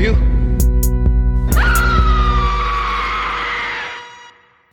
For 0.00 0.06
you. 0.06 0.16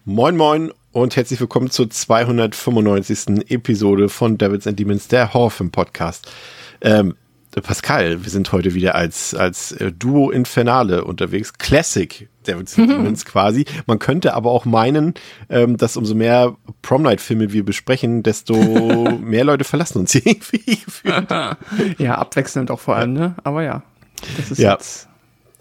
Moin 0.06 0.38
Moin 0.38 0.72
und 0.94 1.16
herzlich 1.16 1.40
willkommen 1.40 1.70
zur 1.70 1.90
295. 1.90 3.50
Episode 3.52 4.10
von 4.10 4.38
Devils 4.38 4.66
and 4.68 4.80
Demons, 4.80 5.08
der 5.10 5.34
Horrorfilm 5.34 5.72
Podcast. 5.72 6.32
Ähm, 6.82 7.16
Pascal, 7.52 8.24
wir 8.24 8.30
sind 8.30 8.52
heute 8.52 8.74
wieder 8.76 8.96
als, 8.96 9.34
als 9.34 9.72
äh, 9.74 9.92
Duo 9.92 10.30
Infernale 10.30 11.04
unterwegs. 11.04 11.54
Classic 11.54 12.30
Devils 12.46 12.78
and 12.78 12.90
Demons 12.92 13.26
quasi. 13.26 13.66
Man 13.86 14.00
könnte 14.00 14.34
aber 14.34 14.52
auch 14.52 14.66
meinen, 14.66 15.16
ähm, 15.50 15.76
dass 15.76 15.98
umso 15.98 16.14
mehr 16.16 16.56
Prom 16.82 17.02
Night 17.02 17.20
Filme 17.20 17.52
wir 17.52 17.66
besprechen, 17.66 18.24
desto 18.24 18.54
mehr 19.22 19.44
Leute 19.44 19.64
verlassen 19.66 20.00
uns 20.00 20.16
irgendwie 20.16 20.80
ja, 21.98 22.16
abwechselnd 22.16 22.72
auch 22.72 22.80
vor 22.80 22.96
allem, 22.96 23.14
ne? 23.14 23.36
Aber 23.44 23.64
ja, 23.64 23.84
das 24.38 24.52
ist 24.52 24.60
Ja. 24.60 24.74
jetzt 24.74 25.07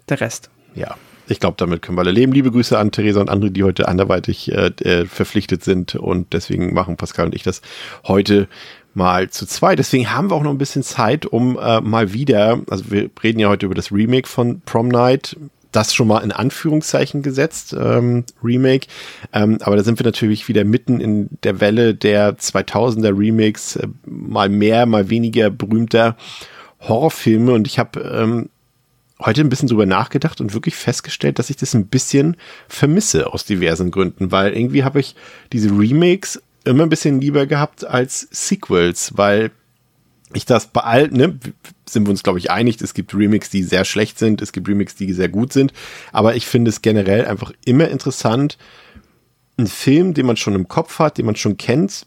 der 0.09 0.21
Rest. 0.21 0.49
Ja, 0.75 0.95
ich 1.29 1.39
glaube, 1.39 1.55
damit 1.57 1.81
können 1.81 1.97
wir 1.97 2.01
alle 2.01 2.11
leben. 2.11 2.31
Liebe 2.31 2.51
Grüße 2.51 2.77
an 2.77 2.91
Theresa 2.91 3.19
und 3.19 3.29
andere, 3.29 3.51
die 3.51 3.63
heute 3.63 3.87
anderweitig 3.87 4.51
äh, 4.51 4.71
äh, 4.81 5.05
verpflichtet 5.05 5.63
sind. 5.63 5.95
Und 5.95 6.33
deswegen 6.33 6.73
machen 6.73 6.97
Pascal 6.97 7.25
und 7.25 7.35
ich 7.35 7.43
das 7.43 7.61
heute 8.05 8.47
mal 8.93 9.29
zu 9.29 9.45
zweit. 9.45 9.79
Deswegen 9.79 10.11
haben 10.11 10.31
wir 10.31 10.35
auch 10.35 10.43
noch 10.43 10.51
ein 10.51 10.57
bisschen 10.57 10.83
Zeit, 10.83 11.25
um 11.25 11.57
äh, 11.57 11.81
mal 11.81 12.13
wieder, 12.13 12.61
also 12.69 12.91
wir 12.91 13.09
reden 13.21 13.39
ja 13.39 13.49
heute 13.49 13.65
über 13.65 13.75
das 13.75 13.91
Remake 13.91 14.27
von 14.27 14.61
Prom 14.61 14.87
Night. 14.87 15.35
Das 15.73 15.93
schon 15.93 16.07
mal 16.07 16.19
in 16.19 16.31
Anführungszeichen 16.31 17.21
gesetzt, 17.21 17.75
ähm, 17.77 18.23
Remake. 18.41 18.87
Ähm, 19.33 19.57
aber 19.61 19.75
da 19.75 19.83
sind 19.83 19.99
wir 19.99 20.05
natürlich 20.05 20.47
wieder 20.47 20.63
mitten 20.63 21.01
in 21.01 21.29
der 21.43 21.59
Welle 21.59 21.93
der 21.93 22.37
2000er 22.37 23.17
Remakes, 23.17 23.75
äh, 23.75 23.87
mal 24.05 24.49
mehr, 24.49 24.85
mal 24.85 25.09
weniger 25.09 25.49
berühmter 25.49 26.15
Horrorfilme. 26.79 27.51
Und 27.51 27.67
ich 27.67 27.79
habe 27.79 27.99
ähm, 27.99 28.49
heute 29.19 29.41
ein 29.41 29.49
bisschen 29.49 29.67
drüber 29.67 29.85
nachgedacht 29.85 30.41
und 30.41 30.53
wirklich 30.53 30.75
festgestellt, 30.75 31.39
dass 31.39 31.49
ich 31.49 31.57
das 31.57 31.73
ein 31.73 31.87
bisschen 31.87 32.37
vermisse 32.67 33.33
aus 33.33 33.45
diversen 33.45 33.91
Gründen, 33.91 34.31
weil 34.31 34.53
irgendwie 34.53 34.83
habe 34.83 34.99
ich 34.99 35.15
diese 35.53 35.69
Remakes 35.69 36.41
immer 36.65 36.83
ein 36.83 36.89
bisschen 36.89 37.21
lieber 37.21 37.45
gehabt 37.45 37.85
als 37.85 38.27
Sequels, 38.31 39.13
weil 39.15 39.51
ich 40.33 40.45
das 40.45 40.67
bei 40.67 40.81
allen, 40.81 41.13
ne, 41.13 41.39
sind 41.87 42.05
wir 42.05 42.11
uns, 42.11 42.21
glaube 42.21 42.39
ich, 42.39 42.51
einig, 42.51 42.81
es 42.81 42.93
gibt 42.93 43.15
Remakes, 43.15 43.49
die 43.49 43.63
sehr 43.63 43.85
schlecht 43.85 44.19
sind, 44.19 44.41
es 44.41 44.51
gibt 44.51 44.67
Remakes, 44.67 44.95
die 44.95 45.13
sehr 45.13 45.29
gut 45.29 45.53
sind, 45.53 45.71
aber 46.11 46.35
ich 46.35 46.45
finde 46.45 46.69
es 46.69 46.81
generell 46.81 47.25
einfach 47.25 47.53
immer 47.65 47.87
interessant, 47.87 48.57
einen 49.57 49.67
Film, 49.67 50.13
den 50.13 50.25
man 50.25 50.37
schon 50.37 50.53
im 50.53 50.67
Kopf 50.67 50.99
hat, 50.99 51.17
den 51.17 51.25
man 51.25 51.35
schon 51.35 51.57
kennt, 51.57 52.05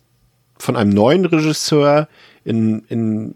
von 0.58 0.76
einem 0.76 0.90
neuen 0.90 1.24
Regisseur 1.24 2.08
in, 2.44 2.84
in 2.88 3.34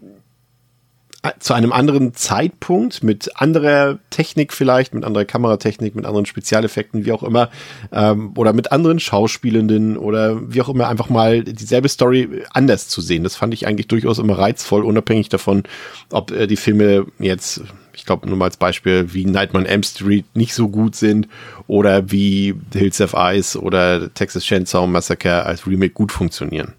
zu 1.39 1.53
einem 1.53 1.71
anderen 1.71 2.13
Zeitpunkt 2.13 3.03
mit 3.03 3.31
anderer 3.35 3.99
Technik 4.09 4.53
vielleicht, 4.53 4.93
mit 4.93 5.03
anderer 5.03 5.25
Kameratechnik, 5.25 5.95
mit 5.95 6.05
anderen 6.05 6.25
Spezialeffekten, 6.25 7.05
wie 7.05 7.11
auch 7.11 7.23
immer, 7.23 7.49
ähm, 7.91 8.33
oder 8.35 8.53
mit 8.53 8.71
anderen 8.71 8.99
Schauspielenden 8.99 9.97
oder 9.97 10.51
wie 10.51 10.61
auch 10.61 10.69
immer, 10.69 10.87
einfach 10.87 11.09
mal 11.09 11.43
dieselbe 11.43 11.89
Story 11.89 12.43
anders 12.51 12.87
zu 12.87 13.01
sehen. 13.01 13.23
Das 13.23 13.35
fand 13.35 13.53
ich 13.53 13.67
eigentlich 13.67 13.87
durchaus 13.87 14.19
immer 14.19 14.37
reizvoll, 14.37 14.83
unabhängig 14.83 15.29
davon, 15.29 15.63
ob 16.11 16.31
äh, 16.31 16.47
die 16.47 16.57
Filme 16.57 17.05
jetzt, 17.19 17.61
ich 17.93 18.05
glaube 18.05 18.27
nur 18.27 18.37
mal 18.37 18.45
als 18.45 18.57
Beispiel, 18.57 19.13
wie 19.13 19.25
Nightmare 19.25 19.65
on 19.65 19.69
Elm 19.69 19.83
Street 19.83 20.25
nicht 20.35 20.53
so 20.53 20.69
gut 20.69 20.95
sind 20.95 21.27
oder 21.67 22.11
wie 22.11 22.55
The 22.73 22.79
Hills 22.79 23.01
of 23.01 23.15
Ice 23.17 23.59
oder 23.59 24.13
Texas 24.13 24.43
Chainsaw 24.43 24.87
Massacre 24.87 25.45
als 25.45 25.65
Remake 25.65 25.93
gut 25.93 26.11
funktionieren. 26.11 26.73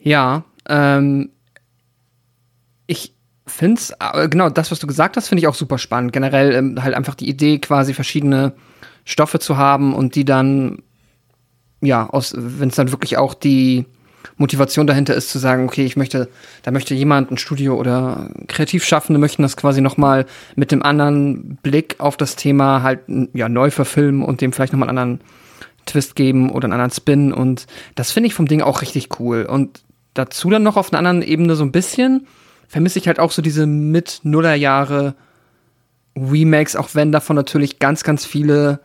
Ja, 0.00 0.44
ähm, 0.68 1.30
finde 3.46 3.80
es, 3.80 3.94
genau 4.30 4.50
das, 4.50 4.70
was 4.70 4.78
du 4.80 4.86
gesagt 4.86 5.16
hast, 5.16 5.28
finde 5.28 5.40
ich 5.40 5.46
auch 5.46 5.54
super 5.54 5.78
spannend. 5.78 6.12
Generell 6.12 6.52
ähm, 6.52 6.82
halt 6.82 6.94
einfach 6.94 7.14
die 7.14 7.28
Idee, 7.28 7.58
quasi 7.58 7.94
verschiedene 7.94 8.52
Stoffe 9.04 9.38
zu 9.38 9.56
haben 9.56 9.94
und 9.94 10.14
die 10.14 10.24
dann, 10.24 10.82
ja, 11.80 12.08
aus, 12.08 12.34
wenn 12.36 12.68
es 12.68 12.74
dann 12.74 12.90
wirklich 12.90 13.16
auch 13.16 13.34
die 13.34 13.86
Motivation 14.36 14.86
dahinter 14.86 15.14
ist, 15.14 15.30
zu 15.30 15.38
sagen, 15.38 15.64
okay, 15.64 15.84
ich 15.84 15.96
möchte, 15.96 16.28
da 16.62 16.70
möchte 16.70 16.94
jemand, 16.94 17.30
ein 17.30 17.38
Studio 17.38 17.76
oder 17.76 18.28
Kreativschaffende 18.48 19.18
möchten 19.18 19.42
das 19.42 19.56
quasi 19.56 19.80
nochmal 19.80 20.26
mit 20.56 20.72
dem 20.72 20.82
anderen 20.82 21.56
Blick 21.62 21.96
auf 21.98 22.16
das 22.16 22.36
Thema 22.36 22.82
halt 22.82 23.00
ja, 23.32 23.48
neu 23.48 23.70
verfilmen 23.70 24.22
und 24.22 24.40
dem 24.40 24.52
vielleicht 24.52 24.72
nochmal 24.72 24.88
einen 24.88 24.98
anderen 24.98 25.20
Twist 25.86 26.16
geben 26.16 26.50
oder 26.50 26.66
einen 26.66 26.72
anderen 26.72 26.90
Spin 26.90 27.32
und 27.32 27.66
das 27.94 28.10
finde 28.10 28.26
ich 28.26 28.34
vom 28.34 28.48
Ding 28.48 28.60
auch 28.60 28.82
richtig 28.82 29.20
cool. 29.20 29.44
Und 29.44 29.82
dazu 30.14 30.50
dann 30.50 30.64
noch 30.64 30.76
auf 30.76 30.92
einer 30.92 30.98
anderen 30.98 31.22
Ebene 31.22 31.54
so 31.54 31.64
ein 31.64 31.72
bisschen 31.72 32.26
vermisse 32.68 32.98
ich 32.98 33.06
halt 33.06 33.18
auch 33.18 33.32
so 33.32 33.42
diese 33.42 33.66
mit 33.66 34.20
Nullerjahre 34.22 35.14
Remakes, 36.16 36.76
auch 36.76 36.90
wenn 36.94 37.12
davon 37.12 37.36
natürlich 37.36 37.78
ganz, 37.78 38.02
ganz 38.02 38.24
viele 38.24 38.80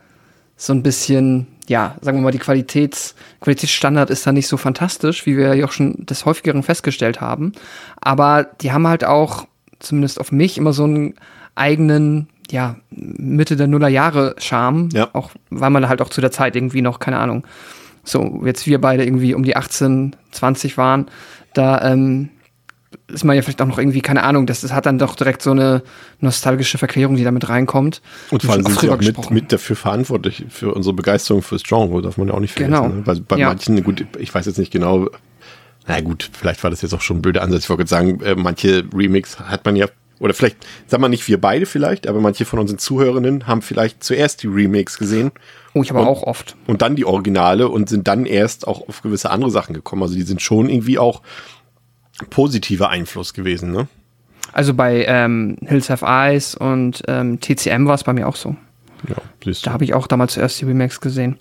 so 0.56 0.72
ein 0.72 0.82
bisschen, 0.82 1.46
ja, 1.66 1.96
sagen 2.00 2.18
wir 2.18 2.22
mal, 2.22 2.30
die 2.30 2.38
Qualitäts, 2.38 3.14
Qualitätsstandard 3.40 4.10
ist 4.10 4.26
da 4.26 4.32
nicht 4.32 4.46
so 4.46 4.56
fantastisch, 4.56 5.26
wie 5.26 5.36
wir 5.36 5.54
ja 5.54 5.64
auch 5.64 5.72
schon 5.72 6.06
des 6.06 6.24
häufigeren 6.24 6.62
festgestellt 6.62 7.20
haben. 7.20 7.52
Aber 8.00 8.44
die 8.60 8.72
haben 8.72 8.86
halt 8.86 9.04
auch, 9.04 9.46
zumindest 9.80 10.20
auf 10.20 10.30
mich, 10.30 10.58
immer 10.58 10.72
so 10.72 10.84
einen 10.84 11.14
eigenen, 11.54 12.28
ja, 12.50 12.76
Mitte 12.90 13.56
der 13.56 13.66
Nullerjahre 13.66 14.36
Charme. 14.38 14.90
Ja. 14.92 15.08
Auch 15.14 15.30
weil 15.50 15.70
man 15.70 15.88
halt 15.88 16.02
auch 16.02 16.10
zu 16.10 16.20
der 16.20 16.30
Zeit 16.30 16.54
irgendwie 16.54 16.82
noch, 16.82 16.98
keine 16.98 17.18
Ahnung, 17.18 17.46
so 18.04 18.42
jetzt 18.44 18.66
wir 18.66 18.80
beide 18.80 19.04
irgendwie 19.04 19.34
um 19.34 19.42
die 19.42 19.56
18, 19.56 20.16
20 20.32 20.76
waren, 20.76 21.06
da 21.54 21.92
ähm, 21.92 22.30
ist 23.08 23.24
man 23.24 23.36
ja 23.36 23.42
vielleicht 23.42 23.60
auch 23.62 23.66
noch 23.66 23.78
irgendwie, 23.78 24.00
keine 24.00 24.22
Ahnung, 24.22 24.46
das, 24.46 24.60
das 24.62 24.72
hat 24.72 24.86
dann 24.86 24.98
doch 24.98 25.14
direkt 25.14 25.42
so 25.42 25.50
eine 25.50 25.82
nostalgische 26.20 26.78
Verklärung, 26.78 27.16
die 27.16 27.24
damit 27.24 27.48
reinkommt. 27.48 28.02
Und 28.30 28.42
vor 28.42 28.54
allem 28.54 28.64
sind 28.64 28.80
sie 28.80 28.90
auch 28.90 28.98
mit, 28.98 29.30
mit 29.30 29.52
dafür 29.52 29.76
verantwortlich 29.76 30.44
für 30.48 30.74
unsere 30.74 30.94
Begeisterung 30.94 31.42
fürs 31.42 31.62
Genre, 31.62 32.02
darf 32.02 32.16
man 32.18 32.28
ja 32.28 32.34
auch 32.34 32.40
nicht 32.40 32.52
vergessen. 32.54 32.72
Genau. 32.82 32.94
Ne? 32.94 33.06
Weil 33.06 33.20
bei 33.20 33.36
Ja. 33.36 33.48
manchen, 33.48 33.82
gut, 33.82 34.04
ich 34.18 34.34
weiß 34.34 34.46
jetzt 34.46 34.58
nicht 34.58 34.72
genau, 34.72 35.08
na 35.86 36.00
gut, 36.00 36.30
vielleicht 36.32 36.62
war 36.62 36.70
das 36.70 36.82
jetzt 36.82 36.94
auch 36.94 37.00
schon 37.00 37.18
ein 37.18 37.22
blöder 37.22 37.42
Ansatz. 37.42 37.64
Ich 37.64 37.70
wollte 37.70 37.86
sagen, 37.86 38.20
äh, 38.22 38.34
manche 38.36 38.84
Remix 38.94 39.40
hat 39.40 39.64
man 39.64 39.74
ja, 39.76 39.86
oder 40.20 40.32
vielleicht, 40.34 40.58
sagen 40.86 41.02
wir 41.02 41.08
nicht 41.08 41.26
wir 41.26 41.40
beide 41.40 41.66
vielleicht, 41.66 42.06
aber 42.06 42.20
manche 42.20 42.44
von 42.44 42.60
unseren 42.60 42.78
Zuhörenden 42.78 43.48
haben 43.48 43.62
vielleicht 43.62 44.04
zuerst 44.04 44.42
die 44.44 44.46
Remakes 44.46 44.96
gesehen 44.98 45.32
Oh, 45.74 45.82
ich 45.82 45.90
aber 45.90 46.02
Und- 46.02 46.06
auch 46.08 46.22
oft. 46.24 46.54
und 46.66 46.82
dann 46.82 46.94
die 46.96 47.04
Originale 47.04 47.68
und 47.68 47.88
sind 47.88 48.06
dann 48.06 48.26
erst 48.26 48.68
auch 48.68 48.88
auf 48.88 49.02
gewisse 49.02 49.30
andere 49.30 49.50
Sachen 49.50 49.74
gekommen. 49.74 50.02
Also 50.02 50.14
die 50.14 50.22
sind 50.22 50.40
schon 50.42 50.68
irgendwie 50.68 50.98
auch 50.98 51.22
positiver 52.30 52.88
Einfluss 52.88 53.34
gewesen, 53.34 53.72
ne? 53.72 53.88
Also 54.52 54.74
bei 54.74 55.04
ähm, 55.06 55.56
Hills 55.66 55.88
Have 55.88 56.04
Eyes 56.04 56.54
und 56.54 57.02
ähm, 57.08 57.40
TCM 57.40 57.86
war 57.86 57.94
es 57.94 58.04
bei 58.04 58.12
mir 58.12 58.28
auch 58.28 58.36
so. 58.36 58.54
Ja, 59.08 59.16
siehst 59.42 59.62
du. 59.62 59.66
Da 59.66 59.72
habe 59.72 59.84
ich 59.84 59.94
auch 59.94 60.06
damals 60.06 60.34
zuerst 60.34 60.60
die 60.60 60.66
Remakes 60.66 61.00
gesehen. 61.00 61.38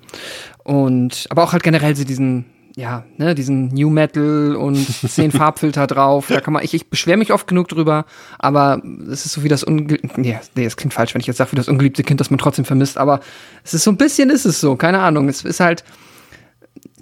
Und 0.63 1.27
aber 1.29 1.43
auch 1.43 1.51
halt 1.51 1.63
generell 1.63 1.95
so 1.95 2.03
diesen, 2.03 2.45
ja, 2.75 3.03
ne, 3.17 3.35
diesen 3.35 3.67
New 3.67 3.89
Metal 3.89 4.55
und 4.55 4.77
zehn 5.09 5.31
Farbfilter 5.31 5.87
drauf. 5.87 6.27
Da 6.29 6.39
kann 6.39 6.53
man, 6.53 6.63
ich, 6.63 6.73
ich 6.73 6.89
beschwere 6.89 7.17
mich 7.17 7.33
oft 7.33 7.47
genug 7.47 7.67
drüber, 7.67 8.05
aber 8.39 8.81
es 9.11 9.25
ist 9.25 9.33
so 9.33 9.43
wie 9.43 9.49
das 9.49 9.63
ungeliebte, 9.63 10.21
nee, 10.21 10.39
nee, 10.55 10.63
das 10.63 10.77
klingt 10.77 10.93
falsch, 10.93 11.13
wenn 11.13 11.21
ich 11.21 11.27
jetzt 11.27 11.37
sage, 11.37 11.51
wie 11.51 11.57
das 11.57 11.67
ungeliebte 11.67 12.03
Kind, 12.03 12.21
das 12.21 12.29
man 12.29 12.37
trotzdem 12.37 12.65
vermisst, 12.65 12.97
aber 12.97 13.19
es 13.63 13.73
ist 13.73 13.83
so 13.83 13.91
ein 13.91 13.97
bisschen 13.97 14.29
ist 14.29 14.45
es 14.45 14.61
so, 14.61 14.75
keine 14.75 14.99
Ahnung. 14.99 15.27
Es 15.27 15.43
ist 15.43 15.59
halt, 15.59 15.83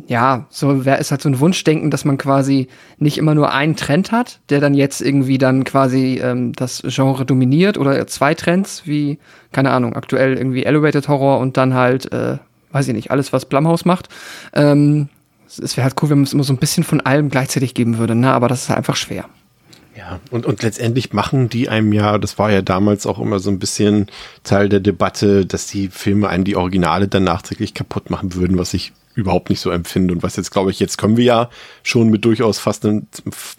ja, 0.07 0.47
so 0.49 0.85
wer 0.85 0.97
ist 0.99 1.11
halt 1.11 1.21
so 1.21 1.29
ein 1.29 1.39
Wunschdenken, 1.39 1.91
dass 1.91 2.05
man 2.05 2.17
quasi 2.17 2.67
nicht 2.97 3.17
immer 3.17 3.35
nur 3.35 3.53
einen 3.53 3.75
Trend 3.75 4.11
hat, 4.11 4.39
der 4.49 4.59
dann 4.59 4.73
jetzt 4.73 5.01
irgendwie 5.01 5.37
dann 5.37 5.63
quasi 5.63 6.19
ähm, 6.23 6.53
das 6.53 6.81
Genre 6.85 7.25
dominiert 7.25 7.77
oder 7.77 8.07
zwei 8.07 8.33
Trends, 8.33 8.83
wie, 8.85 9.19
keine 9.51 9.71
Ahnung, 9.71 9.95
aktuell 9.95 10.35
irgendwie 10.35 10.63
Elevated 10.63 11.07
Horror 11.07 11.39
und 11.39 11.57
dann 11.57 11.75
halt, 11.75 12.11
äh, 12.11 12.37
weiß 12.71 12.87
ich 12.87 12.93
nicht, 12.95 13.11
alles, 13.11 13.33
was 13.33 13.45
Blumhouse 13.45 13.85
macht. 13.85 14.09
Ähm, 14.53 15.09
es 15.47 15.77
wäre 15.77 15.83
halt 15.83 15.95
cool, 16.01 16.09
wenn 16.09 16.23
es 16.23 16.33
immer 16.33 16.43
so 16.43 16.53
ein 16.53 16.59
bisschen 16.59 16.83
von 16.83 17.01
allem 17.01 17.29
gleichzeitig 17.29 17.73
geben 17.73 17.97
würde, 17.97 18.15
ne? 18.15 18.31
Aber 18.31 18.47
das 18.47 18.63
ist 18.63 18.69
halt 18.69 18.77
einfach 18.77 18.95
schwer. 18.95 19.25
Ja, 19.99 20.21
und, 20.31 20.45
und 20.45 20.63
letztendlich 20.63 21.11
machen 21.11 21.49
die 21.49 21.67
einem 21.67 21.91
ja, 21.91 22.17
das 22.17 22.39
war 22.39 22.49
ja 22.49 22.61
damals 22.61 23.05
auch 23.05 23.19
immer 23.19 23.39
so 23.39 23.49
ein 23.49 23.59
bisschen 23.59 24.07
Teil 24.45 24.69
der 24.69 24.79
Debatte, 24.79 25.45
dass 25.45 25.67
die 25.67 25.89
Filme 25.89 26.29
einem 26.29 26.45
die 26.45 26.55
Originale 26.55 27.09
dann 27.09 27.25
nachträglich 27.25 27.73
kaputt 27.73 28.09
machen 28.09 28.33
würden, 28.33 28.57
was 28.57 28.73
ich 28.73 28.93
überhaupt 29.13 29.49
nicht 29.49 29.59
so 29.59 29.71
empfinde 29.71 30.13
und 30.13 30.23
was 30.23 30.37
jetzt, 30.37 30.51
glaube 30.51 30.71
ich, 30.71 30.79
jetzt 30.79 30.97
können 30.97 31.17
wir 31.17 31.25
ja 31.25 31.49
schon 31.83 32.07
mit 32.07 32.23
durchaus 32.23 32.59
fast 32.59 32.85
einem, 32.85 33.07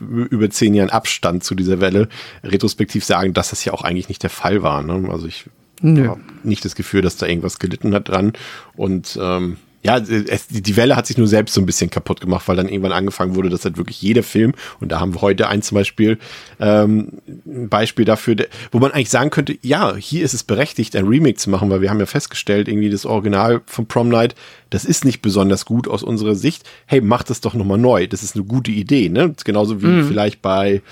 über 0.09 0.49
zehn 0.49 0.73
Jahren 0.73 0.89
Abstand 0.89 1.45
zu 1.45 1.55
dieser 1.55 1.79
Welle 1.83 2.09
retrospektiv 2.43 3.05
sagen, 3.05 3.35
dass 3.35 3.51
das 3.51 3.63
ja 3.67 3.75
auch 3.75 3.83
eigentlich 3.83 4.09
nicht 4.09 4.23
der 4.23 4.31
Fall 4.31 4.63
war. 4.63 4.83
Ne? 4.83 5.11
Also 5.11 5.27
ich 5.27 5.45
habe 5.83 6.21
nicht 6.43 6.65
das 6.65 6.75
Gefühl, 6.75 7.03
dass 7.03 7.19
da 7.19 7.27
irgendwas 7.27 7.59
gelitten 7.59 7.95
hat 7.95 8.09
dran 8.09 8.33
und 8.77 9.19
ähm, 9.21 9.59
ja, 9.83 9.97
es, 9.97 10.49
die 10.49 10.77
Welle 10.77 10.95
hat 10.95 11.07
sich 11.07 11.17
nur 11.17 11.27
selbst 11.27 11.55
so 11.55 11.61
ein 11.61 11.67
bisschen 11.67 11.89
kaputt 11.89 12.21
gemacht, 12.21 12.47
weil 12.49 12.57
dann 12.57 12.69
irgendwann 12.69 12.93
angefangen 12.93 13.35
wurde, 13.35 13.49
dass 13.49 13.65
halt 13.65 13.79
wirklich 13.79 14.03
jeder 14.03 14.23
Film, 14.23 14.53
und 14.81 14.93
da 14.93 15.01
haben 15.01 15.15
wir 15.15 15.23
heute 15.23 15.49
ein 15.49 15.63
zum 15.63 15.77
Beispiel, 15.77 16.19
ähm, 16.59 17.13
ein 17.47 17.69
Beispiel 17.71 18.05
dafür, 18.05 18.37
wo 18.73 18.79
man 18.79 18.93
eigentlich 18.93 19.11
sagen 19.11 19.31
könnte, 19.31 19.57
ja, 19.63 19.97
hier 19.97 20.25
ist 20.25 20.35
es 20.35 20.45
berechtigt, 20.45 20.95
ein 20.97 21.07
Remake 21.07 21.37
zu 21.37 21.49
machen, 21.49 21.71
weil 21.71 21.81
wir 21.81 21.89
haben 21.89 22.01
ja 22.01 22.07
festgestellt, 22.07 22.69
irgendwie 22.69 22.91
das 22.91 23.07
Original 23.07 23.63
von 23.65 23.87
Prom 23.87 24.11
Night, 24.11 24.35
das 24.69 24.85
ist 24.85 25.05
nicht 25.05 25.23
besonders 25.23 25.65
gut 25.65 25.89
aus 25.89 26.03
unserer 26.03 26.35
Sicht. 26.35 26.69
Hey, 26.87 27.01
macht 27.01 27.31
das 27.31 27.41
doch 27.41 27.55
nochmal 27.55 27.79
neu. 27.79 28.07
Das 28.07 28.23
ist 28.23 28.37
eine 28.37 28.45
gute 28.45 28.71
Idee, 28.71 29.09
ne? 29.09 29.35
Genauso 29.45 29.83
wie 29.83 29.87
mhm. 29.87 30.07
vielleicht 30.07 30.43
bei, 30.43 30.83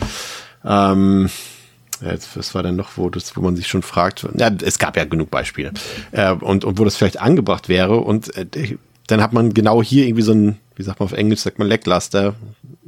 ähm, 0.64 1.28
ja, 2.00 2.12
jetzt, 2.12 2.36
was 2.36 2.54
war 2.54 2.62
denn 2.62 2.76
noch, 2.76 2.96
wo 2.96 3.10
das, 3.10 3.36
wo 3.36 3.40
man 3.40 3.56
sich 3.56 3.66
schon 3.66 3.82
fragt? 3.82 4.26
Ja, 4.36 4.50
es 4.62 4.78
gab 4.78 4.96
ja 4.96 5.04
genug 5.04 5.30
Beispiele. 5.30 5.72
Äh, 6.12 6.32
und, 6.32 6.64
und 6.64 6.78
wo 6.78 6.84
das 6.84 6.96
vielleicht 6.96 7.20
angebracht 7.20 7.68
wäre. 7.68 7.98
Und 7.98 8.34
äh, 8.36 8.76
dann 9.06 9.22
hat 9.22 9.32
man 9.32 9.54
genau 9.54 9.82
hier 9.82 10.06
irgendwie 10.06 10.22
so 10.22 10.32
ein, 10.32 10.58
wie 10.76 10.82
sagt 10.82 11.00
man 11.00 11.06
auf 11.06 11.12
Englisch, 11.12 11.40
sagt 11.40 11.58
man 11.58 11.68
Lecklaster. 11.68 12.34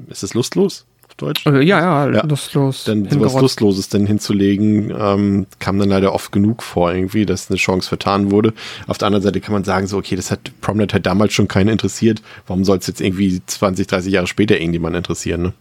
Ist 0.09 0.23
es 0.23 0.35
lustlos? 0.35 0.87
Auf 1.09 1.15
Deutsch? 1.15 1.45
Ja, 1.47 1.61
ja, 1.61 2.11
ja. 2.11 2.25
lustlos. 2.25 2.85
Dann 2.85 3.09
sowas 3.09 3.35
Lustloses 3.35 3.89
dann 3.89 4.07
hinzulegen, 4.07 4.95
ähm, 4.97 5.47
kam 5.59 5.79
dann 5.79 5.89
leider 5.89 6.13
oft 6.13 6.31
genug 6.31 6.63
vor, 6.63 6.93
irgendwie, 6.93 7.27
dass 7.27 7.51
eine 7.51 7.57
Chance 7.57 7.89
vertan 7.89 8.31
wurde. 8.31 8.53
Auf 8.87 8.99
der 8.99 9.07
anderen 9.07 9.25
Seite 9.25 9.41
kann 9.41 9.53
man 9.53 9.65
sagen, 9.65 9.87
so, 9.87 9.99
okay, 9.99 10.15
das 10.15 10.31
hat 10.31 10.53
Prominent 10.61 10.93
halt 10.93 11.07
damals 11.07 11.33
schon 11.33 11.49
keinen 11.49 11.69
interessiert. 11.69 12.23
Warum 12.47 12.65
soll 12.65 12.79
es 12.79 12.87
jetzt 12.87 13.01
irgendwie 13.01 13.43
20, 13.45 13.87
30 13.87 14.13
Jahre 14.13 14.27
später 14.27 14.57
irgendjemand 14.61 14.95
interessieren, 14.95 15.43
ne? 15.43 15.53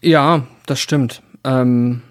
Ja, 0.00 0.46
das 0.66 0.80
stimmt. 0.80 1.22
Ähm 1.44 2.02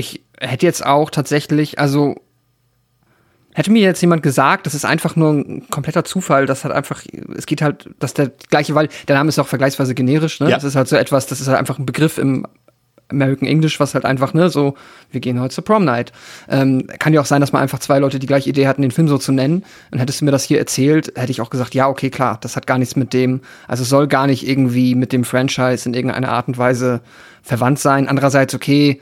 ich 0.00 0.22
hätte 0.38 0.66
jetzt 0.66 0.84
auch 0.84 1.10
tatsächlich, 1.10 1.78
also 1.78 2.16
hätte 3.52 3.70
mir 3.70 3.82
jetzt 3.82 4.00
jemand 4.00 4.22
gesagt, 4.22 4.66
das 4.66 4.74
ist 4.74 4.84
einfach 4.84 5.16
nur 5.16 5.32
ein 5.32 5.68
kompletter 5.70 6.04
Zufall, 6.04 6.46
das 6.46 6.64
hat 6.64 6.72
einfach, 6.72 7.02
es 7.36 7.46
geht 7.46 7.62
halt, 7.62 7.90
dass 7.98 8.14
der 8.14 8.30
gleiche, 8.48 8.74
weil 8.74 8.88
der 9.08 9.16
Name 9.16 9.28
ist 9.28 9.38
auch 9.38 9.46
vergleichsweise 9.46 9.94
generisch, 9.94 10.40
ne? 10.40 10.50
Ja. 10.50 10.56
Das 10.56 10.64
ist 10.64 10.76
halt 10.76 10.88
so 10.88 10.96
etwas, 10.96 11.26
das 11.26 11.40
ist 11.40 11.48
halt 11.48 11.58
einfach 11.58 11.78
ein 11.78 11.86
Begriff 11.86 12.18
im 12.18 12.46
American 13.10 13.48
English, 13.48 13.80
was 13.80 13.94
halt 13.94 14.04
einfach, 14.04 14.34
ne, 14.34 14.50
so, 14.50 14.74
wir 15.10 15.20
gehen 15.20 15.40
heute 15.40 15.54
zur 15.54 15.64
Prom 15.64 15.84
Night. 15.84 16.12
Ähm, 16.48 16.86
kann 17.00 17.12
ja 17.12 17.20
auch 17.20 17.26
sein, 17.26 17.40
dass 17.40 17.52
man 17.52 17.60
einfach 17.60 17.80
zwei 17.80 17.98
Leute 17.98 18.20
die 18.20 18.26
gleiche 18.26 18.48
Idee 18.48 18.68
hatten, 18.68 18.82
den 18.82 18.92
Film 18.92 19.08
so 19.08 19.18
zu 19.18 19.32
nennen. 19.32 19.64
Und 19.90 19.98
hättest 19.98 20.20
du 20.20 20.24
mir 20.24 20.30
das 20.30 20.44
hier 20.44 20.58
erzählt, 20.58 21.12
hätte 21.16 21.32
ich 21.32 21.40
auch 21.40 21.50
gesagt, 21.50 21.74
ja, 21.74 21.88
okay, 21.88 22.08
klar, 22.08 22.38
das 22.40 22.54
hat 22.54 22.68
gar 22.68 22.78
nichts 22.78 22.94
mit 22.94 23.12
dem, 23.12 23.40
also 23.66 23.82
soll 23.82 24.06
gar 24.06 24.28
nicht 24.28 24.46
irgendwie 24.46 24.94
mit 24.94 25.12
dem 25.12 25.24
Franchise 25.24 25.88
in 25.88 25.94
irgendeiner 25.94 26.30
Art 26.30 26.48
und 26.48 26.56
Weise 26.56 27.00
verwandt 27.42 27.80
sein. 27.80 28.08
Andererseits, 28.08 28.54
okay, 28.54 29.00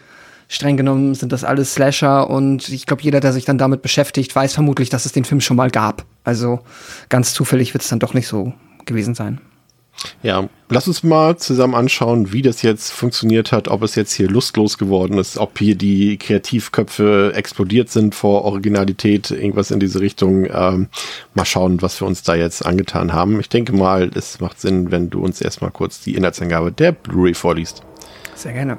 streng 0.49 0.77
genommen 0.77 1.15
sind 1.15 1.33
das 1.33 1.45
alles 1.45 1.75
Slasher 1.75 2.29
und 2.29 2.69
ich 2.71 2.87
glaube, 2.87 3.03
jeder, 3.03 3.21
der 3.21 3.33
sich 3.33 3.45
dann 3.45 3.59
damit 3.59 3.83
beschäftigt, 3.83 4.35
weiß 4.35 4.55
vermutlich, 4.55 4.89
dass 4.89 5.06
es 5.06 5.12
den 5.12 5.25
Film 5.25 5.41
schon 5.41 5.56
mal 5.56 5.71
gab. 5.71 6.05
Also 6.25 6.61
ganz 7.11 7.35
zufällig 7.35 7.75
wird 7.75 7.83
es 7.83 7.91
dann 7.91 8.00
doch 8.00 8.15
nicht 8.15 8.27
so 8.27 8.55
gewesen 8.87 9.15
sein. 9.15 9.41
Ja, 10.23 10.49
lass 10.69 10.87
uns 10.87 11.03
mal 11.03 11.37
zusammen 11.39 11.75
anschauen, 11.75 12.33
wie 12.33 12.43
das 12.43 12.62
jetzt 12.62 12.93
funktioniert 12.93 13.50
hat, 13.50 13.69
ob 13.69 13.83
es 13.83 13.97
jetzt 13.97 14.12
hier 14.12 14.29
lustlos 14.29 14.79
geworden 14.79 15.19
ist, 15.19 15.39
ob 15.39 15.59
hier 15.59 15.75
die 15.75 16.17
Kreativköpfe 16.19 17.33
explodiert 17.35 17.91
sind 17.91 18.15
vor 18.15 18.44
Originalität, 18.44 19.31
irgendwas 19.31 19.71
in 19.73 19.81
diese 19.81 20.01
Richtung. 20.01 20.47
Ähm, 20.47 20.89
mal 21.35 21.44
schauen, 21.44 21.83
was 21.83 22.01
wir 22.01 22.06
uns 22.06 22.23
da 22.23 22.37
jetzt 22.37 22.65
angetan 22.65 23.12
haben. 23.12 23.41
Ich 23.41 23.49
denke 23.49 23.73
mal, 23.73 24.11
es 24.15 24.41
macht 24.41 24.61
Sinn, 24.61 24.93
wenn 24.93 25.11
du 25.11 25.21
uns 25.21 25.41
erstmal 25.41 25.73
kurz 25.73 26.01
die 26.01 26.15
Inhaltsangabe 26.15 26.71
der 26.71 26.93
Blu-ray 26.93 27.35
vorliest. 27.35 27.83
Sehr 28.35 28.53
gerne. 28.53 28.79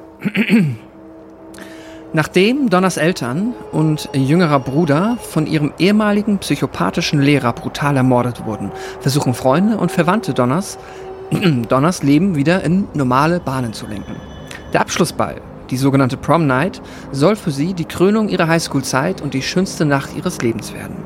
Nachdem 2.11 2.71
Donners 2.71 2.97
Eltern 2.97 3.53
und 3.71 4.09
jüngerer 4.13 4.59
Bruder 4.59 5.17
von 5.21 5.45
ihrem 5.45 5.73
ehemaligen 5.77 6.39
psychopathischen 6.39 7.21
Lehrer 7.21 7.53
brutal 7.53 7.97
ermordet 7.97 8.47
wurden, 8.47 8.71
versuchen 8.99 9.35
Freunde 9.35 9.77
und 9.77 9.91
Verwandte 9.91 10.33
Donners, 10.33 10.79
Donners 11.69 12.01
Leben 12.01 12.35
wieder 12.35 12.63
in 12.63 12.87
normale 12.95 13.39
Bahnen 13.39 13.73
zu 13.73 13.85
lenken. 13.85 14.15
Der 14.73 14.81
Abschlussball, 14.81 15.35
die 15.69 15.77
sogenannte 15.77 16.17
Prom 16.17 16.47
Night, 16.47 16.81
soll 17.11 17.35
für 17.35 17.51
sie 17.51 17.75
die 17.75 17.85
Krönung 17.85 18.27
ihrer 18.27 18.47
Highschool-Zeit 18.47 19.21
und 19.21 19.35
die 19.35 19.43
schönste 19.43 19.85
Nacht 19.85 20.09
ihres 20.17 20.41
Lebens 20.41 20.73
werden. 20.73 20.97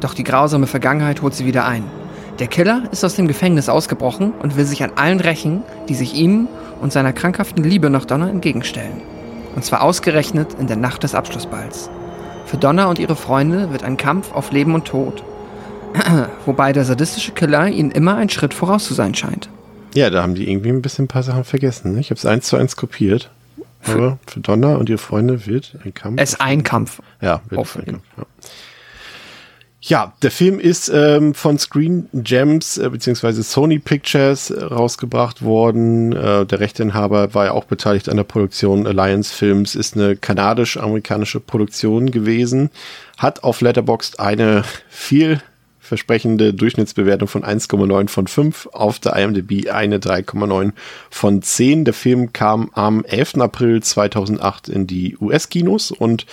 Doch 0.00 0.12
die 0.12 0.24
grausame 0.24 0.66
Vergangenheit 0.66 1.22
holt 1.22 1.34
sie 1.34 1.46
wieder 1.46 1.66
ein. 1.66 1.84
Der 2.40 2.48
Killer 2.48 2.82
ist 2.90 3.04
aus 3.04 3.14
dem 3.14 3.28
Gefängnis 3.28 3.68
ausgebrochen 3.68 4.32
und 4.42 4.56
will 4.56 4.64
sich 4.64 4.82
an 4.82 4.90
allen 4.96 5.20
rächen, 5.20 5.62
die 5.88 5.94
sich 5.94 6.14
ihm 6.14 6.48
und 6.80 6.92
seiner 6.92 7.12
krankhaften 7.12 7.62
Liebe 7.62 7.90
nach 7.90 8.06
Donna 8.06 8.28
entgegenstellen. 8.28 9.02
Und 9.54 9.64
zwar 9.64 9.82
ausgerechnet 9.82 10.54
in 10.58 10.66
der 10.66 10.76
Nacht 10.76 11.02
des 11.02 11.14
Abschlussballs. 11.14 11.90
Für 12.46 12.56
Donna 12.56 12.86
und 12.86 12.98
ihre 12.98 13.16
Freunde 13.16 13.70
wird 13.70 13.82
ein 13.82 13.96
Kampf 13.96 14.32
auf 14.32 14.52
Leben 14.52 14.74
und 14.74 14.86
Tod. 14.86 15.22
Wobei 16.46 16.72
der 16.72 16.84
sadistische 16.84 17.32
Killer 17.32 17.68
ihnen 17.68 17.90
immer 17.90 18.16
ein 18.16 18.28
Schritt 18.28 18.54
voraus 18.54 18.84
zu 18.84 18.94
sein 18.94 19.14
scheint. 19.14 19.48
Ja, 19.94 20.10
da 20.10 20.22
haben 20.22 20.34
die 20.34 20.50
irgendwie 20.50 20.70
ein 20.70 20.82
bisschen 20.82 21.04
ein 21.04 21.08
paar 21.08 21.22
Sachen 21.22 21.44
vergessen. 21.44 21.94
Ne? 21.94 22.00
Ich 22.00 22.10
habe 22.10 22.18
es 22.18 22.26
eins 22.26 22.46
zu 22.46 22.56
eins 22.56 22.76
kopiert. 22.76 23.30
Aber 23.84 24.18
für 24.26 24.40
Donna 24.40 24.76
und 24.76 24.88
ihre 24.88 24.98
Freunde 24.98 25.46
wird 25.46 25.76
ein 25.84 25.92
Kampf. 25.92 26.20
Es 26.20 26.34
ist 26.34 26.40
ein 26.40 26.62
Kampf. 26.62 27.02
Ja, 27.20 27.40
wird 27.48 27.60
ein 27.76 27.84
Kampf. 27.86 28.02
Ja. 28.16 28.24
Ja, 29.84 30.12
der 30.22 30.30
Film 30.30 30.60
ist 30.60 30.92
ähm, 30.94 31.34
von 31.34 31.58
Screen 31.58 32.08
Gems 32.12 32.78
äh, 32.78 32.88
beziehungsweise 32.88 33.42
Sony 33.42 33.80
Pictures 33.80 34.50
äh, 34.50 34.62
rausgebracht 34.62 35.42
worden. 35.42 36.12
Äh, 36.12 36.46
der 36.46 36.60
Rechteinhaber 36.60 37.34
war 37.34 37.46
ja 37.46 37.50
auch 37.50 37.64
beteiligt 37.64 38.08
an 38.08 38.16
der 38.16 38.22
Produktion. 38.22 38.86
Alliance 38.86 39.34
Films 39.34 39.74
ist 39.74 39.96
eine 39.96 40.14
kanadisch-amerikanische 40.14 41.40
Produktion 41.40 42.12
gewesen. 42.12 42.70
Hat 43.18 43.42
auf 43.42 43.60
Letterboxd 43.60 44.20
eine 44.20 44.62
viel 44.88 45.42
versprechende 45.92 46.54
Durchschnittsbewertung 46.54 47.28
von 47.28 47.44
1,9 47.44 48.08
von 48.08 48.26
5, 48.26 48.70
auf 48.72 48.98
der 48.98 49.14
IMDb 49.14 49.68
eine 49.70 49.98
3,9 49.98 50.72
von 51.10 51.42
10. 51.42 51.84
Der 51.84 51.92
Film 51.92 52.32
kam 52.32 52.70
am 52.72 53.04
11. 53.04 53.34
April 53.34 53.82
2008 53.82 54.70
in 54.70 54.86
die 54.86 55.18
US-Kinos 55.20 55.90
und 55.90 56.24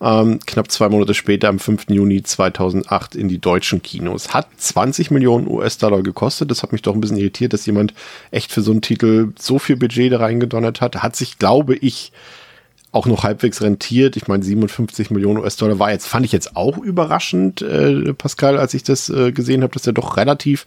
ähm, 0.00 0.38
knapp 0.46 0.70
zwei 0.70 0.88
Monate 0.88 1.14
später, 1.14 1.48
am 1.48 1.58
5. 1.58 1.86
Juni 1.88 2.22
2008, 2.22 3.16
in 3.16 3.26
die 3.26 3.40
deutschen 3.40 3.82
Kinos. 3.82 4.34
Hat 4.34 4.46
20 4.56 5.10
Millionen 5.10 5.48
US-Dollar 5.48 6.04
gekostet. 6.04 6.52
Das 6.52 6.62
hat 6.62 6.70
mich 6.70 6.82
doch 6.82 6.94
ein 6.94 7.00
bisschen 7.00 7.16
irritiert, 7.16 7.52
dass 7.52 7.66
jemand 7.66 7.94
echt 8.30 8.52
für 8.52 8.62
so 8.62 8.70
einen 8.70 8.82
Titel 8.82 9.32
so 9.36 9.58
viel 9.58 9.74
Budget 9.74 10.12
da 10.12 10.18
reingedonnert 10.18 10.80
hat. 10.80 11.02
Hat 11.02 11.16
sich, 11.16 11.40
glaube 11.40 11.74
ich, 11.74 12.12
auch 12.92 13.06
noch 13.06 13.22
halbwegs 13.22 13.60
rentiert. 13.60 14.16
Ich 14.16 14.28
meine, 14.28 14.42
57 14.42 15.10
Millionen 15.10 15.38
US-Dollar 15.38 15.78
war 15.78 15.90
jetzt, 15.90 16.06
fand 16.06 16.24
ich 16.24 16.32
jetzt 16.32 16.56
auch 16.56 16.78
überraschend, 16.78 17.62
äh, 17.62 18.14
Pascal, 18.14 18.58
als 18.58 18.74
ich 18.74 18.82
das 18.82 19.10
äh, 19.10 19.32
gesehen 19.32 19.62
habe, 19.62 19.72
dass 19.72 19.86
er 19.86 19.92
doch 19.92 20.16
relativ 20.16 20.66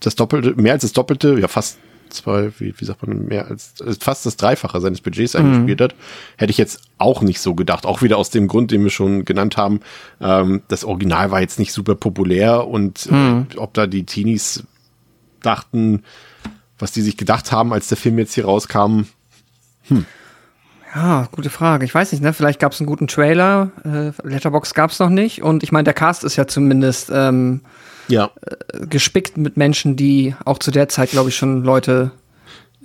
das 0.00 0.14
Doppelte, 0.14 0.54
mehr 0.60 0.74
als 0.74 0.82
das 0.82 0.92
Doppelte, 0.92 1.38
ja 1.38 1.48
fast 1.48 1.78
zwei, 2.10 2.50
wie, 2.58 2.74
wie 2.76 2.84
sagt 2.84 3.06
man, 3.06 3.26
mehr 3.26 3.48
als 3.48 3.74
fast 4.00 4.26
das 4.26 4.36
Dreifache 4.36 4.80
seines 4.80 5.00
Budgets 5.00 5.34
mhm. 5.34 5.40
eingespielt 5.40 5.80
hat. 5.80 5.94
Hätte 6.36 6.50
ich 6.50 6.58
jetzt 6.58 6.82
auch 6.98 7.22
nicht 7.22 7.40
so 7.40 7.54
gedacht. 7.54 7.86
Auch 7.86 8.02
wieder 8.02 8.18
aus 8.18 8.30
dem 8.30 8.48
Grund, 8.48 8.70
den 8.70 8.82
wir 8.82 8.90
schon 8.90 9.24
genannt 9.24 9.56
haben. 9.56 9.80
Ähm, 10.20 10.62
das 10.68 10.84
Original 10.84 11.30
war 11.30 11.40
jetzt 11.40 11.58
nicht 11.58 11.72
super 11.72 11.94
populär 11.94 12.66
und 12.66 13.06
äh, 13.06 13.14
mhm. 13.14 13.46
äh, 13.54 13.58
ob 13.58 13.74
da 13.74 13.86
die 13.86 14.04
Teenies 14.04 14.64
dachten, 15.42 16.02
was 16.78 16.92
die 16.92 17.02
sich 17.02 17.16
gedacht 17.16 17.52
haben, 17.52 17.72
als 17.72 17.88
der 17.88 17.96
Film 17.96 18.18
jetzt 18.18 18.34
hier 18.34 18.44
rauskam, 18.44 19.02
hm. 19.88 20.04
Ja, 20.94 21.28
gute 21.30 21.50
Frage. 21.50 21.84
Ich 21.84 21.94
weiß 21.94 22.12
nicht, 22.12 22.22
ne? 22.22 22.32
Vielleicht 22.32 22.58
gab 22.58 22.72
es 22.72 22.80
einen 22.80 22.86
guten 22.86 23.06
Trailer. 23.06 23.70
Äh, 23.84 24.26
Letterbox 24.26 24.74
gab 24.74 24.90
es 24.90 24.98
noch 24.98 25.08
nicht. 25.08 25.42
Und 25.42 25.62
ich 25.62 25.72
meine, 25.72 25.84
der 25.84 25.94
Cast 25.94 26.24
ist 26.24 26.36
ja 26.36 26.46
zumindest 26.46 27.10
ähm, 27.14 27.60
ja. 28.08 28.30
Äh, 28.42 28.86
gespickt 28.86 29.36
mit 29.36 29.56
Menschen, 29.56 29.96
die 29.96 30.34
auch 30.44 30.58
zu 30.58 30.70
der 30.70 30.88
Zeit, 30.88 31.10
glaube 31.10 31.28
ich, 31.28 31.36
schon 31.36 31.62
Leute 31.62 32.10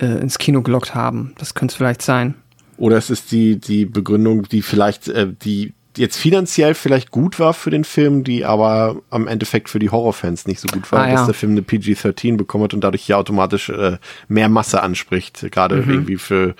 äh, 0.00 0.06
ins 0.06 0.38
Kino 0.38 0.62
gelockt 0.62 0.94
haben. 0.94 1.34
Das 1.38 1.54
könnte 1.54 1.72
es 1.72 1.76
vielleicht 1.76 2.02
sein. 2.02 2.34
Oder 2.76 2.96
es 2.96 3.10
ist 3.10 3.32
die, 3.32 3.58
die 3.58 3.86
Begründung, 3.86 4.44
die 4.44 4.62
vielleicht, 4.62 5.08
äh, 5.08 5.28
die 5.32 5.74
jetzt 5.96 6.18
finanziell 6.18 6.74
vielleicht 6.74 7.10
gut 7.10 7.38
war 7.38 7.54
für 7.54 7.70
den 7.70 7.84
Film, 7.84 8.22
die 8.22 8.44
aber 8.44 8.96
am 9.10 9.26
Endeffekt 9.26 9.70
für 9.70 9.78
die 9.78 9.90
Horrorfans 9.90 10.46
nicht 10.46 10.60
so 10.60 10.68
gut 10.68 10.92
war, 10.92 11.04
ah, 11.04 11.08
ja. 11.08 11.14
dass 11.14 11.26
der 11.26 11.34
Film 11.34 11.52
eine 11.52 11.62
PG-13 11.62 12.36
bekommen 12.36 12.64
hat 12.64 12.74
und 12.74 12.84
dadurch 12.84 13.02
hier 13.02 13.18
automatisch 13.18 13.70
äh, 13.70 13.96
mehr 14.28 14.50
Masse 14.50 14.82
anspricht. 14.82 15.46
Gerade 15.50 15.76
mhm. 15.76 15.90
irgendwie 15.90 16.16
für 16.16 16.54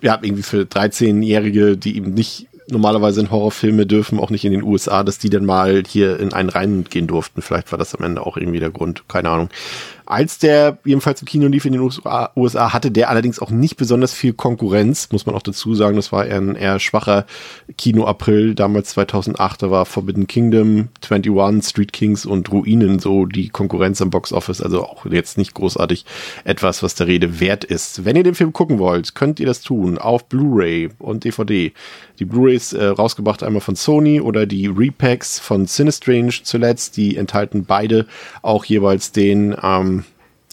ja, 0.00 0.18
irgendwie 0.20 0.42
für 0.42 0.62
13-Jährige, 0.62 1.76
die 1.76 1.96
eben 1.96 2.14
nicht 2.14 2.46
normalerweise 2.68 3.20
in 3.20 3.30
Horrorfilme 3.30 3.86
dürfen, 3.86 4.18
auch 4.18 4.30
nicht 4.30 4.44
in 4.44 4.52
den 4.52 4.62
USA, 4.62 5.04
dass 5.04 5.18
die 5.18 5.30
dann 5.30 5.44
mal 5.44 5.84
hier 5.86 6.18
in 6.18 6.32
einen 6.32 6.48
reingehen 6.48 7.06
durften. 7.06 7.42
Vielleicht 7.42 7.70
war 7.70 7.78
das 7.78 7.94
am 7.94 8.04
Ende 8.04 8.26
auch 8.26 8.36
irgendwie 8.36 8.60
der 8.60 8.70
Grund, 8.70 9.08
keine 9.08 9.30
Ahnung. 9.30 9.50
Als 10.06 10.38
der 10.38 10.78
jedenfalls 10.84 11.20
im 11.20 11.26
Kino 11.26 11.48
lief 11.48 11.64
in 11.64 11.72
den 11.72 11.80
USA, 11.82 12.72
hatte 12.72 12.90
der 12.90 13.10
allerdings 13.10 13.40
auch 13.40 13.50
nicht 13.50 13.76
besonders 13.76 14.14
viel 14.14 14.32
Konkurrenz, 14.32 15.08
muss 15.10 15.26
man 15.26 15.34
auch 15.34 15.42
dazu 15.42 15.74
sagen. 15.74 15.96
Das 15.96 16.12
war 16.12 16.22
ein 16.22 16.54
eher 16.54 16.78
schwacher 16.78 17.26
Kino-April, 17.76 18.54
damals 18.54 18.90
2008. 18.90 19.62
Da 19.62 19.70
war 19.70 19.84
Forbidden 19.84 20.26
Kingdom, 20.26 20.88
21, 21.08 21.68
Street 21.68 21.92
Kings 21.92 22.24
und 22.24 22.50
Ruinen 22.52 23.00
so 23.00 23.26
die 23.26 23.48
Konkurrenz 23.48 24.00
am 24.00 24.10
Box-Office. 24.10 24.62
Also 24.62 24.84
auch 24.84 25.06
jetzt 25.06 25.38
nicht 25.38 25.54
großartig 25.54 26.04
etwas, 26.44 26.82
was 26.82 26.94
der 26.94 27.08
Rede 27.08 27.40
wert 27.40 27.64
ist. 27.64 28.04
Wenn 28.04 28.16
ihr 28.16 28.22
den 28.22 28.34
Film 28.34 28.52
gucken 28.52 28.78
wollt, 28.78 29.14
könnt 29.14 29.40
ihr 29.40 29.46
das 29.46 29.60
tun 29.60 29.98
auf 29.98 30.28
Blu-ray 30.28 30.90
und 30.98 31.24
DVD. 31.24 31.72
Die 32.18 32.24
Blu-rays 32.24 32.72
äh, 32.72 32.86
rausgebracht 32.86 33.42
einmal 33.42 33.60
von 33.60 33.76
Sony 33.76 34.20
oder 34.20 34.46
die 34.46 34.68
Repacks 34.68 35.38
von 35.38 35.66
Sinistrange 35.66 36.42
zuletzt. 36.42 36.96
Die 36.96 37.16
enthalten 37.16 37.64
beide 37.64 38.06
auch 38.42 38.64
jeweils 38.64 39.12
den 39.12 39.56
ähm, 39.62 39.95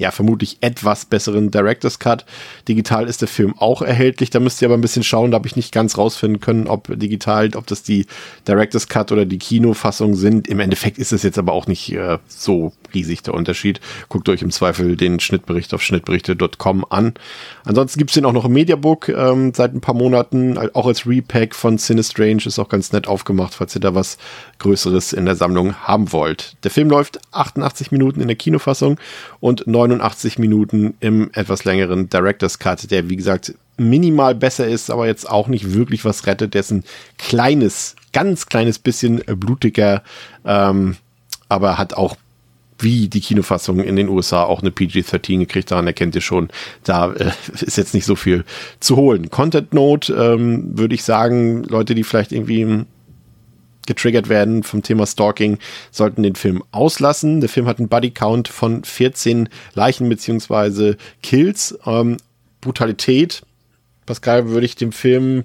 ja, 0.03 0.11
vermutlich 0.11 0.57
etwas 0.59 1.05
besseren 1.05 1.49
Director's 1.49 1.97
Cut. 1.97 2.25
Digital 2.67 3.07
ist 3.07 3.21
der 3.21 3.29
Film 3.29 3.55
auch 3.57 3.81
erhältlich. 3.81 4.29
Da 4.29 4.41
müsst 4.41 4.61
ihr 4.61 4.67
aber 4.67 4.75
ein 4.75 4.81
bisschen 4.81 5.03
schauen. 5.03 5.31
Da 5.31 5.35
habe 5.35 5.47
ich 5.47 5.55
nicht 5.55 5.71
ganz 5.71 5.97
rausfinden 5.97 6.41
können, 6.41 6.67
ob 6.67 6.99
digital, 6.99 7.51
ob 7.55 7.67
das 7.67 7.83
die 7.83 8.05
Director's 8.45 8.89
Cut 8.89 9.13
oder 9.13 9.25
die 9.25 9.37
Kinofassung 9.37 10.15
sind. 10.15 10.49
Im 10.49 10.59
Endeffekt 10.59 10.97
ist 10.97 11.13
es 11.13 11.23
jetzt 11.23 11.37
aber 11.37 11.53
auch 11.53 11.67
nicht 11.67 11.93
äh, 11.93 12.17
so 12.27 12.73
riesig 12.93 13.23
der 13.23 13.33
Unterschied. 13.33 13.79
Guckt 14.09 14.27
euch 14.27 14.41
im 14.41 14.51
Zweifel 14.51 14.97
den 14.97 15.21
Schnittbericht 15.21 15.73
auf 15.73 15.81
schnittberichte.com 15.81 16.85
an. 16.89 17.13
Ansonsten 17.63 17.97
gibt's 17.97 18.15
den 18.15 18.25
auch 18.25 18.33
noch 18.33 18.43
im 18.43 18.51
Mediabook 18.51 19.07
ähm, 19.07 19.53
seit 19.55 19.73
ein 19.73 19.79
paar 19.79 19.95
Monaten, 19.95 20.57
auch 20.73 20.85
als 20.85 21.07
Repack 21.07 21.55
von 21.55 21.77
Sinistrange. 21.77 22.45
Ist 22.45 22.59
auch 22.59 22.67
ganz 22.67 22.91
nett 22.91 23.07
aufgemacht, 23.07 23.53
falls 23.53 23.73
ihr 23.73 23.81
da 23.81 23.95
was 23.95 24.17
Größeres 24.59 25.13
in 25.13 25.23
der 25.25 25.37
Sammlung 25.37 25.75
haben 25.75 26.11
wollt. 26.11 26.57
Der 26.65 26.71
Film 26.71 26.89
läuft 26.89 27.21
88 27.31 27.93
Minuten 27.93 28.19
in 28.19 28.27
der 28.27 28.35
Kinofassung 28.35 28.99
und 29.39 29.65
89 29.97 30.39
Minuten 30.39 30.95
im 30.99 31.29
etwas 31.33 31.65
längeren 31.65 32.09
Director's 32.09 32.59
Cut, 32.59 32.89
der 32.91 33.09
wie 33.09 33.15
gesagt 33.15 33.53
minimal 33.77 34.35
besser 34.35 34.67
ist, 34.67 34.91
aber 34.91 35.07
jetzt 35.07 35.29
auch 35.29 35.47
nicht 35.47 35.73
wirklich 35.73 36.05
was 36.05 36.27
rettet. 36.27 36.53
Der 36.53 36.61
ist 36.61 36.71
ein 36.71 36.83
kleines, 37.17 37.95
ganz 38.11 38.45
kleines 38.45 38.79
bisschen 38.79 39.23
blutiger, 39.25 40.03
ähm, 40.45 40.97
aber 41.49 41.77
hat 41.77 41.93
auch 41.93 42.15
wie 42.79 43.07
die 43.07 43.21
Kinofassung 43.21 43.79
in 43.79 43.95
den 43.95 44.09
USA 44.09 44.43
auch 44.43 44.61
eine 44.61 44.71
PG-13 44.71 45.39
gekriegt. 45.39 45.71
Daran 45.71 45.87
erkennt 45.87 46.15
ihr 46.15 46.21
schon, 46.21 46.49
da 46.83 47.13
äh, 47.13 47.31
ist 47.61 47.77
jetzt 47.77 47.93
nicht 47.93 48.05
so 48.05 48.15
viel 48.15 48.45
zu 48.79 48.95
holen. 48.95 49.29
Content 49.29 49.73
Note 49.73 50.13
ähm, 50.13 50.77
würde 50.77 50.95
ich 50.95 51.03
sagen, 51.03 51.63
Leute, 51.63 51.95
die 51.95 52.03
vielleicht 52.03 52.31
irgendwie 52.31 52.85
getriggert 53.87 54.29
werden 54.29 54.63
vom 54.63 54.83
Thema 54.83 55.05
Stalking, 55.05 55.59
sollten 55.91 56.23
den 56.23 56.35
Film 56.35 56.63
auslassen. 56.71 57.41
Der 57.41 57.49
Film 57.49 57.67
hat 57.67 57.79
einen 57.79 57.89
Bodycount 57.89 58.47
von 58.47 58.83
14 58.83 59.49
Leichen 59.73 60.09
beziehungsweise 60.09 60.97
Kills. 61.21 61.77
Ähm, 61.85 62.17
Brutalität, 62.61 63.41
Pascal, 64.05 64.49
würde 64.49 64.65
ich 64.65 64.75
dem 64.75 64.93
Film 64.93 65.43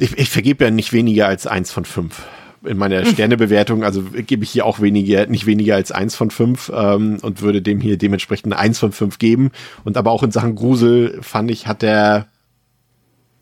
ich, 0.00 0.18
ich 0.18 0.30
vergebe 0.30 0.64
ja 0.64 0.70
nicht 0.70 0.92
weniger 0.92 1.28
als 1.28 1.46
eins 1.46 1.70
von 1.70 1.84
fünf 1.84 2.26
in 2.64 2.76
meiner 2.76 3.04
Sternebewertung, 3.06 3.84
also 3.84 4.02
gebe 4.02 4.44
ich 4.44 4.50
hier 4.50 4.66
auch 4.66 4.80
weniger, 4.80 5.26
nicht 5.26 5.46
weniger 5.46 5.76
als 5.76 5.92
eins 5.92 6.14
von 6.14 6.30
fünf 6.30 6.70
ähm, 6.74 7.18
und 7.22 7.42
würde 7.42 7.62
dem 7.62 7.80
hier 7.80 7.96
dementsprechend 7.96 8.54
eins 8.54 8.78
von 8.78 8.92
fünf 8.92 9.18
geben. 9.18 9.50
Und 9.84 9.96
aber 9.96 10.10
auch 10.10 10.22
in 10.22 10.30
Sachen 10.30 10.56
Grusel 10.56 11.18
fand 11.22 11.50
ich, 11.50 11.66
hat 11.66 11.82
der 11.82 12.26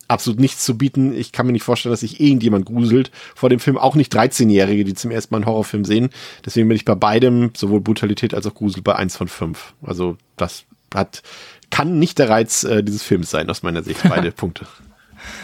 absolut 0.09 0.41
nichts 0.41 0.65
zu 0.65 0.77
bieten. 0.77 1.15
Ich 1.15 1.33
kann 1.33 1.47
mir 1.47 1.53
nicht 1.53 1.62
vorstellen, 1.62 1.93
dass 1.93 2.00
sich 2.00 2.21
irgendjemand 2.21 2.67
gruselt 2.67 3.11
vor 3.35 3.50
dem 3.50 3.61
Film. 3.61 3.77
Auch 3.77 3.95
nicht 3.95 4.15
13-Jährige, 4.15 4.85
die 4.85 4.95
zum 4.95 5.11
ersten 5.11 5.35
Mal 5.35 5.38
einen 5.38 5.47
Horrorfilm 5.47 5.85
sehen. 5.85 6.09
Deswegen 6.45 6.67
bin 6.69 6.77
ich 6.77 6.85
bei 6.85 6.95
beidem, 6.95 7.53
sowohl 7.55 7.81
Brutalität 7.81 8.35
als 8.35 8.47
auch 8.47 8.55
Grusel, 8.55 8.83
bei 8.83 8.97
eins 8.97 9.17
von 9.17 9.29
fünf. 9.29 9.75
Also 9.83 10.17
das 10.37 10.65
hat, 10.95 11.23
kann 11.71 11.99
nicht 11.99 12.19
der 12.19 12.31
Reiz 12.31 12.65
äh, 12.65 12.83
dieses 12.83 13.03
Films 13.03 13.31
sein, 13.31 13.49
aus 13.50 13.62
meiner 13.62 13.83
Sicht. 13.83 14.00
Beide 14.09 14.33
Punkte. 14.33 14.67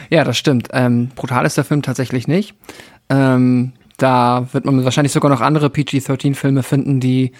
Ja, 0.09 0.25
das 0.25 0.39
stimmt. 0.39 0.69
Ähm, 0.73 1.11
brutal 1.15 1.45
ist 1.45 1.59
der 1.59 1.65
Film 1.65 1.83
tatsächlich 1.83 2.27
nicht. 2.27 2.55
Ähm, 3.11 3.73
da 3.99 4.49
wird 4.53 4.65
man 4.65 4.83
wahrscheinlich 4.85 5.13
sogar 5.13 5.31
noch 5.31 5.43
andere 5.43 5.69
PG-13-Filme 5.69 6.63
finden, 6.63 7.01
die 7.01 7.33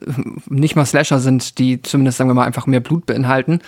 äh, 0.00 0.12
nicht 0.48 0.74
mal 0.74 0.84
Slasher 0.84 1.20
sind, 1.20 1.58
die 1.58 1.80
zumindest, 1.80 2.18
sagen 2.18 2.28
wir 2.28 2.34
mal, 2.34 2.44
einfach 2.44 2.66
mehr 2.66 2.80
Blut 2.80 3.06
beinhalten 3.06 3.60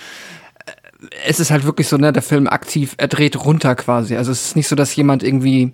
es 1.26 1.40
ist 1.40 1.50
halt 1.50 1.64
wirklich 1.64 1.88
so, 1.88 1.96
ne, 1.96 2.12
der 2.12 2.22
Film 2.22 2.48
aktiv, 2.48 2.94
er 2.98 3.08
dreht 3.08 3.44
runter 3.44 3.74
quasi. 3.76 4.16
Also 4.16 4.32
es 4.32 4.46
ist 4.46 4.56
nicht 4.56 4.68
so, 4.68 4.76
dass 4.76 4.94
jemand 4.96 5.22
irgendwie 5.22 5.72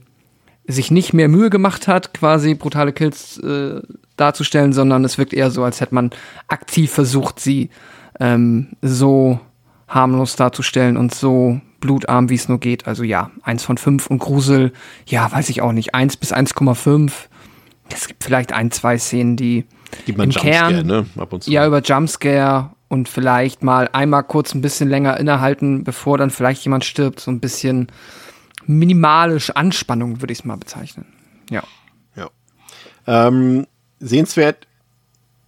sich 0.66 0.90
nicht 0.90 1.12
mehr 1.12 1.28
Mühe 1.28 1.50
gemacht 1.50 1.88
hat, 1.88 2.14
quasi 2.14 2.54
brutale 2.54 2.92
Kills 2.92 3.38
äh, 3.38 3.80
darzustellen, 4.16 4.72
sondern 4.72 5.04
es 5.04 5.18
wirkt 5.18 5.34
eher 5.34 5.50
so, 5.50 5.62
als 5.62 5.80
hätte 5.80 5.94
man 5.94 6.10
aktiv 6.48 6.90
versucht, 6.90 7.40
sie 7.40 7.70
ähm, 8.20 8.68
so 8.80 9.40
harmlos 9.88 10.36
darzustellen 10.36 10.96
und 10.96 11.14
so 11.14 11.60
blutarm, 11.80 12.30
wie 12.30 12.34
es 12.34 12.48
nur 12.48 12.58
geht. 12.58 12.86
Also 12.86 13.02
ja, 13.02 13.30
eins 13.42 13.62
von 13.62 13.76
fünf 13.76 14.06
und 14.06 14.18
Grusel, 14.18 14.72
ja, 15.06 15.30
weiß 15.30 15.50
ich 15.50 15.60
auch 15.60 15.72
nicht, 15.72 15.94
eins 15.94 16.16
bis 16.16 16.32
1,5. 16.32 17.12
Es 17.92 18.08
gibt 18.08 18.24
vielleicht 18.24 18.52
ein, 18.52 18.70
zwei 18.70 18.96
Szenen, 18.98 19.36
die 19.36 19.66
Gibt 20.06 20.18
man 20.18 20.30
im 20.30 20.30
Jumpscare, 20.30 20.72
Kern, 20.72 20.86
ne? 20.86 21.06
Ab 21.16 21.32
und 21.32 21.44
zu. 21.44 21.50
ja, 21.50 21.66
über 21.66 21.82
Jumpscare 21.82 22.70
und 22.88 23.08
vielleicht 23.08 23.62
mal 23.62 23.88
einmal 23.92 24.24
kurz 24.24 24.54
ein 24.54 24.60
bisschen 24.60 24.88
länger 24.88 25.18
innehalten, 25.18 25.84
bevor 25.84 26.18
dann 26.18 26.30
vielleicht 26.30 26.64
jemand 26.64 26.84
stirbt. 26.84 27.20
So 27.20 27.30
ein 27.30 27.40
bisschen 27.40 27.88
minimalisch 28.66 29.50
Anspannung, 29.50 30.20
würde 30.20 30.32
ich 30.32 30.40
es 30.40 30.44
mal 30.44 30.56
bezeichnen. 30.56 31.06
Ja. 31.50 31.62
Ja. 32.16 32.30
Ähm, 33.06 33.66
sehenswert 34.00 34.66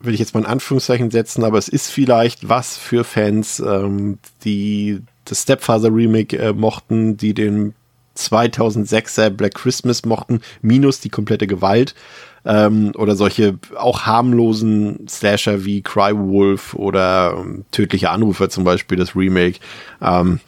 will 0.00 0.14
ich 0.14 0.21
jetzt 0.21 0.35
mal 0.35 0.40
in 0.40 0.47
Anführungszeichen 0.47 1.11
setzen, 1.11 1.45
aber 1.45 1.59
es 1.59 1.69
ist 1.69 1.90
vielleicht 1.90 2.49
was 2.49 2.76
für 2.76 3.05
Fans, 3.05 3.61
ähm, 3.61 4.19
die 4.45 5.02
das 5.25 5.43
Stepfather 5.43 5.93
Remake 5.93 6.38
äh, 6.38 6.52
mochten, 6.52 7.16
die 7.16 7.35
den 7.35 7.75
2006er 8.16 9.31
Black 9.31 9.55
Christmas 9.55 10.05
mochten, 10.05 10.40
minus 10.62 11.00
die 11.00 11.11
komplette 11.11 11.47
Gewalt 11.47 11.95
ähm, 12.47 12.93
oder 12.97 13.17
solche 13.17 13.59
auch 13.76 14.03
harmlosen 14.03 15.07
Slasher 15.09 15.65
wie 15.65 15.83
Cry 15.83 16.17
Wolf 16.17 16.75
oder 16.75 17.35
ähm, 17.38 17.65
Tödliche 17.73 18.11
Anrufer 18.11 18.49
zum 18.49 18.65
Beispiel, 18.65 18.97
das 18.97 19.17
Remake. 19.17 19.59
Ähm, 20.00 20.41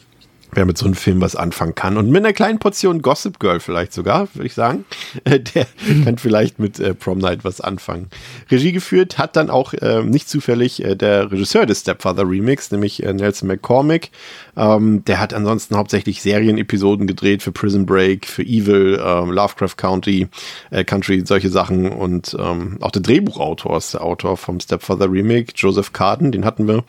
wer 0.53 0.65
mit 0.65 0.79
so 0.79 0.87
einem 0.87 0.95
Film 0.95 1.21
was 1.21 1.37
anfangen 1.37 1.75
kann. 1.75 1.97
Und 1.97 2.11
mit 2.11 2.25
einer 2.25 2.33
kleinen 2.33 2.59
Portion 2.59 3.03
Gossip 3.03 3.39
Girl 3.39 3.61
vielleicht 3.61 3.93
sogar, 3.93 4.29
würde 4.35 4.47
ich 4.47 4.55
sagen. 4.55 4.85
Äh, 5.25 5.41
der 5.41 5.67
kann 6.05 6.19
vielleicht 6.19 6.59
mit 6.59 6.79
äh, 6.79 6.95
Prom 6.95 7.19
Night 7.19 7.45
was 7.45 7.61
anfangen. 7.61 8.09
Regie 8.51 8.73
geführt 8.73 9.19
hat 9.19 9.37
dann 9.37 9.51
auch 9.51 9.73
äh, 9.75 10.03
nicht 10.03 10.29
zufällig 10.29 10.85
äh, 10.85 10.95
der 10.95 11.31
Regisseur 11.31 11.67
des 11.67 11.81
Stepfather 11.81 12.29
Remix, 12.29 12.71
nämlich 12.71 13.03
äh, 13.03 13.13
Nelson 13.13 13.49
McCormick. 13.49 14.11
Ähm, 14.57 15.05
der 15.05 15.21
hat 15.21 15.35
ansonsten 15.35 15.77
hauptsächlich 15.77 16.23
Serienepisoden 16.23 17.07
gedreht 17.07 17.43
für 17.43 17.53
Prison 17.53 17.87
Break, 17.87 18.27
für 18.27 18.43
Evil, 18.43 19.01
ähm, 19.05 19.31
Lovecraft 19.33 19.77
County, 19.77 20.29
äh, 20.71 20.85
Country, 20.85 21.23
solche 21.25 21.49
Sachen. 21.49 21.91
Und 21.91 22.37
ähm, 22.39 22.79
auch 22.81 22.91
der 22.91 23.03
Drehbuchautor 23.03 23.77
ist 23.77 23.95
der 23.95 24.03
Autor 24.03 24.37
vom 24.37 24.61
Stepfather 24.61 25.11
Remake, 25.11 25.53
Joseph 25.55 25.93
Carden, 25.93 26.33
den 26.33 26.45
hatten 26.45 26.69
wir 26.69 26.85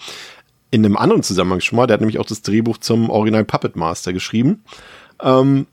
in 0.71 0.85
einem 0.85 0.97
anderen 0.97 1.23
Zusammenhang 1.23 1.61
schon 1.61 1.77
mal. 1.77 1.88
Der 1.88 1.95
hat 1.95 2.01
nämlich 2.01 2.19
auch 2.19 2.25
das 2.25 2.41
Drehbuch 2.41 2.77
zum 2.77 3.09
Original 3.09 3.45
Puppet 3.45 3.75
Master 3.75 4.13
geschrieben. 4.13 4.63
Ähm, 5.21 5.67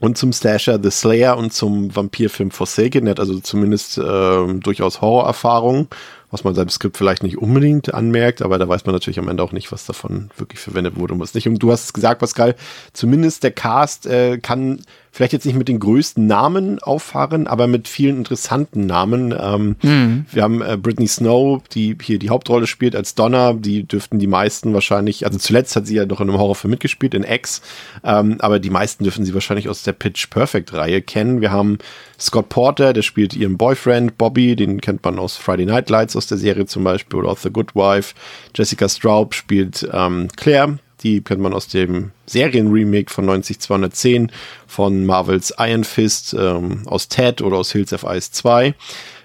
und 0.00 0.18
zum 0.18 0.32
Slasher 0.32 0.78
The 0.82 0.90
Slayer 0.90 1.36
und 1.38 1.52
zum 1.52 1.94
Vampirfilm 1.94 2.50
Forsaken. 2.50 3.06
Er 3.06 3.12
hat 3.12 3.20
also 3.20 3.38
zumindest 3.40 3.96
äh, 3.98 4.54
durchaus 4.54 5.00
Horrorerfahrung, 5.00 5.88
was 6.30 6.44
man 6.44 6.54
seinem 6.54 6.68
Skript 6.68 6.96
vielleicht 6.96 7.22
nicht 7.22 7.38
unbedingt 7.38 7.94
anmerkt, 7.94 8.42
aber 8.42 8.58
da 8.58 8.68
weiß 8.68 8.86
man 8.86 8.94
natürlich 8.94 9.20
am 9.20 9.28
Ende 9.28 9.42
auch 9.42 9.52
nicht, 9.52 9.70
was 9.70 9.86
davon 9.86 10.30
wirklich 10.36 10.60
verwendet 10.60 10.96
wurde 10.96 11.14
und 11.14 11.20
was 11.20 11.34
nicht. 11.34 11.46
Und 11.46 11.58
du 11.62 11.70
hast 11.70 11.84
es 11.84 11.92
gesagt, 11.92 12.20
Pascal, 12.20 12.56
zumindest 12.92 13.44
der 13.44 13.52
Cast 13.52 14.06
äh, 14.06 14.38
kann 14.38 14.82
vielleicht 15.14 15.32
jetzt 15.32 15.46
nicht 15.46 15.56
mit 15.56 15.68
den 15.68 15.78
größten 15.78 16.26
Namen 16.26 16.80
auffahren, 16.80 17.46
aber 17.46 17.68
mit 17.68 17.86
vielen 17.86 18.16
interessanten 18.16 18.84
Namen. 18.84 19.32
Ähm, 19.38 19.76
mhm. 19.80 20.26
Wir 20.32 20.42
haben 20.42 20.60
äh, 20.60 20.76
Britney 20.76 21.06
Snow, 21.06 21.62
die 21.72 21.96
hier 22.02 22.18
die 22.18 22.30
Hauptrolle 22.30 22.66
spielt 22.66 22.96
als 22.96 23.14
Donna. 23.14 23.52
Die 23.52 23.84
dürften 23.84 24.18
die 24.18 24.26
meisten 24.26 24.74
wahrscheinlich, 24.74 25.24
also 25.24 25.38
zuletzt 25.38 25.76
hat 25.76 25.86
sie 25.86 25.94
ja 25.94 26.04
noch 26.04 26.20
in 26.20 26.28
einem 26.28 26.40
Horrorfilm 26.40 26.72
mitgespielt, 26.72 27.14
in 27.14 27.22
X, 27.22 27.62
ähm, 28.02 28.38
aber 28.40 28.58
die 28.58 28.70
meisten 28.70 29.04
dürfen 29.04 29.24
sie 29.24 29.34
wahrscheinlich 29.34 29.68
aus 29.68 29.84
der 29.84 29.92
Pitch 29.92 30.30
Perfect 30.30 30.72
Reihe 30.72 31.00
kennen. 31.00 31.40
Wir 31.40 31.52
haben 31.52 31.78
Scott 32.18 32.48
Porter, 32.48 32.92
der 32.92 33.02
spielt 33.02 33.36
ihren 33.36 33.56
Boyfriend 33.56 34.18
Bobby, 34.18 34.56
den 34.56 34.80
kennt 34.80 35.04
man 35.04 35.20
aus 35.20 35.36
Friday 35.36 35.64
Night 35.64 35.90
Lights 35.90 36.16
aus 36.16 36.26
der 36.26 36.38
Serie 36.38 36.66
zum 36.66 36.82
Beispiel 36.82 37.20
oder 37.20 37.28
aus 37.28 37.42
The 37.42 37.50
Good 37.50 37.76
Wife. 37.76 38.14
Jessica 38.52 38.88
Straub 38.88 39.32
spielt 39.34 39.88
ähm, 39.92 40.26
Claire, 40.36 40.78
die 41.04 41.20
kennt 41.20 41.40
man 41.40 41.52
aus 41.52 41.68
dem 41.68 42.10
Serienremake 42.26 43.10
von 43.12 43.26
90210 43.26 44.32
von 44.66 45.06
Marvels 45.06 45.54
Iron 45.58 45.84
Fist, 45.84 46.34
ähm, 46.38 46.82
aus 46.86 47.08
Ted 47.08 47.42
oder 47.42 47.58
aus 47.58 47.70
Hills 47.70 47.92
of 47.92 48.04
Ice 48.04 48.32
2. 48.32 48.74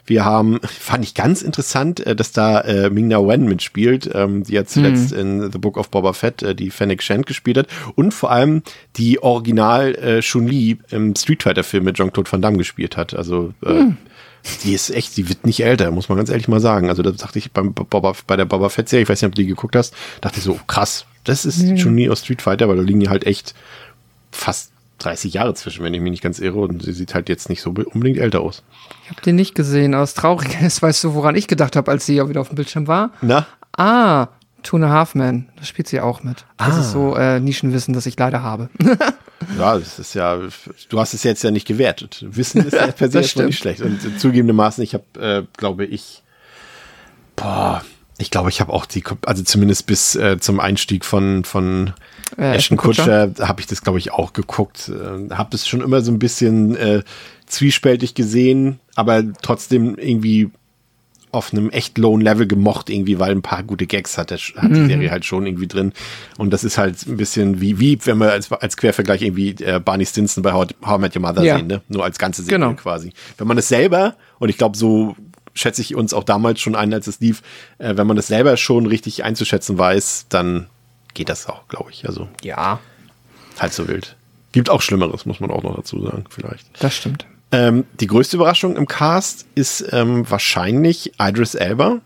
Wir 0.06 0.26
haben, 0.26 0.60
fand 0.64 1.04
ich 1.04 1.16
ganz 1.16 1.42
interessant, 1.42 2.06
äh, 2.06 2.16
dass 2.16 2.32
da 2.34 2.62
äh, 2.62 2.90
Ming-Na 2.90 3.26
Wen 3.26 3.46
mitspielt, 3.46 4.10
ähm, 4.14 4.44
die 4.44 4.54
ja 4.54 4.66
zuletzt 4.66 5.14
mhm. 5.14 5.20
in 5.20 5.52
The 5.52 5.58
Book 5.58 5.78
of 5.78 5.90
Boba 5.90 6.14
Fett 6.14 6.44
äh, 6.44 6.54
die 6.54 6.70
Fennec 6.70 7.02
Shand 7.02 7.26
gespielt 7.26 7.58
hat 7.58 7.68
und 7.96 8.14
vor 8.14 8.30
allem 8.32 8.62
die 8.98 9.24
Original 9.24 9.96
äh, 9.96 10.20
Chun-Li 10.22 10.80
im 10.90 11.16
Street 11.16 11.44
Fighter 11.44 11.64
Film 11.64 11.86
mit 11.86 11.96
Jean-Claude 11.96 12.32
Van 12.32 12.42
Damme 12.42 12.58
gespielt 12.58 12.98
hat. 12.98 13.14
Also 13.14 13.54
äh, 13.66 13.72
mhm. 13.74 13.98
Die 14.64 14.74
ist 14.74 14.90
echt, 14.90 15.18
die 15.18 15.30
wird 15.30 15.46
nicht 15.46 15.62
älter, 15.62 15.92
muss 15.92 16.10
man 16.10 16.18
ganz 16.18 16.30
ehrlich 16.30 16.48
mal 16.48 16.60
sagen. 16.62 16.90
Also 16.90 17.04
da 17.04 17.12
dachte 17.12 17.38
ich 17.40 17.52
beim 17.52 17.74
Boba, 17.74 18.14
bei 18.26 18.36
der 18.38 18.46
Boba 18.46 18.70
Fett 18.70 18.90
Serie, 18.90 19.04
ich 19.04 19.10
weiß 19.10 19.22
nicht, 19.22 19.28
ob 19.28 19.36
du 19.36 19.42
die 19.42 19.48
geguckt 19.48 19.76
hast, 19.76 19.94
dachte 20.22 20.38
ich 20.38 20.44
so, 20.44 20.60
krass, 20.68 21.06
das 21.24 21.46
ist 21.46 21.62
Mhm. 21.64 21.78
schon 21.78 21.96
nie 21.96 22.10
aus 22.10 22.22
Street 22.22 22.42
Fighter, 22.42 22.68
weil 22.70 22.78
da 22.78 22.82
liegen 22.82 23.02
ja 23.02 23.10
halt 23.10 23.26
echt 23.26 23.54
fast 24.32 24.72
30 25.00 25.34
Jahre 25.34 25.54
zwischen, 25.54 25.84
wenn 25.84 25.94
ich 25.94 26.02
mich 26.02 26.12
nicht 26.12 26.24
ganz 26.24 26.40
irre. 26.40 26.60
Und 26.60 26.84
sie 26.84 26.92
sieht 26.94 27.14
halt 27.14 27.30
jetzt 27.30 27.50
nicht 27.50 27.62
so 27.62 27.70
unbedingt 27.70 28.18
älter 28.18 28.42
aus. 28.42 28.64
Ich 29.06 29.10
habe 29.12 29.22
den 29.22 29.36
nicht 29.36 29.56
gesehen. 29.56 29.96
Aus 29.96 30.14
Trauriges 30.14 30.82
weißt 30.82 31.04
du, 31.04 31.14
woran 31.14 31.36
ich 31.36 31.48
gedacht 31.48 31.76
habe, 31.76 31.90
als 31.92 32.06
sie 32.06 32.22
auch 32.22 32.30
wieder 32.30 32.42
auf 32.42 32.50
dem 32.50 32.56
Bildschirm 32.56 32.88
war? 32.88 33.12
Na? 33.22 33.48
Ah, 33.78 34.28
Two 34.62 34.76
and 34.76 34.86
a 34.86 34.90
Half. 34.90 35.14
Da 35.14 35.34
spielt 35.64 35.88
sie 35.88 36.02
auch 36.02 36.22
mit. 36.24 36.44
Das 36.58 36.76
Ah. 36.76 36.80
ist 36.82 36.92
so 36.92 37.16
äh, 37.16 37.40
Nischenwissen, 37.40 37.94
das 37.94 38.06
ich 38.06 38.18
leider 38.18 38.44
habe. 38.44 38.70
Ja, 39.58 39.78
das 39.80 40.00
ist 40.00 40.14
ja, 40.16 40.38
du 40.90 41.00
hast 41.00 41.14
es 41.14 41.24
jetzt 41.24 41.44
ja 41.46 41.50
nicht 41.50 41.66
gewertet. 41.66 42.26
Wissen 42.30 42.66
ist 42.66 42.74
ja 42.74 42.88
per 42.92 43.08
se 43.08 43.14
Das 43.20 43.28
erstmal 43.28 43.46
nicht 43.46 43.58
schlecht. 43.58 43.80
Und 43.82 44.20
zugegebenermaßen, 44.20 44.84
ich 44.84 44.94
habe, 44.94 45.04
äh, 45.18 45.44
glaube 45.56 45.86
ich, 45.86 46.24
boah, 47.38 47.82
ich 48.20 48.30
glaube, 48.32 48.50
ich 48.50 48.60
habe 48.62 48.72
auch 48.74 48.86
die, 48.86 49.04
also 49.26 49.44
zumindest 49.44 49.86
bis 49.88 50.16
äh, 50.16 50.38
zum 50.40 50.60
Einstieg 50.60 51.06
von, 51.06 51.44
von 51.46 51.94
Äh, 52.38 52.56
Ashton 52.58 52.78
Kutscher 52.78 53.32
habe 53.40 53.62
ich 53.62 53.68
das, 53.68 53.82
glaube 53.82 53.98
ich, 53.98 54.12
auch 54.12 54.34
geguckt. 54.34 54.90
Äh, 54.90 55.34
habe 55.34 55.50
das 55.52 55.68
schon 55.68 55.82
immer 55.82 56.02
so 56.02 56.12
ein 56.12 56.20
bisschen 56.20 56.76
äh, 56.76 57.02
zwiespältig 57.48 58.14
gesehen, 58.14 58.80
aber 58.96 59.24
trotzdem 59.42 59.96
irgendwie 59.98 60.50
auf 61.32 61.54
einem 61.54 61.70
echt 61.70 62.00
lowen 62.00 62.22
Level 62.22 62.48
gemocht 62.48 62.90
irgendwie, 62.90 63.20
weil 63.20 63.32
ein 63.32 63.44
paar 63.44 63.62
gute 63.62 63.86
Gags 63.86 64.18
hat, 64.18 64.32
der, 64.32 64.40
hat 64.40 64.72
die 64.72 64.86
Serie 64.88 65.12
halt 65.12 65.26
schon 65.26 65.46
irgendwie 65.46 65.68
drin. 65.68 65.94
Und 66.40 66.52
das 66.52 66.64
ist 66.64 66.80
halt 66.80 67.06
ein 67.08 67.18
bisschen 67.18 67.62
wie, 67.62 67.80
wie 67.80 68.00
wenn 68.06 68.18
wir 68.18 68.32
als, 68.32 68.52
als 68.52 68.78
Quervergleich 68.78 69.22
irgendwie 69.22 69.50
äh, 69.64 69.80
Barney 69.80 70.08
Stinson 70.08 70.42
bei 70.42 70.54
How, 70.54 70.66
How 70.84 70.98
I 70.98 71.02
Met 71.02 71.16
Your 71.16 71.22
Mother 71.22 71.44
Ja. 71.44 71.58
sehen, 71.58 71.68
ne? 71.68 71.82
Nur 71.88 72.04
als 72.04 72.18
ganze 72.18 72.42
Serie 72.42 72.58
Genau. 72.60 72.74
quasi. 72.74 73.14
Wenn 73.38 73.48
man 73.48 73.60
es 73.60 73.68
selber, 73.68 74.16
und 74.40 74.50
ich 74.50 74.58
glaube, 74.58 74.76
so 74.76 75.16
schätze 75.54 75.82
ich 75.82 75.96
uns 75.96 76.14
auch 76.14 76.24
damals 76.24 76.60
schon 76.60 76.76
ein, 76.76 76.94
als 76.94 77.08
es 77.08 77.20
lief, 77.20 77.42
äh, 77.78 77.96
wenn 77.98 78.08
man 78.08 78.18
es 78.18 78.28
selber 78.28 78.58
schon 78.58 78.86
richtig 78.86 79.24
einzuschätzen 79.24 79.78
weiß, 79.78 80.28
dann 80.30 80.68
geht 81.14 81.30
das 81.30 81.48
auch, 81.48 81.68
glaube 81.68 81.92
ich. 81.92 82.08
Also 82.08 82.28
Ja, 82.44 82.80
halb 83.60 83.74
so 83.74 83.88
wild. 83.88 84.16
Gibt 84.52 84.70
auch 84.70 84.82
Schlimmeres, 84.82 85.26
muss 85.26 85.40
man 85.40 85.52
auch 85.52 85.64
noch 85.64 85.76
dazu 85.76 86.02
sagen, 86.02 86.26
vielleicht. 86.30 86.68
das 86.80 86.96
stimmt. 86.96 87.26
Ähm, 87.52 87.86
die 88.00 88.08
größte 88.08 88.36
Überraschung 88.38 88.76
im 88.78 88.88
Cast 88.88 89.46
ist 89.56 89.84
ähm, 89.92 90.30
wahrscheinlich 90.30 91.14
Idris 91.20 91.56
Elba 91.56 92.00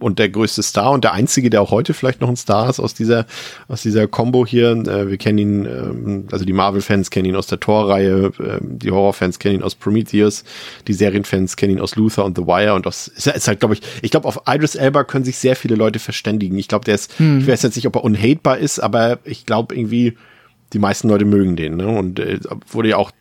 und 0.00 0.18
der 0.18 0.28
größte 0.28 0.62
Star 0.62 0.90
und 0.92 1.04
der 1.04 1.12
einzige, 1.12 1.50
der 1.50 1.62
auch 1.62 1.70
heute 1.70 1.94
vielleicht 1.94 2.20
noch 2.20 2.28
ein 2.28 2.36
Star 2.36 2.68
ist 2.68 2.80
aus 2.80 2.94
dieser 2.94 3.26
aus 3.68 3.82
dieser 3.82 4.06
Combo 4.06 4.46
hier. 4.46 4.70
Äh, 4.70 5.08
wir 5.10 5.16
kennen 5.16 5.38
ihn, 5.38 5.64
ähm, 5.64 6.28
also 6.30 6.44
die 6.44 6.52
Marvel-Fans 6.52 7.10
kennen 7.10 7.26
ihn 7.26 7.36
aus 7.36 7.46
der 7.46 7.60
Thor-Reihe, 7.60 8.32
ähm, 8.38 8.78
die 8.78 8.90
Horror-Fans 8.90 9.38
kennen 9.38 9.56
ihn 9.56 9.62
aus 9.62 9.74
Prometheus, 9.74 10.44
die 10.86 10.92
Serienfans 10.92 11.56
kennen 11.56 11.74
ihn 11.74 11.80
aus 11.80 11.96
Luther 11.96 12.24
und 12.24 12.36
The 12.36 12.46
Wire 12.46 12.74
und 12.74 12.86
das 12.86 13.08
ist, 13.08 13.26
ist 13.26 13.48
halt, 13.48 13.60
glaube 13.60 13.74
ich, 13.74 13.82
ich 14.02 14.10
glaube, 14.10 14.28
auf 14.28 14.42
Idris 14.46 14.74
Elba 14.74 15.04
können 15.04 15.24
sich 15.24 15.38
sehr 15.38 15.56
viele 15.56 15.74
Leute 15.74 15.98
verständigen. 15.98 16.58
Ich 16.58 16.68
glaube, 16.68 16.84
der 16.84 16.94
ist, 16.94 17.12
ich 17.18 17.46
weiß 17.46 17.62
jetzt 17.62 17.76
nicht, 17.76 17.86
ob 17.86 17.96
er 17.96 18.04
unhatebar 18.04 18.58
ist, 18.58 18.78
aber 18.78 19.18
ich 19.24 19.46
glaube 19.46 19.74
irgendwie, 19.74 20.16
die 20.72 20.78
meisten 20.78 21.08
Leute 21.08 21.24
mögen 21.24 21.56
den, 21.56 21.76
ne? 21.76 21.88
Und 21.88 22.18
äh, 22.18 22.40
wurde 22.70 22.90
ja 22.90 22.96
auch 22.96 23.12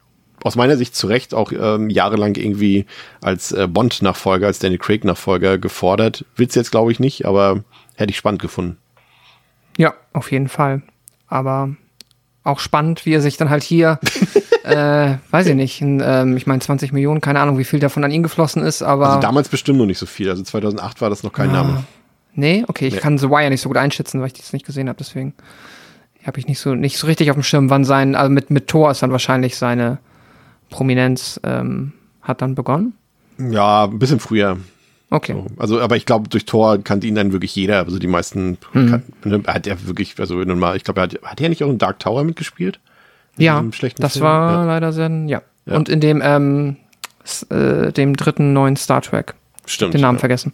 aus 0.46 0.56
meiner 0.56 0.78
Sicht 0.78 0.96
zu 0.96 1.08
Recht 1.08 1.34
auch 1.34 1.52
ähm, 1.52 1.90
jahrelang 1.90 2.36
irgendwie 2.36 2.86
als 3.22 3.52
äh, 3.52 3.68
Bond-Nachfolger, 3.68 4.46
als 4.46 4.60
Danny 4.60 4.78
Craig-Nachfolger 4.78 5.58
gefordert. 5.58 6.24
Will's 6.36 6.54
jetzt, 6.54 6.70
glaube 6.70 6.92
ich, 6.92 7.00
nicht, 7.00 7.26
aber 7.26 7.64
hätte 7.96 8.12
ich 8.12 8.18
spannend 8.18 8.42
gefunden. 8.44 8.78
Ja, 9.78 9.96
auf 10.14 10.32
jeden 10.32 10.48
Fall. 10.48 10.84
Aber 11.28 11.70
auch 12.44 12.60
spannend, 12.60 13.08
wie 13.08 13.14
er 13.16 13.22
sich 13.22 13.38
dann 13.38 13.50
halt 13.50 13.64
hier, 13.64 14.00
äh, 14.64 15.16
weiß 15.32 15.48
ich 15.48 15.56
nicht, 15.56 15.82
in, 15.82 16.00
ähm, 16.06 16.38
ich 16.38 16.46
meine 16.46 16.60
20 16.62 16.94
Millionen, 16.94 17.22
keine 17.22 17.40
Ahnung, 17.40 17.58
wie 17.58 17.64
viel 17.64 17.80
davon 17.80 18.04
an 18.04 18.12
ihn 18.12 18.22
geflossen 18.22 18.62
ist, 18.62 18.84
aber 18.84 19.08
Also 19.08 19.20
damals 19.22 19.50
bestimmt 19.50 19.80
noch 19.80 19.88
nicht 19.88 19.98
so 19.98 20.06
viel. 20.06 20.30
Also 20.30 20.44
2008 20.44 21.02
war 21.02 21.10
das 21.10 21.24
noch 21.24 21.34
kein 21.34 21.52
Name. 21.52 21.84
nee, 22.36 22.64
okay, 22.68 22.86
ich 22.86 22.94
Nee. 22.94 23.00
kann 23.00 23.18
The 23.18 23.30
Wire 23.32 23.50
nicht 23.50 23.62
so 23.62 23.70
gut 23.70 23.78
einschätzen, 23.78 24.20
weil 24.22 24.28
ich 24.28 24.34
das 24.34 24.54
nicht 24.54 24.66
gesehen 24.68 24.90
habe, 24.90 24.98
deswegen 25.00 25.34
habe 26.24 26.38
ich 26.40 26.48
nicht 26.48 26.60
so 26.60 26.76
nicht 26.76 26.98
so 26.98 27.08
richtig 27.08 27.32
auf 27.32 27.36
dem 27.36 27.44
Schirm, 27.44 27.70
wann 27.72 27.84
sein, 27.84 28.14
also 28.16 28.30
mit 28.32 28.52
mit 28.52 28.68
Thor 28.68 28.92
ist 28.92 29.02
dann 29.02 29.12
wahrscheinlich 29.12 29.58
seine 29.58 29.98
Prominenz 30.70 31.40
ähm, 31.44 31.94
hat 32.22 32.42
dann 32.42 32.56
begonnen. 32.56 32.94
Ja, 33.38 33.86
ein 33.86 34.00
bisschen 34.00 34.20
früher. 34.20 34.58
Okay. 35.10 35.34
So. 35.34 35.46
Also, 35.58 35.80
aber 35.82 35.98
ich 35.98 36.06
glaube, 36.06 36.30
durch 36.30 36.46
Tor 36.46 36.80
kannte 36.80 37.08
ihn 37.08 37.16
dann 37.16 37.32
wirklich 37.32 37.56
jeder. 37.56 37.80
Also 37.80 38.00
die 38.00 38.08
meisten 38.08 38.58
Hm. 38.72 39.04
kann, 39.24 39.44
hat 39.48 39.68
er 39.68 39.86
wirklich, 39.88 40.16
also 40.20 40.36
nun 40.36 40.60
mal, 40.60 40.76
ich 40.76 40.84
glaube, 40.84 41.02
er 41.02 41.04
hat, 41.04 41.20
hat 41.24 41.42
er 41.42 41.50
nicht 41.50 41.64
auch 41.64 41.70
in 41.70 41.78
Dark 41.78 42.00
Tower 42.00 42.24
mitgespielt? 42.24 42.80
In 43.38 43.44
Ja, 43.44 43.64
das 43.98 44.14
Film? 44.14 44.24
war 44.24 44.52
Ja. 44.52 44.66
leider 44.66 44.92
sehr, 44.94 45.10
ja. 45.28 45.42
Ja. 45.66 45.76
Und 45.76 45.90
in 45.90 46.00
dem, 46.00 46.22
ähm, 46.24 46.78
äh, 47.50 47.92
dem 47.92 48.16
dritten 48.16 48.54
neuen 48.54 48.76
Star 48.76 49.02
Trek. 49.02 49.34
Stimmt. 49.66 49.94
Den 49.94 50.02
Namen 50.02 50.18
ja. 50.18 50.20
vergessen. 50.20 50.54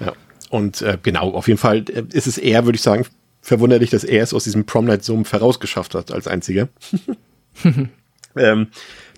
Ja. 0.00 0.12
Und 0.50 0.82
äh, 0.82 0.98
genau, 1.02 1.30
auf 1.32 1.48
jeden 1.48 1.58
Fall 1.58 1.84
äh, 1.88 2.04
ist 2.12 2.26
es 2.26 2.38
eher, 2.38 2.64
würde 2.64 2.76
ich 2.76 2.82
sagen, 2.82 3.06
verwunderlich, 3.40 3.90
dass 3.90 4.04
er 4.04 4.22
es 4.22 4.34
aus 4.34 4.44
diesem 4.44 4.64
Prom 4.64 4.84
Night 4.86 5.04
Sumpf 5.04 5.32
herausgeschafft 5.32 5.94
hat 5.94 6.12
als 6.12 6.26
einziger. 6.28 6.68
ähm, 8.36 8.68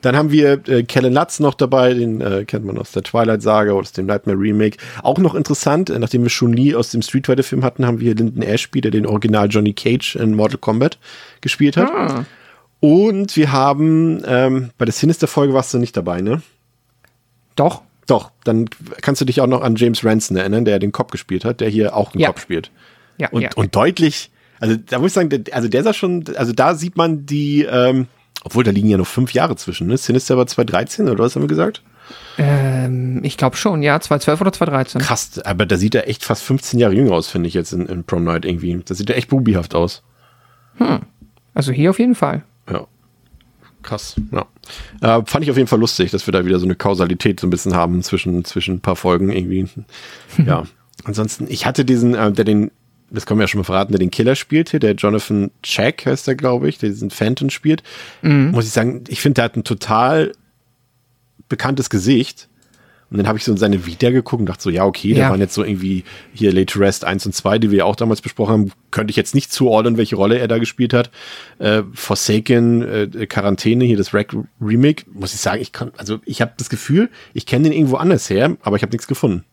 dann 0.04 0.16
haben 0.16 0.30
wir 0.30 0.66
äh, 0.68 0.82
Kellen 0.82 1.14
Lutz 1.14 1.40
noch 1.40 1.54
dabei, 1.54 1.94
den 1.94 2.20
äh, 2.20 2.44
kennt 2.44 2.64
man 2.64 2.78
aus 2.78 2.92
der 2.92 3.02
Twilight-Saga 3.02 3.72
oder 3.72 3.80
aus 3.82 3.92
dem 3.92 4.06
Nightmare 4.06 4.38
Remake. 4.38 4.78
Auch 5.02 5.18
noch 5.18 5.34
interessant, 5.34 5.90
äh, 5.90 5.98
nachdem 5.98 6.22
wir 6.22 6.30
schon 6.30 6.50
nie 6.50 6.74
aus 6.74 6.90
dem 6.90 7.02
Street 7.02 7.26
Fighter-Film 7.26 7.64
hatten, 7.64 7.86
haben 7.86 8.00
wir 8.00 8.14
Lyndon 8.14 8.42
Ashby, 8.42 8.80
der 8.80 8.90
den 8.90 9.06
Original 9.06 9.48
Johnny 9.48 9.72
Cage 9.72 10.16
in 10.16 10.34
Mortal 10.34 10.58
Kombat 10.58 10.98
gespielt 11.40 11.76
hat. 11.76 11.90
Ah. 11.90 12.24
Und 12.80 13.34
wir 13.36 13.52
haben, 13.52 14.22
ähm, 14.26 14.70
bei 14.76 14.84
der 14.84 14.92
Sinister-Folge 14.92 15.54
warst 15.54 15.72
du 15.72 15.78
nicht 15.78 15.96
dabei, 15.96 16.20
ne? 16.20 16.42
Doch. 17.56 17.82
Doch, 18.06 18.30
dann 18.44 18.68
kannst 19.00 19.22
du 19.22 19.24
dich 19.24 19.40
auch 19.40 19.46
noch 19.46 19.62
an 19.62 19.76
James 19.76 20.04
Ranson 20.04 20.36
erinnern, 20.36 20.66
der 20.66 20.78
den 20.78 20.92
Cop 20.92 21.10
gespielt 21.10 21.46
hat, 21.46 21.60
der 21.60 21.70
hier 21.70 21.96
auch 21.96 22.12
einen 22.12 22.20
Ja. 22.20 22.28
Cop 22.28 22.40
spielt. 22.40 22.70
Ja, 23.16 23.28
Und, 23.30 23.42
ja. 23.42 23.48
und 23.56 23.74
deutlich, 23.74 24.30
also 24.60 24.76
da 24.76 24.98
muss 24.98 25.08
ich 25.08 25.14
sagen, 25.14 25.44
also 25.52 25.68
der 25.68 25.82
sah 25.82 25.94
schon, 25.94 26.24
also 26.36 26.52
da 26.52 26.74
sieht 26.74 26.96
man 26.96 27.24
die, 27.24 27.62
ähm, 27.62 28.08
obwohl 28.44 28.62
da 28.62 28.70
liegen 28.70 28.88
ja 28.88 28.96
noch 28.96 29.06
fünf 29.06 29.32
Jahre 29.32 29.56
zwischen, 29.56 29.88
ne? 29.88 29.96
Sinister 29.96 30.36
war 30.36 30.46
2013 30.46 31.08
oder 31.08 31.24
was 31.24 31.34
haben 31.34 31.42
wir 31.42 31.48
gesagt? 31.48 31.82
ähm, 32.36 33.20
ich 33.22 33.36
glaube 33.36 33.56
schon, 33.56 33.82
ja, 33.82 33.98
2012 33.98 34.40
oder 34.40 34.52
2013. 34.52 35.00
Krass, 35.00 35.38
aber 35.40 35.66
da 35.66 35.76
sieht 35.76 35.94
er 35.94 36.08
echt 36.08 36.24
fast 36.24 36.42
15 36.42 36.78
Jahre 36.78 36.94
jünger 36.94 37.12
aus, 37.12 37.28
finde 37.28 37.48
ich 37.48 37.54
jetzt 37.54 37.72
in, 37.72 37.86
in 37.86 38.04
Prom 38.04 38.24
Night 38.24 38.44
irgendwie. 38.44 38.82
Da 38.84 38.94
sieht 38.94 39.10
er 39.10 39.16
echt 39.16 39.28
bubihaft 39.28 39.74
aus. 39.74 40.02
Also 41.54 41.72
hier 41.72 41.90
auf 41.90 41.98
jeden 41.98 42.14
Fall. 42.14 42.42
Ja. 42.70 42.86
Krass, 43.82 44.16
ja. 44.32 44.46
Äh, 45.02 45.22
fand 45.26 45.44
ich 45.44 45.50
auf 45.50 45.56
jeden 45.56 45.68
Fall 45.68 45.78
lustig, 45.78 46.10
dass 46.10 46.26
wir 46.26 46.32
da 46.32 46.44
wieder 46.44 46.58
so 46.58 46.64
eine 46.64 46.74
Kausalität 46.74 47.38
so 47.38 47.46
ein 47.46 47.50
bisschen 47.50 47.74
haben 47.74 48.02
zwischen, 48.02 48.44
zwischen 48.44 48.76
ein 48.76 48.80
paar 48.80 48.96
Folgen 48.96 49.30
irgendwie. 49.30 49.68
ja. 50.44 50.64
Ansonsten, 51.04 51.46
ich 51.48 51.66
hatte 51.66 51.84
diesen, 51.84 52.14
äh, 52.14 52.32
der 52.32 52.44
den, 52.44 52.70
das 53.10 53.26
können 53.26 53.38
wir 53.38 53.44
ja 53.44 53.48
schon 53.48 53.58
mal 53.60 53.64
verraten, 53.64 53.92
der 53.92 53.98
den 53.98 54.10
Killer 54.10 54.34
spielt 54.34 54.70
hier, 54.70 54.80
der 54.80 54.94
Jonathan 54.94 55.50
Jack 55.62 56.06
heißt 56.06 56.26
der, 56.26 56.34
glaube 56.34 56.68
ich, 56.68 56.78
der 56.78 56.88
diesen 56.88 57.10
Phantom 57.10 57.50
spielt. 57.50 57.82
Muss 58.22 58.66
ich 58.66 58.72
sagen, 58.72 59.04
ich 59.08 59.20
finde, 59.20 59.34
der 59.34 59.44
hat 59.44 59.56
ein 59.56 59.64
total 59.64 60.32
bekanntes 61.48 61.90
Gesicht. 61.90 62.48
Und 63.10 63.18
dann 63.18 63.28
habe 63.28 63.38
ich 63.38 63.44
so 63.44 63.52
in 63.52 63.58
seine 63.58 63.86
Vita 63.86 64.10
geguckt 64.10 64.40
und 64.40 64.46
dachte 64.46 64.62
so, 64.62 64.70
ja, 64.70 64.84
okay, 64.84 65.12
da 65.14 65.20
Ja. 65.20 65.30
waren 65.30 65.38
jetzt 65.38 65.54
so 65.54 65.62
irgendwie 65.62 66.02
hier 66.32 66.52
Late 66.52 66.66
to 66.66 66.78
Rest 66.80 67.04
1 67.04 67.26
und 67.26 67.32
2, 67.32 67.58
die 67.60 67.70
wir 67.70 67.78
ja 67.78 67.84
auch 67.84 67.94
damals 67.94 68.20
besprochen 68.22 68.52
haben, 68.52 68.72
könnte 68.90 69.10
ich 69.12 69.16
jetzt 69.16 69.34
nicht 69.36 69.52
zuordnen, 69.52 69.98
welche 69.98 70.16
Rolle 70.16 70.38
er 70.38 70.48
da 70.48 70.58
gespielt 70.58 70.92
hat. 70.92 71.10
Äh, 71.58 71.82
Forsaken, 71.92 72.82
äh, 72.82 73.26
Quarantäne, 73.26 73.84
hier 73.84 73.98
das 73.98 74.14
Rack 74.14 74.34
Remake, 74.60 75.04
muss 75.12 75.32
ich 75.34 75.40
sagen, 75.40 75.60
ich 75.62 75.70
kann, 75.70 75.92
also 75.96 76.18
ich 76.24 76.40
habe 76.40 76.54
das 76.56 76.70
Gefühl, 76.70 77.08
ich 77.34 77.46
kenne 77.46 77.64
den 77.64 77.72
irgendwo 77.72 77.96
anders 77.96 78.28
her, 78.30 78.56
aber 78.62 78.76
ich 78.76 78.82
habe 78.82 78.90
nichts 78.92 79.06
gefunden. 79.06 79.44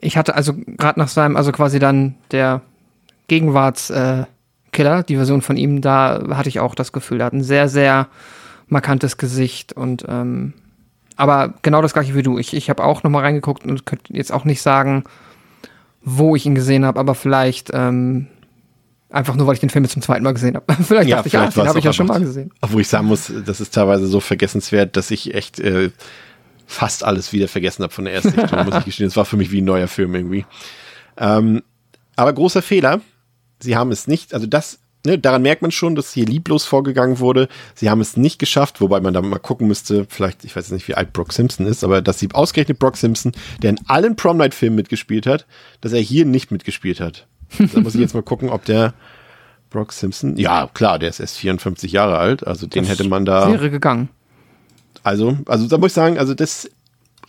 Ich 0.00 0.16
hatte 0.16 0.34
also 0.34 0.54
gerade 0.54 0.98
nach 0.98 1.08
seinem, 1.08 1.36
also 1.36 1.52
quasi 1.52 1.78
dann 1.78 2.14
der 2.30 2.62
Gegenwarts-Killer, 3.28 4.98
äh, 4.98 5.04
die 5.04 5.16
Version 5.16 5.42
von 5.42 5.56
ihm, 5.56 5.80
da 5.80 6.22
hatte 6.30 6.48
ich 6.48 6.60
auch 6.60 6.74
das 6.74 6.92
Gefühl, 6.92 7.20
er 7.20 7.26
hat 7.26 7.32
ein 7.32 7.42
sehr, 7.42 7.68
sehr 7.68 8.08
markantes 8.68 9.16
Gesicht 9.16 9.72
und 9.72 10.04
ähm, 10.08 10.54
aber 11.16 11.54
genau 11.62 11.82
das 11.82 11.94
gleiche 11.94 12.14
wie 12.14 12.22
du. 12.22 12.38
Ich, 12.38 12.54
ich 12.54 12.70
habe 12.70 12.84
auch 12.84 13.02
noch 13.02 13.10
mal 13.10 13.22
reingeguckt 13.22 13.64
und 13.64 13.84
könnte 13.86 14.14
jetzt 14.14 14.32
auch 14.32 14.44
nicht 14.44 14.62
sagen, 14.62 15.02
wo 16.02 16.36
ich 16.36 16.46
ihn 16.46 16.54
gesehen 16.54 16.84
habe, 16.84 17.00
aber 17.00 17.16
vielleicht 17.16 17.70
ähm, 17.74 18.28
einfach 19.10 19.34
nur, 19.34 19.46
weil 19.46 19.54
ich 19.54 19.60
den 19.60 19.70
Film 19.70 19.84
jetzt 19.84 19.94
zum 19.94 20.02
zweiten 20.02 20.22
Mal 20.22 20.34
gesehen 20.34 20.54
habe. 20.54 20.72
vielleicht 20.82 21.10
dachte 21.10 21.26
ich, 21.26 21.32
ja, 21.32 21.42
war's 21.42 21.54
den 21.54 21.62
habe 21.62 21.72
auch 21.72 21.76
ich 21.76 21.84
ja 21.84 21.92
schon 21.92 22.06
mal 22.06 22.20
gesehen. 22.20 22.52
Obwohl 22.60 22.82
ich 22.82 22.88
sagen 22.88 23.06
muss, 23.06 23.32
das 23.44 23.60
ist 23.60 23.74
teilweise 23.74 24.06
so 24.06 24.20
vergessenswert, 24.20 24.96
dass 24.96 25.10
ich 25.10 25.34
echt 25.34 25.58
äh, 25.58 25.90
fast 26.68 27.02
alles 27.02 27.32
wieder 27.32 27.48
vergessen 27.48 27.82
habe 27.82 27.92
von 27.92 28.04
der 28.04 28.14
ersten 28.14 28.32
Sichtung, 28.32 28.64
muss 28.66 28.76
ich 28.76 28.84
gestehen. 28.84 29.08
Das 29.08 29.16
war 29.16 29.24
für 29.24 29.38
mich 29.38 29.50
wie 29.50 29.62
ein 29.62 29.64
neuer 29.64 29.88
Film 29.88 30.14
irgendwie. 30.14 30.44
Ähm, 31.16 31.62
aber 32.14 32.32
großer 32.32 32.62
Fehler. 32.62 33.00
Sie 33.58 33.74
haben 33.74 33.90
es 33.90 34.06
nicht, 34.06 34.34
also 34.34 34.46
das, 34.46 34.78
ne, 35.04 35.18
daran 35.18 35.42
merkt 35.42 35.62
man 35.62 35.70
schon, 35.70 35.94
dass 35.94 36.12
hier 36.12 36.26
lieblos 36.26 36.64
vorgegangen 36.64 37.18
wurde. 37.18 37.48
Sie 37.74 37.90
haben 37.90 38.00
es 38.00 38.16
nicht 38.16 38.38
geschafft, 38.38 38.80
wobei 38.80 39.00
man 39.00 39.14
da 39.14 39.22
mal 39.22 39.38
gucken 39.38 39.66
müsste, 39.66 40.06
vielleicht, 40.08 40.44
ich 40.44 40.54
weiß 40.54 40.66
jetzt 40.66 40.72
nicht, 40.72 40.86
wie 40.88 40.94
alt 40.94 41.12
Brock 41.12 41.32
Simpson 41.32 41.66
ist, 41.66 41.82
aber 41.82 42.02
dass 42.02 42.18
sie 42.18 42.28
ausgerechnet 42.32 42.78
Brock 42.78 42.98
Simpson, 42.98 43.32
der 43.62 43.70
in 43.70 43.80
allen 43.88 44.14
Prom 44.14 44.36
Night 44.36 44.54
Filmen 44.54 44.76
mitgespielt 44.76 45.26
hat, 45.26 45.46
dass 45.80 45.92
er 45.92 46.00
hier 46.00 46.26
nicht 46.26 46.52
mitgespielt 46.52 47.00
hat. 47.00 47.26
Da 47.72 47.80
muss 47.80 47.94
ich 47.94 48.00
jetzt 48.00 48.14
mal 48.14 48.22
gucken, 48.22 48.50
ob 48.50 48.66
der 48.66 48.92
Brock 49.70 49.92
Simpson, 49.92 50.36
ja, 50.36 50.68
klar, 50.72 50.98
der 50.98 51.08
ist 51.08 51.18
erst 51.18 51.38
54 51.38 51.92
Jahre 51.92 52.18
alt, 52.18 52.46
also 52.46 52.66
den 52.66 52.84
hätte 52.84 53.08
man 53.08 53.24
da. 53.24 53.50
Wäre 53.50 53.70
gegangen. 53.70 54.10
Also, 55.02 55.38
also 55.46 55.66
da 55.66 55.78
muss 55.78 55.88
ich 55.88 55.94
sagen, 55.94 56.18
also 56.18 56.34
das 56.34 56.70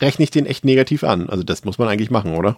rechne 0.01 0.23
ich 0.23 0.31
den 0.31 0.45
echt 0.45 0.65
negativ 0.65 1.03
an. 1.03 1.29
Also 1.29 1.43
das 1.43 1.65
muss 1.65 1.77
man 1.77 1.87
eigentlich 1.87 2.11
machen, 2.11 2.35
oder? 2.35 2.55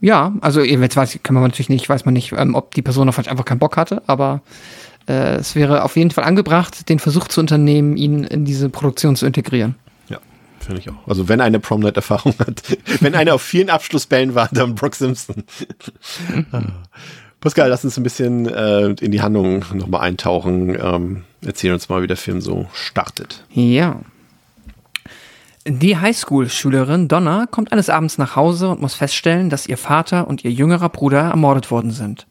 Ja, 0.00 0.32
also 0.40 0.62
jetzt 0.62 0.96
weiß 0.96 1.20
kann 1.22 1.34
man 1.34 1.44
natürlich 1.44 1.68
nicht, 1.68 1.88
weiß 1.88 2.04
man 2.04 2.14
nicht, 2.14 2.32
ähm, 2.32 2.54
ob 2.54 2.74
die 2.74 2.82
Person 2.82 3.10
vielleicht 3.12 3.28
einfach 3.28 3.44
keinen 3.44 3.60
Bock 3.60 3.76
hatte, 3.76 4.02
aber 4.06 4.42
äh, 5.08 5.36
es 5.36 5.54
wäre 5.54 5.84
auf 5.84 5.96
jeden 5.96 6.10
Fall 6.10 6.24
angebracht, 6.24 6.88
den 6.88 6.98
Versuch 6.98 7.28
zu 7.28 7.40
unternehmen, 7.40 7.96
ihn 7.96 8.24
in 8.24 8.44
diese 8.44 8.68
Produktion 8.68 9.16
zu 9.16 9.26
integrieren. 9.26 9.76
Ja, 10.08 10.18
finde 10.58 10.80
ich 10.80 10.90
auch. 10.90 11.06
Also 11.06 11.28
wenn 11.28 11.40
eine 11.40 11.60
Prom-Night-Erfahrung 11.60 12.34
hat, 12.38 12.62
wenn 13.00 13.14
einer 13.14 13.34
auf 13.34 13.42
vielen 13.42 13.70
Abschlussbällen 13.70 14.34
war, 14.34 14.48
dann 14.52 14.74
Brock 14.74 14.96
Simpson. 14.96 15.44
Pascal, 17.40 17.70
lass 17.70 17.84
uns 17.84 17.96
ein 17.96 18.02
bisschen 18.02 18.46
äh, 18.46 18.88
in 19.00 19.12
die 19.12 19.22
Handlung 19.22 19.64
nochmal 19.72 20.02
eintauchen. 20.02 20.76
Ähm, 20.78 21.24
erzähl 21.42 21.72
uns 21.72 21.88
mal, 21.88 22.02
wie 22.02 22.06
der 22.06 22.18
Film 22.18 22.40
so 22.40 22.68
startet. 22.74 23.44
Ja. 23.50 24.00
Die 25.72 25.96
Highschool-Schülerin 25.96 27.06
Donna 27.06 27.46
kommt 27.48 27.70
eines 27.70 27.90
Abends 27.90 28.18
nach 28.18 28.34
Hause 28.34 28.70
und 28.70 28.80
muss 28.80 28.94
feststellen, 28.94 29.50
dass 29.50 29.68
ihr 29.68 29.76
Vater 29.76 30.26
und 30.26 30.44
ihr 30.44 30.50
jüngerer 30.50 30.88
Bruder 30.88 31.20
ermordet 31.20 31.70
worden 31.70 31.92
sind. 31.92 32.26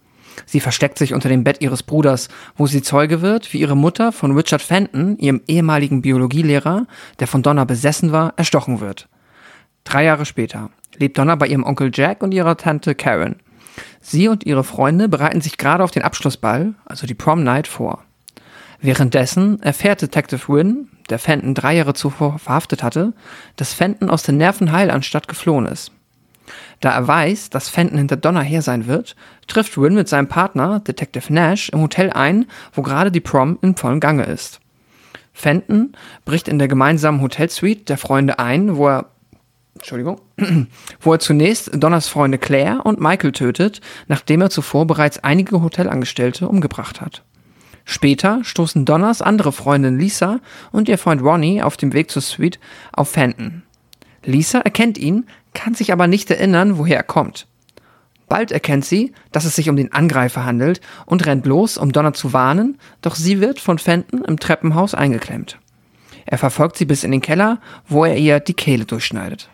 Sie 0.46 0.60
versteckt 0.60 0.98
sich 0.98 1.14
unter 1.14 1.30
dem 1.30 1.46
Bett 1.46 1.62
ihres 1.62 1.82
Bruders, 1.82 2.28
wo 2.58 2.68
sie 2.68 2.82
Zeuge 2.82 3.22
wird, 3.22 3.54
wie 3.54 3.62
ihre 3.62 3.78
Mutter 3.78 4.12
von 4.12 4.36
Richard 4.36 4.62
Fenton, 4.62 5.18
ihrem 5.20 5.40
ehemaligen 5.48 6.02
Biologielehrer, 6.02 6.86
der 7.20 7.28
von 7.28 7.42
Donna 7.42 7.64
besessen 7.64 8.12
war, 8.12 8.34
erstochen 8.36 8.82
wird. 8.82 9.08
Drei 9.86 10.04
Jahre 10.04 10.26
später 10.26 10.70
lebt 10.98 11.18
Donna 11.18 11.36
bei 11.36 11.48
ihrem 11.48 11.64
Onkel 11.64 11.92
Jack 11.94 12.22
und 12.22 12.34
ihrer 12.34 12.58
Tante 12.58 12.94
Karen. 12.94 13.38
Sie 14.02 14.28
und 14.28 14.46
ihre 14.46 14.66
Freunde 14.66 15.08
bereiten 15.08 15.40
sich 15.40 15.58
gerade 15.58 15.86
auf 15.86 15.92
den 15.92 16.04
Abschlussball, 16.04 16.74
also 16.84 17.08
die 17.08 17.14
Prom 17.14 17.46
Night, 17.46 17.68
vor. 17.68 18.04
Währenddessen 18.82 19.62
erfährt 19.62 20.02
Detective 20.02 20.48
Wynn, 20.48 20.90
der 21.10 21.20
Fenton 21.20 21.54
drei 21.54 21.76
Jahre 21.76 21.94
zuvor 21.94 22.40
verhaftet 22.40 22.82
hatte, 22.82 23.14
dass 23.58 23.74
Fenton 23.74 24.10
aus 24.10 24.24
der 24.24 24.36
Nervenheilanstalt 24.36 25.28
geflohen 25.28 25.66
ist. 25.66 25.92
Da 26.80 26.92
er 26.92 27.08
weiß, 27.08 27.50
dass 27.50 27.68
Fenton 27.68 27.98
hinter 27.98 28.16
Donna 28.16 28.42
her 28.42 28.62
sein 28.62 28.88
wird, 28.88 29.16
trifft 29.48 29.78
Wynn 29.78 29.96
mit 29.96 30.08
seinem 30.08 30.28
Partner, 30.28 30.80
Detective 30.80 31.32
Nash, 31.34 31.70
im 31.70 31.82
Hotel 31.82 32.10
ein, 32.12 32.46
wo 32.74 32.82
gerade 32.82 33.12
die 33.12 33.20
Prom 33.20 33.60
in 33.62 33.76
vollem 33.76 34.00
Gange 34.00 34.24
ist. 34.24 34.62
Fenton 35.34 35.94
bricht 36.26 36.48
in 36.48 36.58
der 36.58 36.68
gemeinsamen 36.68 37.22
Hotelsuite 37.22 37.84
der 37.86 37.98
Freunde 37.98 38.40
ein, 38.40 38.78
wo 38.78 38.88
er 38.88 39.06
Entschuldigung, 39.76 40.20
wo 41.00 41.14
er 41.14 41.20
zunächst 41.20 41.72
Donners 41.74 42.10
Freunde 42.10 42.38
Claire 42.38 42.82
und 42.84 43.00
Michael 43.00 43.32
tötet, 43.32 43.80
nachdem 44.08 44.42
er 44.42 44.50
zuvor 44.50 44.86
bereits 44.88 45.24
einige 45.24 45.62
Hotelangestellte 45.62 46.48
umgebracht 46.50 47.00
hat. 47.00 47.24
Später 47.90 48.44
stoßen 48.44 48.86
Donners 48.86 49.20
andere 49.20 49.52
Freundin 49.52 49.98
Lisa 49.98 50.42
und 50.72 50.88
ihr 50.88 51.00
Freund 51.00 51.24
Ronnie 51.24 51.64
auf 51.64 51.76
dem 51.76 51.92
Weg 51.92 52.12
zur 52.12 52.22
Suite 52.22 52.60
auf 52.94 53.10
Fenton. 53.10 53.64
Lisa 54.24 54.60
erkennt 54.60 55.00
ihn, 55.00 55.26
kann 55.56 55.74
sich 55.74 55.92
aber 55.92 56.06
nicht 56.06 56.30
erinnern, 56.30 56.78
woher 56.78 56.98
er 56.98 57.04
kommt. 57.04 57.48
Bald 58.28 58.52
erkennt 58.52 58.86
sie, 58.86 59.14
dass 59.32 59.46
es 59.46 59.56
sich 59.56 59.70
um 59.72 59.76
den 59.76 59.92
Angreifer 59.92 60.46
handelt 60.46 60.82
und 61.08 61.26
rennt 61.26 61.48
los, 61.48 61.80
um 61.80 61.92
Donna 61.92 62.14
zu 62.14 62.32
warnen, 62.32 62.78
doch 63.02 63.16
sie 63.16 63.42
wird 63.42 63.60
von 63.60 63.80
Fenton 63.80 64.24
im 64.24 64.38
Treppenhaus 64.38 64.94
eingeklemmt. 64.94 65.58
Er 66.28 66.38
verfolgt 66.38 66.78
sie 66.78 66.86
bis 66.86 67.04
in 67.04 67.10
den 67.10 67.22
Keller, 67.22 67.60
wo 67.88 68.06
er 68.06 68.18
ihr 68.18 68.40
die 68.40 68.54
Kehle 68.54 68.86
durchschneidet. 68.86 69.50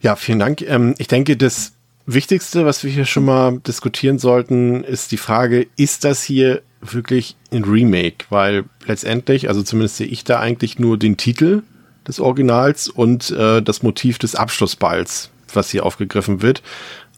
Ja, 0.00 0.14
vielen 0.14 0.38
Dank. 0.38 0.62
Ähm, 0.62 0.94
ich 0.98 1.08
denke, 1.08 1.36
das 1.36 1.72
Wichtigste, 2.06 2.64
was 2.64 2.84
wir 2.84 2.92
hier 2.92 3.06
schon 3.06 3.24
mal 3.24 3.58
diskutieren 3.58 4.20
sollten, 4.20 4.84
ist 4.84 5.10
die 5.10 5.16
Frage, 5.16 5.66
ist 5.76 6.04
das 6.04 6.22
hier 6.22 6.62
wirklich 6.80 7.36
ein 7.52 7.64
Remake? 7.64 8.26
Weil 8.30 8.64
letztendlich, 8.86 9.48
also 9.48 9.62
zumindest 9.62 9.96
sehe 9.96 10.06
ich 10.06 10.24
da 10.24 10.40
eigentlich 10.40 10.78
nur 10.78 10.98
den 10.98 11.16
Titel 11.16 11.62
des 12.06 12.20
Originals 12.20 12.88
und 12.88 13.30
äh, 13.30 13.62
das 13.62 13.82
Motiv 13.82 14.18
des 14.18 14.34
Abschlussballs, 14.34 15.30
was 15.52 15.70
hier 15.70 15.84
aufgegriffen 15.84 16.42
wird. 16.42 16.62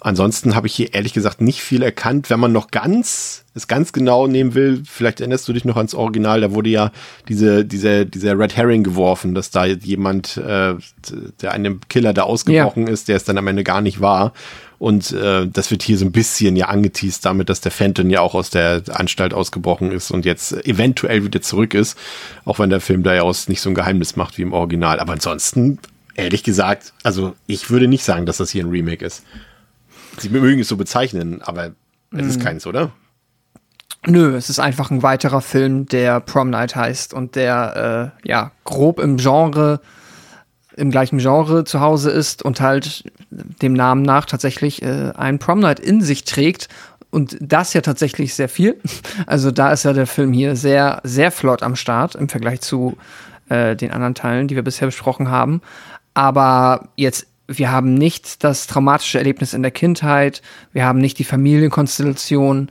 Ansonsten 0.03 0.55
habe 0.55 0.67
ich 0.67 0.75
hier 0.75 0.95
ehrlich 0.95 1.13
gesagt 1.13 1.43
nicht 1.43 1.61
viel 1.61 1.83
erkannt. 1.83 2.31
Wenn 2.31 2.41
man 2.41 2.53
noch 2.53 2.71
ganz, 2.71 3.45
es 3.55 3.69
ganz 3.69 3.93
genau 3.93 4.27
nehmen 4.27 4.55
will, 4.55 4.83
vielleicht 4.87 5.21
erinnerst 5.21 5.47
du 5.47 5.53
dich 5.53 5.67
noch 5.67 5.77
ans 5.77 5.95
Original, 5.95 6.41
da 6.41 6.53
wurde 6.53 6.71
ja 6.71 6.91
diese, 7.29 7.67
diese, 7.67 8.07
dieser 8.07 8.39
Red 8.39 8.57
Herring 8.57 8.83
geworfen, 8.83 9.35
dass 9.35 9.51
da 9.51 9.67
jemand, 9.67 10.39
äh, 10.39 10.75
der 11.43 11.53
einem 11.53 11.81
Killer 11.91 12.15
da 12.15 12.23
ausgebrochen 12.23 12.87
ja. 12.87 12.93
ist, 12.93 13.09
der 13.09 13.17
es 13.17 13.25
dann 13.25 13.37
am 13.37 13.47
Ende 13.47 13.63
gar 13.63 13.83
nicht 13.83 14.01
war. 14.01 14.33
Und 14.81 15.13
äh, 15.13 15.47
das 15.47 15.71
wird 15.71 15.83
hier 15.83 15.99
so 15.99 16.07
ein 16.07 16.11
bisschen 16.11 16.57
ja 16.57 16.69
angeteased 16.69 17.23
damit, 17.27 17.51
dass 17.51 17.61
der 17.61 17.71
Fenton 17.71 18.09
ja 18.09 18.23
auch 18.23 18.35
aus 18.35 18.49
der 18.49 18.83
Anstalt 18.89 19.35
ausgebrochen 19.35 19.93
ist 19.93 20.11
und 20.11 20.25
jetzt 20.25 20.53
eventuell 20.67 21.23
wieder 21.23 21.43
zurück 21.43 21.75
ist. 21.75 21.99
Auch 22.47 22.59
wenn 22.59 22.71
der 22.71 22.81
Film 22.81 23.03
da 23.03 23.13
ja 23.13 23.21
aus 23.21 23.47
nicht 23.47 23.61
so 23.61 23.69
ein 23.69 23.75
Geheimnis 23.75 24.17
macht 24.17 24.39
wie 24.39 24.43
im 24.43 24.55
Original. 24.55 24.99
Aber 24.99 25.13
ansonsten, 25.13 25.79
ehrlich 26.15 26.45
gesagt, 26.45 26.95
also 27.03 27.35
ich 27.47 27.69
würde 27.69 27.89
nicht 27.89 28.05
sagen, 28.05 28.25
dass 28.25 28.39
das 28.39 28.49
hier 28.49 28.65
ein 28.65 28.71
Remake 28.71 29.05
ist. 29.05 29.23
Sie 30.17 30.31
mögen 30.31 30.61
es 30.61 30.69
so 30.69 30.79
bezeichnen, 30.79 31.43
aber 31.43 31.73
es 32.11 32.27
ist 32.27 32.39
mhm. 32.39 32.45
keins, 32.45 32.67
oder? 32.67 32.91
Nö, 34.07 34.35
es 34.35 34.49
ist 34.49 34.61
einfach 34.61 34.91
ein 34.91 35.03
weiterer 35.03 35.43
Film, 35.43 35.85
der 35.85 36.21
Prom 36.21 36.49
Night 36.49 36.75
heißt 36.75 37.13
und 37.13 37.37
der 37.37 38.15
äh, 38.25 38.29
ja 38.29 38.53
grob 38.65 38.99
im 38.99 39.19
Genre 39.19 39.83
im 40.77 40.91
gleichen 40.91 41.19
Genre 41.19 41.65
zu 41.65 41.81
Hause 41.81 42.11
ist 42.11 42.43
und 42.43 42.61
halt 42.61 43.05
dem 43.31 43.73
Namen 43.73 44.03
nach 44.03 44.27
tatsächlich 44.27 44.83
äh, 44.83 45.13
ein 45.17 45.39
Prom 45.39 45.61
Night 45.61 45.81
in 45.81 46.01
sich 46.01 46.25
trägt. 46.25 46.69
Und 47.11 47.37
das 47.41 47.75
ja 47.75 47.81
tatsächlich 47.81 48.35
sehr 48.35 48.49
viel. 48.49 48.77
Also 49.27 49.51
da 49.51 49.73
ist 49.73 49.85
ja 49.85 49.93
der 49.93 50.07
Film 50.07 50.33
hier 50.33 50.57
sehr, 50.57 51.01
sehr 51.05 51.31
flott 51.31 51.63
am 51.63 51.77
Start 51.77 52.15
im 52.15 52.29
Vergleich 52.29 52.61
zu 52.61 52.97
äh, 53.49 53.75
den 53.77 53.91
anderen 53.91 54.15
Teilen, 54.15 54.49
die 54.49 54.55
wir 54.55 54.63
bisher 54.63 54.87
besprochen 54.87 55.29
haben. 55.29 55.61
Aber 56.15 56.89
jetzt 56.97 57.27
wir 57.59 57.73
haben 57.73 57.95
nicht 57.95 58.45
das 58.45 58.67
traumatische 58.67 59.19
Erlebnis 59.19 59.55
in 59.55 59.63
der 59.63 59.73
Kindheit, 59.73 60.41
wir 60.73 60.85
haben 60.85 61.01
nicht 61.01 61.19
die 61.19 61.25
Familienkonstellation, 61.25 62.71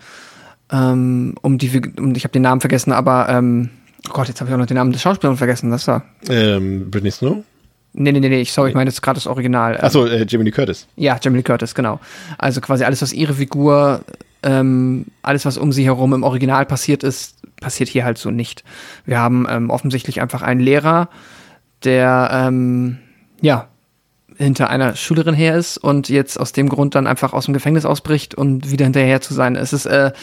ähm, 0.72 1.36
um 1.42 1.58
die 1.58 1.74
wir, 1.74 1.82
um, 1.98 2.16
ich 2.16 2.24
habe 2.24 2.32
den 2.32 2.44
Namen 2.44 2.62
vergessen, 2.62 2.94
aber 2.94 3.28
ähm, 3.30 3.70
oh 4.08 4.14
Gott, 4.14 4.30
jetzt 4.30 4.40
habe 4.40 4.50
ich 4.50 4.56
auch 4.56 4.60
noch 4.60 4.68
den 4.68 4.78
Namen 4.78 4.94
des 4.94 5.02
Schauspielers 5.02 5.38
vergessen, 5.38 5.70
das 5.70 5.88
war. 5.88 6.06
Ähm, 6.30 6.90
Britney 6.90 7.12
Snow? 7.12 7.44
Nee, 7.93 8.12
nee, 8.12 8.19
nee, 8.19 8.30
nee, 8.30 8.43
sorry, 8.43 8.69
ich 8.69 8.75
meine 8.75 8.89
jetzt 8.89 9.02
gerade 9.02 9.17
das 9.17 9.28
Original. 9.28 9.78
Achso, 9.82 10.06
äh, 10.06 10.25
Jamie 10.28 10.45
Lee 10.45 10.52
Curtis. 10.52 10.88
Ja, 10.95 11.19
Jamie 11.21 11.38
Lee 11.38 11.43
Curtis, 11.43 11.73
genau. 11.73 11.99
Also 12.38 12.62
quasi 12.62 12.84
alles, 12.84 13.02
was 13.02 13.13
ihre 13.13 13.34
Figur, 13.34 14.02
ähm, 14.43 15.08
alles, 15.23 15.45
was 15.45 15.58
um 15.58 15.71
sie 15.71 15.86
herum 15.86 16.13
im 16.13 16.23
Original 16.23 16.65
passiert 16.65 17.04
ist, 17.04 17.36
passiert 17.60 17.89
hier 17.89 18.06
halt 18.06 18.17
so 18.17 18.30
nicht. 18.32 18.63
Wir 19.06 19.19
haben 19.19 19.47
ähm, 19.49 19.69
offensichtlich 19.69 20.21
einfach 20.21 20.43
einen 20.43 20.62
Lehrer, 20.62 21.10
der, 21.84 22.30
ähm, 22.32 22.99
ja, 23.41 23.67
hinter 24.38 24.69
einer 24.69 24.95
Schülerin 24.95 25.36
her 25.36 25.56
ist 25.58 25.78
und 25.78 26.08
jetzt 26.08 26.39
aus 26.39 26.54
dem 26.54 26.69
Grund 26.69 26.95
dann 26.95 27.08
einfach 27.08 27.34
aus 27.34 27.45
dem 27.45 27.54
Gefängnis 27.54 27.84
ausbricht 27.84 28.36
und 28.36 28.71
wieder 28.71 28.86
hinterher 28.86 29.19
zu 29.19 29.34
sein. 29.34 29.58
Es 29.58 29.73
ist 29.73 29.86
äh, 29.86 30.13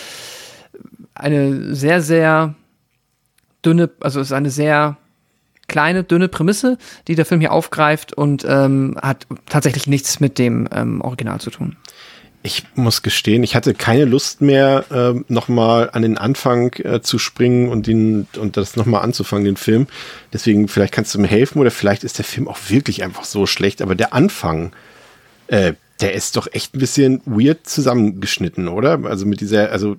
eine 1.14 1.74
sehr, 1.74 2.00
sehr 2.00 2.54
dünne, 3.64 3.90
also 4.00 4.20
es 4.20 4.28
ist 4.28 4.32
eine 4.32 4.48
sehr 4.48 4.96
kleine, 5.68 6.04
dünne 6.04 6.28
Prämisse, 6.28 6.78
die 7.08 7.14
der 7.14 7.24
Film 7.24 7.40
hier 7.40 7.52
aufgreift 7.52 8.12
und 8.12 8.44
ähm, 8.48 8.96
hat 9.00 9.26
tatsächlich 9.46 9.86
nichts 9.86 10.20
mit 10.20 10.38
dem 10.38 10.68
ähm, 10.72 11.00
Original 11.00 11.40
zu 11.40 11.50
tun. 11.50 11.76
Ich 12.42 12.62
muss 12.76 13.02
gestehen, 13.02 13.42
ich 13.42 13.56
hatte 13.56 13.74
keine 13.74 14.04
Lust 14.04 14.40
mehr, 14.40 14.84
äh, 14.92 15.20
nochmal 15.26 15.90
an 15.92 16.02
den 16.02 16.16
Anfang 16.16 16.72
äh, 16.74 17.00
zu 17.02 17.18
springen 17.18 17.68
und, 17.68 17.88
den, 17.88 18.28
und 18.38 18.56
das 18.56 18.76
nochmal 18.76 19.02
anzufangen, 19.02 19.44
den 19.44 19.56
Film. 19.56 19.88
Deswegen, 20.32 20.68
vielleicht 20.68 20.94
kannst 20.94 21.12
du 21.12 21.18
mir 21.18 21.26
helfen 21.26 21.58
oder 21.58 21.72
vielleicht 21.72 22.04
ist 22.04 22.18
der 22.18 22.24
Film 22.24 22.46
auch 22.46 22.58
wirklich 22.68 23.02
einfach 23.02 23.24
so 23.24 23.46
schlecht. 23.46 23.82
Aber 23.82 23.96
der 23.96 24.14
Anfang, 24.14 24.70
äh, 25.48 25.72
der 26.00 26.14
ist 26.14 26.36
doch 26.36 26.46
echt 26.52 26.76
ein 26.76 26.78
bisschen 26.78 27.20
weird 27.24 27.66
zusammengeschnitten, 27.66 28.68
oder? 28.68 29.00
Also 29.04 29.26
mit 29.26 29.40
dieser, 29.40 29.72
also 29.72 29.96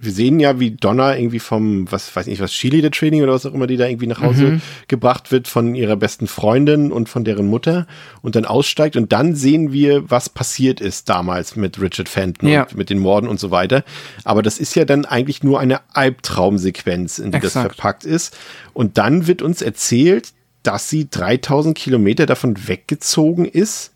wir 0.00 0.12
sehen 0.12 0.38
ja, 0.38 0.60
wie 0.60 0.70
Donna 0.70 1.16
irgendwie 1.16 1.40
vom, 1.40 1.90
was 1.90 2.14
weiß 2.14 2.28
ich, 2.28 2.38
was 2.40 2.52
Cheerleader 2.52 2.90
Training 2.90 3.22
oder 3.22 3.32
was 3.32 3.44
auch 3.46 3.52
immer, 3.52 3.66
die 3.66 3.76
da 3.76 3.86
irgendwie 3.86 4.06
nach 4.06 4.20
Hause 4.20 4.44
mhm. 4.44 4.62
gebracht 4.86 5.32
wird 5.32 5.48
von 5.48 5.74
ihrer 5.74 5.96
besten 5.96 6.28
Freundin 6.28 6.92
und 6.92 7.08
von 7.08 7.24
deren 7.24 7.46
Mutter 7.46 7.86
und 8.22 8.36
dann 8.36 8.44
aussteigt 8.44 8.96
und 8.96 9.12
dann 9.12 9.34
sehen 9.34 9.72
wir, 9.72 10.08
was 10.08 10.28
passiert 10.28 10.80
ist 10.80 11.08
damals 11.08 11.56
mit 11.56 11.80
Richard 11.80 12.08
Fenton 12.08 12.48
ja. 12.48 12.62
und 12.62 12.76
mit 12.76 12.90
den 12.90 12.98
Morden 12.98 13.26
und 13.26 13.40
so 13.40 13.50
weiter. 13.50 13.84
Aber 14.22 14.42
das 14.42 14.58
ist 14.58 14.76
ja 14.76 14.84
dann 14.84 15.04
eigentlich 15.04 15.42
nur 15.42 15.58
eine 15.58 15.80
Albtraumsequenz, 15.94 17.18
in 17.18 17.32
die 17.32 17.38
Exakt. 17.38 17.56
das 17.56 17.62
verpackt 17.62 18.04
ist. 18.04 18.36
Und 18.74 18.98
dann 18.98 19.26
wird 19.26 19.42
uns 19.42 19.62
erzählt, 19.62 20.32
dass 20.62 20.88
sie 20.88 21.08
3000 21.10 21.76
Kilometer 21.76 22.26
davon 22.26 22.68
weggezogen 22.68 23.46
ist. 23.46 23.92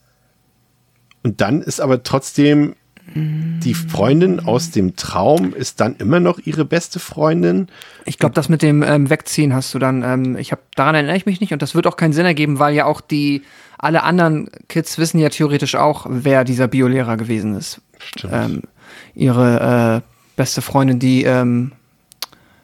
Und 1.22 1.40
dann 1.40 1.62
ist 1.62 1.80
aber 1.80 2.02
trotzdem 2.02 2.74
die 3.14 3.74
Freundin 3.74 4.40
aus 4.40 4.70
dem 4.70 4.96
Traum 4.96 5.54
ist 5.54 5.80
dann 5.80 5.96
immer 5.96 6.20
noch 6.20 6.38
ihre 6.38 6.64
beste 6.64 6.98
Freundin. 6.98 7.68
Ich 8.04 8.18
glaube, 8.18 8.34
das 8.34 8.48
mit 8.48 8.62
dem 8.62 8.82
ähm, 8.82 9.10
Wegziehen 9.10 9.54
hast 9.54 9.74
du 9.74 9.78
dann. 9.78 10.02
Ähm, 10.02 10.36
ich 10.36 10.52
habe 10.52 10.62
daran 10.74 10.94
erinnere 10.94 11.16
ich 11.16 11.26
mich 11.26 11.40
nicht 11.40 11.52
und 11.52 11.62
das 11.62 11.74
wird 11.74 11.86
auch 11.86 11.96
keinen 11.96 12.12
Sinn 12.12 12.26
ergeben, 12.26 12.58
weil 12.58 12.74
ja 12.74 12.86
auch 12.86 13.00
die 13.00 13.42
alle 13.78 14.02
anderen 14.02 14.48
Kids 14.68 14.98
wissen 14.98 15.18
ja 15.18 15.28
theoretisch 15.28 15.74
auch, 15.74 16.06
wer 16.08 16.44
dieser 16.44 16.68
Biolehrer 16.68 17.16
gewesen 17.16 17.56
ist. 17.56 17.80
Stimmt. 18.16 18.32
Ähm, 18.32 18.62
ihre 19.14 20.02
äh, 20.02 20.08
beste 20.36 20.62
Freundin, 20.62 20.98
die 20.98 21.24
ähm, 21.24 21.72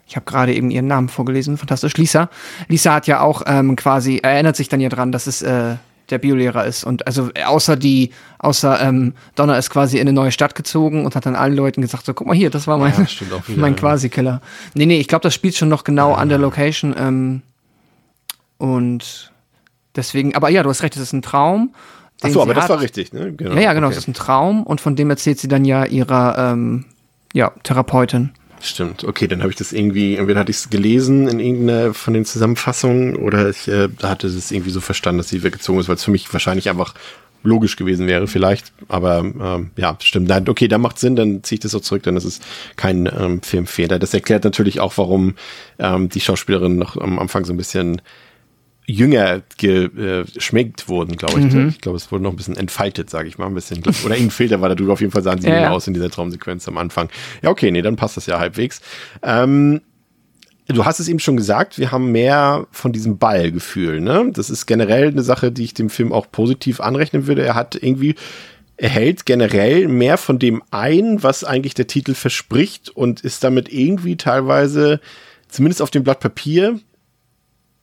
ich 0.07 0.17
habe 0.17 0.25
gerade 0.25 0.55
eben 0.55 0.71
ihren 0.71 0.87
Namen 0.87 1.11
vorgelesen, 1.11 1.59
fantastisch. 1.59 1.95
Lisa. 1.99 2.31
Lisa 2.69 2.95
hat 2.95 3.07
ja 3.07 3.21
auch 3.21 3.43
ähm, 3.47 3.77
quasi 3.77 4.21
erinnert 4.23 4.57
sich 4.57 4.71
dann 4.71 4.81
ja 4.81 4.89
dran, 4.89 5.13
dass 5.13 5.27
es 5.27 5.43
äh, 5.43 5.77
der 6.11 6.19
Biolehrer 6.19 6.65
ist. 6.65 6.85
Und 6.85 7.07
also 7.07 7.31
außer 7.45 7.77
die, 7.77 8.11
außer 8.39 8.81
ähm, 8.81 9.15
Donner 9.35 9.59
ist 9.59 9.71
quasi 9.71 9.97
in 9.99 10.03
eine 10.03 10.13
neue 10.13 10.33
Stadt 10.33 10.55
gezogen 10.55 11.05
und 11.05 11.15
hat 11.15 11.27
dann 11.27 11.37
allen 11.37 11.55
Leuten 11.55 11.83
gesagt, 11.83 12.07
so 12.07 12.15
guck 12.15 12.27
mal 12.27 12.37
hier, 12.37 12.51
das 12.51 12.67
war 12.67 12.79
mein, 12.79 12.93
Ja, 12.99 13.07
wieder, 13.47 13.61
mein 13.61 13.77
Quasi-Killer. 13.77 14.41
Nee, 14.75 14.87
nee, 14.87 14.99
ich 14.99 15.09
glaube, 15.09 15.23
das 15.23 15.35
spielt 15.35 15.57
schon 15.57 15.69
noch 15.69 15.85
genau 15.85 16.15
an 16.15 16.29
der 16.29 16.39
Location. 16.39 16.95
Ähm, 16.99 17.43
und 18.57 19.33
deswegen, 19.97 20.35
aber 20.35 20.49
ja, 20.49 20.63
du 20.63 20.71
hast 20.71 20.83
recht, 20.83 20.97
es 20.97 21.03
ist 21.03 21.13
ein 21.13 21.23
Traum. 21.23 21.75
Ach 22.23 22.31
so, 22.31 22.43
aber 22.43 22.55
das 22.55 22.69
war 22.69 22.81
richtig, 22.81 23.13
ne? 23.13 23.33
Genau. 23.33 23.55
Ja, 23.55 23.61
ja, 23.61 23.73
genau, 23.75 23.87
okay. 23.87 23.95
es 23.95 24.03
ist 24.03 24.09
ein 24.09 24.15
Traum 24.15 24.65
und 24.65 24.81
von 24.81 24.97
dem 24.97 25.09
erzählt 25.11 25.39
sie 25.39 25.47
dann 25.47 25.65
ja 25.65 25.85
ihrer 25.85 26.53
ähm, 26.53 26.87
ja, 27.33 27.53
Therapeutin. 27.63 28.31
Stimmt, 28.61 29.05
okay, 29.05 29.29
dann 29.29 29.41
habe 29.41 29.51
ich 29.51 29.57
das 29.57 29.73
irgendwie, 29.73 30.17
entweder 30.17 30.41
hatte 30.41 30.51
ich 30.51 30.57
es 30.57 30.71
gelesen 30.71 31.29
in 31.29 31.39
irgendeiner 31.39 31.95
von 31.95 32.13
den 32.13 32.25
Zusammenfassungen 32.25 33.15
oder 33.17 33.49
ich 33.51 33.69
äh, 33.69 33.89
hatte 34.03 34.27
es 34.27 34.51
irgendwie 34.51 34.71
so 34.71 34.81
verstanden, 34.81 35.19
dass 35.19 35.29
sie 35.29 35.45
weggezogen 35.45 35.81
ist, 35.81 35.89
weil 35.89 35.95
es 35.95 36.05
für 36.05 36.11
mich 36.11 36.33
wahrscheinlich 36.33 36.69
einfach 36.69 36.95
logisch 37.43 37.77
gewesen 37.77 38.07
wäre, 38.07 38.27
vielleicht. 38.27 38.73
Aber 38.89 39.19
ähm, 39.21 39.71
ja, 39.77 39.97
stimmt. 40.01 40.29
Nein, 40.29 40.49
okay, 40.49 40.69
da 40.69 40.79
macht 40.79 40.99
Sinn, 40.99 41.17
dann 41.17 41.43
ziehe 41.45 41.57
ich 41.57 41.61
das 41.61 41.75
auch 41.75 41.81
zurück, 41.81 42.03
dann 42.03 42.17
ist 42.17 42.25
es 42.25 42.41
kein 42.77 43.07
ähm, 43.07 43.43
Filmfehler. 43.43 43.99
Das 43.99 44.15
erklärt 44.15 44.45
natürlich 44.45 44.81
auch, 44.81 44.97
warum 44.97 45.37
ähm, 45.79 46.09
die 46.09 46.21
Schauspielerin 46.21 46.77
noch 46.77 46.97
am 46.97 47.19
Anfang 47.19 47.45
so 47.45 47.53
ein 47.53 47.57
bisschen 47.57 48.03
jünger 48.89 49.43
geschminkt 49.59 50.85
äh, 50.85 50.89
wurden, 50.89 51.17
glaube 51.17 51.41
ich. 51.41 51.53
Mhm. 51.53 51.69
Ich 51.69 51.81
glaube, 51.81 51.97
es 51.97 52.11
wurde 52.11 52.25
noch 52.25 52.31
ein 52.31 52.37
bisschen 52.37 52.57
entfaltet, 52.57 53.11
sage 53.11 53.29
ich 53.29 53.37
mal, 53.37 53.47
ein 53.47 53.55
bisschen. 53.55 53.81
Oder 53.81 54.15
irgendein 54.15 54.31
Filter 54.31 54.63
war 54.63 54.71
da 54.71 54.75
drüber. 54.75 54.95
Auf 54.95 55.01
jeden 55.01 55.13
Fall 55.13 55.23
sahen 55.23 55.41
sie 55.43 55.49
ja, 55.49 55.61
ja. 55.61 55.71
aus 55.71 55.87
in 55.87 55.95
dieser 55.95 56.11
Traumsequenz 56.11 56.67
am 56.69 56.79
Anfang. 56.79 57.11
Ja, 57.43 57.51
okay, 57.51 57.71
nee, 57.71 57.83
dann 57.83 57.97
passt 57.97 58.17
das 58.17 58.25
ja 58.25 58.39
halbwegs. 58.39 58.81
Ähm, 59.23 59.83
du 60.69 60.87
hast 60.87 61.01
es 61.01 61.09
eben 61.09 61.19
schon 61.19 61.37
gesagt, 61.37 61.79
wir 61.79 61.93
haben 61.93 62.13
mehr 62.13 62.67
von 62.71 62.93
diesem 62.93 63.19
Ballgefühl. 63.19 64.01
Ne? 64.01 64.31
Das 64.33 64.49
ist 64.49 64.65
generell 64.65 65.09
eine 65.09 65.23
Sache, 65.23 65.53
die 65.53 65.65
ich 65.65 65.75
dem 65.75 65.91
Film 65.91 66.11
auch 66.11 66.31
positiv 66.31 66.81
anrechnen 66.81 67.27
würde. 67.27 67.45
Er 67.45 67.55
hat 67.55 67.75
irgendwie 67.81 68.15
er 68.79 68.89
hält 68.89 69.27
generell 69.27 69.89
mehr 69.89 70.17
von 70.17 70.39
dem 70.39 70.63
ein, 70.71 71.23
was 71.23 71.43
eigentlich 71.43 71.75
der 71.75 71.89
Titel 71.89 72.15
verspricht 72.15 72.91
und 72.91 73.23
ist 73.23 73.43
damit 73.43 73.73
irgendwie 73.73 74.17
teilweise, 74.17 75.01
zumindest 75.49 75.83
auf 75.83 75.91
dem 75.91 76.05
Blatt 76.05 76.21
Papier, 76.21 76.79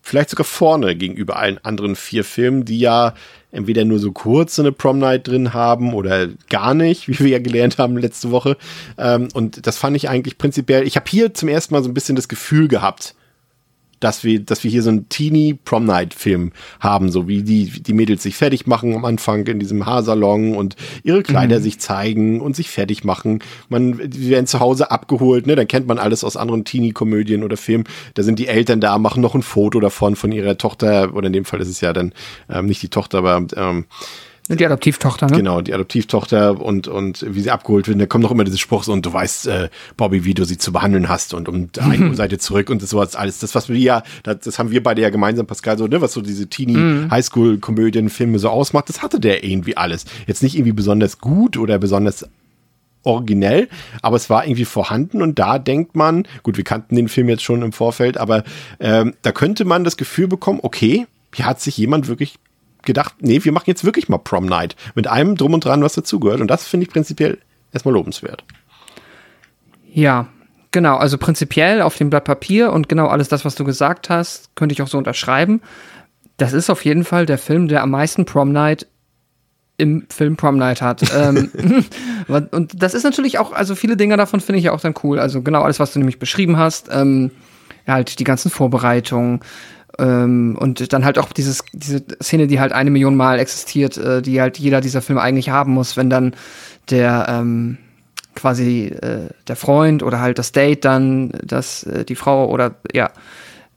vielleicht 0.06 0.30
sogar 0.30 0.46
vorne 0.46 0.96
gegenüber 0.96 1.38
allen 1.38 1.58
anderen 1.64 1.96
vier 1.96 2.24
Filmen, 2.24 2.64
die 2.64 2.78
ja 2.78 3.16
entweder 3.52 3.86
nur 3.86 3.98
so 3.98 4.12
kurz 4.12 4.60
eine 4.60 4.72
Prom 4.72 5.00
Night 5.00 5.28
drin 5.28 5.54
haben 5.54 5.96
oder 5.96 6.28
gar 6.50 6.76
nicht, 6.76 7.08
wie 7.08 7.18
wir 7.20 7.28
ja 7.28 7.40
gelernt 7.40 7.80
haben 7.80 7.98
letzte 7.98 8.30
Woche. 8.30 8.56
Ähm, 9.00 9.30
und 9.34 9.66
das 9.66 9.80
fand 9.80 9.96
ich 9.98 10.08
eigentlich 10.08 10.38
prinzipiell. 10.38 10.86
Ich 10.86 10.96
habe 10.96 11.10
hier 11.10 11.34
zum 11.34 11.50
ersten 11.50 11.74
Mal 11.74 11.82
so 11.82 11.90
ein 11.90 11.96
bisschen 11.96 12.16
das 12.16 12.28
Gefühl 12.28 12.68
gehabt, 12.68 13.16
dass 14.06 14.24
wir, 14.24 14.40
dass 14.40 14.64
wir 14.64 14.70
hier 14.70 14.84
so 14.84 14.92
einen 14.92 15.10
Teenie 15.10 15.56
Prom 15.56 15.86
Night 15.86 16.14
Film 16.14 16.52
haben, 16.80 17.10
so 17.10 17.28
wie 17.28 17.42
die, 17.42 17.82
die 17.82 17.94
Mädels 17.94 18.22
sich 18.22 18.36
fertig 18.36 18.68
machen 18.68 18.94
am 18.94 19.04
Anfang 19.04 19.48
in 19.48 19.58
diesem 19.58 19.88
Haarsalon 19.88 20.56
und 20.56 20.76
ihre 21.02 21.24
Kleider 21.24 21.58
mhm. 21.58 21.64
sich 21.64 21.80
zeigen 21.80 22.40
und 22.40 22.56
sich 22.56 22.70
fertig 22.70 23.04
machen. 23.04 23.40
Man, 23.68 23.98
die 24.12 24.30
werden 24.30 24.46
zu 24.46 24.60
Hause 24.60 24.92
abgeholt, 24.92 25.48
ne, 25.48 25.56
dann 25.56 25.68
kennt 25.68 25.88
man 25.88 25.98
alles 25.98 26.24
aus 26.24 26.38
anderen 26.38 26.66
Teenie 26.66 26.92
Komödien 26.92 27.44
oder 27.44 27.58
Filmen. 27.58 27.86
Da 28.14 28.22
sind 28.22 28.38
die 28.38 28.48
Eltern 28.48 28.80
da, 28.80 29.00
machen 29.00 29.24
noch 29.24 29.34
ein 29.34 29.42
Foto 29.42 29.80
davon 29.80 30.16
von 30.16 30.32
ihrer 30.32 30.60
Tochter 30.60 31.16
oder 31.16 31.26
in 31.26 31.34
dem 31.34 31.46
Fall 31.46 31.60
ist 31.60 31.70
es 31.70 31.82
ja 31.82 31.92
dann 31.92 32.14
ähm, 32.48 32.68
nicht 32.68 32.84
die 32.84 32.90
Tochter, 32.90 33.18
aber 33.18 33.44
ähm, 33.58 33.86
die 34.48 34.66
Adoptivtochter, 34.66 35.26
ne? 35.28 35.38
Genau, 35.38 35.62
die 35.62 35.74
Adoptivtochter 35.74 36.62
und, 36.62 36.88
und 36.88 37.26
wie 37.28 37.42
sie 37.42 37.50
abgeholt 37.50 37.88
wird. 37.88 38.00
Da 38.00 38.06
kommt 38.06 38.24
noch 38.24 38.30
immer 38.30 38.44
dieser 38.44 38.60
Spruch 38.60 38.84
so, 38.84 38.94
und 38.94 39.04
du 39.04 39.12
weißt, 39.12 39.48
äh, 39.48 39.70
Bobby, 39.98 40.24
wie 40.24 40.36
du 40.36 40.46
sie 40.46 40.60
zu 40.60 40.72
behandeln 40.72 41.10
hast 41.10 41.34
und 41.34 41.50
um 41.50 41.70
eine. 41.80 42.16
Seite 42.16 42.38
zurück 42.38 42.70
und 42.70 42.84
das 42.84 42.92
sowas 42.92 43.16
alles. 43.16 43.40
Das, 43.40 43.56
was 43.56 43.70
wir 43.70 43.78
ja, 43.78 44.04
das, 44.22 44.42
das 44.42 44.60
haben 44.60 44.70
wir 44.70 44.84
beide 44.84 45.02
ja 45.02 45.10
gemeinsam, 45.10 45.48
Pascal, 45.48 45.80
so, 45.80 45.88
ne, 45.88 46.00
was 46.00 46.14
so 46.14 46.22
diese 46.22 46.48
Teenie 46.48 46.78
mhm. 46.78 47.12
Filme 48.10 48.38
so 48.38 48.50
ausmacht, 48.50 48.88
das 48.90 49.02
hatte 49.02 49.20
der 49.20 49.44
irgendwie 49.44 49.78
alles. 49.78 50.06
Jetzt 50.28 50.44
nicht 50.44 50.56
irgendwie 50.56 50.74
besonders 50.74 51.20
gut 51.20 51.58
oder 51.58 51.80
besonders 51.80 52.28
originell, 53.04 53.68
aber 54.02 54.16
es 54.16 54.30
war 54.30 54.46
irgendwie 54.46 54.66
vorhanden 54.66 55.22
und 55.22 55.40
da 55.40 55.60
denkt 55.60 55.96
man, 55.96 56.28
gut, 56.44 56.58
wir 56.58 56.64
kannten 56.64 56.96
den 56.96 57.08
Film 57.08 57.30
jetzt 57.30 57.44
schon 57.44 57.62
im 57.62 57.72
Vorfeld, 57.72 58.18
aber 58.18 58.44
ähm, 58.80 59.14
da 59.22 59.32
könnte 59.32 59.66
man 59.66 59.84
das 59.84 59.98
Gefühl 59.98 60.28
bekommen, 60.28 60.60
okay, 60.62 61.08
hier 61.34 61.46
hat 61.46 61.62
sich 61.62 61.78
jemand 61.78 62.08
wirklich 62.08 62.36
gedacht, 62.86 63.16
nee, 63.20 63.44
wir 63.44 63.52
machen 63.52 63.66
jetzt 63.68 63.84
wirklich 63.84 64.10
mal 64.10 64.18
Prom 64.18 64.46
Night 64.46 64.76
mit 64.96 65.08
allem 65.08 65.36
drum 65.36 65.54
und 65.54 65.66
dran, 65.66 65.84
was 65.84 65.94
dazugehört. 65.94 66.42
Und 66.42 66.48
das 66.48 66.68
finde 66.68 66.86
ich 66.86 66.92
prinzipiell 66.92 67.40
erstmal 67.72 67.94
lobenswert. 67.94 68.44
Ja, 69.92 70.28
genau. 70.72 70.98
Also 70.98 71.18
prinzipiell 71.18 71.82
auf 71.82 71.98
dem 71.98 72.10
Blatt 72.10 72.26
Papier 72.26 72.72
und 72.72 72.90
genau 72.90 73.08
alles 73.08 73.28
das, 73.28 73.46
was 73.46 73.56
du 73.56 73.64
gesagt 73.64 74.10
hast, 74.10 74.56
könnte 74.56 74.74
ich 74.74 74.82
auch 74.82 74.88
so 74.88 74.98
unterschreiben. 74.98 75.62
Das 76.38 76.54
ist 76.54 76.70
auf 76.70 76.84
jeden 76.84 77.06
Fall 77.06 77.26
der 77.26 77.38
Film, 77.38 77.68
der 77.68 77.82
am 77.82 77.92
meisten 77.92 78.26
Prom 78.26 78.52
Night 78.52 78.88
im 79.78 80.06
Film 80.10 80.38
Prom 80.38 80.58
Night 80.58 80.82
hat. 80.82 81.04
ähm, 81.16 81.52
und 82.52 82.82
das 82.82 82.94
ist 82.94 83.04
natürlich 83.04 83.40
auch, 83.40 83.52
also 83.52 83.76
viele 83.76 83.98
Dinge 83.98 84.18
davon 84.18 84.40
finde 84.40 84.60
ich 84.60 84.66
ja 84.66 84.72
auch 84.72 84.82
dann 84.82 84.96
cool. 85.04 85.20
Also 85.20 85.42
genau 85.42 85.62
alles, 85.62 85.80
was 85.80 85.94
du 85.94 86.00
nämlich 86.00 86.20
beschrieben 86.20 86.58
hast. 86.58 86.90
Ähm, 86.92 87.32
halt 87.88 88.20
die 88.20 88.24
ganzen 88.24 88.50
Vorbereitungen, 88.50 89.42
ähm, 90.00 90.58
und 90.60 90.92
dann 90.94 91.06
halt 91.06 91.18
auch 91.18 91.32
dieses, 91.32 91.64
diese 91.74 92.04
Szene, 92.22 92.48
die 92.48 92.60
halt 92.60 92.74
eine 92.74 92.92
Million 92.92 93.16
Mal 93.16 93.40
existiert, 93.40 93.98
äh, 93.98 94.22
die 94.22 94.42
halt 94.42 94.58
jeder 94.58 94.82
dieser 94.82 95.02
Filme 95.02 95.22
eigentlich 95.22 95.50
haben 95.50 95.74
muss, 95.74 95.98
wenn 95.98 96.10
dann 96.10 96.36
der 96.90 97.28
ähm, 97.30 97.78
quasi 98.36 98.88
äh, 98.88 99.30
der 99.48 99.56
Freund 99.56 100.04
oder 100.04 100.20
halt 100.20 100.38
das 100.38 100.52
Date 100.52 100.86
dann, 100.86 101.32
dass 101.44 101.84
äh, 101.84 102.06
die 102.06 102.16
Frau 102.16 102.50
oder 102.50 102.76
ja, 102.94 103.12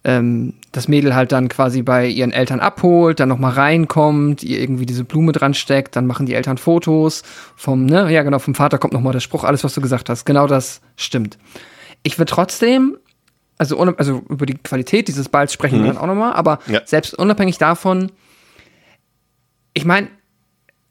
ähm, 0.04 0.54
das 0.72 0.88
Mädel 0.88 1.14
halt 1.14 1.32
dann 1.32 1.48
quasi 1.48 1.82
bei 1.82 2.06
ihren 2.06 2.32
Eltern 2.32 2.60
abholt, 2.60 3.20
dann 3.20 3.28
nochmal 3.28 3.52
reinkommt, 3.52 4.42
ihr 4.42 4.60
irgendwie 4.60 4.86
diese 4.86 5.04
Blume 5.04 5.32
dran 5.32 5.54
steckt, 5.54 5.96
dann 5.96 6.06
machen 6.06 6.26
die 6.26 6.34
Eltern 6.34 6.58
Fotos 6.58 7.22
vom, 7.56 7.86
ne, 7.86 8.12
ja 8.12 8.22
genau, 8.22 8.38
vom 8.38 8.54
Vater 8.54 8.78
kommt 8.78 8.92
nochmal 8.92 9.12
der 9.12 9.20
Spruch, 9.20 9.44
alles 9.44 9.64
was 9.64 9.74
du 9.74 9.80
gesagt 9.80 10.08
hast, 10.08 10.24
genau 10.24 10.46
das 10.46 10.80
stimmt. 10.96 11.38
Ich 12.02 12.18
würde 12.18 12.30
trotzdem 12.30 12.96
also, 13.58 13.78
also 13.78 14.22
über 14.28 14.46
die 14.46 14.54
Qualität 14.54 15.08
dieses 15.08 15.28
Balls 15.28 15.52
sprechen 15.52 15.80
mhm. 15.80 15.84
wir 15.84 15.92
dann 15.92 16.02
auch 16.02 16.06
nochmal, 16.06 16.32
aber 16.32 16.60
ja. 16.66 16.80
selbst 16.84 17.14
unabhängig 17.14 17.58
davon, 17.58 18.10
ich 19.74 19.84
meine, 19.84 20.08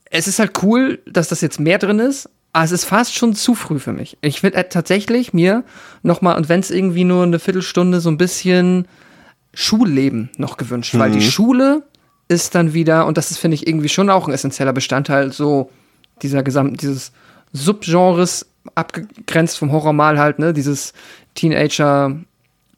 es 0.10 0.28
ist 0.28 0.40
halt 0.40 0.64
cool, 0.64 1.00
dass 1.06 1.30
das 1.30 1.42
jetzt 1.42 1.60
mehr 1.60 1.78
drin 1.78 2.00
ist, 2.00 2.30
aber 2.54 2.66
es 2.66 2.72
ist 2.72 2.86
fast 2.86 3.16
schon 3.16 3.36
zu 3.36 3.56
früh 3.56 3.80
für 3.80 3.94
mich. 3.94 4.18
Ich 4.22 4.44
würde 4.44 4.58
äh, 4.58 4.70
tatsächlich 4.70 5.34
mir 5.34 5.64
nochmal, 6.04 6.38
und 6.38 6.50
wenn 6.50 6.60
es 6.60 6.72
irgendwie 6.72 7.04
nur 7.04 7.24
eine 7.24 7.40
Viertelstunde 7.40 8.00
so 8.00 8.10
ein 8.10 8.18
bisschen 8.18 8.88
Schulleben 9.54 10.30
noch 10.38 10.58
gewünscht, 10.58 10.94
mhm. 10.94 11.00
weil 11.00 11.12
die 11.12 11.18
mhm. 11.18 11.30
Schule 11.30 11.84
ist 12.28 12.56
dann 12.56 12.74
wieder, 12.74 13.06
und 13.06 13.18
das 13.18 13.32
ist, 13.32 13.38
finde 13.38 13.56
ich, 13.56 13.68
irgendwie 13.68 13.90
schon 13.90 14.10
auch 14.10 14.28
ein 14.28 14.34
essentieller 14.34 14.74
Bestandteil 14.74 15.32
so 15.32 15.72
dieser 16.22 16.44
gesamten, 16.44 16.78
dieses 16.78 17.12
Subgenres, 17.54 18.46
abgegrenzt 18.76 19.58
vom 19.58 19.72
Horror 19.72 19.94
mal 19.94 20.20
halt, 20.20 20.40
ne, 20.40 20.54
dieses 20.54 20.94
Teenager, 21.36 22.18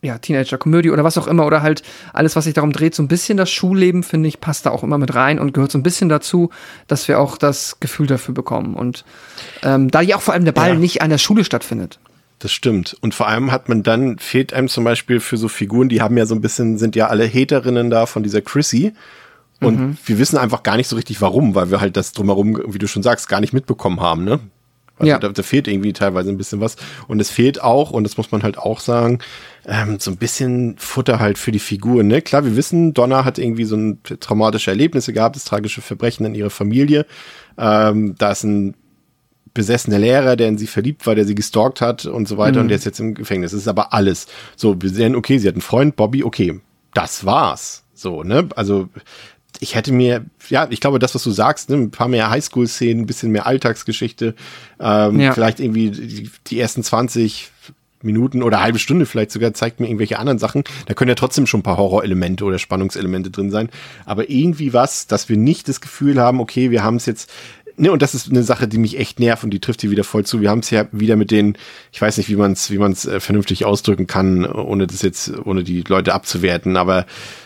ja, 0.01 0.17
Teenager-Komödie 0.17 0.91
oder 0.91 1.03
was 1.03 1.17
auch 1.17 1.27
immer 1.27 1.45
oder 1.45 1.61
halt 1.61 1.83
alles, 2.13 2.35
was 2.35 2.45
sich 2.45 2.53
darum 2.53 2.71
dreht, 2.71 2.95
so 2.95 3.03
ein 3.03 3.07
bisschen 3.07 3.37
das 3.37 3.49
Schulleben, 3.49 4.03
finde 4.03 4.29
ich, 4.29 4.39
passt 4.39 4.65
da 4.65 4.71
auch 4.71 4.83
immer 4.83 4.97
mit 4.97 5.13
rein 5.13 5.39
und 5.39 5.53
gehört 5.53 5.71
so 5.71 5.77
ein 5.77 5.83
bisschen 5.83 6.09
dazu, 6.09 6.49
dass 6.87 7.07
wir 7.07 7.19
auch 7.19 7.37
das 7.37 7.79
Gefühl 7.79 8.07
dafür 8.07 8.33
bekommen. 8.33 8.75
Und 8.75 9.03
ähm, 9.63 9.91
da 9.91 10.01
ja 10.01 10.15
auch 10.15 10.21
vor 10.21 10.33
allem 10.33 10.45
der 10.45 10.53
Ball 10.53 10.69
ja. 10.69 10.75
nicht 10.75 11.01
an 11.01 11.09
der 11.09 11.17
Schule 11.17 11.43
stattfindet. 11.43 11.99
Das 12.39 12.53
stimmt. 12.53 12.95
Und 13.01 13.13
vor 13.13 13.27
allem 13.27 13.51
hat 13.51 13.67
man 13.67 13.83
dann, 13.83 14.17
fehlt 14.17 14.53
einem 14.53 14.69
zum 14.69 14.85
Beispiel 14.85 15.19
für 15.19 15.35
so 15.35 15.49
Figuren, 15.49 15.89
die 15.89 16.01
haben 16.01 16.17
ja 16.17 16.25
so 16.25 16.35
ein 16.35 16.41
bisschen, 16.41 16.77
sind 16.77 16.95
ja 16.95 17.07
alle 17.07 17.27
Haterinnen 17.27 17.89
da 17.89 18.05
von 18.05 18.23
dieser 18.23 18.41
Chrissy. 18.41 18.93
Und 19.59 19.79
mhm. 19.79 19.97
wir 20.05 20.19
wissen 20.19 20.37
einfach 20.37 20.63
gar 20.63 20.77
nicht 20.77 20.87
so 20.87 20.95
richtig 20.95 21.19
warum, 21.19 21.53
weil 21.53 21.69
wir 21.69 21.81
halt 21.81 21.97
das 21.97 22.13
drumherum, 22.13 22.61
wie 22.67 22.77
du 22.77 22.87
schon 22.87 23.03
sagst, 23.03 23.27
gar 23.27 23.41
nicht 23.41 23.51
mitbekommen 23.51 23.99
haben, 23.99 24.23
ne? 24.23 24.39
Also 24.99 25.09
ja. 25.11 25.17
da, 25.17 25.29
da 25.29 25.43
fehlt 25.43 25.67
irgendwie 25.67 25.93
teilweise 25.93 26.29
ein 26.29 26.37
bisschen 26.37 26.59
was. 26.59 26.75
Und 27.07 27.19
es 27.21 27.29
fehlt 27.29 27.61
auch, 27.61 27.91
und 27.91 28.03
das 28.03 28.17
muss 28.17 28.31
man 28.31 28.43
halt 28.43 28.57
auch 28.57 28.81
sagen, 28.81 29.19
ähm, 29.69 29.99
so 29.99 30.09
ein 30.09 30.17
bisschen 30.17 30.75
Futter 30.77 31.19
halt 31.19 31.37
für 31.37 31.51
die 31.51 31.59
Figur. 31.59 32.03
Ne? 32.03 32.21
Klar, 32.21 32.43
wir 32.43 32.55
wissen, 32.55 32.93
Donna 32.93 33.23
hat 33.23 33.37
irgendwie 33.37 33.65
so 33.65 33.75
ein 33.75 34.01
traumatische 34.03 34.71
Erlebnisse 34.71 35.13
gehabt, 35.13 35.35
das 35.35 35.45
tragische 35.45 35.81
Verbrechen 35.81 36.25
in 36.25 36.33
ihrer 36.33 36.49
Familie. 36.49 37.05
Ähm, 37.57 38.15
da 38.17 38.31
ist 38.31 38.43
ein 38.43 38.75
besessener 39.53 39.99
Lehrer, 39.99 40.35
der 40.35 40.47
in 40.47 40.57
sie 40.57 40.67
verliebt 40.67 41.05
war, 41.05 41.13
der 41.13 41.25
sie 41.25 41.35
gestalkt 41.35 41.81
hat 41.81 42.05
und 42.05 42.27
so 42.27 42.37
weiter. 42.37 42.57
Mhm. 42.57 42.61
Und 42.61 42.67
der 42.69 42.77
ist 42.77 42.85
jetzt 42.85 42.99
im 42.99 43.13
Gefängnis. 43.13 43.51
Das 43.51 43.61
ist 43.61 43.67
aber 43.67 43.93
alles. 43.93 44.27
So, 44.55 44.81
wir 44.81 44.89
sehen, 44.89 45.15
okay, 45.15 45.37
sie 45.37 45.47
hat 45.47 45.55
einen 45.55 45.61
Freund, 45.61 45.95
Bobby, 45.95 46.23
okay, 46.23 46.59
das 46.95 47.25
war's. 47.25 47.83
So, 47.93 48.23
ne? 48.23 48.49
Also 48.55 48.89
ich 49.59 49.75
hätte 49.75 49.91
mir, 49.91 50.25
ja, 50.49 50.67
ich 50.69 50.79
glaube, 50.79 50.99
das, 50.99 51.13
was 51.13 51.23
du 51.23 51.31
sagst, 51.31 51.69
ne, 51.69 51.75
ein 51.75 51.91
paar 51.91 52.07
mehr 52.07 52.29
Highschool-Szenen, 52.29 53.03
ein 53.03 53.05
bisschen 53.05 53.31
mehr 53.31 53.45
Alltagsgeschichte, 53.45 54.35
ähm, 54.79 55.19
ja. 55.19 55.33
vielleicht 55.33 55.59
irgendwie 55.59 55.91
die, 55.91 56.31
die, 56.47 56.59
ersten 56.59 56.81
20 56.81 57.51
Minuten 58.01 58.43
oder 58.43 58.61
halbe 58.61 58.79
Stunde 58.79 59.05
vielleicht 59.05 59.31
sogar 59.31 59.53
zeigt 59.53 59.79
mir 59.79 59.87
irgendwelche 59.87 60.19
anderen 60.19 60.39
Sachen. 60.39 60.63
Da 60.85 60.93
können 60.93 61.09
ja 61.09 61.15
trotzdem 61.15 61.47
schon 61.47 61.61
ein 61.61 61.63
paar 61.63 61.77
Horrorelemente 61.77 62.43
oder 62.45 62.59
Spannungselemente 62.59 63.29
drin 63.29 63.51
sein. 63.51 63.69
Aber 64.05 64.29
irgendwie 64.29 64.73
was, 64.73 65.07
dass 65.07 65.29
wir 65.29 65.37
nicht 65.37 65.67
das 65.67 65.81
Gefühl 65.81 66.19
haben, 66.19 66.39
okay, 66.39 66.71
wir 66.71 66.83
haben 66.83 66.95
es 66.95 67.05
jetzt 67.05 67.31
Ne, 67.81 67.93
und 67.93 68.01
das 68.01 68.13
ist 68.13 68.29
eine 68.29 68.43
Sache, 68.43 68.67
die 68.67 68.77
mich 68.77 68.99
echt 68.99 69.21
nervt 69.21 69.45
und 69.45 69.51
die 69.51 69.61
trifft 69.61 69.79
hier 69.79 69.89
wieder 69.89 70.03
voll 70.03 70.25
zu. 70.25 70.41
Wir 70.41 70.49
haben 70.49 70.59
es 70.59 70.69
ja 70.69 70.87
wieder 70.91 71.15
mit 71.15 71.31
den, 71.31 71.57
ich 71.93 72.01
weiß 72.01 72.17
nicht, 72.17 72.27
wie 72.27 72.35
man 72.35 72.51
es 72.51 72.69
wie 72.71 72.77
man's, 72.77 73.05
äh, 73.05 73.21
vernünftig 73.21 73.63
ausdrücken 73.63 74.05
kann, 74.05 74.45
ohne 74.45 74.85
das 74.85 75.01
jetzt, 75.01 75.31
ohne 75.45 75.63
die 75.63 75.85
Leute 75.87 76.13
abzuwerten, 76.13 76.75
aber 76.75 77.05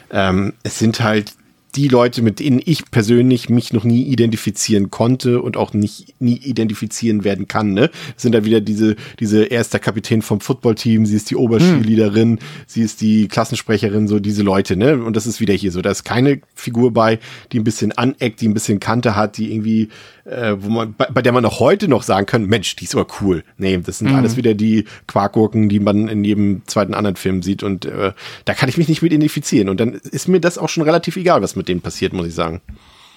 ähm, 0.10 0.54
es 0.64 0.80
sind 0.80 1.02
halt 1.02 1.34
die 1.76 1.88
Leute, 1.88 2.22
mit 2.22 2.40
denen 2.40 2.62
ich 2.64 2.92
persönlich 2.92 3.50
mich 3.50 3.74
noch 3.74 3.84
nie 3.84 4.04
identifizieren 4.04 4.92
konnte 4.92 5.42
und 5.42 5.58
auch 5.58 5.74
nicht 5.74 6.22
nie 6.22 6.38
identifizieren 6.38 7.24
werden 7.24 7.48
kann. 7.48 7.74
Ne? 7.74 7.90
Das 8.14 8.22
sind 8.22 8.34
da 8.36 8.46
wieder 8.46 8.62
diese, 8.62 8.96
diese 9.20 9.46
erster 9.46 9.80
Kapitän 9.80 10.22
vom 10.22 10.40
Footballteam, 10.40 11.06
sie 11.06 11.16
ist 11.16 11.32
die 11.32 11.36
Oberschulleaderin, 11.36 12.32
hm. 12.34 12.40
sie 12.68 12.82
ist 12.82 13.02
die 13.02 13.28
Klassensprecherin, 13.28 14.08
so 14.08 14.20
diese 14.20 14.44
Leute, 14.44 14.76
ne? 14.76 15.04
Und 15.04 15.16
das 15.16 15.26
ist 15.26 15.40
wieder 15.40 15.54
hier 15.54 15.72
so. 15.72 15.82
Da 15.82 15.92
ist 15.92 16.04
keine 16.04 16.42
Figur 16.54 16.94
bei, 16.94 17.20
die 17.52 17.60
ein 17.60 17.64
bisschen 17.64 17.92
aneckt, 17.92 18.42
die 18.42 18.48
ein 18.48 18.54
bisschen 18.54 18.80
Kante 18.80 19.16
hat, 19.16 19.38
die 19.38 19.52
irgendwie 19.52 19.90
äh, 20.26 20.56
wo 20.58 20.70
man, 20.70 20.94
bei, 20.94 21.08
bei 21.14 21.22
der 21.22 21.32
man 21.32 21.46
auch 21.46 21.60
heute 21.60 21.88
noch 21.88 22.04
sagen 22.04 22.26
kann, 22.26 22.46
Mensch, 22.46 22.76
die 22.76 22.86
ist 22.86 22.96
aber 22.96 23.08
cool. 23.22 23.44
Nee, 23.58 23.78
das 23.78 24.00
sind 24.00 24.10
mhm. 24.10 24.16
alles 24.16 24.38
wieder 24.38 24.54
die 24.54 24.86
Quarkgurken, 25.08 25.70
die 25.70 25.80
man 25.80 26.08
in 26.08 26.24
jedem 26.24 26.62
zweiten 26.66 26.94
anderen 26.94 27.16
Film 27.16 27.42
sieht 27.42 27.64
und 27.64 27.86
äh, 27.86 28.14
da 28.46 28.54
kann 28.54 28.70
ich 28.70 28.78
mich 28.78 28.88
nicht 28.88 29.02
mit 29.02 29.12
identifizieren 29.12 29.70
und 29.70 29.80
dann 29.80 29.94
ist 29.94 30.28
mir 30.28 30.40
das 30.40 30.58
auch 30.58 30.70
schon 30.70 30.84
relativ 30.84 31.18
egal, 31.18 31.42
was 31.42 31.56
mit 31.56 31.68
denen 31.68 31.82
passiert, 31.82 32.14
muss 32.14 32.28
ich 32.28 32.36
sagen. 32.36 32.62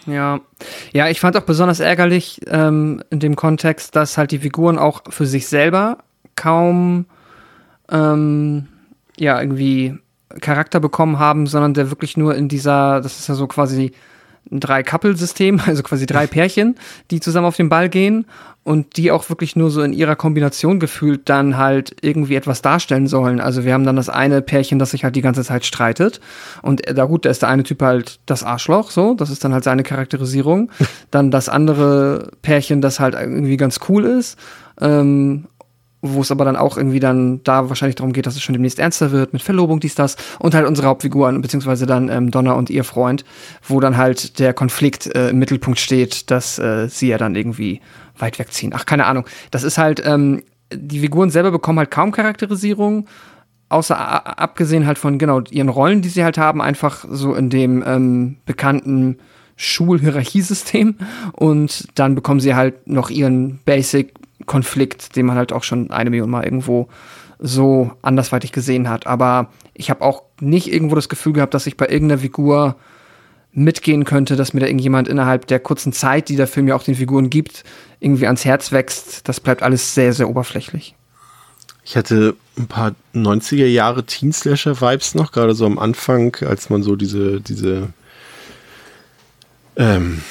Ja, 0.07 0.41
ja, 0.93 1.09
ich 1.09 1.19
fand 1.19 1.37
auch 1.37 1.43
besonders 1.43 1.81
ärgerlich 1.81 2.41
ähm, 2.47 3.03
in 3.11 3.19
dem 3.19 3.35
Kontext, 3.35 3.97
dass 3.97 4.17
halt 4.17 4.31
die 4.31 4.39
Figuren 4.39 4.79
auch 4.79 5.03
für 5.09 5.27
sich 5.27 5.49
selber 5.49 5.99
kaum 6.37 7.07
ähm, 7.91 8.69
ja 9.19 9.41
irgendwie 9.41 9.99
Charakter 10.41 10.81
bekommen 10.81 11.19
haben, 11.19 11.47
sondern 11.47 11.75
der 11.75 11.91
wirklich 11.91 12.17
nur 12.17 12.35
in 12.35 12.49
dieser, 12.49 13.01
das 13.01 13.19
ist 13.19 13.29
ja 13.29 13.35
so 13.35 13.47
quasi 13.47 13.93
ein 14.51 14.61
Drei-Couple-System, 14.61 15.61
also 15.67 15.83
quasi 15.83 16.07
drei 16.07 16.27
Pärchen, 16.27 16.77
die 17.11 17.21
zusammen 17.21 17.47
auf 17.47 17.57
den 17.57 17.69
Ball 17.69 17.89
gehen 17.89 18.27
und 18.67 18.97
die 18.97 19.13
auch 19.13 19.29
wirklich 19.29 19.55
nur 19.55 19.71
so 19.71 19.83
in 19.83 19.93
ihrer 19.93 20.17
Kombination 20.17 20.81
gefühlt 20.81 21.29
dann 21.29 21.57
halt 21.57 21.97
irgendwie 22.01 22.35
etwas 22.35 22.63
darstellen 22.63 23.07
sollen. 23.07 23.39
Also 23.39 23.65
wir 23.65 23.73
haben 23.73 23.85
dann 23.85 23.95
das 23.95 24.09
eine 24.09 24.43
Pärchen, 24.43 24.81
das 24.81 24.91
sich 24.91 25.05
halt 25.05 25.15
die 25.15 25.23
ganze 25.23 25.45
Zeit 25.45 25.65
streitet 25.65 26.21
und 26.63 26.83
da 26.85 27.05
gut, 27.05 27.25
da 27.25 27.31
ist 27.31 27.43
der 27.43 27.49
eine 27.49 27.63
Typ 27.63 27.81
halt 27.81 28.19
das 28.27 28.43
Arschloch, 28.43 28.91
so, 28.91 29.15
das 29.15 29.31
ist 29.31 29.45
dann 29.45 29.53
halt 29.53 29.63
seine 29.63 29.85
Charakterisierung. 29.85 30.71
Dann 31.11 31.31
das 31.31 31.49
andere 31.49 32.33
Pärchen, 32.43 32.81
das 32.81 32.99
halt 32.99 33.15
irgendwie 33.15 33.57
ganz 33.57 33.79
cool 33.89 34.05
ist. 34.05 34.37
Ähm, 34.81 35.47
wo 36.15 36.21
es 36.21 36.31
aber 36.31 36.45
dann 36.45 36.57
auch 36.57 36.77
irgendwie 36.77 37.01
dann 37.01 37.43
da 37.45 37.69
wahrscheinlich 37.69 37.97
darum 37.97 38.13
geht, 38.13 38.27
dass 38.27 38.37
es 38.37 38.43
schon 38.43 38.53
demnächst 38.53 38.79
ernster 38.79 39.11
wird 39.11 39.33
mit 39.33 39.43
Verlobung, 39.43 39.81
dies, 39.81 39.95
das 39.95 40.17
und 40.39 40.55
halt 40.55 40.67
unsere 40.67 40.89
Hauptfiguren, 40.89 41.41
beziehungsweise 41.41 41.87
dann 41.87 42.09
ähm, 42.09 42.31
Donna 42.31 42.53
und 42.53 42.71
ihr 42.71 42.85
Freund, 42.85 43.25
wo 43.67 43.81
dann 43.81 43.97
halt 43.97 44.39
der 44.39 44.55
Konflikt 44.55 45.07
äh, 45.15 45.31
im 45.31 45.39
Mittelpunkt 45.39 45.79
steht, 45.79 46.31
dass 46.31 46.59
äh, 46.59 46.89
sie 46.89 47.09
ja 47.09 47.19
dann 47.19 47.35
irgendwie 47.35 47.81
weit 48.19 48.39
wegziehen. 48.39 48.73
Ach, 48.75 48.87
keine 48.87 49.07
Ahnung. 49.07 49.25
Das 49.51 49.63
ist 49.63 49.79
halt, 49.79 50.03
ähm, 50.05 50.43
die 50.73 51.01
Figuren 51.01 51.31
selber 51.31 51.51
bekommen 51.51 51.79
halt 51.79 51.91
kaum 51.91 52.13
Charakterisierung, 52.13 53.07
außer 53.69 54.39
abgesehen 54.39 54.87
halt 54.87 54.99
von, 54.99 55.19
genau, 55.19 55.41
ihren 55.51 55.69
Rollen, 55.69 56.03
die 56.03 56.09
sie 56.09 56.25
halt 56.25 56.39
haben, 56.39 56.61
einfach 56.61 57.05
so 57.09 57.35
in 57.35 57.51
dem 57.51 57.83
ähm, 57.87 58.37
bekannten 58.47 59.19
Schulhierarchiesystem 59.57 60.97
und 61.33 61.89
dann 61.95 62.15
bekommen 62.15 62.41
sie 62.41 62.55
halt 62.55 62.87
noch 62.89 63.11
ihren 63.11 63.59
Basic 63.65 64.13
Konflikt, 64.47 65.17
den 65.17 65.27
man 65.27 65.37
halt 65.37 65.53
auch 65.53 65.65
schon 65.65 65.91
eine 65.91 66.11
Million 66.11 66.31
Mal 66.31 66.45
irgendwo 66.45 66.89
so 67.39 67.93
andersweitig 68.03 68.53
gesehen 68.53 68.89
hat. 68.89 69.07
Aber 69.07 69.51
ich 69.75 69.91
habe 69.91 70.03
auch 70.03 70.23
nicht 70.41 70.73
irgendwo 70.73 70.95
das 70.95 71.09
Gefühl 71.09 71.35
gehabt, 71.35 71.55
dass 71.55 71.67
ich 71.67 71.77
bei 71.77 71.89
irgendeiner 71.89 72.21
Figur 72.21 72.77
mitgehen 73.53 74.05
könnte, 74.05 74.37
dass 74.37 74.53
mir 74.53 74.61
da 74.61 74.67
irgendjemand 74.67 75.09
innerhalb 75.09 75.47
der 75.47 75.61
kurzen 75.61 75.93
Zeit, 75.93 76.29
die 76.29 76.37
der 76.37 76.47
Film 76.47 76.69
ja 76.69 76.77
auch 76.77 76.83
den 76.83 76.95
Figuren 76.95 77.31
gibt, 77.31 77.65
irgendwie 78.01 78.27
ans 78.27 78.45
Herz 78.45 78.71
wächst. 78.71 79.29
Das 79.29 79.41
bleibt 79.41 79.63
alles 79.63 79.95
sehr, 79.95 80.13
sehr 80.13 80.29
oberflächlich. 80.29 80.95
Ich 81.85 81.97
hatte 81.97 82.35
ein 82.59 82.67
paar 82.67 82.95
90er 83.15 83.67
Jahre 83.67 84.05
Teen-Slasher-Vibes 84.05 85.15
noch, 85.15 85.33
gerade 85.33 85.55
so 85.55 85.65
am 85.65 85.79
Anfang, 85.79 86.37
als 86.45 86.69
man 86.69 86.83
so 86.83 86.97
diese, 86.97 87.41
diese 87.41 87.89
ähm, 89.77 90.23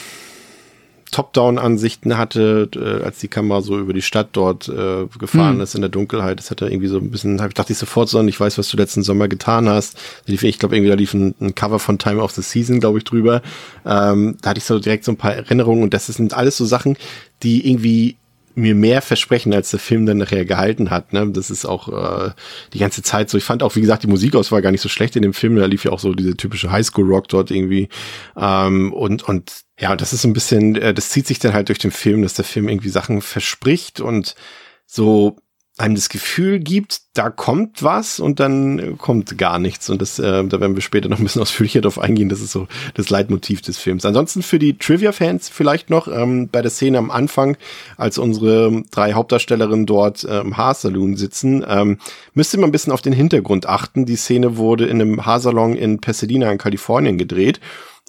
Top-Down-Ansichten 1.12 2.18
hatte, 2.18 2.70
äh, 2.76 3.04
als 3.04 3.20
die 3.20 3.28
Kamera 3.28 3.62
so 3.62 3.80
über 3.80 3.94
die 3.94 4.02
Stadt 4.02 4.30
dort 4.34 4.68
äh, 4.68 5.06
gefahren 5.18 5.56
hm. 5.56 5.62
ist 5.62 5.76
in 5.76 5.82
der 5.82 5.90
Dunkelheit. 5.90 6.40
Das 6.40 6.52
hat 6.52 6.62
er 6.62 6.70
irgendwie 6.70 6.88
so 6.88 6.98
ein 6.98 7.12
bisschen, 7.12 7.42
hab, 7.42 7.54
dachte 7.54 7.74
ich 7.74 7.78
sofort 7.78 8.10
so, 8.10 8.20
und 8.20 8.28
ich 8.28 8.40
weiß, 8.40 8.58
was 8.58 8.70
du 8.70 8.78
letzten 8.78 9.04
Sommer 9.04 9.28
getan 9.28 9.70
hast. 9.70 9.98
Ich 10.26 10.60
glaube, 10.60 10.76
irgendwie 10.76 10.90
da 10.90 10.96
lief 10.96 11.14
ein, 11.14 11.36
ein, 11.40 11.56
Cover 11.56 11.80
von 11.80 12.00
Time 12.00 12.22
of 12.22 12.32
the 12.32 12.42
Season, 12.42 12.80
glaube 12.80 12.98
ich, 12.98 13.04
drüber. 13.04 13.42
Ähm, 13.86 14.38
da 14.42 14.50
hatte 14.50 14.58
ich 14.58 14.66
so 14.66 14.80
direkt 14.80 15.06
so 15.06 15.12
ein 15.12 15.18
paar 15.18 15.34
Erinnerungen 15.34 15.84
und 15.84 15.94
das 15.94 16.08
sind 16.08 16.34
alles 16.34 16.58
so 16.58 16.66
Sachen, 16.66 16.98
die 17.44 17.70
irgendwie 17.70 18.18
mir 18.56 18.74
mehr 18.74 19.02
versprechen, 19.02 19.54
als 19.54 19.72
der 19.72 19.80
Film 19.80 20.06
dann 20.06 20.18
nachher 20.18 20.46
gehalten 20.46 20.90
hat. 20.90 21.14
Ne? 21.14 21.30
Das 21.32 21.50
ist 21.50 21.66
auch 21.66 21.90
äh, 21.90 22.32
die 22.74 22.80
ganze 22.80 23.04
Zeit 23.04 23.30
so. 23.30 23.38
Ich 23.38 23.44
fand 23.44 23.62
auch, 23.64 23.76
wie 23.76 23.82
gesagt, 23.82 24.04
die 24.04 24.08
Musikauswahl 24.08 24.62
gar 24.62 24.72
nicht 24.72 24.82
so 24.82 24.90
schlecht 24.90 25.16
in 25.16 25.22
dem 25.22 25.34
Film. 25.34 25.56
Da 25.56 25.66
lief 25.66 25.84
ja 25.84 25.92
auch 25.92 26.00
so 26.00 26.14
diese 26.14 26.36
typische 26.36 26.72
Highschool-Rock 26.72 27.28
dort 27.28 27.52
irgendwie. 27.52 27.90
Ähm, 28.38 28.94
und, 28.94 29.24
und 29.24 29.64
ja, 29.80 29.96
das 29.96 30.14
ist 30.14 30.24
ein 30.24 30.34
bisschen, 30.34 30.76
äh, 30.76 30.94
das 30.94 31.10
zieht 31.10 31.28
sich 31.28 31.40
dann 31.40 31.54
halt 31.54 31.70
durch 31.70 31.80
den 31.80 31.92
Film, 31.92 32.22
dass 32.22 32.34
der 32.34 32.46
Film 32.46 32.70
irgendwie 32.70 32.90
Sachen 32.90 33.22
verspricht 33.22 34.00
und 34.00 34.36
so 34.86 35.38
einem 35.78 35.96
das 35.96 36.08
Gefühl 36.08 36.60
gibt, 36.60 37.02
da 37.16 37.30
kommt 37.30 37.84
was 37.84 38.22
und 38.22 38.40
dann 38.40 38.98
kommt 38.98 39.38
gar 39.38 39.60
nichts. 39.60 39.90
Und 39.90 40.02
das, 40.02 40.20
äh, 40.20 40.44
da 40.46 40.62
werden 40.62 40.76
wir 40.76 40.82
später 40.82 41.10
noch 41.10 41.18
ein 41.18 41.24
bisschen 41.24 41.42
ausführlicher 41.42 41.82
drauf 41.82 42.00
eingehen. 42.00 42.30
Das 42.30 42.40
ist 42.40 42.52
so 42.52 42.68
das 42.94 43.10
Leitmotiv 43.10 43.62
des 43.62 43.78
Films. 43.78 44.06
Ansonsten 44.06 44.42
für 44.42 44.58
die 44.58 44.78
Trivia-Fans 44.78 45.50
vielleicht 45.50 45.90
noch 45.90 46.08
ähm, 46.08 46.48
bei 46.50 46.62
der 46.62 46.72
Szene 46.72 46.98
am 46.98 47.12
Anfang, 47.12 47.58
als 47.98 48.18
unsere 48.18 48.84
drei 48.92 49.14
Hauptdarstellerinnen 49.14 49.86
dort 49.86 50.24
äh, 50.24 50.40
im 50.40 50.56
Haarsaloon 50.56 51.18
sitzen, 51.18 51.66
ähm, 51.68 51.98
müsste 52.34 52.58
man 52.58 52.70
ein 52.70 52.72
bisschen 52.72 52.94
auf 52.94 53.02
den 53.02 53.14
Hintergrund 53.14 53.66
achten. 53.66 54.06
Die 54.06 54.16
Szene 54.16 54.56
wurde 54.56 54.86
in 54.86 55.02
einem 55.02 55.26
Haarsalon 55.26 55.76
in 55.76 56.00
Pasadena 56.00 56.50
in 56.52 56.58
Kalifornien 56.58 57.18
gedreht. 57.18 57.60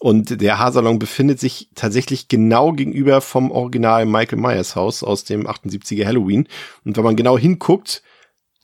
Und 0.00 0.42
der 0.42 0.58
Haarsalon 0.58 0.98
befindet 0.98 1.40
sich 1.40 1.70
tatsächlich 1.74 2.28
genau 2.28 2.72
gegenüber 2.72 3.20
vom 3.22 3.50
Original 3.50 4.04
Michael 4.04 4.38
Myers 4.38 4.76
Haus 4.76 5.02
aus 5.02 5.24
dem 5.24 5.46
78er 5.46 6.04
Halloween. 6.04 6.48
Und 6.84 6.96
wenn 6.96 7.04
man 7.04 7.16
genau 7.16 7.38
hinguckt, 7.38 8.02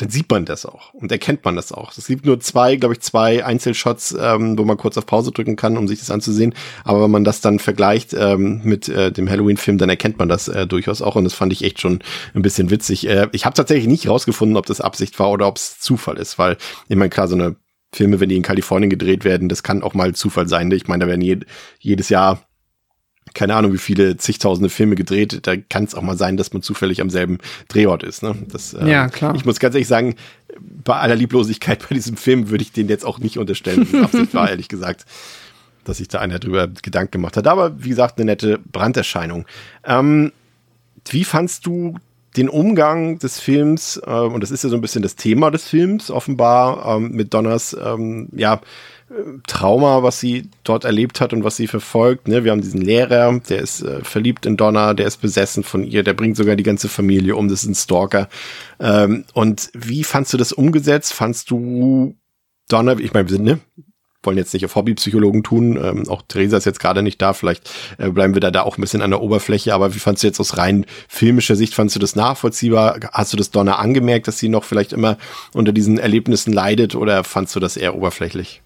dann 0.02 0.10
sieht 0.10 0.30
man 0.30 0.44
das 0.44 0.66
auch 0.66 0.92
und 0.94 1.12
erkennt 1.12 1.44
man 1.44 1.54
das 1.54 1.70
auch. 1.70 1.96
Es 1.96 2.06
gibt 2.06 2.26
nur 2.26 2.40
zwei, 2.40 2.76
glaube 2.76 2.94
ich, 2.94 3.00
zwei 3.00 3.44
Einzelshots, 3.44 4.16
ähm, 4.18 4.58
wo 4.58 4.64
man 4.64 4.76
kurz 4.76 4.98
auf 4.98 5.06
Pause 5.06 5.30
drücken 5.30 5.54
kann, 5.54 5.76
um 5.76 5.86
sich 5.86 6.00
das 6.00 6.10
anzusehen. 6.10 6.54
Aber 6.82 7.04
wenn 7.04 7.10
man 7.10 7.24
das 7.24 7.40
dann 7.40 7.60
vergleicht 7.60 8.12
ähm, 8.12 8.62
mit 8.64 8.88
äh, 8.88 9.12
dem 9.12 9.30
Halloween-Film, 9.30 9.78
dann 9.78 9.88
erkennt 9.88 10.18
man 10.18 10.28
das 10.28 10.48
äh, 10.48 10.66
durchaus 10.66 11.02
auch 11.02 11.14
und 11.14 11.24
das 11.24 11.34
fand 11.34 11.52
ich 11.52 11.62
echt 11.62 11.80
schon 11.80 12.00
ein 12.34 12.42
bisschen 12.42 12.70
witzig. 12.70 13.06
Äh, 13.06 13.28
ich 13.32 13.44
habe 13.44 13.54
tatsächlich 13.54 13.86
nicht 13.86 14.08
rausgefunden, 14.08 14.56
ob 14.56 14.66
das 14.66 14.80
Absicht 14.80 15.18
war 15.20 15.30
oder 15.30 15.46
ob 15.46 15.56
es 15.56 15.78
Zufall 15.78 16.16
ist, 16.16 16.36
weil 16.36 16.56
ich 16.88 16.96
meine, 16.96 17.10
klar, 17.10 17.28
so 17.28 17.36
eine 17.36 17.54
Filme, 17.94 18.20
wenn 18.20 18.28
die 18.28 18.36
in 18.36 18.42
Kalifornien 18.42 18.90
gedreht 18.90 19.24
werden, 19.24 19.48
das 19.48 19.62
kann 19.62 19.82
auch 19.82 19.94
mal 19.94 20.14
Zufall 20.14 20.48
sein. 20.48 20.70
Ich 20.70 20.88
meine, 20.88 21.04
da 21.04 21.08
werden 21.08 21.20
je, 21.20 21.40
jedes 21.78 22.08
Jahr 22.08 22.46
keine 23.34 23.54
Ahnung, 23.54 23.72
wie 23.72 23.78
viele 23.78 24.16
zigtausende 24.16 24.68
Filme 24.68 24.94
gedreht. 24.94 25.40
Da 25.46 25.56
kann 25.56 25.84
es 25.84 25.94
auch 25.94 26.02
mal 26.02 26.16
sein, 26.16 26.36
dass 26.36 26.52
man 26.52 26.62
zufällig 26.62 27.00
am 27.00 27.10
selben 27.10 27.38
Drehort 27.68 28.02
ist. 28.02 28.22
Ne? 28.22 28.34
Das, 28.48 28.74
äh, 28.74 28.88
ja, 28.88 29.08
klar. 29.08 29.34
Ich 29.34 29.44
muss 29.44 29.58
ganz 29.58 29.74
ehrlich 29.74 29.88
sagen, 29.88 30.16
bei 30.60 30.96
aller 30.96 31.14
Lieblosigkeit 31.14 31.88
bei 31.88 31.94
diesem 31.94 32.16
Film 32.16 32.50
würde 32.50 32.62
ich 32.62 32.72
den 32.72 32.88
jetzt 32.88 33.04
auch 33.04 33.18
nicht 33.18 33.38
unterstellen. 33.38 33.86
Das 33.90 34.02
Absicht 34.02 34.34
war, 34.34 34.50
ehrlich 34.50 34.68
gesagt, 34.68 35.06
dass 35.84 35.98
sich 35.98 36.08
da 36.08 36.20
einer 36.20 36.38
drüber 36.38 36.68
Gedanken 36.68 37.12
gemacht 37.12 37.36
hat. 37.36 37.46
Aber 37.46 37.82
wie 37.82 37.88
gesagt, 37.88 38.18
eine 38.18 38.26
nette 38.26 38.58
Branderscheinung. 38.58 39.46
Ähm, 39.84 40.32
wie 41.08 41.24
fandst 41.24 41.66
du 41.66 41.96
den 42.36 42.48
Umgang 42.48 43.18
des 43.18 43.40
Films, 43.40 44.00
äh, 44.06 44.10
und 44.10 44.42
das 44.42 44.50
ist 44.50 44.64
ja 44.64 44.70
so 44.70 44.76
ein 44.76 44.80
bisschen 44.80 45.02
das 45.02 45.16
Thema 45.16 45.50
des 45.50 45.68
Films, 45.68 46.10
offenbar, 46.10 46.96
ähm, 46.96 47.12
mit 47.12 47.34
Donners, 47.34 47.76
ähm, 47.82 48.28
ja, 48.34 48.60
Trauma, 49.46 50.02
was 50.02 50.20
sie 50.20 50.48
dort 50.64 50.84
erlebt 50.84 51.20
hat 51.20 51.32
und 51.32 51.44
was 51.44 51.56
sie 51.56 51.66
verfolgt. 51.66 52.28
Ne? 52.28 52.44
Wir 52.44 52.52
haben 52.52 52.62
diesen 52.62 52.80
Lehrer, 52.80 53.38
der 53.48 53.60
ist 53.60 53.82
äh, 53.82 54.02
verliebt 54.02 54.46
in 54.46 54.56
Donna, 54.56 54.94
der 54.94 55.06
ist 55.06 55.18
besessen 55.18 55.64
von 55.64 55.84
ihr, 55.84 56.02
der 56.02 56.14
bringt 56.14 56.36
sogar 56.36 56.56
die 56.56 56.62
ganze 56.62 56.88
Familie 56.88 57.36
um, 57.36 57.48
das 57.48 57.62
ist 57.62 57.68
ein 57.68 57.74
Stalker. 57.74 58.28
Ähm, 58.80 59.24
und 59.34 59.70
wie 59.74 60.04
fandst 60.04 60.32
du 60.32 60.38
das 60.38 60.52
umgesetzt? 60.52 61.12
Fandst 61.12 61.50
du 61.50 62.16
Donna, 62.68 62.98
ich 62.98 63.12
meine, 63.12 63.28
wir 63.28 63.36
sind, 63.36 63.44
ne, 63.44 63.60
wollen 64.22 64.38
jetzt 64.38 64.54
nicht 64.54 64.64
auf 64.64 64.74
Hobbypsychologen 64.74 65.42
tun. 65.42 65.76
Ähm, 65.76 66.08
auch 66.08 66.22
Theresa 66.26 66.56
ist 66.56 66.64
jetzt 66.64 66.80
gerade 66.80 67.02
nicht 67.02 67.20
da. 67.20 67.32
Vielleicht 67.32 67.70
äh, 67.98 68.10
bleiben 68.10 68.34
wir 68.34 68.40
da, 68.40 68.50
da 68.50 68.62
auch 68.62 68.78
ein 68.78 68.80
bisschen 68.80 69.02
an 69.02 69.10
der 69.10 69.22
Oberfläche. 69.22 69.74
Aber 69.74 69.94
wie 69.94 69.98
fandst 69.98 70.22
du 70.22 70.26
jetzt 70.26 70.40
aus 70.40 70.56
rein 70.56 70.86
filmischer 71.08 71.56
Sicht, 71.56 71.74
fandst 71.74 71.96
du 71.96 72.00
das 72.00 72.16
nachvollziehbar? 72.16 73.00
Hast 73.12 73.32
du 73.32 73.36
das 73.36 73.50
Donner 73.50 73.78
angemerkt, 73.78 74.28
dass 74.28 74.38
sie 74.38 74.48
noch 74.48 74.64
vielleicht 74.64 74.92
immer 74.92 75.18
unter 75.52 75.72
diesen 75.72 75.98
Erlebnissen 75.98 76.52
leidet 76.52 76.94
oder 76.94 77.24
fandst 77.24 77.54
du 77.56 77.60
das 77.60 77.76
eher 77.76 77.94
oberflächlich? 77.94 78.62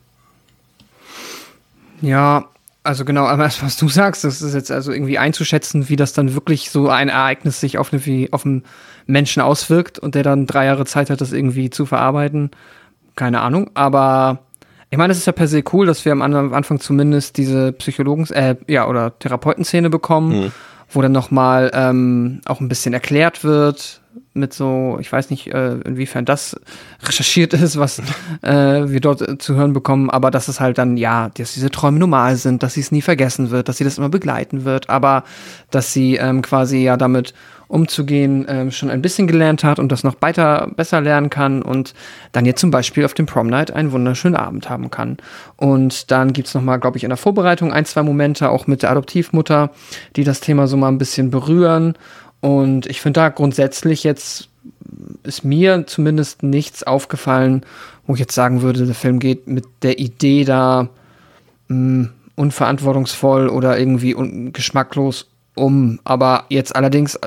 Ja, 2.02 2.48
also 2.82 3.04
genau, 3.04 3.26
aber 3.26 3.44
was 3.60 3.76
du 3.76 3.88
sagst, 3.88 4.24
das 4.24 4.42
ist 4.42 4.54
jetzt 4.54 4.70
also 4.70 4.92
irgendwie 4.92 5.18
einzuschätzen, 5.18 5.88
wie 5.88 5.96
das 5.96 6.12
dann 6.12 6.34
wirklich 6.34 6.70
so 6.70 6.88
ein 6.88 7.08
Ereignis 7.08 7.60
sich 7.60 7.78
auf, 7.78 7.92
eine, 7.92 8.28
auf 8.30 8.46
einen 8.46 8.64
Menschen 9.06 9.42
auswirkt 9.42 9.98
und 9.98 10.14
der 10.14 10.22
dann 10.22 10.46
drei 10.46 10.66
Jahre 10.66 10.84
Zeit 10.84 11.10
hat, 11.10 11.20
das 11.20 11.32
irgendwie 11.32 11.70
zu 11.70 11.86
verarbeiten. 11.86 12.50
Keine 13.14 13.40
Ahnung, 13.40 13.70
aber 13.74 14.45
ich 14.90 14.98
meine, 14.98 15.12
es 15.12 15.18
ist 15.18 15.26
ja 15.26 15.32
per 15.32 15.48
se 15.48 15.64
cool, 15.72 15.86
dass 15.86 16.04
wir 16.04 16.12
am 16.12 16.22
Anfang 16.22 16.80
zumindest 16.80 17.36
diese 17.36 17.72
Psychologen, 17.72 18.26
äh, 18.30 18.56
ja, 18.68 18.86
oder 18.86 19.18
Therapeutenszene 19.18 19.90
bekommen, 19.90 20.44
mhm. 20.44 20.52
wo 20.90 21.02
dann 21.02 21.12
nochmal 21.12 21.70
ähm, 21.74 22.40
auch 22.44 22.60
ein 22.60 22.68
bisschen 22.68 22.94
erklärt 22.94 23.42
wird, 23.42 24.00
mit 24.32 24.52
so, 24.52 24.98
ich 25.00 25.10
weiß 25.10 25.30
nicht, 25.30 25.48
äh, 25.48 25.78
inwiefern 25.80 26.24
das 26.24 26.58
recherchiert 27.02 27.54
ist, 27.54 27.78
was 27.78 28.00
äh, 28.42 28.88
wir 28.88 29.00
dort 29.00 29.42
zu 29.42 29.54
hören 29.54 29.72
bekommen, 29.72 30.10
aber 30.10 30.30
dass 30.30 30.48
es 30.48 30.60
halt 30.60 30.78
dann, 30.78 30.96
ja, 30.96 31.30
dass 31.36 31.54
diese 31.54 31.70
Träume 31.70 31.98
normal 31.98 32.36
sind, 32.36 32.62
dass 32.62 32.74
sie 32.74 32.80
es 32.80 32.92
nie 32.92 33.02
vergessen 33.02 33.50
wird, 33.50 33.68
dass 33.68 33.78
sie 33.78 33.84
das 33.84 33.98
immer 33.98 34.08
begleiten 34.08 34.64
wird, 34.64 34.88
aber 34.88 35.24
dass 35.70 35.92
sie 35.92 36.16
ähm, 36.16 36.42
quasi 36.42 36.78
ja 36.78 36.96
damit 36.96 37.34
umzugehen 37.68 38.46
ähm, 38.48 38.70
schon 38.70 38.90
ein 38.90 39.02
bisschen 39.02 39.26
gelernt 39.26 39.64
hat 39.64 39.78
und 39.78 39.90
das 39.90 40.04
noch 40.04 40.16
weiter 40.20 40.70
besser 40.76 41.00
lernen 41.00 41.30
kann 41.30 41.62
und 41.62 41.94
dann 42.32 42.46
jetzt 42.46 42.60
zum 42.60 42.70
Beispiel 42.70 43.04
auf 43.04 43.14
dem 43.14 43.26
Prom 43.26 43.48
Night 43.48 43.70
einen 43.70 43.92
wunderschönen 43.92 44.36
Abend 44.36 44.70
haben 44.70 44.90
kann. 44.90 45.16
Und 45.56 46.10
dann 46.10 46.32
gibt's 46.32 46.54
noch 46.54 46.62
mal, 46.62 46.76
glaube 46.76 46.96
ich, 46.96 47.04
in 47.04 47.10
der 47.10 47.16
Vorbereitung 47.16 47.72
ein, 47.72 47.84
zwei 47.84 48.02
Momente 48.02 48.50
auch 48.50 48.66
mit 48.66 48.82
der 48.82 48.90
Adoptivmutter, 48.90 49.70
die 50.14 50.24
das 50.24 50.40
Thema 50.40 50.66
so 50.66 50.76
mal 50.76 50.88
ein 50.88 50.98
bisschen 50.98 51.30
berühren. 51.30 51.94
Und 52.40 52.86
ich 52.86 53.00
finde 53.00 53.20
da 53.20 53.28
grundsätzlich 53.30 54.04
jetzt 54.04 54.48
ist 55.22 55.44
mir 55.44 55.86
zumindest 55.86 56.42
nichts 56.42 56.82
aufgefallen, 56.82 57.64
wo 58.06 58.14
ich 58.14 58.20
jetzt 58.20 58.34
sagen 58.34 58.62
würde, 58.62 58.86
der 58.86 58.94
Film 58.94 59.18
geht 59.18 59.46
mit 59.48 59.64
der 59.82 59.98
Idee 59.98 60.44
da 60.44 60.88
mh, 61.68 61.68
hm, 61.68 62.12
unverantwortungsvoll 62.36 63.48
oder 63.48 63.78
irgendwie 63.78 64.14
un 64.14 64.52
geschmacklos 64.52 65.28
um. 65.54 65.98
Aber 66.04 66.44
jetzt 66.48 66.76
allerdings 66.76 67.18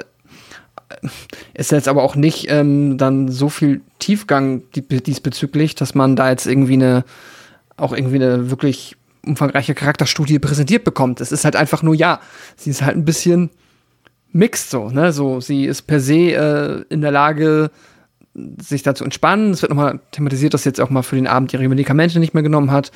ist 1.53 1.71
jetzt 1.71 1.87
aber 1.87 2.03
auch 2.03 2.15
nicht 2.15 2.49
ähm, 2.49 2.97
dann 2.97 3.29
so 3.29 3.49
viel 3.49 3.81
Tiefgang 3.99 4.63
diesbezüglich, 4.73 5.75
dass 5.75 5.95
man 5.95 6.15
da 6.15 6.29
jetzt 6.29 6.47
irgendwie 6.47 6.73
eine, 6.73 7.03
auch 7.77 7.93
irgendwie 7.93 8.15
eine 8.15 8.49
wirklich 8.49 8.95
umfangreiche 9.25 9.75
Charakterstudie 9.75 10.39
präsentiert 10.39 10.83
bekommt. 10.83 11.21
Es 11.21 11.31
ist 11.31 11.45
halt 11.45 11.55
einfach 11.55 11.83
nur, 11.83 11.93
ja, 11.93 12.19
sie 12.55 12.69
ist 12.69 12.81
halt 12.81 12.95
ein 12.95 13.05
bisschen 13.05 13.49
mixed 14.31 14.69
so, 14.69 14.89
ne? 14.89 15.11
So, 15.11 15.41
sie 15.41 15.65
ist 15.65 15.83
per 15.83 15.99
se 15.99 16.33
äh, 16.33 16.83
in 16.89 17.01
der 17.01 17.11
Lage, 17.11 17.71
sich 18.61 18.83
da 18.83 18.95
zu 18.95 19.03
entspannen. 19.03 19.51
Es 19.51 19.61
wird 19.61 19.71
nochmal 19.71 19.99
thematisiert, 20.11 20.53
dass 20.53 20.63
sie 20.63 20.69
jetzt 20.69 20.81
auch 20.81 20.89
mal 20.89 21.01
für 21.01 21.15
den 21.15 21.27
Abend 21.27 21.53
ihre 21.53 21.67
Medikamente 21.67 22.19
nicht 22.19 22.33
mehr 22.33 22.43
genommen 22.43 22.71
hat. 22.71 22.91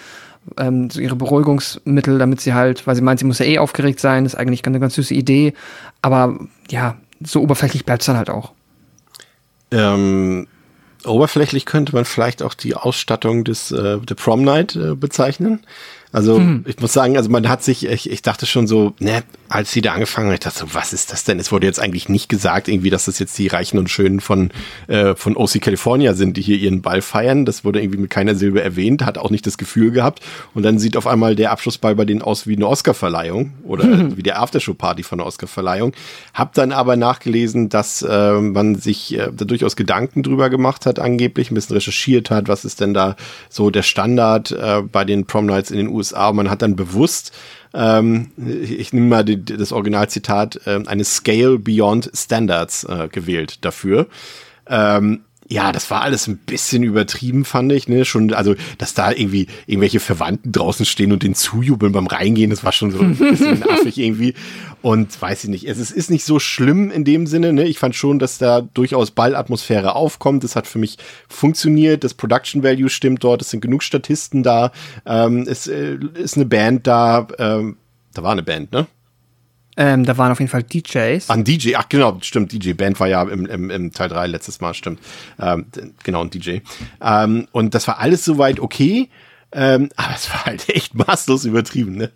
Ähm, 0.58 0.90
so 0.90 1.00
ihre 1.00 1.16
Beruhigungsmittel, 1.16 2.18
damit 2.18 2.42
sie 2.42 2.54
halt, 2.54 2.86
weil 2.86 2.96
sie 2.96 3.02
meint, 3.02 3.20
sie 3.20 3.26
muss 3.26 3.40
ja 3.40 3.46
eh 3.46 3.60
aufgeregt 3.60 4.00
sein, 4.00 4.26
ist 4.26 4.36
eigentlich 4.36 4.66
eine 4.66 4.80
ganz 4.80 4.96
süße 4.96 5.14
Idee. 5.14 5.54
Aber 6.02 6.38
ja, 6.70 6.98
so 7.26 7.42
oberflächlich 7.42 7.86
bleibt 7.86 8.02
es 8.02 8.06
dann 8.08 8.18
halt 8.18 8.30
auch. 8.30 8.52
Ähm, 9.72 10.48
oberflächlich 11.06 11.66
könnte 11.66 11.94
man 11.94 12.06
vielleicht 12.06 12.44
auch 12.44 12.54
die 12.54 12.76
Ausstattung 12.76 13.44
des 13.44 13.72
äh, 13.72 14.00
der 14.00 14.16
Prom 14.16 14.44
Night 14.44 14.76
äh, 14.76 14.96
bezeichnen. 14.96 15.66
Also 16.14 16.38
hm. 16.38 16.64
ich 16.68 16.80
muss 16.80 16.94
sagen, 16.94 17.18
also 17.18 17.32
man 17.32 17.50
hat 17.50 17.64
sich, 17.64 17.88
ich, 17.88 18.10
ich 18.10 18.22
dachte 18.22 18.46
schon 18.46 18.68
so, 18.68 18.94
ne, 19.00 19.24
als 19.50 19.72
sie 19.72 19.82
da 19.82 19.94
angefangen 19.94 20.28
hat, 20.28 20.36
ich 20.36 20.40
dachte 20.42 20.60
so, 20.60 20.74
was 20.74 20.94
ist 20.94 21.12
das 21.12 21.24
denn? 21.24 21.40
Es 21.40 21.52
wurde 21.52 21.66
jetzt 21.66 21.80
eigentlich 21.80 22.08
nicht 22.08 22.30
gesagt, 22.30 22.68
irgendwie, 22.68 22.92
dass 22.92 23.06
das 23.06 23.18
jetzt 23.18 23.36
die 23.40 23.48
Reichen 23.48 23.80
und 23.80 23.90
Schönen 23.90 24.20
von, 24.20 24.52
äh, 24.88 25.16
von 25.16 25.36
OC 25.36 25.60
California 25.60 26.14
sind, 26.14 26.38
die 26.38 26.44
hier 26.44 26.58
ihren 26.58 26.84
Ball 26.84 27.02
feiern. 27.02 27.46
Das 27.46 27.66
wurde 27.66 27.82
irgendwie 27.82 27.98
mit 27.98 28.12
keiner 28.12 28.36
Silbe 28.36 28.62
erwähnt, 28.62 29.04
hat 29.04 29.18
auch 29.18 29.32
nicht 29.32 29.48
das 29.48 29.58
Gefühl 29.58 29.90
gehabt. 29.90 30.22
Und 30.54 30.62
dann 30.62 30.78
sieht 30.78 30.98
auf 30.98 31.08
einmal 31.08 31.36
der 31.36 31.50
Abschlussball 31.50 31.96
bei 31.96 32.06
denen 32.06 32.22
aus 32.22 32.46
wie 32.46 32.56
eine 32.56 32.68
Oscarverleihung 32.68 33.54
oder 33.64 33.86
hm. 33.86 34.16
wie 34.16 34.24
der 34.24 34.40
Aftershow-Party 34.40 35.02
von 35.02 35.18
der 35.18 35.26
Oscarverleihung. 35.26 35.94
Hab 36.36 36.54
dann 36.54 36.72
aber 36.72 36.96
nachgelesen, 36.96 37.70
dass 37.70 38.04
äh, 38.04 38.34
man 38.34 38.76
sich 38.76 39.18
äh, 39.18 39.32
da 39.36 39.46
durchaus 39.46 39.76
Gedanken 39.76 40.22
drüber 40.22 40.52
gemacht 40.52 40.86
hat, 40.86 41.00
angeblich, 41.00 41.50
ein 41.50 41.56
bisschen 41.56 41.76
recherchiert 41.76 42.30
hat, 42.30 42.48
was 42.48 42.66
ist 42.66 42.82
denn 42.82 42.94
da 42.94 43.16
so 43.50 43.72
der 43.72 43.82
Standard 43.82 44.52
äh, 44.52 44.84
bei 44.84 45.06
den 45.06 45.26
Prom 45.26 45.48
Nights 45.48 45.72
in 45.72 45.78
den 45.78 45.88
USA 45.88 46.03
USA 46.04 46.30
und 46.30 46.36
man 46.36 46.50
hat 46.50 46.62
dann 46.62 46.76
bewusst 46.76 47.32
ähm, 47.74 48.32
ich 48.38 48.94
nehme 48.94 49.08
mal 49.08 49.26
die, 49.26 49.44
das 49.44 49.72
Originalzitat, 49.72 50.68
äh, 50.68 50.82
eine 50.86 51.04
Scale 51.04 51.58
Beyond 51.58 52.12
Standards 52.14 52.84
äh, 52.84 53.08
gewählt 53.12 53.66
dafür. 53.66 54.08
Ähm, 54.68 55.22
ja, 55.54 55.72
das 55.72 55.92
war 55.92 56.02
alles 56.02 56.26
ein 56.28 56.38
bisschen 56.38 56.82
übertrieben, 56.82 57.46
fand 57.46 57.72
ich, 57.74 57.88
ne? 57.88 58.06
Schon, 58.06 58.34
also, 58.34 58.56
dass 58.80 58.96
da 58.96 59.12
irgendwie 59.12 59.46
irgendwelche 59.68 60.00
Verwandten 60.00 60.52
draußen 60.52 60.84
stehen 60.84 61.12
und 61.12 61.22
den 61.22 61.36
zujubeln 61.36 61.92
beim 61.92 62.08
Reingehen, 62.08 62.50
das 62.50 62.64
war 62.64 62.72
schon 62.72 62.90
so 62.90 62.98
ein 63.00 63.16
bisschen 63.18 63.62
affig 63.62 64.00
irgendwie. 64.00 64.34
Und 64.82 65.22
weiß 65.22 65.44
ich 65.44 65.52
nicht, 65.52 65.66
es 65.66 65.92
ist 65.92 66.10
nicht 66.10 66.26
so 66.26 66.40
schlimm 66.40 66.90
in 66.90 67.04
dem 67.04 67.28
Sinne, 67.28 67.54
ne? 67.54 67.66
Ich 67.66 67.78
fand 67.78 67.96
schon, 67.96 68.18
dass 68.18 68.40
da 68.40 68.62
durchaus 68.62 69.12
Ballatmosphäre 69.12 69.96
aufkommt. 69.96 70.44
Das 70.44 70.56
hat 70.56 70.66
für 70.66 70.80
mich 70.80 70.98
funktioniert. 71.30 72.04
Das 72.04 72.16
Production 72.16 72.64
Value 72.64 72.90
stimmt 72.90 73.24
dort. 73.24 73.44
Es 73.44 73.52
sind 73.52 73.62
genug 73.62 73.84
Statisten 73.84 74.42
da. 74.42 74.72
Ähm, 75.06 75.46
es 75.48 75.68
äh, 75.68 76.00
ist 76.16 76.36
eine 76.36 76.48
Band 76.48 76.88
da. 76.88 77.28
Ähm, 77.38 77.78
da 78.16 78.24
war 78.24 78.32
eine 78.32 78.44
Band, 78.44 78.72
ne? 78.72 78.88
Ähm, 79.76 80.06
da 80.06 80.18
waren 80.18 80.32
auf 80.32 80.40
jeden 80.40 80.52
Fall 80.52 80.64
DJs. 80.64 81.30
Ein 81.30 81.44
DJ, 81.44 81.76
ach 81.76 81.90
genau, 81.90 82.18
stimmt, 82.22 82.52
DJ. 82.52 82.74
Band 82.74 83.00
war 83.00 83.08
ja 83.08 83.24
im, 83.24 83.46
im, 83.46 83.70
im 83.70 83.92
Teil 83.92 84.10
3 84.10 84.28
letztes 84.28 84.62
Mal, 84.62 84.74
stimmt. 84.74 85.00
Ähm, 85.40 85.66
genau, 86.04 86.22
ein 86.22 86.30
DJ. 86.30 86.60
Ähm, 87.02 87.48
und 87.52 87.74
das 87.74 87.88
war 87.88 88.00
alles 88.00 88.24
soweit 88.24 88.60
okay, 88.60 89.10
ähm, 89.52 89.90
aber 89.96 90.14
es 90.16 90.30
war 90.30 90.46
halt 90.46 90.70
echt 90.70 90.94
maßlos 90.96 91.46
übertrieben, 91.46 91.96
ne? 91.96 92.12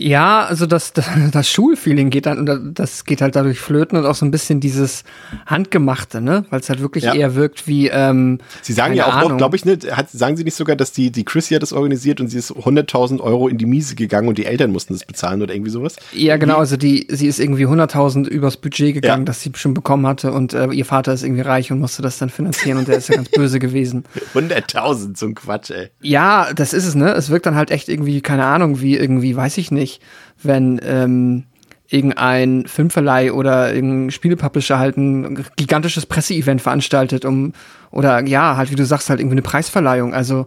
Ja, 0.00 0.46
also 0.46 0.64
das, 0.64 0.94
das, 0.94 1.10
das 1.30 1.50
Schulfeeling 1.50 2.08
geht 2.08 2.24
dann, 2.24 2.72
das 2.74 3.04
geht 3.04 3.20
halt 3.20 3.36
dadurch 3.36 3.60
flöten 3.60 3.98
und 3.98 4.06
auch 4.06 4.14
so 4.14 4.24
ein 4.24 4.30
bisschen 4.30 4.58
dieses 4.58 5.04
Handgemachte, 5.44 6.22
ne? 6.22 6.46
Weil 6.48 6.60
es 6.60 6.70
halt 6.70 6.80
wirklich 6.80 7.04
ja. 7.04 7.14
eher 7.14 7.34
wirkt 7.34 7.68
wie. 7.68 7.88
Ähm, 7.88 8.38
sie 8.62 8.72
sagen 8.72 8.94
ja 8.94 9.06
auch 9.06 9.12
Ahnung. 9.12 9.32
noch, 9.32 9.36
glaube 9.36 9.56
ich, 9.56 9.66
ne, 9.66 9.78
hat, 9.92 10.10
sagen 10.10 10.38
Sie 10.38 10.44
nicht 10.44 10.54
sogar, 10.54 10.74
dass 10.74 10.92
die, 10.92 11.10
die 11.10 11.24
Chrissy 11.24 11.52
hat 11.52 11.62
das 11.62 11.74
organisiert 11.74 12.22
und 12.22 12.28
sie 12.28 12.38
ist 12.38 12.50
100.000 12.50 13.20
Euro 13.20 13.48
in 13.48 13.58
die 13.58 13.66
Miese 13.66 13.94
gegangen 13.94 14.28
und 14.28 14.38
die 14.38 14.46
Eltern 14.46 14.72
mussten 14.72 14.94
das 14.94 15.04
bezahlen 15.04 15.42
oder 15.42 15.52
irgendwie 15.52 15.70
sowas? 15.70 15.96
Ja, 16.12 16.38
genau, 16.38 16.56
also 16.56 16.78
die, 16.78 17.06
sie 17.10 17.26
ist 17.26 17.38
irgendwie 17.38 17.66
100.000 17.66 18.26
übers 18.26 18.56
Budget 18.56 18.94
gegangen, 18.94 19.22
ja. 19.22 19.26
das 19.26 19.42
sie 19.42 19.52
schon 19.54 19.74
bekommen 19.74 20.06
hatte 20.06 20.32
und 20.32 20.54
äh, 20.54 20.68
ihr 20.68 20.86
Vater 20.86 21.12
ist 21.12 21.24
irgendwie 21.24 21.42
reich 21.42 21.72
und 21.72 21.78
musste 21.78 22.00
das 22.00 22.16
dann 22.16 22.30
finanzieren 22.30 22.78
und 22.78 22.88
der 22.88 22.96
ist 22.96 23.10
ja 23.10 23.16
ganz 23.16 23.28
böse 23.28 23.58
gewesen. 23.58 24.04
100.000, 24.32 25.18
so 25.18 25.26
ein 25.26 25.34
Quatsch, 25.34 25.72
ey. 25.72 25.90
Ja, 26.00 26.54
das 26.54 26.72
ist 26.72 26.86
es, 26.86 26.94
ne? 26.94 27.12
Es 27.12 27.28
wirkt 27.28 27.44
dann 27.44 27.54
halt 27.54 27.70
echt 27.70 27.90
irgendwie, 27.90 28.22
keine 28.22 28.46
Ahnung, 28.46 28.80
wie 28.80 28.96
irgendwie, 28.96 29.36
weiß 29.36 29.58
ich 29.58 29.70
nicht 29.70 29.89
nicht, 29.90 30.02
wenn 30.42 30.80
ähm, 30.84 31.44
irgendein 31.88 32.66
Filmverleih 32.66 33.32
oder 33.32 33.74
irgendein 33.74 34.10
Spielepublisher 34.10 34.78
halt 34.78 34.96
ein 34.96 35.44
gigantisches 35.56 36.06
Presseevent 36.06 36.62
veranstaltet, 36.62 37.24
um, 37.24 37.52
oder 37.90 38.24
ja, 38.26 38.56
halt, 38.56 38.70
wie 38.70 38.76
du 38.76 38.86
sagst, 38.86 39.10
halt 39.10 39.20
irgendwie 39.20 39.34
eine 39.34 39.42
Preisverleihung. 39.42 40.14
Also 40.14 40.46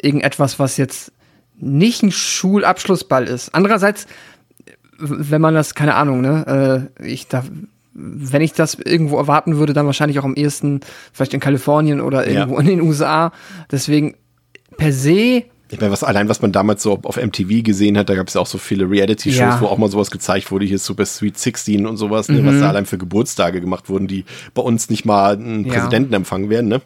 irgendetwas, 0.00 0.58
was 0.58 0.76
jetzt 0.76 1.12
nicht 1.58 2.02
ein 2.02 2.12
Schulabschlussball 2.12 3.24
ist. 3.24 3.54
Andererseits, 3.54 4.06
wenn 4.98 5.40
man 5.40 5.54
das, 5.54 5.74
keine 5.74 5.94
Ahnung, 5.94 6.20
ne, 6.20 6.90
äh, 7.00 7.06
ich 7.06 7.28
da, 7.28 7.44
wenn 7.94 8.42
ich 8.42 8.52
das 8.52 8.74
irgendwo 8.74 9.16
erwarten 9.16 9.56
würde, 9.56 9.72
dann 9.72 9.86
wahrscheinlich 9.86 10.18
auch 10.18 10.24
am 10.24 10.34
ehesten 10.34 10.80
vielleicht 11.12 11.32
in 11.32 11.40
Kalifornien 11.40 12.00
oder 12.00 12.26
irgendwo 12.26 12.56
ja. 12.56 12.60
in 12.60 12.66
den 12.66 12.80
USA. 12.82 13.32
Deswegen 13.70 14.16
per 14.76 14.92
se 14.92 15.44
ich 15.74 15.80
meine, 15.80 15.92
was 15.92 16.04
allein 16.04 16.28
was 16.28 16.40
man 16.40 16.52
damals 16.52 16.82
so 16.82 16.98
auf 17.02 17.16
MTV 17.16 17.62
gesehen 17.62 17.98
hat, 17.98 18.08
da 18.08 18.14
gab 18.14 18.28
es 18.28 18.34
ja 18.34 18.40
auch 18.40 18.46
so 18.46 18.58
viele 18.58 18.88
Reality-Shows, 18.88 19.38
ja. 19.38 19.60
wo 19.60 19.66
auch 19.66 19.78
mal 19.78 19.90
sowas 19.90 20.10
gezeigt 20.10 20.50
wurde, 20.50 20.64
hier 20.64 20.78
Super 20.78 21.04
Sweet 21.04 21.36
16 21.36 21.86
und 21.86 21.96
sowas, 21.96 22.28
ne, 22.28 22.40
mhm. 22.40 22.46
was 22.46 22.60
da 22.60 22.68
allein 22.68 22.86
für 22.86 22.98
Geburtstage 22.98 23.60
gemacht 23.60 23.88
wurden, 23.88 24.06
die 24.06 24.24
bei 24.54 24.62
uns 24.62 24.88
nicht 24.88 25.04
mal 25.04 25.34
einen 25.34 25.64
ja. 25.64 25.72
Präsidenten 25.72 26.14
empfangen 26.14 26.48
werden, 26.48 26.68
ne? 26.68 26.80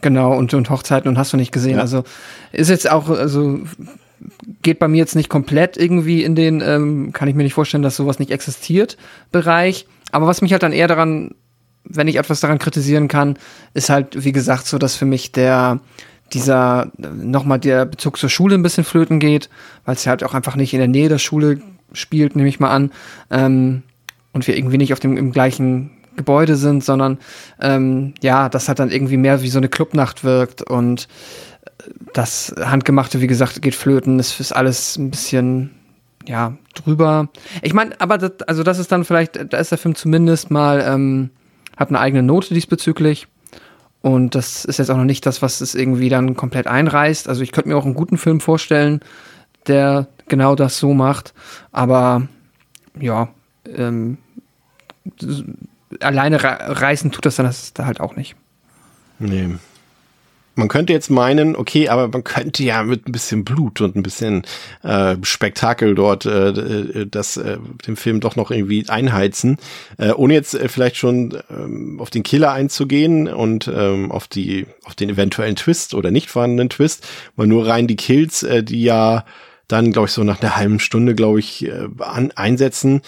Genau, 0.00 0.36
und, 0.36 0.52
und 0.54 0.70
Hochzeiten 0.70 1.08
und 1.08 1.18
hast 1.18 1.32
du 1.32 1.36
nicht 1.36 1.52
gesehen. 1.52 1.76
Ja. 1.76 1.82
Also 1.82 2.04
ist 2.52 2.70
jetzt 2.70 2.90
auch, 2.90 3.10
also 3.10 3.60
geht 4.62 4.78
bei 4.78 4.88
mir 4.88 4.98
jetzt 4.98 5.16
nicht 5.16 5.28
komplett 5.28 5.76
irgendwie 5.76 6.24
in 6.24 6.34
den, 6.34 6.60
ähm, 6.60 7.12
kann 7.12 7.28
ich 7.28 7.34
mir 7.34 7.42
nicht 7.42 7.54
vorstellen, 7.54 7.82
dass 7.82 7.96
sowas 7.96 8.18
nicht 8.18 8.30
existiert, 8.30 8.96
Bereich. 9.30 9.86
Aber 10.10 10.26
was 10.26 10.42
mich 10.42 10.52
halt 10.52 10.62
dann 10.62 10.72
eher 10.72 10.88
daran, 10.88 11.34
wenn 11.84 12.08
ich 12.08 12.16
etwas 12.16 12.40
daran 12.40 12.58
kritisieren 12.58 13.08
kann, 13.08 13.36
ist 13.74 13.90
halt, 13.90 14.24
wie 14.24 14.32
gesagt, 14.32 14.66
so, 14.66 14.78
dass 14.78 14.96
für 14.96 15.04
mich 15.04 15.32
der, 15.32 15.80
dieser 16.32 16.90
nochmal 16.98 17.58
der 17.58 17.84
Bezug 17.84 18.18
zur 18.18 18.28
Schule 18.28 18.54
ein 18.54 18.62
bisschen 18.62 18.84
flöten 18.84 19.20
geht, 19.20 19.48
weil 19.84 19.94
es 19.94 20.04
ja 20.04 20.10
halt 20.10 20.24
auch 20.24 20.34
einfach 20.34 20.56
nicht 20.56 20.72
in 20.72 20.78
der 20.78 20.88
Nähe 20.88 21.08
der 21.08 21.18
Schule 21.18 21.60
spielt, 21.92 22.36
nehme 22.36 22.48
ich 22.48 22.60
mal 22.60 22.70
an. 22.70 22.90
Ähm, 23.30 23.82
und 24.32 24.46
wir 24.46 24.56
irgendwie 24.56 24.78
nicht 24.78 24.92
auf 24.92 25.00
dem 25.00 25.16
im 25.16 25.32
gleichen 25.32 25.90
Gebäude 26.16 26.56
sind, 26.56 26.84
sondern 26.84 27.18
ähm, 27.60 28.14
ja, 28.22 28.48
das 28.48 28.68
hat 28.68 28.78
dann 28.78 28.90
irgendwie 28.90 29.16
mehr 29.16 29.42
wie 29.42 29.48
so 29.48 29.58
eine 29.58 29.68
Clubnacht 29.68 30.24
wirkt 30.24 30.62
und 30.62 31.08
das 32.12 32.54
Handgemachte, 32.58 33.20
wie 33.20 33.26
gesagt, 33.26 33.60
geht 33.62 33.74
flöten. 33.74 34.18
Es 34.18 34.38
ist 34.40 34.52
alles 34.52 34.96
ein 34.96 35.10
bisschen 35.10 35.70
ja 36.26 36.56
drüber. 36.74 37.28
Ich 37.62 37.74
meine, 37.74 38.00
aber 38.00 38.18
das, 38.18 38.32
also 38.46 38.62
das 38.62 38.78
ist 38.78 38.92
dann 38.92 39.04
vielleicht, 39.04 39.52
da 39.52 39.58
ist 39.58 39.70
der 39.70 39.78
Film 39.78 39.94
zumindest 39.94 40.50
mal 40.50 40.84
ähm, 40.86 41.30
hat 41.76 41.88
eine 41.88 42.00
eigene 42.00 42.22
Note 42.22 42.54
diesbezüglich. 42.54 43.26
Und 44.02 44.34
das 44.34 44.64
ist 44.64 44.78
jetzt 44.78 44.90
auch 44.90 44.96
noch 44.96 45.04
nicht 45.04 45.24
das, 45.26 45.42
was 45.42 45.60
es 45.60 45.74
irgendwie 45.74 46.08
dann 46.08 46.34
komplett 46.34 46.66
einreißt. 46.66 47.28
Also 47.28 47.42
ich 47.42 47.52
könnte 47.52 47.68
mir 47.68 47.76
auch 47.76 47.84
einen 47.84 47.94
guten 47.94 48.18
Film 48.18 48.40
vorstellen, 48.40 49.00
der 49.68 50.08
genau 50.28 50.56
das 50.56 50.78
so 50.78 50.92
macht. 50.92 51.32
Aber 51.70 52.26
ja, 52.98 53.28
ähm, 53.66 54.18
alleine 56.00 56.42
reißen 56.42 57.12
tut 57.12 57.26
das 57.26 57.36
dann 57.36 57.46
das 57.46 57.72
da 57.72 57.86
halt 57.86 58.00
auch 58.00 58.16
nicht. 58.16 58.34
Nee. 59.18 59.50
Man 60.54 60.68
könnte 60.68 60.92
jetzt 60.92 61.10
meinen, 61.10 61.56
okay, 61.56 61.88
aber 61.88 62.08
man 62.08 62.24
könnte 62.24 62.62
ja 62.62 62.82
mit 62.82 63.08
ein 63.08 63.12
bisschen 63.12 63.44
Blut 63.44 63.80
und 63.80 63.96
ein 63.96 64.02
bisschen 64.02 64.42
äh, 64.82 65.16
Spektakel 65.22 65.94
dort 65.94 66.26
äh, 66.26 66.48
äh, 66.50 67.06
das 67.06 67.36
äh, 67.36 67.58
dem 67.86 67.96
Film 67.96 68.20
doch 68.20 68.36
noch 68.36 68.50
irgendwie 68.50 68.88
einheizen, 68.88 69.56
äh, 69.98 70.10
ohne 70.12 70.34
jetzt 70.34 70.54
äh, 70.54 70.68
vielleicht 70.68 70.96
schon 70.96 71.38
ähm, 71.50 72.00
auf 72.00 72.10
den 72.10 72.22
Killer 72.22 72.52
einzugehen 72.52 73.28
und 73.28 73.68
ähm, 73.68 74.12
auf 74.12 74.28
die 74.28 74.66
auf 74.84 74.94
den 74.94 75.10
eventuellen 75.10 75.56
Twist 75.56 75.94
oder 75.94 76.10
nicht 76.10 76.30
vorhandenen 76.30 76.68
Twist, 76.68 77.06
mal 77.36 77.46
nur 77.46 77.66
rein 77.66 77.86
die 77.86 77.96
Kills, 77.96 78.42
äh, 78.42 78.62
die 78.62 78.82
ja 78.82 79.24
dann 79.68 79.92
glaube 79.92 80.08
ich 80.08 80.12
so 80.12 80.24
nach 80.24 80.42
einer 80.42 80.56
halben 80.56 80.80
Stunde 80.80 81.14
glaube 81.14 81.38
ich 81.38 81.66
äh, 81.66 81.88
an, 81.98 82.32
einsetzen. 82.32 83.00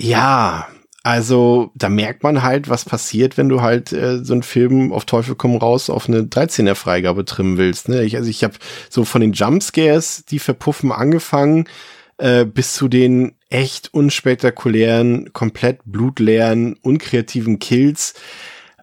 Ja, 0.00 0.68
also 1.02 1.70
da 1.74 1.88
merkt 1.88 2.22
man 2.22 2.42
halt, 2.42 2.68
was 2.68 2.84
passiert, 2.84 3.38
wenn 3.38 3.48
du 3.48 3.62
halt 3.62 3.92
äh, 3.92 4.22
so 4.24 4.32
einen 4.32 4.42
Film 4.42 4.92
auf 4.92 5.04
Teufel 5.04 5.34
komm 5.36 5.56
raus 5.56 5.90
auf 5.90 6.08
eine 6.08 6.22
13er 6.22 6.74
Freigabe 6.74 7.24
trimmen 7.24 7.56
willst. 7.56 7.88
Ne? 7.88 8.02
Ich, 8.02 8.16
also 8.16 8.28
ich 8.28 8.44
habe 8.44 8.54
so 8.90 9.04
von 9.04 9.20
den 9.20 9.32
Jumpscares, 9.32 10.24
die 10.24 10.38
verpuffen, 10.38 10.92
angefangen, 10.92 11.66
äh, 12.18 12.44
bis 12.44 12.74
zu 12.74 12.88
den 12.88 13.36
echt 13.48 13.94
unspektakulären, 13.94 15.32
komplett 15.32 15.80
blutleeren, 15.84 16.76
unkreativen 16.82 17.58
Kills. 17.58 18.14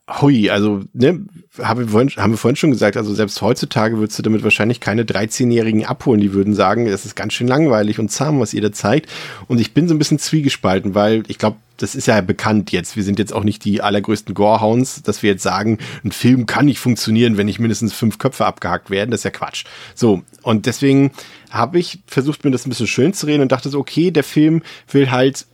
Hui, 0.08 0.51
also 0.51 0.82
ne, 0.93 1.26
haben 1.60 1.80
wir, 1.80 1.88
vorhin, 1.88 2.10
haben 2.18 2.34
wir 2.34 2.38
vorhin 2.38 2.56
schon 2.56 2.70
gesagt, 2.70 2.95
also 2.95 3.16
selbst 3.16 3.41
heutzutage 3.41 3.97
würdest 3.97 4.20
du 4.20 4.24
damit 4.24 4.43
wahrscheinlich 4.43 4.80
keine 4.80 5.03
13-Jährigen 5.03 5.84
abholen. 5.84 6.22
Die 6.22 6.32
würden 6.32 6.53
sagen, 6.53 6.86
es 6.86 7.06
ist 7.06 7.16
ganz 7.16 7.34
schön 7.34 7.47
langweilig 7.47 7.97
und 7.97 8.12
zahm, 8.12 8.39
was 8.39 8.53
ihr 8.53 8.62
da 8.62 8.72
zeigt. 8.72 9.12
Und 9.47 9.60
ich 9.60 9.74
bin 9.74 9.88
so 9.88 9.95
ein 9.95 9.97
bisschen 9.97 10.20
zwiegespalten, 10.20 10.93
weil 10.93 11.24
ich 11.28 11.39
glaube, 11.39 11.58
das 11.78 11.95
ist 11.95 12.06
ja 12.06 12.22
bekannt 12.22 12.72
jetzt. 12.72 12.95
Wir 12.95 13.03
sind 13.03 13.18
jetzt 13.18 13.34
auch 13.34 13.43
nicht 13.43 13.66
die 13.66 13.82
allergrößten 13.82 14.36
Gorehounds, 14.36 15.01
dass 15.01 15.24
wir 15.24 15.32
jetzt 15.32 15.43
sagen, 15.43 15.80
ein 16.03 16.12
Film 16.12 16.45
kann 16.45 16.66
nicht 16.66 16.80
funktionieren, 16.80 17.38
wenn 17.38 17.47
nicht 17.47 17.60
mindestens 17.60 17.93
fünf 17.93 18.20
Köpfe 18.20 18.45
abgehakt 18.45 18.91
werden. 18.91 19.10
Das 19.10 19.22
ist 19.22 19.26
ja 19.26 19.32
Quatsch. 19.32 19.66
So, 19.95 20.22
und 20.43 20.68
deswegen 20.68 21.12
habe 21.49 21.80
ich 21.80 21.99
versucht, 22.06 22.43
mir 22.43 22.51
das 22.51 22.68
ein 22.68 22.70
bisschen 22.70 22.88
schön 22.88 23.14
zu 23.14 23.26
reden 23.26 23.41
und 23.41 23.51
dachte 23.51 23.70
so, 23.70 23.80
okay, 23.80 24.12
der 24.12 24.24
Film 24.24 24.62
will 24.91 25.10
halt 25.10 25.47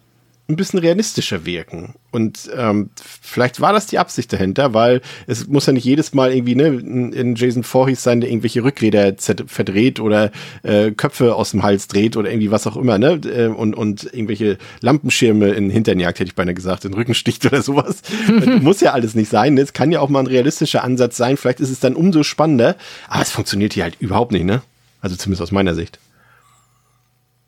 ein 0.49 0.55
bisschen 0.55 0.79
realistischer 0.79 1.45
wirken. 1.45 1.95
Und 2.11 2.49
ähm, 2.55 2.89
vielleicht 3.21 3.61
war 3.61 3.71
das 3.73 3.87
die 3.87 3.99
Absicht 3.99 4.33
dahinter, 4.33 4.73
weil 4.73 5.01
es 5.27 5.47
muss 5.47 5.65
ja 5.65 5.73
nicht 5.73 5.85
jedes 5.85 6.13
Mal 6.13 6.33
irgendwie 6.33 6.55
ne, 6.55 6.67
in 6.67 7.35
Jason 7.35 7.63
Voorhees 7.63 8.03
sein, 8.03 8.21
der 8.21 8.29
irgendwelche 8.29 8.63
Rückräder 8.63 9.13
verdreht 9.17 9.99
oder 9.99 10.31
äh, 10.63 10.91
Köpfe 10.91 11.35
aus 11.35 11.51
dem 11.51 11.63
Hals 11.63 11.87
dreht 11.87 12.17
oder 12.17 12.29
irgendwie 12.29 12.51
was 12.51 12.67
auch 12.67 12.75
immer, 12.75 12.97
ne? 12.97 13.21
Äh, 13.25 13.47
und, 13.47 13.75
und 13.75 14.03
irgendwelche 14.13 14.57
Lampenschirme 14.81 15.51
in 15.51 15.69
Hintern 15.69 15.99
jagt, 15.99 16.19
hätte 16.19 16.29
ich 16.29 16.35
beinahe 16.35 16.53
gesagt, 16.53 16.83
in 16.85 16.93
Rücken 16.93 17.13
sticht 17.13 17.45
oder 17.45 17.61
sowas. 17.61 18.01
muss 18.61 18.81
ja 18.81 18.91
alles 18.91 19.15
nicht 19.15 19.29
sein. 19.29 19.53
Ne? 19.53 19.61
Es 19.61 19.73
kann 19.73 19.91
ja 19.91 20.01
auch 20.01 20.09
mal 20.09 20.19
ein 20.19 20.27
realistischer 20.27 20.83
Ansatz 20.83 21.17
sein. 21.17 21.37
Vielleicht 21.37 21.61
ist 21.61 21.69
es 21.69 21.79
dann 21.79 21.95
umso 21.95 22.23
spannender. 22.23 22.75
Aber 23.07 23.21
es 23.21 23.31
funktioniert 23.31 23.73
hier 23.73 23.83
halt 23.83 23.95
überhaupt 23.99 24.31
nicht, 24.31 24.45
ne? 24.45 24.61
Also 25.01 25.15
zumindest 25.15 25.41
aus 25.41 25.51
meiner 25.51 25.75
Sicht. 25.75 25.99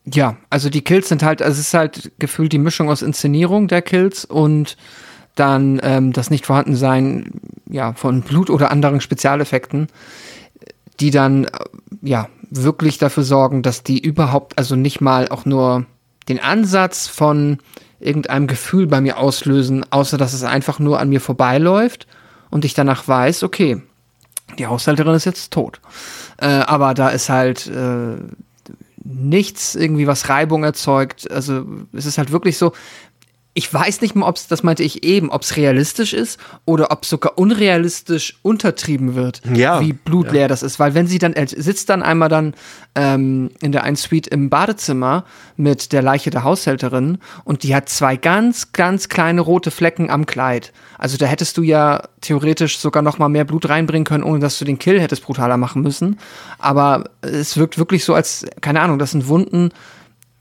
Ja, 0.06 0.36
also 0.49 0.70
die 0.70 0.82
Kills 0.82 1.08
sind 1.10 1.24
halt, 1.24 1.41
also 1.41 1.54
es 1.54 1.68
ist 1.68 1.74
halt 1.74 2.12
gefühlt 2.20 2.51
die 2.51 2.58
Mischung 2.58 2.89
aus 2.89 3.01
Inszenierung 3.01 3.68
der 3.68 3.82
Kills 3.82 4.26
und 4.26 4.76
dann 5.36 5.80
ähm, 5.82 6.12
das 6.14 6.30
Nicht-Vorhandensein 6.30 7.32
ja, 7.70 7.93
von 7.93 8.22
Blut 8.22 8.49
oder 8.49 8.70
anderen 8.70 9.01
Spezialeffekten, 9.01 9.88
die 10.99 11.10
dann 11.10 11.45
äh, 11.45 11.49
ja 12.01 12.28
wirklich 12.49 12.97
dafür 12.97 13.24
sorgen, 13.24 13.64
dass 13.64 13.84
die 13.84 13.99
überhaupt, 13.99 14.58
also 14.58 14.76
nicht 14.76 15.01
mal 15.01 15.30
auch 15.30 15.45
nur 15.45 15.86
den 16.28 16.39
Ansatz 16.39 17.08
von 17.08 17.58
irgendeinem 17.99 18.47
Gefühl 18.47 18.88
bei 18.88 19.01
mir 19.01 19.18
auslösen, 19.18 19.86
außer 19.89 20.18
dass 20.18 20.34
es 20.34 20.43
einfach 20.43 20.80
nur 20.80 20.99
an 20.99 21.10
mir 21.10 21.22
vorbeiläuft 21.22 22.08
und 22.49 22.66
ich 22.66 22.74
danach 22.74 23.08
weiß, 23.08 23.43
okay, 23.43 23.82
die 24.60 24.68
Haushälterin 24.68 25.16
ist 25.16 25.26
jetzt 25.26 25.51
tot. 25.51 25.80
Äh, 26.38 26.47
aber 26.47 26.93
da 26.93 27.10
ist 27.10 27.30
halt 27.30 27.68
äh, 27.68 28.18
nichts 29.04 29.76
irgendwie, 29.76 30.08
was 30.08 30.30
Reibung 30.30 30.64
erzeugt. 30.64 31.30
Also 31.30 31.66
es 31.91 32.06
ist 32.06 32.18
halt 32.18 32.32
wirklich 32.32 32.58
so, 32.58 32.74
ich 33.56 33.72
weiß 33.72 34.01
nicht 34.01 34.16
mal, 34.16 34.28
ob 34.28 34.38
es, 34.38 34.47
das 34.47 34.64
meinte 34.64 34.82
ich 34.82 35.04
eben, 35.04 35.30
ob 35.30 35.43
es 35.43 35.58
realistisch 35.58 36.14
ist 36.14 36.39
oder 36.66 36.91
ob 36.91 37.04
es 37.04 37.10
sogar 37.10 37.38
unrealistisch 37.38 38.39
untertrieben 38.41 39.14
wird, 39.14 39.41
ja, 39.54 39.80
wie 39.80 39.93
blutleer 39.93 40.41
ja. 40.43 40.47
das 40.47 40.64
ist. 40.64 40.80
Weil 40.80 40.95
wenn 40.95 41.06
sie 41.06 41.20
dann, 41.20 41.34
er 41.34 41.47
sitzt 41.47 41.89
dann 41.89 42.01
einmal 42.01 42.30
dann 42.30 42.56
ähm, 42.95 43.51
in 43.62 43.72
der 43.72 43.84
einen 43.84 43.95
Suite 43.95 44.28
im 44.28 44.49
Badezimmer 44.49 45.26
mit 45.56 45.93
der 45.93 46.01
Leiche 46.01 46.32
der 46.32 46.43
Haushälterin 46.43 47.20
und 47.43 47.62
die 47.62 47.76
hat 47.76 47.89
zwei 47.89 48.16
ganz, 48.18 48.72
ganz 48.72 49.08
kleine 49.08 49.41
rote 49.41 49.70
Flecken 49.70 50.10
am 50.10 50.26
Kleid. 50.26 50.74
Also 50.97 51.18
da 51.18 51.28
hättest 51.28 51.58
du 51.58 51.62
ja 51.62 52.01
theoretisch 52.22 52.80
sogar 52.80 53.04
noch 53.04 53.20
mal 53.20 53.30
mehr 53.30 53.45
Blut 53.45 53.70
reinbringen 53.70 54.06
können, 54.06 54.24
ohne 54.24 54.39
dass 54.39 54.58
du 54.58 54.66
den 54.66 54.80
Kill 54.80 54.99
hättest 54.99 55.24
brutaler 55.24 55.58
machen 55.58 55.84
müssen. 55.84 56.18
Aber 56.58 57.04
es 57.22 57.56
wirkt 57.56 57.78
wirklich 57.78 58.04
so, 58.04 58.16
als, 58.16 58.45
keine 58.62 58.82
Ahnung, 58.82 58.97
das 58.97 59.12
sind 59.12 59.28
Wunden, 59.28 59.70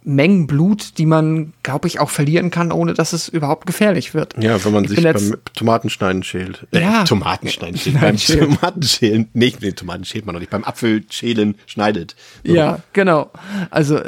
Mengen 0.04 0.46
Blut, 0.46 0.98
die 0.98 1.06
man, 1.06 1.52
glaube 1.62 1.86
ich, 1.86 2.00
auch 2.00 2.10
verlieren 2.10 2.50
kann, 2.50 2.72
ohne 2.72 2.94
dass 2.94 3.12
es 3.12 3.28
überhaupt 3.28 3.66
gefährlich 3.66 4.14
wird. 4.14 4.34
Ja, 4.42 4.62
wenn 4.64 4.72
man 4.72 4.84
ich 4.84 4.90
sich 4.90 5.02
beim 5.02 5.36
Tomatenschneiden 5.54 6.22
schält. 6.22 6.66
Äh, 6.72 6.80
ja. 6.80 7.04
Tomatenschneiden 7.04 7.78
schält. 7.78 8.00
beim 8.00 8.16
Tomatenschälen. 8.16 9.28
Nicht, 9.32 9.62
nee, 9.62 9.72
Tomaten 9.72 10.04
schält 10.04 10.26
man 10.26 10.34
noch 10.34 10.40
nicht. 10.40 10.50
Beim 10.50 10.64
Apfelschälen 10.64 11.56
schneidet. 11.66 12.16
So. 12.44 12.54
Ja, 12.54 12.80
genau. 12.92 13.30
Also, 13.70 14.00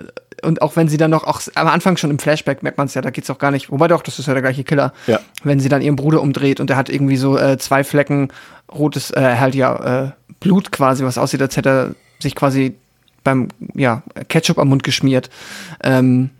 und 0.43 0.63
auch 0.63 0.77
wenn 0.77 0.89
sie 0.89 0.97
dann 0.97 1.11
noch, 1.11 1.25
auch 1.25 1.41
am 1.55 1.69
Anfang 1.69 1.97
schon 1.97 2.11
im 2.11 2.19
Flashback 2.19 2.63
merkt 2.63 2.79
man 2.79 2.87
es 2.89 2.95
ja, 2.95 3.03
da 3.03 3.11
geht's 3.11 3.31
auch 3.31 3.39
gar 3.39 3.51
nicht, 3.51 3.71
wobei 3.71 3.89
doch, 3.89 4.03
das 4.03 4.19
ist 4.19 4.27
ja 4.27 4.33
der 4.33 4.43
gleiche 4.43 4.65
Killer. 4.65 4.93
Ja. 5.07 5.21
Wenn 5.43 5.61
sie 5.61 5.69
dann 5.69 5.83
ihren 5.83 5.97
Bruder 5.97 6.21
umdreht 6.21 6.61
und 6.61 6.71
er 6.71 6.77
hat 6.77 6.89
irgendwie 6.89 7.17
so 7.17 7.39
äh, 7.39 7.57
zwei 7.59 7.85
Flecken 7.85 8.29
rotes, 8.73 9.11
äh, 9.13 9.37
halt 9.39 9.55
ja, 9.55 10.05
äh, 10.05 10.11
Blut 10.41 10.73
quasi, 10.73 11.05
was 11.05 11.19
aussieht, 11.19 11.41
als 11.41 11.57
hätte 11.57 11.69
er 11.69 11.95
sich 12.21 12.35
quasi 12.35 12.75
beim 13.25 13.49
ja, 13.75 14.03
Ketchup 14.29 14.59
am 14.59 14.69
Mund 14.69 14.85
geschmiert. 14.85 15.31
Ähm, 15.83 16.31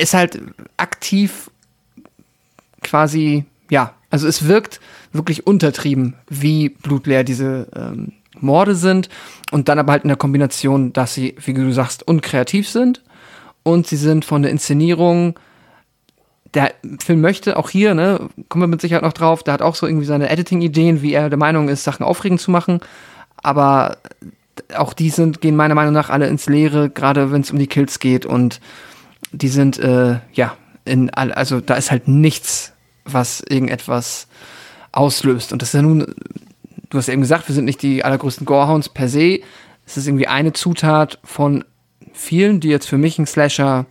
ist 0.00 0.14
halt 0.14 0.40
aktiv 0.76 1.50
quasi, 2.82 3.44
ja, 3.70 3.94
also 4.10 4.28
es 4.28 4.46
wirkt 4.46 4.80
wirklich 5.12 5.46
untertrieben, 5.46 6.14
wie 6.28 6.68
blutleer 6.68 7.24
diese 7.24 7.66
ähm, 7.74 8.12
Morde 8.38 8.74
sind 8.74 9.08
und 9.50 9.68
dann 9.68 9.78
aber 9.78 9.92
halt 9.92 10.04
in 10.04 10.08
der 10.08 10.16
Kombination, 10.16 10.92
dass 10.92 11.14
sie, 11.14 11.34
wie 11.44 11.54
du 11.54 11.72
sagst, 11.72 12.06
unkreativ 12.06 12.68
sind 12.68 13.02
und 13.62 13.86
sie 13.86 13.96
sind 13.96 14.24
von 14.24 14.42
der 14.42 14.50
Inszenierung 14.50 15.38
der 16.54 16.74
Film 17.02 17.20
möchte 17.20 17.56
auch 17.56 17.70
hier, 17.70 17.94
ne, 17.94 18.28
kommen 18.48 18.62
wir 18.62 18.68
mit 18.68 18.80
Sicherheit 18.80 19.02
noch 19.02 19.12
drauf, 19.12 19.42
der 19.42 19.54
hat 19.54 19.62
auch 19.62 19.74
so 19.74 19.86
irgendwie 19.86 20.06
seine 20.06 20.28
Editing-Ideen, 20.28 21.02
wie 21.02 21.14
er 21.14 21.30
der 21.30 21.38
Meinung 21.38 21.68
ist, 21.68 21.84
Sachen 21.84 22.04
aufregend 22.04 22.40
zu 22.40 22.50
machen. 22.50 22.80
Aber 23.36 23.96
auch 24.76 24.92
die 24.92 25.10
sind, 25.10 25.40
gehen 25.40 25.56
meiner 25.56 25.74
Meinung 25.74 25.94
nach 25.94 26.10
alle 26.10 26.26
ins 26.28 26.46
Leere, 26.46 26.90
gerade 26.90 27.32
wenn 27.32 27.40
es 27.40 27.50
um 27.50 27.58
die 27.58 27.66
Kills 27.66 27.98
geht 27.98 28.26
und 28.26 28.60
die 29.32 29.48
sind, 29.48 29.78
äh, 29.78 30.18
ja, 30.32 30.56
in, 30.84 31.10
also 31.10 31.60
da 31.60 31.74
ist 31.74 31.90
halt 31.90 32.08
nichts, 32.08 32.72
was 33.04 33.40
irgendetwas 33.40 34.28
auslöst. 34.92 35.52
Und 35.52 35.62
das 35.62 35.70
ist 35.70 35.74
ja 35.74 35.82
nun, 35.82 36.14
du 36.90 36.98
hast 36.98 37.08
eben 37.08 37.22
gesagt, 37.22 37.48
wir 37.48 37.54
sind 37.54 37.64
nicht 37.64 37.82
die 37.82 38.04
allergrößten 38.04 38.46
Gorehounds 38.46 38.88
per 38.88 39.08
se. 39.08 39.40
Es 39.86 39.96
ist 39.96 40.06
irgendwie 40.06 40.28
eine 40.28 40.52
Zutat 40.52 41.18
von 41.24 41.64
vielen, 42.12 42.60
die 42.60 42.68
jetzt 42.68 42.88
für 42.88 42.98
mich 42.98 43.18
einen 43.18 43.26
Slasher 43.26 43.86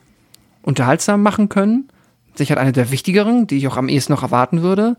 unterhaltsam 0.62 1.24
machen 1.24 1.50
können. 1.50 1.90
Sicher 2.36 2.58
eine 2.58 2.72
der 2.72 2.92
wichtigeren, 2.92 3.48
die 3.48 3.58
ich 3.58 3.68
auch 3.68 3.78
am 3.78 3.90
ehesten 3.90 4.14
noch 4.14 4.24
erwarten 4.24 4.62
würde. 4.62 4.96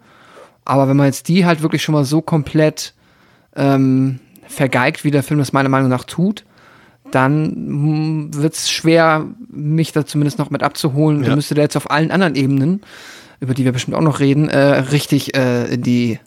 Aber 0.65 0.89
wenn 0.89 0.97
man 0.97 1.07
jetzt 1.07 1.29
die 1.29 1.47
halt 1.47 1.63
wirklich 1.63 1.83
schon 1.83 1.95
mal 1.95 2.05
so 2.05 2.21
komplett 2.21 2.95
ähm, 3.57 4.21
vergeigt, 4.53 5.05
wie 5.05 5.11
der 5.11 5.23
Film 5.23 5.39
das 5.39 5.53
meiner 5.53 5.69
Meinung 5.69 5.89
nach 5.89 6.05
tut, 6.05 6.45
dann 7.11 8.33
wird 8.33 8.55
es 8.55 8.71
schwer, 8.71 9.27
mich 9.51 9.93
da 9.93 10.07
zumindest 10.07 10.39
noch 10.39 10.51
mit 10.51 10.63
abzuholen. 10.63 11.21
Ja. 11.21 11.29
Dann 11.29 11.37
müsste 11.37 11.55
der 11.55 11.65
jetzt 11.65 11.77
auf 11.77 11.91
allen 11.91 12.11
anderen 12.11 12.35
Ebenen, 12.35 12.83
über 13.41 13.55
die 13.55 13.65
wir 13.65 13.73
bestimmt 13.73 13.97
auch 13.97 14.03
noch 14.03 14.21
reden, 14.21 14.49
äh, 14.49 14.59
richtig 14.59 15.37
äh, 15.37 15.77
die, 15.77 16.19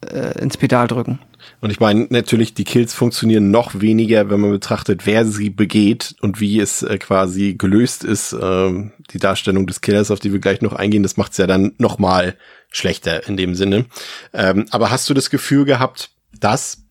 äh, 0.00 0.38
ins 0.40 0.56
Pedal 0.56 0.86
drücken. 0.86 1.18
Und 1.60 1.70
ich 1.70 1.80
meine, 1.80 2.06
natürlich, 2.10 2.54
die 2.54 2.64
Kills 2.64 2.94
funktionieren 2.94 3.50
noch 3.50 3.80
weniger, 3.80 4.28
wenn 4.30 4.40
man 4.40 4.50
betrachtet, 4.50 5.06
wer 5.06 5.24
sie 5.24 5.50
begeht 5.50 6.14
und 6.20 6.40
wie 6.40 6.60
es 6.60 6.82
äh, 6.82 6.98
quasi 6.98 7.54
gelöst 7.54 8.04
ist. 8.04 8.36
Ähm, 8.38 8.92
die 9.10 9.18
Darstellung 9.18 9.66
des 9.66 9.80
Killers, 9.80 10.10
auf 10.10 10.20
die 10.20 10.32
wir 10.32 10.40
gleich 10.40 10.62
noch 10.62 10.72
eingehen, 10.72 11.02
das 11.02 11.16
macht 11.16 11.32
es 11.32 11.38
ja 11.38 11.46
dann 11.46 11.72
noch 11.78 11.98
mal 11.98 12.34
schlechter 12.70 13.26
in 13.28 13.36
dem 13.36 13.54
Sinne. 13.54 13.86
Ähm, 14.32 14.66
aber 14.70 14.90
hast 14.90 15.08
du 15.08 15.14
das 15.14 15.30
Gefühl 15.30 15.64
gehabt, 15.64 16.10
dass 16.38 16.83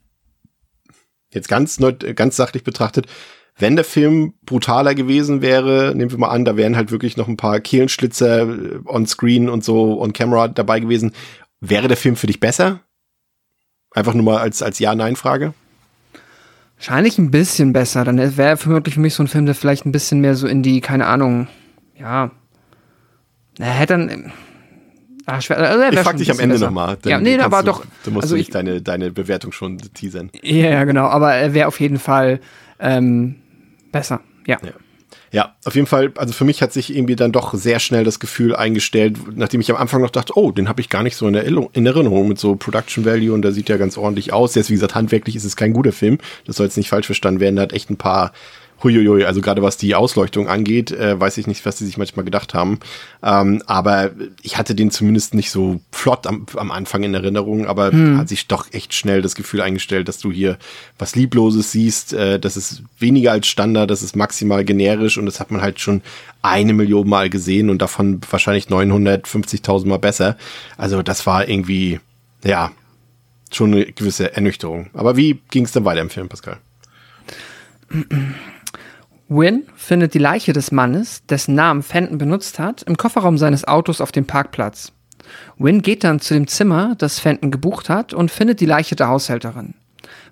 jetzt 1.33 1.47
ganz, 1.47 1.79
ganz 2.15 2.35
sachlich 2.35 2.63
betrachtet, 2.63 3.07
wenn 3.57 3.75
der 3.75 3.85
Film 3.85 4.33
brutaler 4.45 4.95
gewesen 4.95 5.41
wäre, 5.41 5.93
nehmen 5.95 6.11
wir 6.11 6.17
mal 6.17 6.29
an, 6.29 6.45
da 6.45 6.57
wären 6.57 6.75
halt 6.75 6.91
wirklich 6.91 7.17
noch 7.17 7.27
ein 7.27 7.37
paar 7.37 7.59
Kehlenschlitzer 7.59 8.41
äh, 8.41 8.79
on 8.85 9.05
screen 9.05 9.49
und 9.49 9.63
so 9.63 10.01
on 10.01 10.13
camera 10.13 10.47
dabei 10.47 10.79
gewesen, 10.79 11.13
wäre 11.59 11.87
der 11.87 11.97
Film 11.97 12.15
für 12.15 12.27
dich 12.27 12.39
besser? 12.39 12.81
Einfach 13.91 14.15
nur 14.15 14.23
mal 14.23 14.37
als, 14.37 14.63
als 14.63 14.79
Ja-Nein-Frage? 14.79 15.53
Wahrscheinlich 16.77 17.17
ein 17.19 17.29
bisschen 17.29 17.73
besser. 17.73 18.03
Dann 18.03 18.37
wäre 18.37 18.57
vermutlich 18.57 18.95
für 18.95 19.01
mich 19.01 19.13
so 19.13 19.23
ein 19.23 19.27
Film, 19.27 19.45
der 19.45 19.55
vielleicht 19.55 19.85
ein 19.85 19.91
bisschen 19.91 20.19
mehr 20.19 20.35
so 20.35 20.47
in 20.47 20.63
die, 20.63 20.81
keine 20.81 21.05
Ahnung, 21.05 21.47
ja, 21.97 22.31
er 23.59 23.73
hätte 23.73 23.93
dann, 23.93 24.33
Ah, 25.25 25.39
schwer, 25.39 25.57
also 25.57 25.83
ich 25.83 25.99
frag 25.99 26.17
dich 26.17 26.31
am 26.31 26.39
Ende 26.39 26.59
nochmal. 26.59 26.97
Ja, 27.05 27.19
nee, 27.19 27.37
da 27.37 27.49
war 27.51 27.63
du, 27.63 27.67
doch. 27.67 27.85
Du 28.03 28.11
musst 28.11 28.23
also 28.23 28.35
nicht 28.35 28.49
ich, 28.49 28.53
deine, 28.53 28.81
deine 28.81 29.11
Bewertung 29.11 29.51
schon 29.51 29.77
teasern. 29.77 30.29
Ja, 30.41 30.83
genau. 30.83 31.05
Aber 31.05 31.33
er 31.33 31.53
wäre 31.53 31.67
auf 31.67 31.79
jeden 31.79 31.99
Fall 31.99 32.39
ähm, 32.79 33.35
besser. 33.91 34.19
Ja. 34.45 34.57
ja. 34.63 34.71
Ja, 35.33 35.55
auf 35.65 35.73
jeden 35.73 35.87
Fall, 35.87 36.11
also 36.15 36.31
für 36.31 36.45
mich 36.45 36.61
hat 36.61 36.71
sich 36.71 36.95
irgendwie 36.95 37.15
dann 37.15 37.31
doch 37.31 37.55
sehr 37.55 37.79
schnell 37.79 38.03
das 38.03 38.19
Gefühl 38.19 38.55
eingestellt, 38.55 39.17
nachdem 39.35 39.61
ich 39.61 39.71
am 39.71 39.77
Anfang 39.77 39.99
noch 39.99 40.11
dachte, 40.11 40.33
oh, 40.35 40.51
den 40.51 40.69
habe 40.69 40.79
ich 40.79 40.89
gar 40.89 41.01
nicht 41.01 41.15
so 41.15 41.27
in 41.27 41.33
Erinnerung 41.33 42.27
mit 42.27 42.37
so 42.37 42.55
Production 42.55 43.03
Value 43.03 43.33
und 43.33 43.41
der 43.41 43.51
sieht 43.51 43.67
ja 43.67 43.77
ganz 43.77 43.97
ordentlich 43.97 44.31
aus. 44.31 44.53
Jetzt, 44.53 44.69
wie 44.69 44.75
gesagt, 44.75 44.93
handwerklich 44.93 45.35
ist 45.35 45.43
es 45.43 45.55
kein 45.55 45.73
guter 45.73 45.91
Film. 45.91 46.19
Das 46.45 46.57
soll 46.57 46.67
jetzt 46.67 46.77
nicht 46.77 46.89
falsch 46.89 47.07
verstanden 47.07 47.39
werden. 47.39 47.55
Der 47.55 47.63
hat 47.63 47.73
echt 47.73 47.89
ein 47.89 47.97
paar 47.97 48.31
Huiuiui, 48.83 49.25
also 49.25 49.41
gerade 49.41 49.61
was 49.61 49.77
die 49.77 49.95
Ausleuchtung 49.95 50.47
angeht, 50.47 50.91
äh, 50.91 51.19
weiß 51.19 51.37
ich 51.37 51.47
nicht, 51.47 51.65
was 51.65 51.77
die 51.77 51.85
sich 51.85 51.97
manchmal 51.97 52.25
gedacht 52.25 52.53
haben. 52.53 52.79
Ähm, 53.23 53.63
aber 53.65 54.11
ich 54.41 54.57
hatte 54.57 54.75
den 54.75 54.91
zumindest 54.91 55.33
nicht 55.33 55.51
so 55.51 55.79
flott 55.91 56.27
am, 56.27 56.45
am 56.55 56.71
Anfang 56.71 57.03
in 57.03 57.13
Erinnerung, 57.13 57.65
aber 57.65 57.91
hm. 57.91 58.17
hat 58.17 58.29
sich 58.29 58.47
doch 58.47 58.71
echt 58.73 58.93
schnell 58.93 59.21
das 59.21 59.35
Gefühl 59.35 59.61
eingestellt, 59.61 60.07
dass 60.07 60.17
du 60.17 60.31
hier 60.31 60.57
was 60.99 61.15
Liebloses 61.15 61.71
siehst. 61.71 62.13
Äh, 62.13 62.39
das 62.39 62.57
ist 62.57 62.83
weniger 62.99 63.31
als 63.31 63.47
Standard, 63.47 63.89
das 63.89 64.03
ist 64.03 64.15
maximal 64.15 64.65
generisch 64.65 65.17
und 65.17 65.25
das 65.25 65.39
hat 65.39 65.51
man 65.51 65.61
halt 65.61 65.79
schon 65.79 66.01
eine 66.41 66.73
Million 66.73 67.07
Mal 67.07 67.29
gesehen 67.29 67.69
und 67.69 67.81
davon 67.81 68.21
wahrscheinlich 68.29 68.67
950.000 68.67 69.87
Mal 69.87 69.99
besser. 69.99 70.37
Also 70.77 71.01
das 71.01 71.25
war 71.25 71.47
irgendwie, 71.47 71.99
ja, 72.43 72.71
schon 73.51 73.73
eine 73.73 73.85
gewisse 73.85 74.35
Ernüchterung. 74.35 74.89
Aber 74.93 75.15
wie 75.15 75.39
ging 75.49 75.65
es 75.65 75.71
dann 75.71 75.85
weiter 75.85 76.01
im 76.01 76.09
Film, 76.09 76.29
Pascal? 76.29 76.57
Wynn 79.35 79.63
findet 79.75 80.13
die 80.13 80.19
Leiche 80.19 80.53
des 80.53 80.71
Mannes, 80.71 81.23
dessen 81.27 81.55
Namen 81.55 81.81
Fenton 81.81 82.19
benutzt 82.19 82.59
hat, 82.59 82.83
im 82.83 82.97
Kofferraum 82.97 83.37
seines 83.37 83.67
Autos 83.67 83.99
auf 83.99 84.11
dem 84.11 84.25
Parkplatz. 84.25 84.91
Wynn 85.57 85.81
geht 85.81 86.03
dann 86.03 86.19
zu 86.19 86.35
dem 86.35 86.47
Zimmer, 86.47 86.93
das 86.97 87.19
Fenton 87.19 87.49
gebucht 87.49 87.89
hat, 87.89 88.13
und 88.13 88.29
findet 88.29 88.59
die 88.59 88.67
Leiche 88.67 88.95
der 88.95 89.07
Haushälterin. 89.07 89.73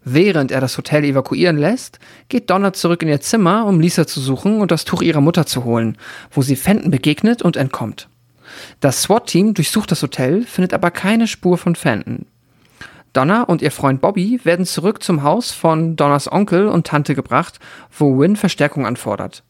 Während 0.03 0.51
er 0.51 0.61
das 0.61 0.77
Hotel 0.77 1.03
evakuieren 1.03 1.57
lässt, 1.57 1.99
geht 2.29 2.49
Donna 2.49 2.73
zurück 2.73 3.01
in 3.01 3.09
ihr 3.09 3.21
Zimmer, 3.21 3.65
um 3.65 3.79
Lisa 3.79 4.05
zu 4.05 4.19
suchen 4.19 4.61
und 4.61 4.71
das 4.71 4.85
Tuch 4.85 5.01
ihrer 5.01 5.21
Mutter 5.21 5.45
zu 5.45 5.63
holen, 5.63 5.97
wo 6.29 6.41
sie 6.41 6.55
Fenton 6.55 6.91
begegnet 6.91 7.41
und 7.41 7.57
entkommt. 7.57 8.07
Das 8.81 9.01
SWAT-Team 9.03 9.53
durchsucht 9.53 9.91
das 9.91 10.03
Hotel, 10.03 10.43
findet 10.43 10.73
aber 10.73 10.91
keine 10.91 11.27
Spur 11.27 11.57
von 11.57 11.75
Fenton. 11.75 12.25
Donna 13.13 13.43
und 13.43 13.61
ihr 13.61 13.71
Freund 13.71 13.99
Bobby 13.99 14.39
werden 14.43 14.65
zurück 14.65 15.03
zum 15.03 15.23
Haus 15.23 15.51
von 15.51 15.95
Donners 15.95 16.31
Onkel 16.31 16.67
und 16.67 16.87
Tante 16.87 17.13
gebracht, 17.13 17.59
wo 17.97 18.17
Win 18.17 18.37
Verstärkung 18.37 18.85
anfordert. 18.85 19.43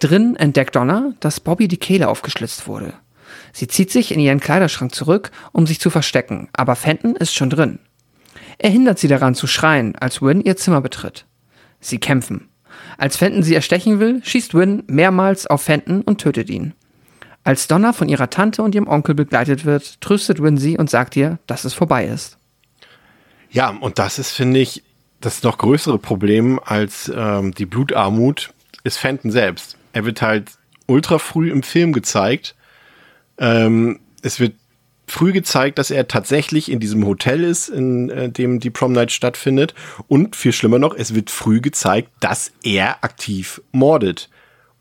Drin 0.00 0.34
entdeckt 0.36 0.74
Donna, 0.74 1.12
dass 1.20 1.40
Bobby 1.40 1.68
die 1.68 1.76
Kehle 1.76 2.08
aufgeschlitzt 2.08 2.66
wurde. 2.66 2.94
Sie 3.52 3.68
zieht 3.68 3.92
sich 3.92 4.12
in 4.12 4.18
ihren 4.18 4.40
Kleiderschrank 4.40 4.94
zurück, 4.94 5.30
um 5.52 5.66
sich 5.66 5.78
zu 5.78 5.90
verstecken, 5.90 6.48
aber 6.52 6.74
Fenton 6.74 7.14
ist 7.14 7.34
schon 7.34 7.50
drin. 7.50 7.78
Er 8.58 8.70
hindert 8.70 8.98
sie 8.98 9.08
daran 9.08 9.34
zu 9.34 9.46
schreien, 9.46 9.94
als 9.96 10.20
Win 10.20 10.40
ihr 10.40 10.56
Zimmer 10.56 10.80
betritt. 10.80 11.26
Sie 11.80 11.98
kämpfen. 11.98 12.48
Als 12.98 13.16
Fenton 13.16 13.42
sie 13.42 13.54
erstechen 13.54 14.00
will, 14.00 14.20
schießt 14.24 14.54
Win 14.54 14.82
mehrmals 14.88 15.46
auf 15.46 15.62
Fenton 15.62 16.02
und 16.02 16.20
tötet 16.20 16.50
ihn. 16.50 16.74
Als 17.44 17.68
Donna 17.68 17.92
von 17.92 18.08
ihrer 18.08 18.30
Tante 18.30 18.62
und 18.62 18.74
ihrem 18.74 18.88
Onkel 18.88 19.14
begleitet 19.14 19.64
wird, 19.64 20.00
tröstet 20.00 20.42
Win 20.42 20.58
sie 20.58 20.76
und 20.76 20.90
sagt 20.90 21.16
ihr, 21.16 21.38
dass 21.46 21.64
es 21.64 21.72
vorbei 21.72 22.06
ist. 22.06 22.39
Ja, 23.50 23.70
und 23.70 23.98
das 23.98 24.18
ist, 24.18 24.30
finde 24.30 24.60
ich, 24.60 24.82
das 25.20 25.42
noch 25.42 25.58
größere 25.58 25.98
Problem 25.98 26.60
als 26.64 27.12
ähm, 27.14 27.52
die 27.52 27.66
Blutarmut 27.66 28.52
ist 28.84 28.96
Fenton 28.96 29.30
selbst. 29.30 29.76
Er 29.92 30.04
wird 30.04 30.22
halt 30.22 30.52
ultra 30.86 31.18
früh 31.18 31.50
im 31.50 31.62
Film 31.62 31.92
gezeigt. 31.92 32.54
Ähm, 33.38 34.00
es 34.22 34.40
wird 34.40 34.54
früh 35.06 35.32
gezeigt, 35.32 35.78
dass 35.78 35.90
er 35.90 36.08
tatsächlich 36.08 36.70
in 36.70 36.80
diesem 36.80 37.04
Hotel 37.04 37.44
ist, 37.44 37.68
in 37.68 38.08
äh, 38.10 38.30
dem 38.30 38.60
die 38.60 38.70
Prom 38.70 38.92
Night 38.92 39.12
stattfindet. 39.12 39.74
Und 40.08 40.36
viel 40.36 40.52
schlimmer 40.52 40.78
noch, 40.78 40.94
es 40.94 41.14
wird 41.14 41.30
früh 41.30 41.60
gezeigt, 41.60 42.10
dass 42.20 42.52
er 42.62 43.04
aktiv 43.04 43.60
mordet. 43.72 44.30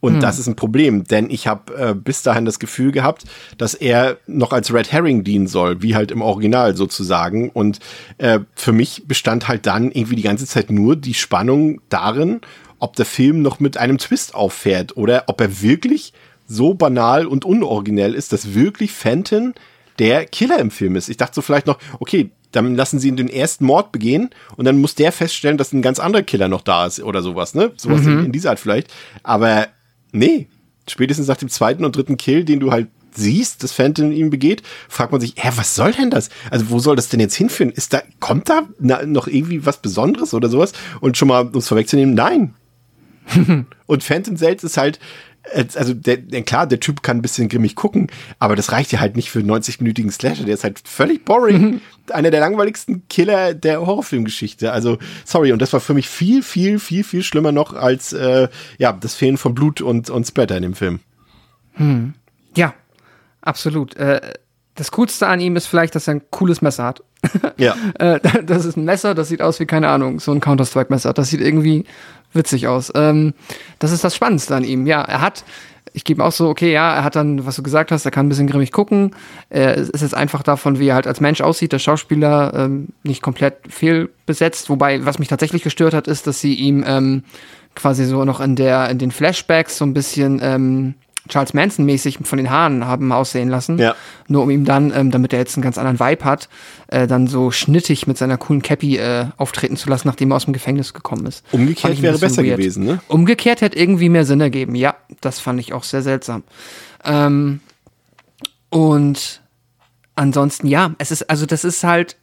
Und 0.02 0.14
hm. 0.14 0.20
das 0.22 0.39
ist 0.39 0.47
ein 0.47 0.56
Problem, 0.56 1.04
denn 1.04 1.30
ich 1.30 1.47
habe 1.47 1.74
äh, 1.76 1.93
bis 1.93 2.22
dahin 2.22 2.45
das 2.45 2.60
Gefühl 2.60 2.91
gehabt, 2.91 3.26
dass 3.58 3.74
er 3.74 4.18
noch 4.28 4.54
als 4.54 4.74
Red 4.74 4.91
Herring 4.91 5.24
dienen 5.24 5.47
soll, 5.47 5.82
wie 5.82 5.95
halt 5.95 6.12
im 6.12 6.22
Original 6.22 6.76
sozusagen. 6.76 7.50
Und 7.50 7.80
äh, 8.18 8.39
für 8.56 8.72
mich 8.72 9.04
bestand 9.08 9.47
halt 9.47 9.66
dann 9.66 9.91
irgendwie 9.91 10.16
die 10.16 10.24
ganze 10.24 10.45
Zeit 10.45 10.72
nur 10.72 10.95
die 10.95 11.14
Spannung 11.14 11.82
darin, 11.89 12.41
ob 12.80 12.95
der 12.95 13.06
Film 13.06 13.41
noch 13.41 13.60
mit 13.60 13.78
einem 13.78 13.97
Twist 13.97 14.36
auffährt 14.36 14.95
oder 14.95 15.26
ob 15.28 15.41
er 15.41 15.62
wirklich 15.62 16.14
so 16.47 16.74
banal 16.74 17.28
und 17.28 17.45
unoriginell 17.45 18.16
ist, 18.16 18.32
dass 18.32 18.54
wirklich 18.54 18.91
Fenton 18.91 19.54
der 20.00 20.26
Killer 20.26 20.60
im 20.60 20.72
Film 20.72 20.95
ist. 20.95 21.10
Ich 21.10 21.18
dachte 21.18 21.36
so 21.36 21.41
vielleicht 21.41 21.68
noch, 21.68 21.78
okay, 22.00 22.32
dann 22.52 22.76
lassen 22.76 23.00
sie 23.00 23.10
ihn 23.10 23.18
den 23.18 23.30
ersten 23.30 23.66
Mord 23.66 23.91
begehen 23.91 24.32
und 24.56 24.66
dann 24.66 24.80
muss 24.80 24.95
der 24.95 25.12
feststellen, 25.12 25.58
dass 25.58 25.72
ein 25.72 25.82
ganz 25.82 26.00
anderer 26.00 26.24
Killer 26.24 26.47
noch 26.47 26.62
da 26.62 26.88
ist 26.88 27.02
oder 27.02 27.22
sowas, 27.22 27.54
ne? 27.54 27.72
Sowas 27.78 28.02
mhm. 28.02 28.20
in, 28.20 28.26
in 28.26 28.32
dieser 28.32 28.52
Art 28.52 28.60
vielleicht. 28.60 28.91
Aber 29.22 29.68
Nee, 30.12 30.47
spätestens 30.88 31.28
nach 31.28 31.38
dem 31.38 31.49
zweiten 31.49 31.86
und 31.86 31.95
dritten 31.95 32.18
Kill, 32.18 32.43
den 32.43 32.60
du 32.60 32.72
halt 32.72 32.88
siehst, 33.12 33.64
das 33.64 33.72
Phantom 33.72 34.12
ihm 34.12 34.30
begeht, 34.30 34.64
fragt 34.88 35.12
man 35.12 35.22
sich, 35.22 35.34
hä, 35.36 35.51
was 35.55 35.76
soll 35.76 35.91
denn 35.91 36.10
das? 36.10 36.30
Also 36.51 36.70
wo 36.70 36.80
soll 36.80 36.95
das 36.95 37.10
denn 37.10 37.20
jetzt 37.20 37.36
hinführen? 37.36 37.72
Ist 37.72 37.93
da, 37.93 38.01
kommt 38.20 38.49
da 38.49 38.68
noch 38.80 39.28
irgendwie 39.28 39.66
was 39.66 39.82
Besonderes 39.82 40.34
oder 40.34 40.49
sowas? 40.49 40.74
Und 41.01 41.18
schon 41.18 41.28
mal, 41.28 41.47
um 41.47 41.57
es 41.57 41.68
vorwegzunehmen, 41.68 42.16
nein. 42.16 42.53
und 43.86 44.03
Phantom 44.03 44.38
selbst 44.38 44.64
ist 44.64 44.78
halt, 44.78 44.99
also 45.54 45.93
der, 45.93 46.18
der, 46.18 46.43
klar, 46.43 46.68
der 46.68 46.80
Typ 46.80 47.04
kann 47.04 47.18
ein 47.18 47.22
bisschen 47.22 47.50
grimmig 47.50 47.76
gucken, 47.76 48.08
aber 48.39 48.56
das 48.56 48.72
reicht 48.72 48.91
ja 48.91 49.00
halt 49.00 49.16
nicht 49.16 49.32
für 49.32 49.39
einen 49.39 49.52
90-minütigen 49.52 50.12
Slasher. 50.12 50.45
Der 50.45 50.54
ist 50.54 50.64
halt 50.64 50.82
völlig 50.86 51.26
boring. 51.26 51.62
Mhm. 51.62 51.82
Einer 52.12 52.32
der 52.32 52.39
langweiligsten 52.39 53.08
Killer 53.08 53.54
der 53.54 53.86
Horrorfilmgeschichte. 53.86 54.72
Also, 54.72 54.97
sorry, 55.26 55.52
und 55.52 55.62
das 55.62 55.74
war 55.74 55.80
für 55.80 55.93
mich 55.93 56.10
viel, 56.10 56.43
viel, 56.43 56.80
viel, 56.80 57.04
viel 57.04 57.24
schlimmer 57.24 57.52
noch 57.52 57.74
als 57.74 58.14
äh, 58.14 58.47
ja, 58.78 58.93
das 58.93 59.16
Fehlen 59.16 59.38
von 59.38 59.54
Blut 59.54 59.82
und, 59.82 60.10
und 60.10 60.26
Splatter 60.26 60.58
in 60.58 60.64
dem 60.64 60.76
Film. 60.76 61.00
Hm. 61.74 62.14
Ja, 62.56 62.74
absolut. 63.41 63.95
Äh, 63.95 64.22
das 64.76 64.91
Coolste 64.91 65.28
an 65.28 65.39
ihm 65.39 65.56
ist 65.56 65.68
vielleicht, 65.68 65.93
dass 65.95 66.08
er 66.08 66.16
ein 66.16 66.22
cooles 66.30 66.62
Messer 66.62 66.86
hat. 66.86 67.04
Ja. 67.58 67.76
Äh, 68.00 68.20
das 68.43 68.64
ist 68.64 68.78
ein 68.78 68.86
Messer, 68.86 69.14
das 69.14 69.28
sieht 69.28 69.41
aus 69.41 69.60
wie, 69.60 69.66
keine 69.66 69.89
Ahnung, 69.89 70.20
so 70.20 70.32
ein 70.32 70.39
Counter-Strike-Messer. 70.39 71.12
Das 71.12 71.30
sieht 71.30 71.41
irgendwie 71.41 71.86
witzig 72.34 72.68
aus. 72.68 72.92
Ähm, 72.96 73.34
das 73.80 73.92
ist 73.92 74.04
das 74.04 74.16
Spannendste 74.16 74.56
an 74.56 74.64
ihm. 74.64 74.86
Ja, 74.86 75.02
er 75.02 75.22
hat, 75.22 75.44
ich 75.94 76.04
gebe 76.04 76.24
auch 76.24 76.32
so, 76.32 76.50
okay, 76.50 76.72
ja, 76.72 76.96
er 76.96 77.04
hat 77.04 77.16
dann, 77.16 77.46
was 77.46 77.56
du 77.56 77.64
gesagt 77.64 77.92
hast, 77.92 78.06
er 78.06 78.12
kann 78.12 78.26
ein 78.26 78.30
bisschen 78.30 78.48
grimmig 78.48 78.72
gucken. 78.72 79.16
Er 79.50 79.76
ist 79.76 80.02
jetzt 80.02 80.16
einfach 80.16 80.44
davon, 80.44 80.80
wie 80.80 80.88
er 80.88 80.96
halt 80.96 81.08
als 81.08 81.22
Mensch 81.22 81.42
aussieht, 81.42 81.72
der 81.72 81.80
Schauspieler 81.80 82.54
ähm, 82.56 82.90
nicht 83.04 83.22
komplett 83.22 83.58
fehlbesetzt. 83.70 84.70
Wobei, 84.70 85.06
was 85.06 85.20
mich 85.20 85.28
tatsächlich 85.28 85.64
gestört 85.64 85.94
hat, 85.94 86.08
ist, 86.08 86.28
dass 86.28 86.40
sie 86.40 86.54
ihm 86.54 86.84
ähm, 86.86 87.24
quasi 87.76 88.06
so 88.06 88.26
noch 88.26 88.40
in 88.40 88.56
der, 88.56 88.90
in 88.90 88.98
den 88.98 89.12
Flashbacks 89.12 89.78
so 89.78 89.86
ein 89.86 89.94
bisschen 89.94 90.40
Charles 91.30 91.54
Manson-mäßig 91.54 92.20
von 92.24 92.38
den 92.38 92.50
Haaren 92.50 92.86
haben 92.86 93.12
aussehen 93.12 93.50
lassen. 93.50 93.78
Ja. 93.78 93.96
Nur 94.28 94.44
um 94.44 94.50
ihm 94.50 94.66
dann, 94.66 94.92
ähm, 94.94 95.12
damit 95.12 95.32
er 95.32 95.40
jetzt 95.40 95.56
einen 95.56 95.64
ganz 95.64 95.78
anderen 95.78 96.00
Vibe 96.00 96.26
hat, 96.26 96.50
äh, 96.88 97.08
dann 97.08 97.28
so 97.28 97.52
schnittig 97.52 98.08
mit 98.08 98.18
seiner 98.18 98.38
coolen 98.38 98.62
Cappy 98.62 98.98
äh, 98.98 99.28
auftreten 99.38 99.78
zu 99.78 99.90
lassen, 99.90 100.08
nachdem 100.08 100.32
er 100.32 100.38
aus 100.38 100.46
dem 100.46 100.54
Gefängnis 100.54 100.94
gekommen 100.94 101.26
ist. 101.26 101.46
Umgekehrt 101.52 102.02
wäre 102.02 102.18
besser 102.18 102.44
weird. 102.44 102.58
gewesen, 102.58 102.84
ne? 102.84 103.00
Umgekehrt 103.08 103.62
hätte 103.62 103.78
irgendwie 103.78 104.10
mehr 104.10 104.26
Sinn 104.26 104.42
ergeben. 104.42 104.76
Ja, 104.76 104.96
das 105.22 105.40
fand 105.40 105.60
ich 105.60 105.74
auch 105.74 105.84
sehr 105.84 106.02
seltsam. 106.02 106.44
Ähm, 107.06 107.62
und 108.70 109.42
ansonsten, 110.16 110.68
ja, 110.68 110.94
es 110.98 111.12
ist, 111.12 111.30
also 111.30 111.46
das 111.46 111.64
ist 111.64 111.84
halt, 111.84 112.18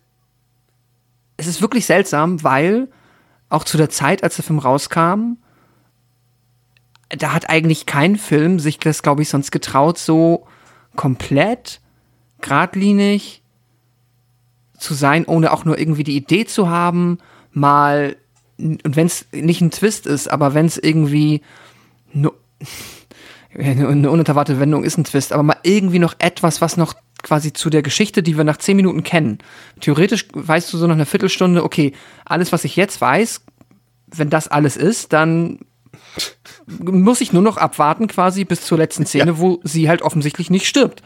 es 1.36 1.46
ist 1.46 1.60
wirklich 1.60 1.86
seltsam, 1.86 2.42
weil 2.42 2.88
auch 3.48 3.64
zu 3.64 3.76
der 3.76 3.90
Zeit, 3.90 4.22
als 4.22 4.36
der 4.36 4.44
Film 4.44 4.58
rauskam, 4.58 5.36
da 7.08 7.32
hat 7.32 7.48
eigentlich 7.48 7.86
kein 7.86 8.16
Film 8.16 8.58
sich 8.58 8.78
das, 8.78 9.02
glaube 9.02 9.22
ich, 9.22 9.28
sonst 9.28 9.50
getraut, 9.50 9.98
so 9.98 10.46
komplett 10.96 11.80
geradlinig 12.40 13.42
zu 14.78 14.94
sein, 14.94 15.24
ohne 15.24 15.52
auch 15.52 15.64
nur 15.64 15.78
irgendwie 15.78 16.04
die 16.04 16.16
Idee 16.16 16.44
zu 16.44 16.68
haben, 16.68 17.18
mal, 17.52 18.16
und 18.58 18.96
wenn 18.96 19.06
es 19.06 19.26
nicht 19.32 19.60
ein 19.60 19.70
Twist 19.70 20.06
ist, 20.06 20.28
aber 20.28 20.54
wenn 20.54 20.66
es 20.66 20.78
irgendwie 20.78 21.42
nur, 22.12 22.34
eine 23.58 24.10
unerwartete 24.10 24.60
Wendung 24.60 24.84
ist 24.84 24.98
ein 24.98 25.04
Twist, 25.04 25.32
aber 25.32 25.42
mal 25.42 25.56
irgendwie 25.62 25.98
noch 25.98 26.14
etwas, 26.18 26.60
was 26.60 26.76
noch 26.76 26.94
quasi 27.22 27.52
zu 27.52 27.70
der 27.70 27.82
Geschichte, 27.82 28.22
die 28.22 28.36
wir 28.36 28.44
nach 28.44 28.58
zehn 28.58 28.76
Minuten 28.76 29.02
kennen. 29.02 29.38
Theoretisch 29.80 30.26
weißt 30.34 30.72
du 30.72 30.78
so 30.78 30.86
nach 30.86 30.94
einer 30.94 31.06
Viertelstunde, 31.06 31.64
okay, 31.64 31.92
alles, 32.24 32.52
was 32.52 32.64
ich 32.64 32.76
jetzt 32.76 33.00
weiß, 33.00 33.42
wenn 34.08 34.30
das 34.30 34.48
alles 34.48 34.76
ist, 34.76 35.12
dann 35.12 35.60
muss 36.66 37.20
ich 37.20 37.32
nur 37.32 37.42
noch 37.42 37.56
abwarten 37.56 38.06
quasi 38.06 38.44
bis 38.44 38.62
zur 38.62 38.78
letzten 38.78 39.06
Szene, 39.06 39.32
ja. 39.32 39.38
wo 39.38 39.60
sie 39.62 39.88
halt 39.88 40.02
offensichtlich 40.02 40.50
nicht 40.50 40.66
stirbt. 40.66 41.02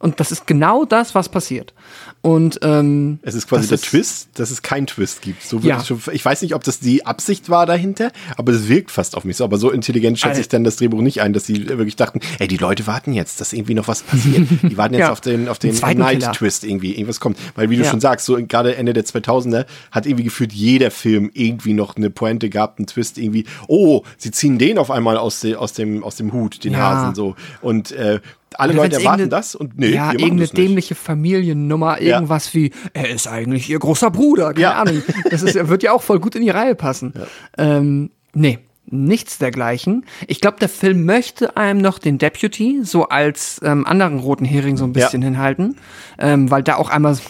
Und 0.00 0.20
das 0.20 0.30
ist 0.30 0.46
genau 0.46 0.84
das, 0.84 1.14
was 1.16 1.28
passiert. 1.28 1.74
Und 2.20 2.60
ähm, 2.62 3.18
es 3.22 3.34
ist 3.34 3.48
quasi 3.48 3.66
der 3.68 3.76
ist, 3.76 3.84
Twist, 3.86 4.28
dass 4.34 4.50
es 4.50 4.62
keinen 4.62 4.86
Twist 4.86 5.22
gibt. 5.22 5.42
So 5.42 5.58
ja. 5.58 5.78
ich, 5.80 5.86
schon, 5.86 6.00
ich 6.12 6.24
weiß 6.24 6.42
nicht, 6.42 6.54
ob 6.54 6.62
das 6.62 6.78
die 6.78 7.04
Absicht 7.04 7.48
war 7.50 7.66
dahinter, 7.66 8.12
aber 8.36 8.52
es 8.52 8.68
wirkt 8.68 8.90
fast 8.92 9.16
auf 9.16 9.24
mich 9.24 9.36
so. 9.36 9.44
Aber 9.44 9.56
so 9.58 9.70
intelligent 9.70 10.18
schätze 10.18 10.40
ich 10.40 10.48
dann 10.48 10.62
das 10.62 10.76
Drehbuch 10.76 11.00
nicht 11.00 11.20
ein, 11.20 11.32
dass 11.32 11.46
sie 11.46 11.68
wirklich 11.68 11.96
dachten, 11.96 12.20
ey, 12.38 12.46
die 12.46 12.56
Leute 12.58 12.86
warten 12.86 13.12
jetzt, 13.12 13.40
dass 13.40 13.52
irgendwie 13.52 13.74
noch 13.74 13.88
was 13.88 14.02
passiert. 14.02 14.46
Die 14.62 14.76
warten 14.76 14.94
jetzt 14.94 15.00
Ja. 15.06 15.12
auf 15.12 15.20
den, 15.20 15.48
auf 15.48 15.58
den 15.58 15.74
Killer. 15.74 15.94
Night-Twist 15.94 16.64
irgendwie, 16.64 16.92
irgendwas 16.92 17.18
kommt. 17.18 17.36
Weil 17.56 17.70
wie 17.70 17.76
du 17.76 17.82
Ja. 17.82 17.90
schon 17.90 18.00
sagst, 18.00 18.26
so 18.26 18.36
gerade 18.36 18.76
Ende 18.76 18.92
der 18.92 19.04
2000er 19.04 19.66
hat 19.90 20.06
irgendwie 20.06 20.24
gefühlt 20.24 20.52
jeder 20.52 20.90
Film 20.92 21.30
irgendwie 21.34 21.72
noch 21.72 21.96
eine 21.96 22.10
Pointe 22.10 22.50
gehabt, 22.50 22.78
einen 22.78 22.86
Twist 22.86 23.18
irgendwie. 23.18 23.46
Oh, 23.66 24.02
sie 24.16 24.30
ziehen 24.30 24.58
den 24.58 24.78
auf 24.78 24.90
einmal 24.92 25.16
aus, 25.16 25.40
de, 25.40 25.56
aus, 25.56 25.72
dem, 25.72 26.04
aus 26.04 26.16
dem 26.16 26.32
Hut, 26.32 26.62
den. 26.62 26.76
Hasen 26.76 27.14
so. 27.16 27.34
Und 27.60 27.90
äh, 27.92 28.20
alle 28.54 28.72
Oder 28.72 28.82
Leute 28.82 28.96
erwarten 28.96 29.30
das 29.30 29.54
und 29.54 29.78
nee, 29.78 29.88
ja, 29.88 30.12
irgendeine 30.12 30.40
das 30.42 30.52
dämliche 30.52 30.94
Familiennummer, 30.94 32.00
irgendwas 32.00 32.54
wie, 32.54 32.72
er 32.94 33.08
ist 33.10 33.26
eigentlich 33.28 33.68
ihr 33.70 33.78
großer 33.78 34.10
Bruder, 34.10 34.48
keine 34.54 34.60
Ja. 34.60 34.72
Ahnung. 34.82 35.02
Das 35.30 35.42
ist, 35.42 35.54
wird 35.68 35.82
ja 35.82 35.92
auch 35.92 36.02
voll 36.02 36.20
gut 36.20 36.34
in 36.34 36.42
die 36.42 36.50
Reihe 36.50 36.74
passen. 36.74 37.12
Ähm, 37.56 38.10
nee, 38.34 38.58
nichts 38.90 39.36
dergleichen. 39.36 40.06
Ich 40.28 40.40
glaube, 40.40 40.56
der 40.60 40.70
Film 40.70 41.04
möchte 41.04 41.58
einem 41.58 41.80
noch 41.82 41.98
den 41.98 42.16
Deputy 42.16 42.80
so 42.84 43.08
als 43.08 43.60
ähm, 43.62 43.86
anderen 43.86 44.18
roten 44.18 44.46
Hering 44.46 44.78
so 44.78 44.84
ein 44.84 44.94
bisschen 44.94 45.20
hinhalten, 45.20 45.76
ähm, 46.18 46.50
weil 46.50 46.62
da 46.62 46.76
auch 46.76 46.88
einmal, 46.88 47.14
so- 47.14 47.22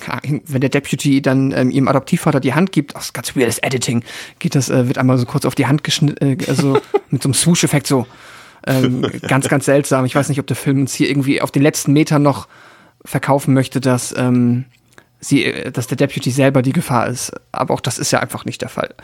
wenn 0.47 0.61
der 0.61 0.71
Deputy 0.71 1.21
dann 1.21 1.51
ähm, 1.51 1.71
ihrem 1.73 1.89
Adoptivvater 1.89 2.39
die 2.39 2.55
Hand 2.55 2.71
gibt, 2.71 2.95
aus 2.95 3.12
ganz 3.12 3.35
weirdes 3.35 3.59
Editing, 3.59 4.05
geht 4.39 4.55
das, 4.55 4.71
äh, 4.71 4.87
wird 4.87 4.99
einmal 4.99 5.19
so 5.19 5.27
kurz 5.27 5.45
auf 5.45 5.57
die 5.57 5.66
Hand 5.66 5.83
geschnitten, 5.83 6.25
äh, 6.25 6.37
also 6.47 6.79
mit 7.11 7.23
so 7.25 7.29
einem 7.29 7.35
Swoosh-Effekt 7.35 7.89
so. 7.89 8.07
Ähm, 8.67 9.03
ganz, 9.29 9.49
ganz 9.49 9.65
seltsam. 9.65 10.05
Ich 10.05 10.15
weiß 10.15 10.29
nicht, 10.29 10.41
ob 10.41 10.47
der 10.47 10.57
Film 10.57 10.81
uns 10.81 10.95
hier 10.95 11.09
irgendwie 11.09 11.41
auf 11.41 11.51
den 11.51 11.63
letzten 11.63 11.93
Metern 11.93 12.23
noch 12.23 12.49
verkaufen 13.05 13.55
möchte, 13.55 13.81
dass 13.81 14.15
ähm, 14.17 14.65
sie, 15.21 15.45
äh, 15.45 15.71
dass 15.71 15.87
der 15.87 15.97
Deputy 15.97 16.31
selber 16.31 16.63
die 16.63 16.73
Gefahr 16.73 17.09
ist. 17.09 17.33
Aber 17.53 17.75
auch 17.75 17.81
das 17.81 17.99
ist 17.99 18.11
ja 18.11 18.21
einfach 18.21 18.45
nicht 18.45 18.63
der 18.63 18.69
Fall. 18.69 18.95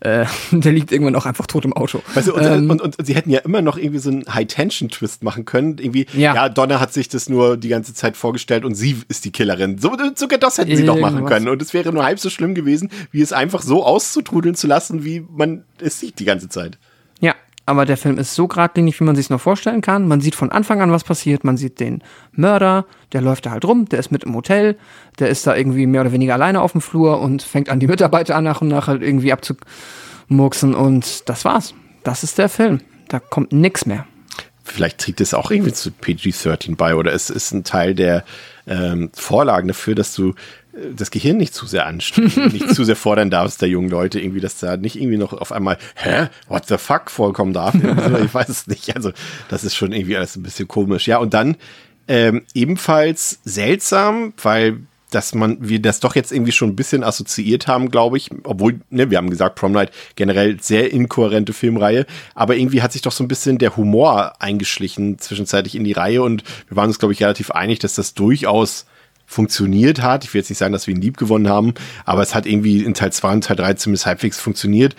Äh, 0.00 0.26
der 0.50 0.72
liegt 0.72 0.92
irgendwann 0.92 1.16
auch 1.16 1.26
einfach 1.26 1.46
tot 1.46 1.64
im 1.64 1.72
Auto. 1.72 2.02
Weißt 2.14 2.28
du, 2.28 2.34
und, 2.34 2.44
Ähm, 2.44 2.70
und, 2.70 2.80
und, 2.80 3.06
sie 3.06 3.14
hätten 3.14 3.30
ja 3.30 3.40
immer 3.40 3.62
noch 3.62 3.76
irgendwie 3.76 3.98
so 3.98 4.10
einen 4.10 4.24
High-Tension-Twist 4.32 5.22
machen 5.22 5.44
können. 5.44 5.78
Irgendwie, 5.78 6.06
ja. 6.12 6.34
Ja. 6.34 6.48
Donna 6.48 6.80
hat 6.80 6.92
sich 6.92 7.08
das 7.08 7.28
nur 7.28 7.56
die 7.56 7.68
ganze 7.68 7.94
Zeit 7.94 8.16
vorgestellt 8.16 8.64
und 8.64 8.74
sie 8.74 9.02
ist 9.08 9.24
die 9.24 9.32
Killerin. 9.32 9.78
So, 9.78 9.96
sogar 10.14 10.38
das 10.38 10.58
hätten 10.58 10.76
sie 10.76 10.84
noch 10.84 10.98
machen 10.98 11.24
können. 11.24 11.48
Und 11.48 11.60
es 11.62 11.74
wäre 11.74 11.92
nur 11.92 12.04
halb 12.04 12.18
so 12.18 12.30
schlimm 12.30 12.54
gewesen, 12.54 12.90
wie 13.10 13.22
es 13.22 13.32
einfach 13.32 13.62
so 13.62 13.84
auszutrudeln 13.84 14.54
zu 14.54 14.66
lassen, 14.66 15.04
wie 15.04 15.24
man 15.30 15.64
es 15.80 16.00
sieht 16.00 16.18
die 16.18 16.24
ganze 16.24 16.48
Zeit. 16.48 16.78
Aber 17.66 17.86
der 17.86 17.96
Film 17.96 18.18
ist 18.18 18.34
so 18.34 18.46
geradlinig, 18.46 19.00
wie 19.00 19.04
man 19.04 19.16
sich 19.16 19.30
noch 19.30 19.40
vorstellen 19.40 19.80
kann. 19.80 20.06
Man 20.06 20.20
sieht 20.20 20.34
von 20.34 20.52
Anfang 20.52 20.82
an, 20.82 20.92
was 20.92 21.02
passiert. 21.02 21.44
Man 21.44 21.56
sieht 21.56 21.80
den 21.80 22.02
Mörder, 22.32 22.84
der 23.12 23.22
läuft 23.22 23.46
da 23.46 23.52
halt 23.52 23.64
rum, 23.64 23.86
der 23.88 24.00
ist 24.00 24.10
mit 24.10 24.24
im 24.24 24.34
Hotel, 24.34 24.76
der 25.18 25.28
ist 25.28 25.46
da 25.46 25.56
irgendwie 25.56 25.86
mehr 25.86 26.02
oder 26.02 26.12
weniger 26.12 26.34
alleine 26.34 26.60
auf 26.60 26.72
dem 26.72 26.82
Flur 26.82 27.20
und 27.20 27.42
fängt 27.42 27.70
an, 27.70 27.80
die 27.80 27.86
Mitarbeiter 27.86 28.38
nach 28.42 28.60
und 28.60 28.68
nach 28.68 28.86
halt 28.86 29.02
irgendwie 29.02 29.32
abzumurksen. 29.32 30.74
Und 30.74 31.28
das 31.28 31.44
war's. 31.46 31.74
Das 32.02 32.22
ist 32.22 32.36
der 32.36 32.50
Film. 32.50 32.80
Da 33.08 33.18
kommt 33.18 33.52
nix 33.52 33.86
mehr. 33.86 34.06
Vielleicht 34.62 34.98
trägt 34.98 35.20
es 35.20 35.34
auch 35.34 35.50
irgendwie 35.50 35.72
zu 35.72 35.90
PG-13 35.90 36.76
bei 36.76 36.96
oder 36.96 37.12
es 37.12 37.30
ist 37.30 37.52
ein 37.52 37.64
Teil 37.64 37.94
der 37.94 38.24
ähm, 38.66 39.10
Vorlagen 39.14 39.68
dafür, 39.68 39.94
dass 39.94 40.14
du 40.14 40.34
das 40.96 41.10
Gehirn 41.10 41.36
nicht 41.36 41.54
zu 41.54 41.66
sehr 41.66 41.86
anstrengen, 41.86 42.48
nicht 42.52 42.74
zu 42.74 42.84
sehr 42.84 42.96
fordern 42.96 43.30
darfst 43.30 43.62
der 43.62 43.68
jungen 43.68 43.88
Leute 43.88 44.20
irgendwie, 44.20 44.40
dass 44.40 44.58
da 44.58 44.76
nicht 44.76 44.96
irgendwie 44.96 45.18
noch 45.18 45.32
auf 45.32 45.52
einmal, 45.52 45.78
hä, 45.94 46.28
what 46.48 46.66
the 46.66 46.78
fuck 46.78 47.10
vorkommen 47.10 47.52
darf. 47.52 47.74
ich 48.24 48.34
weiß 48.34 48.48
es 48.48 48.66
nicht. 48.66 48.94
Also 48.96 49.12
das 49.48 49.64
ist 49.64 49.76
schon 49.76 49.92
irgendwie 49.92 50.16
alles 50.16 50.36
ein 50.36 50.42
bisschen 50.42 50.68
komisch. 50.68 51.06
Ja, 51.06 51.18
und 51.18 51.34
dann 51.34 51.56
ähm, 52.08 52.42
ebenfalls 52.54 53.40
seltsam, 53.44 54.34
weil 54.42 54.80
dass 55.10 55.32
man, 55.32 55.58
wir 55.60 55.80
das 55.80 56.00
doch 56.00 56.16
jetzt 56.16 56.32
irgendwie 56.32 56.50
schon 56.50 56.70
ein 56.70 56.76
bisschen 56.76 57.04
assoziiert 57.04 57.68
haben, 57.68 57.90
glaube 57.90 58.16
ich, 58.16 58.30
obwohl, 58.42 58.80
ne, 58.90 59.10
wir 59.10 59.18
haben 59.18 59.30
gesagt, 59.30 59.54
Prom 59.54 59.70
Night 59.70 59.92
generell 60.16 60.60
sehr 60.60 60.92
inkohärente 60.92 61.52
Filmreihe, 61.52 62.04
aber 62.34 62.56
irgendwie 62.56 62.82
hat 62.82 62.92
sich 62.92 63.02
doch 63.02 63.12
so 63.12 63.22
ein 63.22 63.28
bisschen 63.28 63.58
der 63.58 63.76
Humor 63.76 64.32
eingeschlichen 64.40 65.20
zwischenzeitlich 65.20 65.76
in 65.76 65.84
die 65.84 65.92
Reihe 65.92 66.20
und 66.22 66.42
wir 66.66 66.76
waren 66.76 66.88
uns, 66.88 66.98
glaube 66.98 67.12
ich, 67.12 67.22
relativ 67.22 67.52
einig, 67.52 67.78
dass 67.78 67.94
das 67.94 68.14
durchaus 68.14 68.86
funktioniert 69.26 70.02
hat. 70.02 70.24
Ich 70.24 70.34
will 70.34 70.40
jetzt 70.40 70.50
nicht 70.50 70.58
sagen, 70.58 70.72
dass 70.72 70.86
wir 70.86 70.94
ihn 70.94 71.00
lieb 71.00 71.16
gewonnen 71.16 71.48
haben, 71.48 71.74
aber 72.04 72.22
es 72.22 72.34
hat 72.34 72.46
irgendwie 72.46 72.84
in 72.84 72.94
Teil 72.94 73.12
2 73.12 73.32
und 73.32 73.44
Teil 73.44 73.56
3 73.56 73.74
zumindest 73.74 74.06
halbwegs 74.06 74.38
funktioniert. 74.40 74.94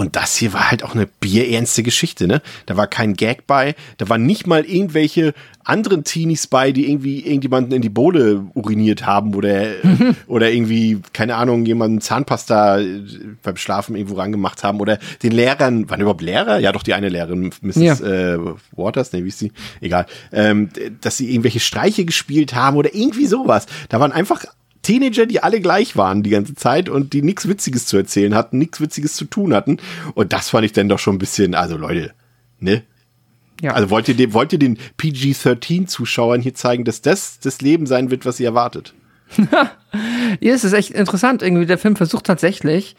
Und 0.00 0.16
das 0.16 0.34
hier 0.34 0.54
war 0.54 0.70
halt 0.70 0.82
auch 0.82 0.94
eine 0.94 1.06
bierernste 1.06 1.82
Geschichte, 1.82 2.26
ne? 2.26 2.40
Da 2.64 2.78
war 2.78 2.86
kein 2.86 3.12
Gag 3.12 3.46
bei, 3.46 3.74
da 3.98 4.08
waren 4.08 4.24
nicht 4.24 4.46
mal 4.46 4.64
irgendwelche 4.64 5.34
anderen 5.62 6.04
Teenies 6.04 6.46
bei, 6.46 6.72
die 6.72 6.88
irgendwie 6.88 7.20
irgendjemanden 7.20 7.74
in 7.74 7.82
die 7.82 7.90
Bohle 7.90 8.46
uriniert 8.54 9.04
haben 9.04 9.34
oder, 9.34 9.72
oder 10.26 10.50
irgendwie, 10.50 11.02
keine 11.12 11.34
Ahnung, 11.34 11.66
jemanden 11.66 12.00
Zahnpasta 12.00 12.80
äh, 12.80 13.02
beim 13.42 13.58
Schlafen 13.58 13.94
irgendwo 13.94 14.14
rangemacht 14.14 14.64
haben 14.64 14.80
oder 14.80 14.98
den 15.22 15.32
Lehrern, 15.32 15.90
waren 15.90 16.00
überhaupt 16.00 16.22
Lehrer? 16.22 16.58
Ja, 16.60 16.72
doch, 16.72 16.82
die 16.82 16.94
eine 16.94 17.10
Lehrerin, 17.10 17.50
Mrs. 17.60 17.76
Ja. 17.76 17.92
Äh, 18.00 18.38
Waters, 18.72 19.12
ne, 19.12 19.22
wie 19.22 19.28
ist 19.28 19.38
sie? 19.38 19.52
Egal. 19.82 20.06
Ähm, 20.32 20.70
dass 21.02 21.18
sie 21.18 21.30
irgendwelche 21.30 21.60
Streiche 21.60 22.06
gespielt 22.06 22.54
haben 22.54 22.78
oder 22.78 22.94
irgendwie 22.94 23.26
sowas. 23.26 23.66
Da 23.90 24.00
waren 24.00 24.12
einfach 24.12 24.46
Teenager, 24.90 25.26
die 25.26 25.40
alle 25.40 25.60
gleich 25.60 25.96
waren 25.96 26.24
die 26.24 26.30
ganze 26.30 26.56
Zeit 26.56 26.88
und 26.88 27.12
die 27.12 27.22
nichts 27.22 27.46
Witziges 27.46 27.86
zu 27.86 27.96
erzählen 27.96 28.34
hatten, 28.34 28.58
nichts 28.58 28.80
Witziges 28.80 29.14
zu 29.14 29.24
tun 29.24 29.54
hatten. 29.54 29.76
Und 30.14 30.32
das 30.32 30.50
fand 30.50 30.64
ich 30.64 30.72
dann 30.72 30.88
doch 30.88 30.98
schon 30.98 31.14
ein 31.14 31.18
bisschen, 31.18 31.54
also 31.54 31.76
Leute, 31.76 32.12
ne? 32.58 32.82
Ja. 33.60 33.74
Also 33.74 33.90
wollt 33.90 34.08
ihr, 34.08 34.16
dem, 34.16 34.32
wollt 34.32 34.52
ihr 34.52 34.58
den 34.58 34.78
PG-13-Zuschauern 34.96 36.40
hier 36.40 36.54
zeigen, 36.54 36.84
dass 36.84 37.02
das 37.02 37.38
das 37.38 37.60
Leben 37.60 37.86
sein 37.86 38.10
wird, 38.10 38.26
was 38.26 38.40
ihr 38.40 38.46
erwartet? 38.46 38.94
Ja, 40.38 40.54
es 40.54 40.62
ist 40.62 40.72
echt 40.74 40.92
interessant. 40.92 41.42
Irgendwie 41.42 41.66
der 41.66 41.76
Film 41.76 41.96
versucht 41.96 42.24
tatsächlich 42.24 42.94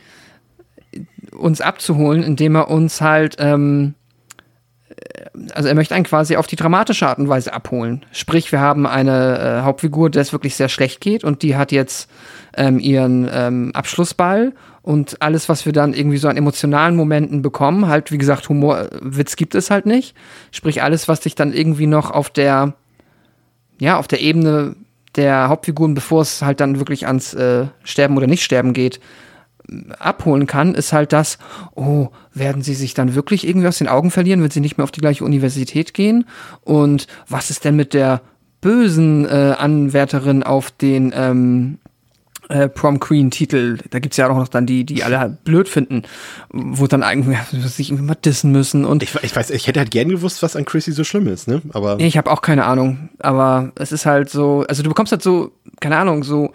uns 1.31 1.61
abzuholen, 1.61 2.23
indem 2.23 2.55
er 2.55 2.69
uns 2.69 2.99
halt, 2.99 3.37
ähm, 3.39 3.93
äh, 3.93 4.00
also 5.53 5.67
er 5.67 5.75
möchte 5.75 5.95
einen 5.95 6.05
quasi 6.05 6.35
auf 6.35 6.47
die 6.47 6.55
dramatische 6.55 7.07
Art 7.07 7.19
und 7.19 7.29
Weise 7.29 7.53
abholen. 7.53 8.05
Sprich, 8.11 8.51
wir 8.51 8.59
haben 8.59 8.85
eine 8.85 9.39
äh, 9.39 9.61
Hauptfigur, 9.63 10.09
der 10.09 10.21
es 10.21 10.31
wirklich 10.33 10.55
sehr 10.55 10.69
schlecht 10.69 11.01
geht 11.01 11.23
und 11.23 11.43
die 11.43 11.55
hat 11.55 11.71
jetzt 11.71 12.09
ähm, 12.55 12.79
ihren 12.79 13.29
ähm, 13.31 13.71
Abschlussball 13.73 14.53
und 14.81 15.21
alles, 15.21 15.47
was 15.49 15.65
wir 15.65 15.73
dann 15.73 15.93
irgendwie 15.93 16.17
so 16.17 16.27
an 16.27 16.37
emotionalen 16.37 16.95
Momenten 16.95 17.41
bekommen, 17.41 17.87
halt 17.87 18.11
wie 18.11 18.17
gesagt, 18.17 18.49
Humor, 18.49 18.79
äh, 18.79 18.89
Witz 19.01 19.35
gibt 19.35 19.55
es 19.55 19.69
halt 19.69 19.85
nicht. 19.85 20.15
Sprich, 20.51 20.83
alles, 20.83 21.07
was 21.07 21.21
dich 21.21 21.35
dann 21.35 21.53
irgendwie 21.53 21.87
noch 21.87 22.11
auf 22.11 22.29
der 22.29 22.73
ja, 23.81 23.97
auf 23.97 24.07
der 24.07 24.21
Ebene 24.21 24.75
der 25.15 25.49
Hauptfiguren, 25.49 25.95
bevor 25.95 26.21
es 26.21 26.43
halt 26.43 26.59
dann 26.59 26.77
wirklich 26.77 27.07
ans 27.07 27.33
äh, 27.33 27.65
Sterben 27.83 28.15
oder 28.15 28.27
Nicht-Sterben 28.27 28.73
geht, 28.73 28.99
abholen 29.99 30.47
kann, 30.47 30.75
ist 30.75 30.93
halt 30.93 31.13
das, 31.13 31.37
oh, 31.75 32.09
werden 32.33 32.61
sie 32.61 32.75
sich 32.75 32.93
dann 32.93 33.15
wirklich 33.15 33.47
irgendwie 33.47 33.67
aus 33.67 33.77
den 33.77 33.87
Augen 33.87 34.11
verlieren, 34.11 34.43
wenn 34.43 34.51
sie 34.51 34.59
nicht 34.59 34.77
mehr 34.77 34.83
auf 34.83 34.91
die 34.91 35.01
gleiche 35.01 35.23
Universität 35.23 35.93
gehen? 35.93 36.25
Und 36.61 37.07
was 37.27 37.49
ist 37.49 37.65
denn 37.65 37.75
mit 37.75 37.93
der 37.93 38.21
bösen 38.61 39.25
äh, 39.25 39.55
Anwärterin 39.57 40.43
auf 40.43 40.71
den 40.71 41.11
ähm, 41.15 41.79
äh, 42.49 42.69
Prom 42.69 42.99
Queen 42.99 43.31
Titel, 43.31 43.77
da 43.89 43.99
gibt's 43.99 44.17
ja 44.17 44.29
auch 44.29 44.37
noch 44.37 44.47
dann 44.47 44.65
die, 44.65 44.83
die 44.83 45.03
alle 45.03 45.19
halt 45.19 45.43
blöd 45.43 45.69
finden, 45.69 46.03
wo 46.51 46.85
dann 46.87 47.01
eigentlich 47.01 47.37
sich 47.65 47.89
irgendwie 47.89 48.05
mal 48.05 48.15
dissen 48.15 48.51
müssen 48.51 48.85
und 48.85 49.03
Ich, 49.03 49.15
ich 49.23 49.35
weiß, 49.35 49.49
ich 49.51 49.67
hätte 49.67 49.79
halt 49.79 49.91
gern 49.91 50.09
gewusst, 50.09 50.43
was 50.43 50.55
an 50.55 50.65
Chrissy 50.65 50.91
so 50.91 51.03
schlimm 51.03 51.27
ist, 51.27 51.47
ne? 51.47 51.61
Aber 51.73 51.99
Ich 51.99 52.17
habe 52.17 52.29
auch 52.29 52.41
keine 52.41 52.65
Ahnung, 52.65 53.09
aber 53.19 53.71
es 53.75 53.91
ist 53.91 54.05
halt 54.05 54.29
so, 54.29 54.65
also 54.67 54.83
du 54.83 54.89
bekommst 54.89 55.11
halt 55.11 55.23
so, 55.23 55.51
keine 55.79 55.97
Ahnung, 55.97 56.23
so 56.23 56.51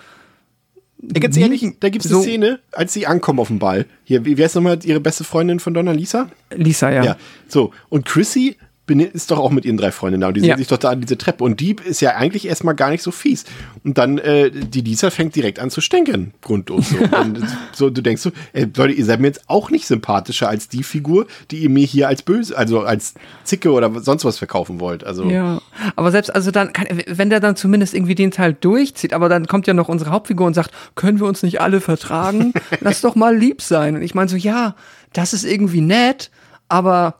Ey, 1.02 1.20
ganz 1.20 1.36
ehrlich, 1.36 1.64
da 1.80 1.88
gibt's 1.88 2.06
eine 2.06 2.16
so- 2.16 2.22
Szene, 2.22 2.60
als 2.72 2.92
sie 2.92 3.06
ankommen 3.06 3.38
auf 3.38 3.48
dem 3.48 3.58
Ball. 3.58 3.86
Hier, 4.04 4.24
wie, 4.24 4.36
heißt 4.42 4.54
nochmal 4.54 4.78
ihre 4.84 5.00
beste 5.00 5.24
Freundin 5.24 5.60
von 5.60 5.74
Donna 5.74 5.92
Lisa? 5.92 6.30
Lisa, 6.54 6.90
ja. 6.90 7.04
Ja. 7.04 7.16
So, 7.48 7.72
und 7.88 8.06
Chrissy 8.06 8.56
ist 8.88 9.30
doch 9.30 9.38
auch 9.38 9.50
mit 9.50 9.64
ihren 9.64 9.76
drei 9.76 9.90
Freundinnen 9.90 10.20
da 10.20 10.28
und 10.28 10.34
die 10.34 10.40
Ja. 10.40 10.54
sehen 10.54 10.58
sich 10.58 10.68
doch 10.68 10.78
da 10.78 10.90
an 10.90 11.00
diese 11.00 11.18
Treppe 11.18 11.42
und 11.44 11.60
die 11.60 11.76
ist 11.84 12.00
ja 12.00 12.14
eigentlich 12.14 12.46
erstmal 12.46 12.74
gar 12.74 12.90
nicht 12.90 13.02
so 13.02 13.10
fies. 13.10 13.44
Und 13.84 13.98
dann, 13.98 14.18
äh, 14.18 14.50
die 14.50 14.80
Lisa 14.80 15.10
fängt 15.10 15.34
direkt 15.34 15.58
an 15.58 15.70
zu 15.70 15.80
stänkern, 15.80 16.32
grundlos. 16.40 16.90
So. 16.90 16.96
und 17.20 17.42
so, 17.72 17.90
du 17.90 18.00
denkst 18.02 18.22
so, 18.22 18.30
ey, 18.52 18.66
Leute, 18.76 18.92
ihr 18.94 19.04
seid 19.04 19.20
mir 19.20 19.26
jetzt 19.26 19.48
auch 19.48 19.70
nicht 19.70 19.86
sympathischer 19.86 20.48
als 20.48 20.68
die 20.68 20.82
Figur, 20.82 21.26
die 21.50 21.58
ihr 21.58 21.70
mir 21.70 21.84
hier 21.84 22.08
als 22.08 22.22
böse, 22.22 22.56
also 22.56 22.80
als 22.82 23.14
Zicke 23.44 23.72
oder 23.72 24.00
sonst 24.00 24.24
was 24.24 24.38
verkaufen 24.38 24.80
wollt. 24.80 25.04
Also, 25.04 25.24
Ja, 25.24 25.60
aber 25.96 26.10
selbst, 26.12 26.34
also 26.34 26.50
dann, 26.50 26.72
kann, 26.72 26.86
wenn 27.06 27.30
der 27.30 27.40
dann 27.40 27.56
zumindest 27.56 27.94
irgendwie 27.94 28.14
den 28.14 28.30
Teil 28.30 28.54
durchzieht, 28.54 29.12
aber 29.12 29.28
dann 29.28 29.46
kommt 29.46 29.66
ja 29.66 29.74
noch 29.74 29.88
unsere 29.88 30.10
Hauptfigur 30.10 30.46
und 30.46 30.54
sagt, 30.54 30.70
können 30.94 31.18
wir 31.20 31.26
uns 31.26 31.42
nicht 31.42 31.60
alle 31.60 31.80
vertragen? 31.80 32.52
Lass 32.80 33.00
doch 33.00 33.14
mal 33.16 33.36
lieb 33.36 33.62
sein. 33.62 33.96
Und 33.96 34.02
ich 34.02 34.14
meine 34.14 34.28
so, 34.28 34.36
ja, 34.36 34.74
das 35.12 35.32
ist 35.32 35.44
irgendwie 35.44 35.80
nett, 35.80 36.30
aber 36.68 37.16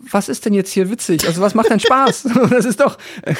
was 0.00 0.28
ist 0.28 0.44
denn 0.46 0.54
jetzt 0.54 0.70
hier 0.70 0.90
witzig? 0.90 1.26
Also 1.26 1.40
was 1.40 1.54
macht 1.54 1.70
denn 1.70 1.80
Spaß? 1.80 2.28
das 2.50 2.64
ist 2.64 2.80
doch, 2.80 2.98
äh, 3.22 3.34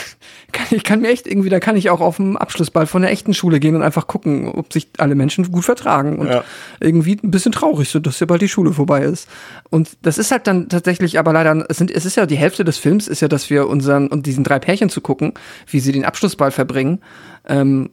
kann, 0.52 0.66
ich 0.70 0.82
kann 0.82 1.00
mir 1.00 1.08
echt 1.08 1.26
irgendwie, 1.26 1.48
da 1.50 1.60
kann 1.60 1.76
ich 1.76 1.88
auch 1.90 2.00
auf 2.00 2.16
dem 2.16 2.36
Abschlussball 2.36 2.86
von 2.86 3.02
der 3.02 3.12
echten 3.12 3.32
Schule 3.32 3.60
gehen 3.60 3.76
und 3.76 3.82
einfach 3.82 4.06
gucken, 4.08 4.48
ob 4.48 4.72
sich 4.72 4.88
alle 4.98 5.14
Menschen 5.14 5.50
gut 5.52 5.64
vertragen 5.64 6.18
und 6.18 6.28
Ja. 6.28 6.44
irgendwie 6.80 7.18
ein 7.22 7.30
bisschen 7.30 7.52
traurig 7.52 7.88
sind, 7.90 8.06
dass 8.06 8.18
ja 8.20 8.26
bald 8.26 8.42
die 8.42 8.48
Schule 8.48 8.72
vorbei 8.72 9.02
ist. 9.02 9.28
Und 9.70 9.96
das 10.02 10.18
ist 10.18 10.30
halt 10.32 10.46
dann 10.46 10.68
tatsächlich 10.68 11.18
aber 11.18 11.32
leider, 11.32 11.64
es, 11.68 11.76
sind, 11.78 11.90
es 11.90 12.04
ist 12.04 12.16
ja 12.16 12.26
die 12.26 12.36
Hälfte 12.36 12.64
des 12.64 12.78
Films 12.78 13.08
ist 13.08 13.20
ja, 13.20 13.28
dass 13.28 13.50
wir 13.50 13.68
unseren 13.68 14.08
und 14.08 14.26
diesen 14.26 14.42
drei 14.42 14.58
Pärchen 14.58 14.90
zu 14.90 15.00
gucken, 15.00 15.34
wie 15.68 15.80
sie 15.80 15.92
den 15.92 16.04
Abschlussball 16.04 16.50
verbringen, 16.50 17.00
ähm, 17.46 17.90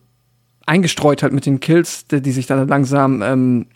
eingestreut 0.65 1.21
halt 1.21 1.33
mit 1.33 1.45
den 1.45 1.59
Kills, 1.59 2.07
die, 2.07 2.21
die 2.21 2.31
sich 2.31 2.47
dann 2.47 2.67
langsam 2.67 3.21
ähm, 3.21 3.67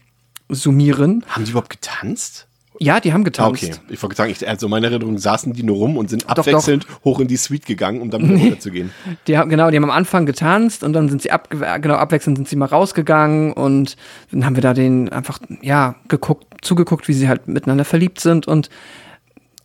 summieren. 0.50 1.24
Haben 1.28 1.46
die 1.46 1.52
überhaupt 1.52 1.70
getanzt? 1.70 2.48
Ja, 2.82 3.02
die 3.02 3.12
haben 3.12 3.26
getanzt. 3.26 3.64
okay. 3.64 3.74
Ich 3.90 4.02
wollte 4.02 4.16
sagen, 4.16 4.32
ich, 4.32 4.48
also 4.48 4.68
in 4.68 4.72
meiner 4.72 4.88
Erinnerung 4.88 5.18
saßen 5.18 5.52
die 5.52 5.64
nur 5.64 5.78
rum 5.78 5.98
und 5.98 6.10
sind 6.10 6.24
Doch, 6.24 6.38
abwechselnd 6.38 6.88
hoch 7.04 7.20
in 7.20 7.28
die 7.28 7.36
Suite 7.36 7.66
gegangen, 7.66 8.02
um 8.02 8.10
dann 8.10 8.24
wieder 8.24 8.40
runterzugehen. 8.42 8.92
Die 9.28 9.38
haben, 9.38 9.50
genau, 9.50 9.70
die 9.70 9.76
haben 9.76 9.84
am 9.84 9.92
Anfang 9.92 10.26
getanzt 10.26 10.84
und 10.84 10.94
dann 10.94 11.10
sind 11.10 11.22
sie 11.22 11.32
ab, 11.32 11.50
genau, 11.50 11.96
abwechselnd 11.96 12.38
sind 12.38 12.48
sie 12.48 12.56
mal 12.56 12.68
rausgegangen 12.68 13.52
und 13.52 13.98
dann 14.32 14.46
haben 14.46 14.56
wir 14.56 14.62
da 14.62 14.74
den 14.74 15.10
einfach, 15.10 15.40
ja, 15.62 15.96
geguckt, 16.08 16.48
zugeguckt, 16.62 17.08
wie 17.10 17.14
sie 17.14 17.28
halt 17.28 17.48
miteinander 17.48 17.86
verliebt 17.86 18.22
sind 18.22 18.48
und 18.48 18.70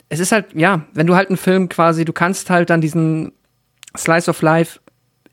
es 0.09 0.21
ist 0.21 0.33
halt, 0.33 0.47
ja, 0.55 0.83
wenn 0.93 1.07
du 1.07 1.15
halt 1.15 1.29
einen 1.29 1.37
Film 1.37 1.69
quasi, 1.69 2.05
du 2.05 2.13
kannst 2.13 2.51
halt 2.51 2.71
dann 2.71 2.81
diesen 2.81 3.33
Slice 3.97 4.29
of 4.29 4.43
Life 4.43 4.81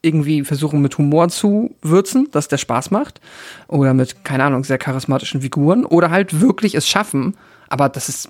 irgendwie 0.02 0.44
versuchen 0.44 0.82
mit 0.82 0.98
Humor 0.98 1.30
zu 1.30 1.76
würzen, 1.82 2.30
dass 2.32 2.48
der 2.48 2.58
Spaß 2.58 2.92
macht 2.92 3.22
oder 3.68 3.94
mit, 3.94 4.24
keine 4.24 4.44
Ahnung, 4.44 4.64
sehr 4.64 4.78
charismatischen 4.78 5.42
Figuren 5.42 5.86
oder 5.86 6.10
halt 6.10 6.42
wirklich 6.42 6.76
es 6.76 6.88
schaffen, 6.88 7.38
aber 7.72 7.90
das 7.90 8.10
ist 8.10 8.30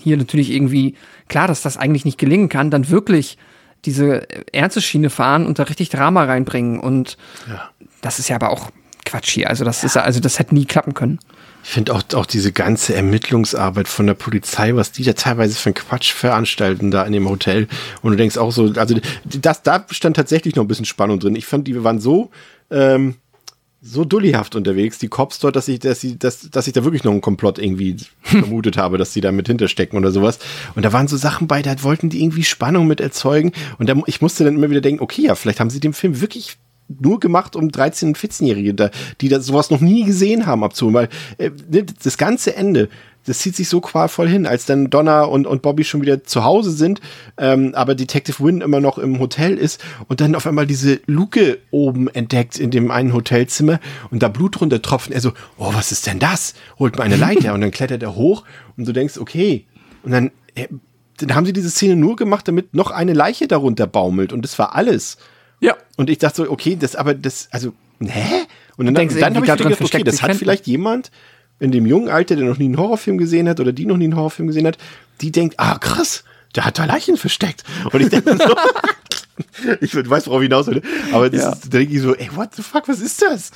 hier 0.00 0.16
natürlich 0.16 0.50
irgendwie 0.50 0.94
klar, 1.28 1.48
dass 1.48 1.62
das 1.62 1.76
eigentlich 1.76 2.04
nicht 2.04 2.18
gelingen 2.18 2.48
kann, 2.48 2.70
dann 2.70 2.88
wirklich 2.88 3.36
diese 3.84 4.26
ernste 4.52 4.80
Schiene 4.80 5.10
fahren 5.10 5.46
und 5.46 5.58
da 5.58 5.64
richtig 5.64 5.88
Drama 5.88 6.24
reinbringen. 6.24 6.80
Und 6.80 7.16
das 8.00 8.18
ist 8.18 8.28
ja 8.28 8.36
aber 8.36 8.50
auch 8.50 8.70
Quatsch 9.04 9.30
hier. 9.30 9.48
Also 9.48 9.64
das 9.64 9.84
ist 9.84 9.96
ja, 9.96 10.02
also 10.02 10.20
das 10.20 10.38
hätte 10.38 10.54
nie 10.54 10.66
klappen 10.66 10.94
können. 10.94 11.18
Ich 11.62 11.70
finde 11.70 11.94
auch, 11.94 12.02
auch 12.14 12.26
diese 12.26 12.52
ganze 12.52 12.94
Ermittlungsarbeit 12.94 13.88
von 13.88 14.06
der 14.06 14.14
Polizei, 14.14 14.74
was 14.76 14.92
die 14.92 15.02
da 15.02 15.14
teilweise 15.14 15.56
für 15.56 15.70
einen 15.70 15.74
Quatsch 15.74 16.12
veranstalten 16.12 16.90
da 16.90 17.04
in 17.04 17.12
dem 17.12 17.28
Hotel. 17.28 17.66
Und 18.02 18.12
du 18.12 18.16
denkst 18.16 18.36
auch 18.36 18.52
so, 18.52 18.72
also 18.76 18.96
das, 19.24 19.62
da 19.62 19.84
stand 19.90 20.16
tatsächlich 20.16 20.54
noch 20.54 20.64
ein 20.64 20.68
bisschen 20.68 20.84
Spannung 20.84 21.18
drin. 21.18 21.34
Ich 21.34 21.46
fand, 21.46 21.66
die 21.66 21.82
waren 21.82 21.98
so, 21.98 22.30
ähm, 22.70 23.16
so 23.86 24.04
dullihaft 24.04 24.54
unterwegs, 24.54 24.98
die 24.98 25.08
Cops 25.08 25.38
dort, 25.38 25.56
dass 25.56 25.68
ich, 25.68 25.78
dass 25.78 26.00
sie, 26.00 26.18
dass, 26.18 26.50
dass 26.50 26.66
ich 26.66 26.72
da 26.72 26.84
wirklich 26.84 27.04
noch 27.04 27.12
einen 27.12 27.20
Komplott 27.20 27.58
irgendwie 27.58 27.96
vermutet 28.22 28.76
habe, 28.76 28.98
dass 28.98 29.12
sie 29.12 29.20
da 29.20 29.32
mit 29.32 29.46
hinterstecken 29.46 29.98
oder 29.98 30.10
sowas. 30.10 30.38
Und 30.74 30.84
da 30.84 30.92
waren 30.92 31.08
so 31.08 31.16
Sachen 31.16 31.46
bei, 31.46 31.62
da 31.62 31.82
wollten 31.82 32.10
die 32.10 32.22
irgendwie 32.22 32.44
Spannung 32.44 32.86
mit 32.86 33.00
erzeugen. 33.00 33.52
Und 33.78 33.88
da, 33.88 33.94
ich 34.06 34.20
musste 34.20 34.44
dann 34.44 34.56
immer 34.56 34.70
wieder 34.70 34.80
denken, 34.80 35.02
okay, 35.02 35.22
ja, 35.22 35.34
vielleicht 35.34 35.60
haben 35.60 35.70
sie 35.70 35.80
den 35.80 35.92
Film 35.92 36.20
wirklich 36.20 36.56
nur 36.88 37.18
gemacht, 37.20 37.56
um 37.56 37.68
13- 37.68 38.06
und 38.06 38.18
14-Jährige, 38.18 38.74
da, 38.74 38.90
die 39.20 39.28
da 39.28 39.40
sowas 39.40 39.70
noch 39.70 39.80
nie 39.80 40.04
gesehen 40.04 40.46
haben, 40.46 40.62
abzuholen. 40.62 40.94
Weil 40.94 41.08
äh, 41.38 41.50
ne, 41.68 41.84
das 41.84 42.16
ganze 42.16 42.54
Ende, 42.54 42.88
das 43.26 43.40
zieht 43.40 43.56
sich 43.56 43.68
so 43.68 43.80
qualvoll 43.80 44.28
hin, 44.28 44.46
als 44.46 44.66
dann 44.66 44.88
Donna 44.90 45.24
und, 45.24 45.46
und 45.46 45.62
Bobby 45.62 45.84
schon 45.84 46.00
wieder 46.02 46.24
zu 46.24 46.44
Hause 46.44 46.70
sind, 46.70 47.00
ähm, 47.36 47.72
aber 47.74 47.94
Detective 47.94 48.42
Wynn 48.42 48.60
immer 48.60 48.80
noch 48.80 48.98
im 48.98 49.18
Hotel 49.18 49.58
ist 49.58 49.84
und 50.08 50.20
dann 50.20 50.34
auf 50.34 50.46
einmal 50.46 50.66
diese 50.66 51.00
Luke 51.06 51.58
oben 51.70 52.08
entdeckt 52.08 52.58
in 52.58 52.70
dem 52.70 52.90
einen 52.90 53.12
Hotelzimmer 53.12 53.80
und 54.10 54.22
da 54.22 54.28
Blut 54.28 54.60
runter 54.60 54.80
tropft. 54.80 55.08
Und 55.08 55.14
er 55.14 55.20
so, 55.20 55.32
oh, 55.58 55.74
was 55.74 55.92
ist 55.92 56.06
denn 56.06 56.18
das? 56.18 56.54
Holt 56.78 56.96
mal 56.96 57.04
eine 57.04 57.16
Leiter 57.16 57.54
und 57.54 57.60
dann 57.60 57.70
klettert 57.70 58.02
er 58.02 58.14
hoch 58.14 58.44
und 58.76 58.86
du 58.86 58.92
denkst, 58.92 59.18
okay. 59.18 59.66
Und 60.02 60.12
dann, 60.12 60.30
äh, 60.54 60.68
dann 61.18 61.34
haben 61.34 61.46
sie 61.46 61.52
diese 61.52 61.70
Szene 61.70 61.96
nur 61.96 62.16
gemacht, 62.16 62.46
damit 62.48 62.74
noch 62.74 62.90
eine 62.90 63.12
Leiche 63.12 63.48
darunter 63.48 63.86
baumelt 63.86 64.32
und 64.32 64.42
das 64.42 64.58
war 64.58 64.74
alles. 64.74 65.16
Ja. 65.60 65.74
Und 65.96 66.10
ich 66.10 66.18
dachte 66.18 66.36
so, 66.44 66.50
okay, 66.50 66.76
das 66.76 66.94
aber 66.94 67.14
das, 67.14 67.48
also, 67.50 67.72
hä? 68.00 68.46
Und 68.76 68.86
dann, 68.86 68.94
Denkst 68.94 69.14
dann, 69.18 69.34
habe 69.34 69.46
ich 69.46 69.52
gedacht, 69.52 69.80
okay, 69.80 70.02
das 70.02 70.22
hat 70.22 70.34
vielleicht 70.36 70.66
jemand 70.66 71.10
in 71.58 71.72
dem 71.72 71.86
jungen 71.86 72.08
Alter, 72.08 72.36
der 72.36 72.44
noch 72.46 72.58
nie 72.58 72.66
einen 72.66 72.76
Horrorfilm 72.78 73.18
gesehen 73.18 73.48
hat 73.48 73.60
oder 73.60 73.72
die 73.72 73.86
noch 73.86 73.96
nie 73.96 74.04
einen 74.04 74.16
Horrorfilm 74.16 74.48
gesehen 74.48 74.66
hat, 74.66 74.76
die 75.20 75.30
denkt, 75.32 75.54
ah 75.58 75.78
krass, 75.78 76.22
der 76.54 76.64
hat 76.64 76.78
da 76.78 76.84
Leichen 76.84 77.16
versteckt. 77.16 77.64
Und 77.92 78.00
ich 78.00 78.08
denke 78.08 78.36
so, 78.36 78.54
ich 79.80 79.94
weiß, 79.94 80.26
worauf 80.26 80.40
ich 80.42 80.46
hinaus 80.48 80.66
will, 80.66 80.82
aber 81.12 81.30
das 81.30 81.42
Ja. 81.42 81.52
ist, 81.52 81.64
da 81.64 81.68
denke 81.78 81.94
ich 81.94 82.00
so, 82.02 82.14
ey, 82.14 82.28
what 82.34 82.54
the 82.54 82.62
fuck, 82.62 82.88
was 82.88 83.00
ist 83.00 83.22
das? 83.22 83.50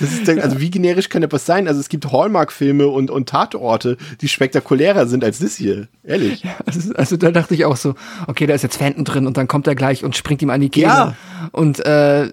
Das 0.00 0.12
ist, 0.12 0.28
also 0.28 0.60
wie 0.60 0.70
generisch 0.70 1.08
kann 1.08 1.22
das 1.22 1.46
sein? 1.46 1.66
Also 1.68 1.80
es 1.80 1.88
gibt 1.88 2.10
Hallmark-Filme 2.12 2.86
und, 2.88 3.10
und 3.10 3.28
Tatorte, 3.28 3.96
die 4.20 4.28
spektakulärer 4.28 5.06
sind 5.06 5.24
als 5.24 5.38
das 5.38 5.56
hier. 5.56 5.88
Ehrlich. 6.04 6.44
Also, 6.66 6.94
also 6.94 7.16
da 7.16 7.30
dachte 7.30 7.54
ich 7.54 7.64
auch 7.64 7.76
so, 7.76 7.94
okay, 8.26 8.46
da 8.46 8.54
ist 8.54 8.62
jetzt 8.62 8.76
Phantom 8.76 9.04
drin 9.04 9.26
und 9.26 9.36
dann 9.36 9.48
kommt 9.48 9.66
er 9.66 9.74
gleich 9.74 10.04
und 10.04 10.16
springt 10.16 10.42
ihm 10.42 10.50
an 10.50 10.60
die 10.60 10.68
Kehle. 10.70 10.86
Ja. 10.86 11.14
Und 11.52 11.80
äh, 11.84 12.30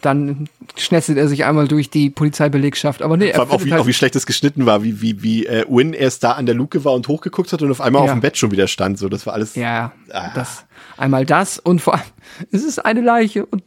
dann 0.00 0.48
schnetzelt 0.76 1.18
er 1.18 1.28
sich 1.28 1.44
einmal 1.44 1.68
durch 1.68 1.90
die 1.90 2.10
Polizeibelegschaft. 2.10 3.02
Aber 3.02 3.16
nee, 3.16 3.28
er 3.28 3.34
Vor 3.36 3.42
allem 3.44 3.50
auch 3.52 3.64
wie, 3.64 3.72
halt, 3.72 3.82
auch 3.82 3.86
wie 3.86 3.92
schlecht 3.92 4.14
das 4.14 4.26
geschnitten 4.26 4.66
war, 4.66 4.82
wie, 4.82 5.00
wie, 5.00 5.22
wie 5.22 5.46
äh, 5.46 5.64
Win 5.68 5.92
erst 5.92 6.24
da 6.24 6.32
an 6.32 6.46
der 6.46 6.54
Luke 6.54 6.84
war 6.84 6.92
und 6.92 7.08
hochgeguckt 7.08 7.52
hat 7.52 7.62
und 7.62 7.70
auf 7.70 7.80
einmal 7.80 8.02
Ja. 8.02 8.12
auf 8.12 8.18
dem 8.18 8.20
Bett 8.20 8.36
schon 8.36 8.50
wieder 8.50 8.66
stand. 8.68 8.98
So, 8.98 9.08
das 9.08 9.26
war 9.26 9.34
alles. 9.34 9.54
Ja, 9.54 9.92
Ah. 10.12 10.30
das 10.34 10.64
einmal 10.96 11.24
das 11.24 11.58
und 11.58 11.80
vor 11.80 11.94
allem, 11.94 12.02
es 12.50 12.62
ist 12.64 12.78
eine 12.84 13.00
Leiche 13.00 13.46
und 13.46 13.62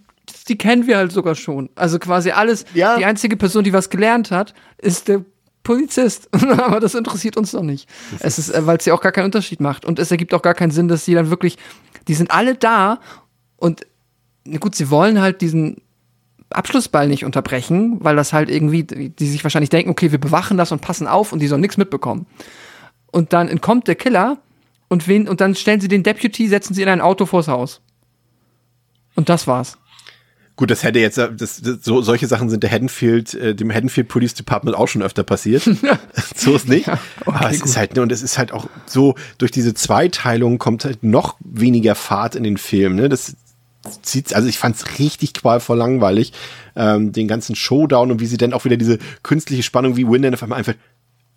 die 0.47 0.57
kennen 0.57 0.87
wir 0.87 0.97
halt 0.97 1.11
sogar 1.11 1.35
schon. 1.35 1.69
Also 1.75 1.99
quasi 1.99 2.31
alles, 2.31 2.65
Ja. 2.73 2.97
die 2.97 3.05
einzige 3.05 3.37
Person, 3.37 3.63
die 3.63 3.73
was 3.73 3.89
gelernt 3.89 4.31
hat, 4.31 4.53
ist 4.77 5.07
der 5.07 5.23
Polizist. 5.63 6.29
Aber 6.33 6.79
das 6.79 6.93
interessiert 6.95 7.37
uns 7.37 7.51
doch 7.51 7.63
nicht. 7.63 7.89
Es 8.19 8.37
ist, 8.37 8.49
äh, 8.51 8.65
weil 8.67 8.77
es 8.77 8.85
ja 8.85 8.93
auch 8.93 9.01
gar 9.01 9.11
keinen 9.11 9.25
Unterschied 9.25 9.59
macht. 9.59 9.85
Und 9.85 9.97
es 9.99 10.11
ergibt 10.11 10.33
auch 10.33 10.41
gar 10.43 10.53
keinen 10.53 10.71
Sinn, 10.71 10.87
dass 10.87 11.05
sie 11.05 11.13
dann 11.15 11.29
wirklich, 11.29 11.57
die 12.07 12.13
sind 12.13 12.31
alle 12.31 12.55
da 12.55 12.99
und 13.57 13.87
gut, 14.59 14.75
sie 14.75 14.91
wollen 14.91 15.19
halt 15.21 15.41
diesen 15.41 15.77
Abschlussball 16.51 17.07
nicht 17.07 17.25
unterbrechen, 17.25 17.97
weil 18.03 18.15
das 18.15 18.31
halt 18.31 18.51
irgendwie, 18.51 18.83
die 18.83 19.27
sich 19.27 19.43
wahrscheinlich 19.43 19.71
denken, 19.71 19.89
okay, 19.89 20.11
wir 20.11 20.19
bewachen 20.19 20.57
das 20.57 20.71
und 20.71 20.81
passen 20.81 21.07
auf 21.07 21.33
und 21.33 21.39
die 21.39 21.47
sollen 21.47 21.61
nichts 21.61 21.77
mitbekommen. 21.77 22.27
Und 23.11 23.33
dann 23.33 23.47
entkommt 23.47 23.87
der 23.87 23.95
Killer 23.95 24.37
und 24.87 25.07
wen, 25.07 25.27
und 25.27 25.41
dann 25.41 25.55
stellen 25.55 25.81
sie 25.81 25.87
den 25.87 26.03
Deputy, 26.03 26.47
setzen 26.47 26.75
sie 26.75 26.83
in 26.83 26.89
ein 26.89 27.01
Auto 27.01 27.25
vors 27.25 27.47
Haus. 27.47 27.81
Und 29.15 29.29
das 29.29 29.47
war's. 29.47 29.79
Gut, 30.57 30.71
das 30.71 30.83
hätte 30.83 30.99
jetzt, 30.99 31.17
das, 31.17 31.35
das, 31.35 31.59
so, 31.81 32.01
solche 32.01 32.27
Sachen 32.27 32.49
sind 32.49 32.63
der 32.63 32.71
Haddonfield, 32.71 33.33
äh, 33.33 33.55
dem 33.55 33.73
Haddonfield 33.73 34.07
Police 34.07 34.35
Department 34.35 34.77
auch 34.77 34.87
schon 34.87 35.03
öfter 35.03 35.23
passiert. 35.23 35.63
so 36.35 36.55
ist 36.55 36.69
nicht. 36.69 36.87
Ja, 36.87 36.99
okay, 37.25 37.37
Aber 37.37 37.49
es 37.51 37.59
gut. 37.59 37.69
ist 37.69 37.77
halt, 37.77 37.95
ne, 37.95 38.01
und 38.01 38.11
es 38.11 38.21
ist 38.21 38.37
halt 38.37 38.53
auch 38.53 38.67
so, 38.85 39.15
durch 39.37 39.51
diese 39.51 39.73
Zweiteilung 39.73 40.57
kommt 40.57 40.85
halt 40.85 41.03
noch 41.03 41.35
weniger 41.41 41.93
Fahrt 41.93 42.35
in 42.35 42.43
den 42.43 42.57
Film, 42.57 42.95
ne, 42.95 43.09
das 43.09 43.35
zieht, 44.01 44.33
also 44.33 44.47
ich 44.47 44.57
fand's 44.57 44.97
richtig 44.97 45.33
qualvoll 45.33 45.77
langweilig, 45.77 46.31
ähm, 46.75 47.11
den 47.11 47.27
ganzen 47.27 47.55
Showdown 47.55 48.11
und 48.11 48.19
wie 48.21 48.25
sie 48.25 48.37
dann 48.37 48.53
auch 48.53 48.65
wieder 48.65 48.77
diese 48.77 48.97
künstliche 49.23 49.63
Spannung, 49.63 49.97
wie 49.97 50.07
Win 50.07 50.21
dann 50.21 50.33
auf 50.33 50.43
einmal 50.43 50.59
einfach, 50.59 50.75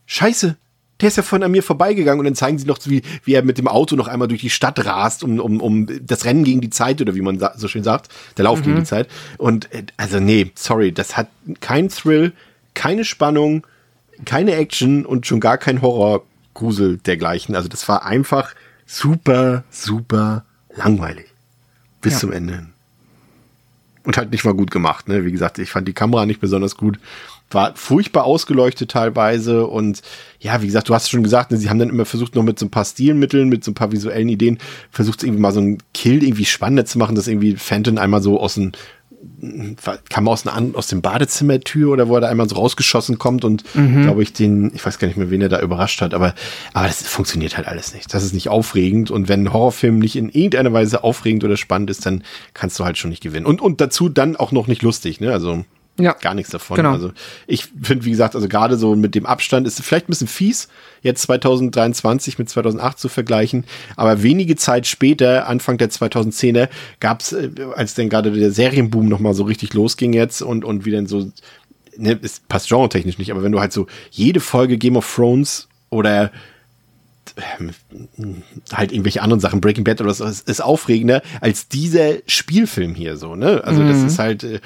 scheiße, 0.07 0.57
der 1.01 1.09
ist 1.09 1.17
ja 1.17 1.23
von 1.23 1.43
an 1.43 1.51
mir 1.53 1.63
vorbeigegangen 1.63 2.19
und 2.19 2.25
dann 2.25 2.35
zeigen 2.35 2.59
sie 2.59 2.67
noch, 2.67 2.79
wie, 2.85 3.03
wie 3.25 3.35
er 3.35 3.43
mit 3.43 3.59
dem 3.59 3.69
Auto 3.69 3.95
noch 3.97 4.09
einmal 4.09 4.29
durch 4.29 4.41
die 4.41 4.51
Stadt 4.51 4.85
rast, 4.85 5.23
um, 5.23 5.39
um, 5.39 5.61
um 5.61 5.87
das 6.07 6.25
Rennen 6.25 6.45
gegen 6.45 6.61
die 6.61 6.71
Zeit 6.71 7.01
oder 7.01 7.15
wie 7.15 7.21
man 7.21 7.39
so 7.57 7.69
schön 7.69 7.85
sagt, 7.85 8.11
der 8.37 8.45
Lauf 8.45 8.63
gegen 8.63 8.77
die 8.77 8.85
Zeit. 8.85 9.09
Und 9.37 9.73
äh, 9.73 9.85
also 9.97 10.19
nee, 10.21 10.51
sorry, 10.55 10.93
das 10.93 11.17
hat 11.17 11.29
keinen 11.61 11.89
Thrill, 11.89 12.33
keine 12.75 13.05
Spannung, 13.05 13.67
keine 14.25 14.55
Action 14.57 15.07
und 15.07 15.27
schon 15.27 15.39
gar 15.41 15.59
kein 15.59 15.83
Horror-Grusel 15.83 16.99
dergleichen. 16.99 17.55
Also 17.55 17.69
das 17.69 17.89
war 17.89 18.05
einfach 18.05 18.55
super, 18.87 19.63
super 19.71 20.45
langweilig. 20.75 21.27
Bis 22.01 22.15
Ja. 22.15 22.19
zum 22.21 22.33
Ende 22.33 22.55
hin. 22.55 22.67
Und 24.05 24.17
halt 24.17 24.31
nicht 24.31 24.45
mal 24.45 24.55
gut 24.55 24.71
gemacht, 24.71 25.07
ne? 25.07 25.25
Wie 25.25 25.33
gesagt, 25.33 25.59
ich 25.59 25.71
fand 25.71 25.87
die 25.87 25.93
Kamera 25.93 26.25
nicht 26.25 26.41
besonders 26.41 26.77
gut. 26.77 26.99
War 27.51 27.75
furchtbar 27.77 28.25
ausgeleuchtet 28.25 28.91
teilweise 28.91 29.67
und 29.67 30.03
ja, 30.41 30.61
wie 30.61 30.67
gesagt, 30.67 30.89
du 30.89 30.95
hast 30.95 31.09
schon 31.09 31.23
gesagt, 31.23 31.51
ne, 31.51 31.57
sie 31.57 31.71
haben 31.71 31.79
dann 31.79 31.89
immer 31.89 32.05
versucht, 32.05 32.35
noch 32.35 32.43
mit 32.43 32.59
so 32.59 32.67
ein 32.67 32.71
paar 32.71 32.85
Stilmitteln, 32.85 33.49
mit 33.49 33.65
so 33.65 33.71
ein 33.71 33.75
paar 33.75 33.91
visuellen 33.91 34.29
Ideen, 34.29 34.59
versucht 34.91 35.23
irgendwie 35.23 35.41
mal 35.41 35.53
so 35.53 35.61
einen 35.61 35.79
Kill 35.95 36.23
irgendwie 36.23 36.45
spannender 36.45 36.85
zu 36.85 36.99
machen, 36.99 37.15
dass 37.17 37.27
irgendwie 37.27 37.57
Phantom 37.57 37.99
einmal 37.99 38.23
so 38.23 38.39
aus 38.39 38.55
dem 38.55 38.73
kam 40.09 40.29
aus, 40.29 40.47
einer, 40.47 40.77
aus 40.77 40.89
dem 40.89 41.03
Badezimmertür 41.03 41.93
oder 41.93 42.09
wo 42.09 42.17
er 42.17 42.21
da 42.21 42.29
einmal 42.29 42.49
so 42.49 42.57
rausgeschossen 42.57 43.19
kommt 43.19 43.45
und 43.45 43.65
glaube 44.03 44.23
ich 44.23 44.33
den, 44.33 44.73
ich 44.75 44.85
weiß 44.85 44.99
gar 44.99 45.09
nicht 45.09 45.17
mehr, 45.17 45.31
wen 45.31 45.43
er 45.43 45.49
da 45.49 45.61
überrascht 45.61 46.01
hat, 46.01 46.15
aber, 46.15 46.35
aber 46.73 46.87
das 46.87 47.03
funktioniert 47.03 47.57
halt 47.57 47.67
alles 47.67 47.95
nicht. 47.95 48.13
Das 48.15 48.25
ist 48.25 48.33
nicht 48.33 48.49
aufregend 48.49 49.11
und 49.11 49.29
wenn 49.29 49.45
ein 49.45 49.53
Horrorfilm 49.53 49.99
nicht 49.99 50.17
in 50.17 50.29
irgendeiner 50.29 50.73
Weise 50.73 51.05
aufregend 51.05 51.45
oder 51.45 51.57
spannend 51.57 51.91
ist, 51.91 52.07
dann 52.07 52.23
kannst 52.55 52.79
du 52.79 52.85
halt 52.85 52.99
schon 52.99 53.11
nicht 53.11 53.23
gewinnen. 53.23 53.47
Und, 53.47 53.61
und 53.61 53.81
dazu 53.81 54.09
dann 54.09 54.37
auch 54.37 54.53
noch 54.53 54.67
nicht 54.67 54.83
lustig, 54.83 55.21
ne? 55.21 55.33
Also 55.33 55.65
Ja. 55.99 56.13
gar 56.13 56.35
nichts 56.35 56.51
davon. 56.51 56.77
Genau. 56.77 56.93
Also 56.93 57.13
ich 57.47 57.67
finde, 57.83 58.05
wie 58.05 58.11
gesagt, 58.11 58.35
also 58.35 58.49
gerade 58.49 58.77
so 58.77 58.95
mit 58.95 59.15
dem 59.15 59.27
Abstand 59.27 59.67
ist 59.67 59.81
vielleicht 59.83 60.07
ein 60.07 60.13
bisschen 60.13 60.29
fies, 60.29 60.69
jetzt 61.03 61.23
2023 61.23 62.39
mit 62.39 62.49
2008 62.49 62.99
zu 62.99 63.09
vergleichen, 63.09 63.65
aber 63.97 64.23
wenige 64.23 64.57
Zeit 64.57 64.87
später, 64.87 65.49
Anfang 65.49 65.79
der 65.79 65.91
2010er, 65.91 66.69
gab 67.01 67.21
es, 67.21 67.35
als 67.75 67.95
dann 67.95 68.09
gerade 68.09 68.31
der 68.31 68.53
Serienboom 68.53 69.09
nochmal 69.09 69.35
so 69.35 69.45
richtig 69.45 69.75
losging 69.75 70.13
jetzt 70.13 70.43
und, 70.43 70.65
und 70.65 70.85
wie 70.85 70.91
denn 70.91 71.07
so, 71.07 71.31
ne, 71.97 72.19
es 72.23 72.41
passt 72.41 72.69
genre-technisch 72.69 73.19
nicht, 73.19 73.31
aber 73.31 73.43
wenn 73.43 73.53
du 73.53 73.61
halt 73.61 73.73
so 73.73 73.87
jede 74.11 74.41
Folge 74.41 74.79
Game 74.79 74.97
of 74.97 75.15
Thrones 75.15 75.69
oder 75.91 76.31
halt 78.72 78.93
irgendwelche 78.93 79.22
anderen 79.22 79.41
Sachen, 79.41 79.61
Breaking 79.61 79.85
Bad 79.85 80.01
oder 80.01 80.14
so, 80.14 80.24
ist, 80.24 80.49
ist 80.49 80.62
aufregender 80.62 81.22
als 81.41 81.68
dieser 81.68 82.14
Spielfilm 82.26 82.95
hier 82.95 83.16
so, 83.16 83.35
ne? 83.35 83.62
Also 83.64 83.83
mhm. 83.83 83.89
das 83.89 84.03
ist 84.03 84.18
halt, 84.18 84.45
äh, 84.45 84.61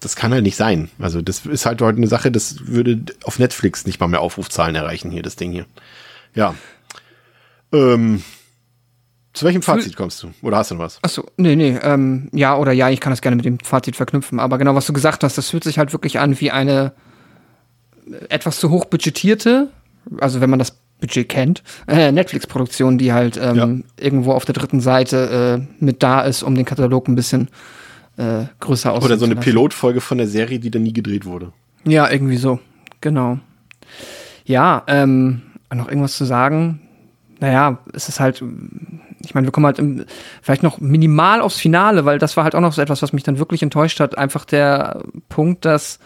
das 0.00 0.16
kann 0.16 0.32
halt 0.32 0.42
nicht 0.42 0.56
sein. 0.56 0.90
Also 0.98 1.22
das 1.22 1.46
ist 1.46 1.66
halt 1.66 1.80
heute 1.82 1.98
eine 1.98 2.06
Sache, 2.06 2.30
das 2.30 2.66
würde 2.66 3.00
auf 3.24 3.38
Netflix 3.38 3.86
nicht 3.86 4.00
mal 4.00 4.08
mehr 4.08 4.20
Aufrufzahlen 4.20 4.74
erreichen 4.74 5.10
hier, 5.10 5.22
das 5.22 5.36
Ding 5.36 5.52
hier. 5.52 5.66
Ja. 6.34 6.54
Ähm, 7.72 8.22
zu 9.32 9.44
welchem 9.44 9.62
Fazit 9.62 9.96
kommst 9.96 10.22
du? 10.22 10.30
Oder 10.42 10.58
hast 10.58 10.70
du 10.70 10.76
noch 10.76 10.82
was? 10.84 10.98
Achso, 11.02 11.26
nee, 11.36 11.56
nee, 11.56 11.76
ähm, 11.82 12.28
ja 12.32 12.56
oder 12.56 12.72
ja, 12.72 12.90
ich 12.90 13.00
kann 13.00 13.10
das 13.10 13.20
gerne 13.20 13.36
mit 13.36 13.44
dem 13.44 13.58
Fazit 13.58 13.96
verknüpfen. 13.96 14.38
Aber 14.38 14.58
genau, 14.58 14.74
was 14.74 14.86
du 14.86 14.92
gesagt 14.92 15.24
hast, 15.24 15.36
das 15.36 15.50
fühlt 15.50 15.64
sich 15.64 15.78
halt 15.78 15.92
wirklich 15.92 16.20
an 16.20 16.40
wie 16.40 16.50
eine 16.50 16.92
etwas 18.28 18.60
zu 18.60 18.70
hoch 18.70 18.84
budgetierte, 18.84 19.70
also 20.20 20.40
wenn 20.40 20.50
man 20.50 20.58
das 20.58 20.78
Budget 21.04 21.28
kennt, 21.28 21.62
äh, 21.86 22.10
Netflix-Produktion, 22.10 22.96
die 22.96 23.12
halt 23.12 23.36
ähm, 23.36 23.56
ja. 23.56 24.02
irgendwo 24.02 24.32
auf 24.32 24.46
der 24.46 24.54
dritten 24.54 24.80
Seite 24.80 25.60
äh, 25.60 25.84
mit 25.84 26.02
da 26.02 26.22
ist, 26.22 26.42
um 26.42 26.54
den 26.54 26.64
Katalog 26.64 27.08
ein 27.08 27.14
bisschen 27.14 27.48
äh, 28.16 28.44
größer 28.60 28.92
auszusehen. 28.92 29.12
Oder 29.12 29.18
so 29.18 29.26
eine 29.26 29.36
Pilotfolge 29.36 30.00
von 30.00 30.16
der 30.16 30.26
Serie, 30.26 30.58
die 30.58 30.70
dann 30.70 30.82
nie 30.82 30.94
gedreht 30.94 31.26
wurde. 31.26 31.52
Ja, 31.84 32.10
irgendwie 32.10 32.38
so. 32.38 32.58
Genau. 33.02 33.38
Ja, 34.46 34.82
ähm, 34.86 35.42
noch 35.74 35.88
irgendwas 35.88 36.16
zu 36.16 36.24
sagen? 36.24 36.80
Naja, 37.40 37.78
es 37.92 38.08
ist 38.08 38.20
halt, 38.20 38.42
ich 39.20 39.34
meine, 39.34 39.46
wir 39.46 39.52
kommen 39.52 39.66
halt 39.66 39.78
im, 39.78 40.04
vielleicht 40.40 40.62
noch 40.62 40.80
minimal 40.80 41.42
aufs 41.42 41.58
Finale, 41.58 42.06
weil 42.06 42.18
das 42.18 42.36
war 42.36 42.44
halt 42.44 42.54
auch 42.54 42.60
noch 42.60 42.72
so 42.72 42.80
etwas, 42.80 43.02
was 43.02 43.12
mich 43.12 43.24
dann 43.24 43.38
wirklich 43.38 43.62
enttäuscht 43.62 44.00
hat. 44.00 44.16
Einfach 44.16 44.46
der 44.46 45.02
Punkt, 45.28 45.66
dass 45.66 45.98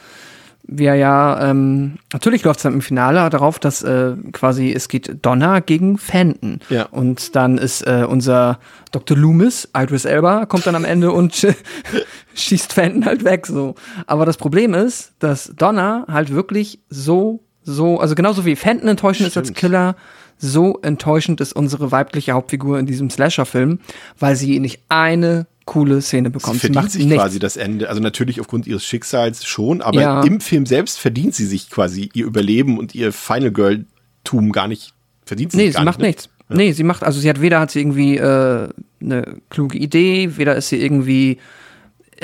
wir 0.71 0.95
ja, 0.95 1.51
ähm, 1.51 1.95
natürlich 2.13 2.45
läuft 2.45 2.59
es 2.59 2.63
dann 2.63 2.75
im 2.75 2.83
Finale 2.83 3.29
darauf, 3.31 3.59
dass 3.59 3.83
äh, 3.83 4.13
quasi 4.33 4.71
es 4.71 4.89
geht 4.89 5.25
Donner 5.25 5.63
gegen 5.63 5.97
Fenton. 5.97 6.61
Ja. 6.69 6.85
Und 6.85 7.35
dann 7.35 7.57
ist 7.57 7.83
äh, 7.87 8.05
unser 8.07 8.61
Dr. 8.93 9.17
Loomis, 9.17 9.69
Idris 9.75 10.05
Elba, 10.05 10.45
kommt 10.45 10.67
dann 10.67 10.75
am 10.75 10.85
Ende 10.85 11.11
und 11.11 11.47
schießt 12.35 12.75
Fenton 12.75 13.07
halt 13.07 13.25
weg 13.25 13.47
so. 13.47 13.77
Aber 14.07 14.27
das 14.27 14.37
Problem 14.37 14.75
ist, 14.75 15.13
dass 15.19 15.53
Donner 15.57 16.05
halt 16.07 16.35
wirklich 16.35 16.81
so, 16.91 17.41
so, 17.63 17.99
also 17.99 18.15
genauso 18.15 18.45
wie 18.45 18.55
Fenton 18.55 18.89
enttäuschend 18.89 19.31
Stimmt. 19.31 19.47
ist 19.47 19.51
als 19.51 19.59
Killer, 19.59 19.97
so 20.37 20.79
enttäuschend 20.83 21.41
ist 21.41 21.55
unsere 21.55 21.91
weibliche 21.91 22.33
Hauptfigur 22.33 22.79
in 22.79 22.87
diesem 22.87 23.09
Slasher-Film, 23.09 23.81
weil 24.19 24.37
sie 24.37 24.61
nicht 24.61 24.83
eine 24.91 25.47
coole 25.69 26.01
Szene 26.01 26.31
bekommt. 26.31 26.55
Sie 26.55 26.61
verdient 26.61 26.91
sie 26.91 26.99
sich 26.99 27.07
nichts. 27.09 27.23
quasi 27.23 27.39
das 27.39 27.59
Ende. 27.59 27.91
Also 27.91 28.01
natürlich 28.01 28.41
aufgrund 28.41 28.67
ihres 28.67 28.87
Schicksals 28.87 29.45
schon, 29.45 29.83
aber 29.83 30.01
ja. 30.01 30.23
im 30.23 30.41
Film 30.41 30.65
selbst 30.65 30.99
verdient 30.99 31.35
sie 31.35 31.45
sich 31.45 31.69
quasi 31.69 32.09
ihr 32.15 32.25
Überleben 32.25 32.79
und 32.79 32.95
ihr 32.95 33.13
Final 33.13 33.53
Girl-Tum 33.53 34.51
gar 34.53 34.67
nicht. 34.67 34.95
Verdient 35.27 35.53
sie 35.53 35.59
nee, 35.59 35.71
sie 35.71 35.85
macht 35.85 35.99
nicht, 35.99 36.01
ne? 36.01 36.07
nichts. 36.07 36.29
Ja. 36.49 36.57
Nee, 36.57 36.73
sie 36.73 36.85
macht, 36.85 37.03
also 37.03 37.21
sie 37.21 37.29
hat 37.29 37.43
weder 37.43 37.61
hat 37.61 37.71
sie 37.71 37.81
irgendwie 37.81 38.17
äh, 38.17 38.69
eine 39.03 39.37
kluge 39.51 39.77
Idee, 39.77 40.39
weder 40.39 40.57
ist 40.57 40.71
sie 40.71 40.81
irgendwie, 40.81 41.37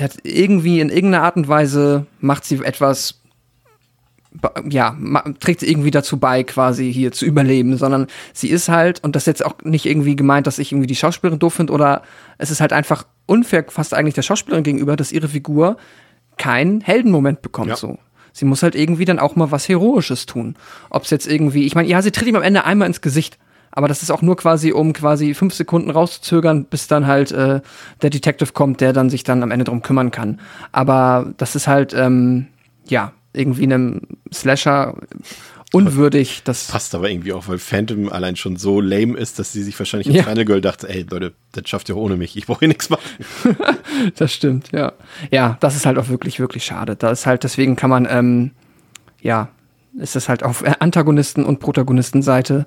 hat 0.00 0.16
irgendwie 0.22 0.80
in 0.80 0.88
irgendeiner 0.88 1.24
Art 1.24 1.36
und 1.36 1.46
Weise 1.46 2.06
macht 2.20 2.46
sie 2.46 2.64
etwas 2.64 3.20
ja, 4.68 4.96
trägt 5.40 5.60
sie 5.60 5.70
irgendwie 5.70 5.90
dazu 5.90 6.18
bei, 6.18 6.42
quasi 6.42 6.92
hier 6.92 7.12
zu 7.12 7.24
überleben, 7.24 7.76
sondern 7.76 8.08
sie 8.32 8.48
ist 8.48 8.68
halt, 8.68 9.02
und 9.04 9.14
das 9.14 9.22
ist 9.22 9.26
jetzt 9.26 9.46
auch 9.46 9.54
nicht 9.62 9.86
irgendwie 9.86 10.16
gemeint, 10.16 10.46
dass 10.46 10.58
ich 10.58 10.72
irgendwie 10.72 10.86
die 10.86 10.96
Schauspielerin 10.96 11.38
doof 11.38 11.54
finde, 11.54 11.72
oder 11.72 12.02
es 12.38 12.50
ist 12.50 12.60
halt 12.60 12.72
einfach 12.72 13.06
unfair 13.26 13.64
fast 13.68 13.94
eigentlich 13.94 14.14
der 14.14 14.22
Schauspielerin 14.22 14.64
gegenüber, 14.64 14.96
dass 14.96 15.12
ihre 15.12 15.28
Figur 15.28 15.76
keinen 16.36 16.80
Heldenmoment 16.80 17.42
bekommt, 17.42 17.68
ja. 17.68 17.76
so. 17.76 17.98
Sie 18.32 18.44
muss 18.44 18.64
halt 18.64 18.74
irgendwie 18.74 19.04
dann 19.04 19.20
auch 19.20 19.36
mal 19.36 19.52
was 19.52 19.68
Heroisches 19.68 20.26
tun. 20.26 20.56
Ob 20.90 21.04
es 21.04 21.10
jetzt 21.10 21.28
irgendwie, 21.28 21.66
ich 21.66 21.76
meine, 21.76 21.86
ja, 21.86 22.02
sie 22.02 22.10
tritt 22.10 22.26
ihm 22.26 22.34
am 22.34 22.42
Ende 22.42 22.64
einmal 22.64 22.88
ins 22.88 23.00
Gesicht, 23.00 23.38
aber 23.70 23.86
das 23.86 24.02
ist 24.02 24.10
auch 24.10 24.22
nur 24.22 24.36
quasi, 24.36 24.72
um 24.72 24.92
quasi 24.92 25.34
fünf 25.34 25.54
Sekunden 25.54 25.90
rauszuzögern, 25.90 26.64
bis 26.64 26.88
dann 26.88 27.06
halt 27.06 27.30
äh, 27.30 27.60
der 28.02 28.10
Detective 28.10 28.52
kommt, 28.52 28.80
der 28.80 28.92
dann 28.92 29.10
sich 29.10 29.22
dann 29.22 29.44
am 29.44 29.52
Ende 29.52 29.64
drum 29.64 29.82
kümmern 29.82 30.10
kann. 30.10 30.40
Aber 30.72 31.32
das 31.36 31.54
ist 31.54 31.68
halt, 31.68 31.94
ähm, 31.94 32.48
ja, 32.86 33.12
irgendwie 33.34 33.64
einem 33.64 34.02
Slasher 34.32 34.96
unwürdig. 35.72 36.42
Das 36.44 36.68
passt 36.68 36.94
aber 36.94 37.10
irgendwie 37.10 37.32
auch, 37.32 37.48
weil 37.48 37.58
Phantom 37.58 38.08
allein 38.08 38.36
schon 38.36 38.56
so 38.56 38.80
lame 38.80 39.18
ist, 39.18 39.38
dass 39.38 39.52
sie 39.52 39.62
sich 39.62 39.78
wahrscheinlich 39.78 40.06
im 40.06 40.14
ja. 40.14 40.22
Final 40.22 40.44
Girl 40.44 40.60
dachte, 40.60 40.88
ey 40.88 41.04
Leute, 41.08 41.34
das 41.52 41.68
schafft 41.68 41.88
ihr 41.88 41.96
ohne 41.96 42.16
mich, 42.16 42.36
ich 42.36 42.46
brauche 42.46 42.60
hier 42.60 42.68
nichts 42.68 42.90
machen. 42.90 43.04
das 44.16 44.32
stimmt, 44.32 44.70
ja. 44.72 44.92
Ja, 45.30 45.56
das 45.60 45.74
ist 45.74 45.84
halt 45.84 45.98
auch 45.98 46.08
wirklich, 46.08 46.38
wirklich 46.38 46.64
schade. 46.64 46.96
Da 46.96 47.10
ist 47.10 47.26
halt, 47.26 47.42
deswegen 47.44 47.76
kann 47.76 47.90
man, 47.90 48.06
ähm, 48.08 48.52
ja, 49.20 49.48
ist 49.98 50.16
es 50.16 50.28
halt 50.28 50.42
auf 50.42 50.64
Antagonisten- 50.80 51.44
und 51.44 51.60
Protagonistenseite 51.60 52.66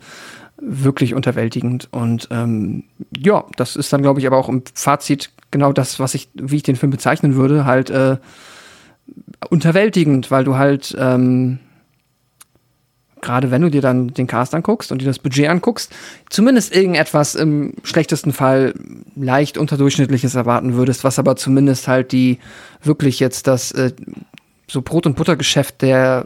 wirklich 0.59 1.13
unterwältigend. 1.13 1.87
Und 1.91 2.27
ähm, 2.31 2.83
ja, 3.15 3.45
das 3.55 3.75
ist 3.75 3.93
dann, 3.93 4.01
glaube 4.01 4.19
ich, 4.19 4.27
aber 4.27 4.37
auch 4.37 4.49
im 4.49 4.63
Fazit 4.73 5.31
genau 5.51 5.71
das, 5.71 5.99
was 5.99 6.13
ich, 6.13 6.29
wie 6.33 6.57
ich 6.57 6.63
den 6.63 6.75
Film 6.75 6.91
bezeichnen 6.91 7.35
würde, 7.35 7.65
halt 7.65 7.89
äh, 7.89 8.17
unterwältigend, 9.49 10.31
weil 10.31 10.43
du 10.43 10.57
halt 10.57 10.95
ähm, 10.99 11.59
gerade 13.21 13.51
wenn 13.51 13.61
du 13.61 13.69
dir 13.69 13.81
dann 13.81 14.09
den 14.09 14.27
Cast 14.27 14.53
anguckst 14.53 14.91
und 14.91 15.01
dir 15.01 15.05
das 15.05 15.19
Budget 15.19 15.49
anguckst, 15.49 15.93
zumindest 16.29 16.75
irgendetwas 16.75 17.35
im 17.35 17.73
schlechtesten 17.83 18.31
Fall 18.31 18.73
leicht 19.15 19.57
unterdurchschnittliches 19.57 20.35
erwarten 20.35 20.75
würdest, 20.75 21.03
was 21.03 21.19
aber 21.19 21.35
zumindest 21.35 21.87
halt 21.87 22.11
die 22.11 22.39
wirklich 22.83 23.19
jetzt 23.19 23.47
das 23.47 23.71
äh, 23.71 23.91
so 24.67 24.81
Brot- 24.81 25.05
und 25.05 25.15
Buttergeschäft 25.15 25.81
der 25.81 26.25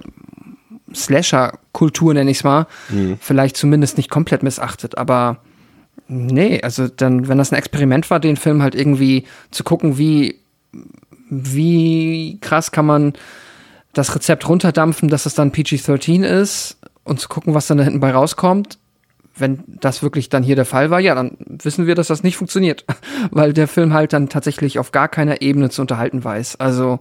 Slasher-Kultur, 0.93 2.13
nenne 2.13 2.31
ich 2.31 2.37
es 2.37 2.43
mal, 2.43 2.67
mhm. 2.89 3.17
vielleicht 3.21 3.55
zumindest 3.55 3.97
nicht 3.97 4.09
komplett 4.09 4.43
missachtet, 4.43 4.97
aber 4.97 5.37
nee, 6.07 6.61
also 6.61 6.87
dann, 6.87 7.27
wenn 7.27 7.37
das 7.37 7.51
ein 7.51 7.57
Experiment 7.57 8.09
war, 8.09 8.19
den 8.19 8.35
Film 8.35 8.61
halt 8.61 8.75
irgendwie 8.75 9.25
zu 9.51 9.63
gucken, 9.63 9.97
wie 9.97 10.39
wie 11.31 12.37
krass 12.41 12.71
kann 12.71 12.85
man 12.85 13.13
das 13.93 14.13
Rezept 14.13 14.47
runterdampfen, 14.47 15.09
dass 15.09 15.25
es 15.25 15.33
dann 15.33 15.51
PG-13 15.51 16.23
ist 16.23 16.77
und 17.03 17.19
zu 17.19 17.29
gucken, 17.29 17.53
was 17.53 17.67
dann 17.67 17.77
da 17.77 17.83
hinten 17.83 17.99
bei 17.99 18.11
rauskommt. 18.11 18.77
Wenn 19.35 19.63
das 19.65 20.03
wirklich 20.03 20.29
dann 20.29 20.43
hier 20.43 20.57
der 20.57 20.65
Fall 20.65 20.91
war, 20.91 20.99
ja, 20.99 21.15
dann 21.15 21.37
wissen 21.39 21.87
wir, 21.87 21.95
dass 21.95 22.07
das 22.07 22.21
nicht 22.21 22.37
funktioniert, 22.37 22.85
weil 23.31 23.53
der 23.53 23.67
Film 23.67 23.93
halt 23.93 24.13
dann 24.13 24.29
tatsächlich 24.29 24.77
auf 24.77 24.91
gar 24.91 25.07
keiner 25.07 25.41
Ebene 25.41 25.69
zu 25.69 25.81
unterhalten 25.81 26.23
weiß. 26.23 26.59
Also 26.59 26.99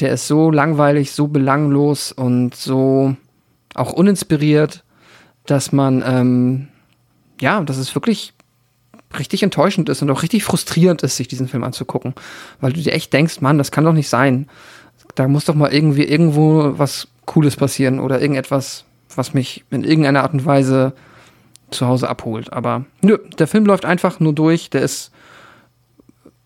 der 0.00 0.12
ist 0.12 0.26
so 0.26 0.50
langweilig, 0.50 1.12
so 1.12 1.28
belanglos 1.28 2.10
und 2.12 2.56
so 2.56 3.14
auch 3.74 3.92
uninspiriert, 3.92 4.84
dass 5.46 5.70
man 5.70 6.02
ähm, 6.06 6.68
ja, 7.40 7.60
das 7.62 7.76
ist 7.76 7.94
wirklich 7.94 8.32
richtig 9.18 9.42
enttäuschend 9.42 9.88
ist 9.88 10.02
und 10.02 10.10
auch 10.10 10.22
richtig 10.22 10.44
frustrierend 10.44 11.02
ist, 11.02 11.16
sich 11.16 11.28
diesen 11.28 11.48
Film 11.48 11.64
anzugucken. 11.64 12.14
Weil 12.60 12.72
du 12.72 12.80
dir 12.80 12.92
echt 12.92 13.12
denkst, 13.12 13.40
Mann, 13.40 13.58
das 13.58 13.70
kann 13.70 13.84
doch 13.84 13.92
nicht 13.92 14.08
sein. 14.08 14.48
Da 15.14 15.28
muss 15.28 15.44
doch 15.44 15.54
mal 15.54 15.72
irgendwie 15.72 16.04
irgendwo 16.04 16.78
was 16.78 17.08
Cooles 17.24 17.56
passieren 17.56 18.00
oder 18.00 18.20
irgendetwas, 18.20 18.84
was 19.14 19.34
mich 19.34 19.64
in 19.70 19.84
irgendeiner 19.84 20.22
Art 20.22 20.32
und 20.32 20.44
Weise 20.44 20.92
zu 21.70 21.86
Hause 21.86 22.08
abholt. 22.08 22.52
Aber 22.52 22.84
nö, 23.02 23.18
der 23.38 23.46
Film 23.46 23.66
läuft 23.66 23.84
einfach 23.84 24.20
nur 24.20 24.32
durch. 24.32 24.70
Der 24.70 24.82
ist 24.82 25.10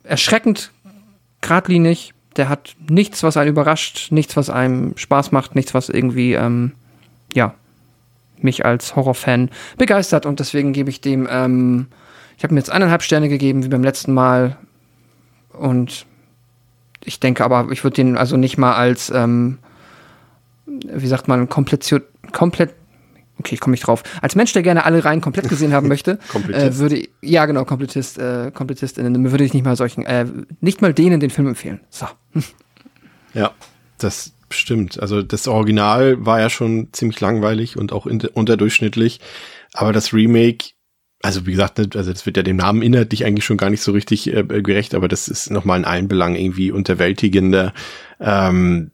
erschreckend 0.03 0.73
geradlinig. 1.41 2.15
Der 2.37 2.49
hat 2.49 2.77
nichts, 2.89 3.23
was 3.23 3.37
einen 3.37 3.51
überrascht, 3.51 4.13
nichts, 4.13 4.37
was 4.37 4.49
einem 4.51 4.97
Spaß 4.97 5.33
macht, 5.33 5.55
nichts, 5.55 5.75
was 5.75 5.89
irgendwie, 5.89 6.35
ähm, 6.35 6.73
ja, 7.35 7.55
mich 8.41 8.65
als 8.65 8.95
Horrorfan 8.95 9.51
begeistert. 9.77 10.25
Und 10.27 10.41
deswegen 10.41 10.73
gebe 10.73 10.91
ich 10.91 11.01
dem 11.01 11.29
ähm, 11.31 11.89
ich 12.39 12.45
habe 12.45 12.55
mir 12.55 12.61
jetzt 12.61 12.71
eineinhalb 12.71 13.03
Sterne 13.03 13.29
gegeben, 13.29 13.65
wie 13.65 13.69
beim 13.69 13.83
letzten 13.83 14.15
Mal. 14.15 14.57
Und 15.53 16.07
ich 17.05 17.19
denke 17.19 17.45
aber, 17.45 17.71
ich 17.73 17.83
würde 17.83 17.97
den 17.97 18.17
also 18.17 18.37
nicht 18.37 18.59
mal 18.59 18.75
als, 18.75 19.11
ähm, 19.11 19.59
wie 20.67 21.09
sagt 21.09 21.27
man, 21.27 21.49
komplett, 21.49 21.85
komplett 22.33 22.75
okay, 23.41 23.55
ich 23.55 23.61
komme 23.61 23.73
nicht 23.73 23.87
drauf. 23.87 24.05
Als 24.23 24.37
Mensch, 24.37 24.53
der 24.53 24.63
gerne 24.63 24.85
alle 24.85 25.05
Reihen 25.05 25.21
komplett 25.21 25.49
gesehen 25.49 25.73
haben 25.73 25.89
möchte, 25.89 26.21
äh, 26.53 26.77
würde 26.77 27.09
ja 27.23 27.45
genau 27.47 27.65
Komplettist, 27.65 28.19
äh, 28.19 28.53
Komplettistinnen, 28.53 29.33
würde 29.33 29.45
ich 29.45 29.53
nicht 29.53 29.65
mal 29.65 29.77
solchen, 29.77 30.05
äh, 30.07 30.27
nicht 30.61 30.81
mal 30.81 30.95
denen 30.95 31.19
den 31.19 31.31
Film 31.31 31.49
empfehlen. 31.49 31.81
So. 31.91 32.07
Ja, 33.35 33.51
das 33.99 34.33
stimmt. 34.51 35.01
Also 35.01 35.23
das 35.23 35.49
Original 35.49 36.25
war 36.25 36.41
ja 36.41 36.51
schon 36.51 36.89
ziemlich 36.93 37.21
langweilig 37.21 37.77
und 37.77 37.93
auch 37.93 38.07
unterdurchschnittlich, 38.07 39.21
aber 39.73 39.93
das 39.93 40.13
Remake 40.13 40.78
also 41.23 41.47
wie 41.47 41.53
gesagt, 41.53 41.79
ne, 41.79 41.89
also 41.95 42.13
das 42.13 42.27
wird 42.27 42.37
ja 42.37 42.43
dem 42.43 42.57
Namen 42.57 42.83
inhaltlich 42.83 43.25
eigentlich 43.25 43.45
schon 43.45 43.57
gar 43.57 43.71
nicht 43.71 43.83
so 43.83 43.93
richtig 43.93 44.33
äh, 44.33 44.45
gerecht, 44.45 44.95
aber 44.95 45.09
das 45.09 45.29
ist 45.29 45.51
nochmal 45.51 45.79
in 45.79 45.85
allen 45.85 46.09
Belangen 46.09 46.37
irgendwie 46.37 46.71
unterwältigender. 46.71 47.73
Ähm, 48.21 48.93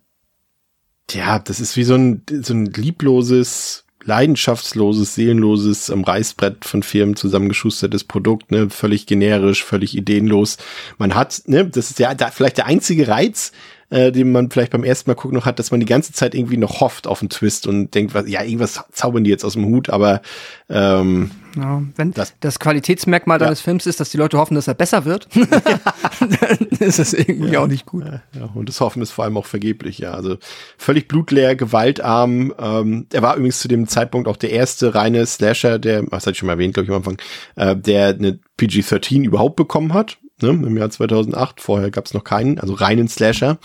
ja, 1.11 1.39
das 1.39 1.61
ist 1.61 1.77
wie 1.77 1.85
so 1.85 1.95
ein, 1.95 2.23
so 2.31 2.55
ein 2.55 2.67
liebloses, 2.67 3.85
leidenschaftsloses, 4.05 5.15
seelenloses 5.15 5.91
am 5.91 6.05
Reißbrett 6.05 6.65
von 6.65 6.83
Firmen 6.83 7.17
zusammengeschustertes 7.17 8.05
Produkt, 8.05 8.51
ne, 8.51 8.71
völlig 8.71 9.07
generisch, 9.07 9.63
völlig 9.63 9.97
ideenlos. 9.97 10.57
Man 10.99 11.15
hat, 11.15 11.43
ne, 11.47 11.67
das 11.67 11.91
ist 11.91 11.99
ja 11.99 12.15
da 12.15 12.31
vielleicht 12.31 12.59
der 12.59 12.67
einzige 12.67 13.09
Reiz, 13.09 13.53
äh, 13.95 14.11
den 14.11 14.33
man 14.33 14.51
vielleicht 14.51 14.73
beim 14.73 14.83
ersten 14.83 15.09
Mal 15.09 15.15
gucken 15.15 15.37
noch 15.37 15.47
hat, 15.47 15.61
dass 15.61 15.71
man 15.71 15.79
die 15.79 15.87
ganze 15.87 16.13
Zeit 16.13 16.35
irgendwie 16.35 16.57
noch 16.57 16.81
hofft 16.81 17.07
auf 17.07 17.23
einen 17.23 17.31
Twist 17.31 17.69
und 17.69 17.95
denkt, 17.95 18.13
was, 18.13 18.29
ja, 18.29 18.43
irgendwas 18.43 18.83
zaubern 18.91 19.23
die 19.23 19.31
jetzt 19.31 19.45
aus 19.45 19.53
dem 19.53 19.67
Hut, 19.67 19.89
aber 19.89 20.21
ähm, 20.69 21.31
ja, 21.55 21.81
wenn 21.95 22.11
das, 22.11 22.35
das 22.41 22.59
Qualitätsmerkmal 22.59 23.39
ja. 23.39 23.45
deines 23.45 23.61
Films 23.61 23.87
ist, 23.87 24.01
dass 24.01 24.11
die 24.11 24.17
Leute 24.17 24.37
hoffen, 24.37 24.57
dass 24.57 24.67
er 24.67 24.75
besser 24.75 25.05
wird, 25.05 25.29
dann 26.21 26.59
ist 26.81 26.99
es 26.99 27.15
irgendwie 27.15 27.53
ja, 27.53 27.61
auch 27.61 27.69
nicht 27.69 27.87
gut. 27.87 28.05
Ja, 28.05 28.51
und 28.55 28.69
das 28.69 28.81
Hoffen 28.81 29.01
ist 29.01 29.13
vor 29.13 29.25
allem 29.25 29.37
auch 29.37 29.47
vergeblich, 29.47 29.99
ja. 29.99 30.13
Also 30.13 30.39
völlig 30.77 31.07
blutleer, 31.07 31.55
gewaltarm. 31.55 32.53
Ähm, 32.59 33.07
er 33.13 33.23
war 33.23 33.37
übrigens 33.37 33.61
zu 33.61 33.69
dem 33.69 33.87
Zeitpunkt 33.87 34.27
auch 34.27 34.37
der 34.37 34.51
erste 34.51 34.97
reine 34.97 35.25
Slasher, 35.27 35.79
der, 35.79 36.03
was 36.11 36.25
hatte 36.25 36.33
ich 36.33 36.39
schon 36.39 36.49
mal 36.49 36.55
erwähnt, 36.55 36.75
glaube 36.75 36.87
ich, 36.87 36.91
am 36.91 36.97
Anfang, 36.97 37.19
äh, 37.55 37.77
der 37.77 38.09
eine 38.09 38.41
PG-13 38.59 39.25
überhaupt 39.25 39.55
bekommen 39.55 39.95
hat, 39.95 40.19
ne, 40.45 40.67
im 40.67 40.77
Jahr 40.77 40.91
2008. 40.91 41.61
Vorher 41.61 41.91
gab 41.91 42.07
es 42.07 42.15
noch 42.15 42.25
keinen, 42.25 42.59
also 42.59 42.75
reinen 42.75 43.09
Slasher. 43.09 43.59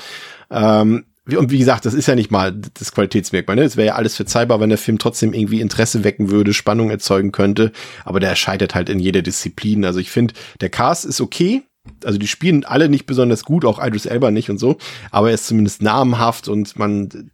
Ähm, 0.51 1.05
und 1.25 1.51
wie 1.51 1.59
gesagt, 1.59 1.85
das 1.85 1.93
ist 1.93 2.07
ja 2.07 2.15
nicht 2.15 2.31
mal 2.31 2.51
das 2.51 2.91
Qualitätsmerkmal. 2.91 3.55
Ne? 3.55 3.63
Es 3.63 3.77
wäre 3.77 3.87
ja 3.87 3.95
alles 3.95 4.15
verzeihbar, 4.15 4.59
wenn 4.59 4.69
der 4.69 4.77
Film 4.77 4.97
trotzdem 4.97 5.33
irgendwie 5.33 5.61
Interesse 5.61 6.03
wecken 6.03 6.31
würde, 6.31 6.53
Spannung 6.53 6.89
erzeugen 6.89 7.31
könnte. 7.31 7.71
Aber 8.03 8.19
der 8.19 8.35
scheitert 8.35 8.73
halt 8.73 8.89
in 8.89 8.99
jeder 8.99 9.21
Disziplin. 9.21 9.85
Also 9.85 9.99
ich 9.99 10.09
finde, 10.09 10.33
der 10.61 10.69
Cast 10.69 11.05
ist 11.05 11.21
okay. 11.21 11.63
Also 12.03 12.17
die 12.17 12.27
spielen 12.27 12.65
alle 12.65 12.89
nicht 12.89 13.05
besonders 13.05 13.43
gut, 13.43 13.65
auch 13.65 13.83
Idris 13.83 14.05
Elba 14.05 14.31
nicht 14.31 14.49
und 14.49 14.57
so. 14.57 14.77
Aber 15.11 15.29
er 15.29 15.35
ist 15.35 15.47
zumindest 15.47 15.81
namhaft 15.81 16.47
und 16.47 16.77
man 16.79 17.31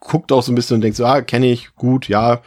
guckt 0.00 0.32
auch 0.32 0.42
so 0.42 0.52
ein 0.52 0.54
bisschen 0.54 0.76
und 0.76 0.80
denkt 0.82 0.96
so, 0.96 1.04
ah, 1.04 1.22
kenne 1.22 1.50
ich, 1.50 1.74
gut, 1.74 2.08
ja, 2.08 2.42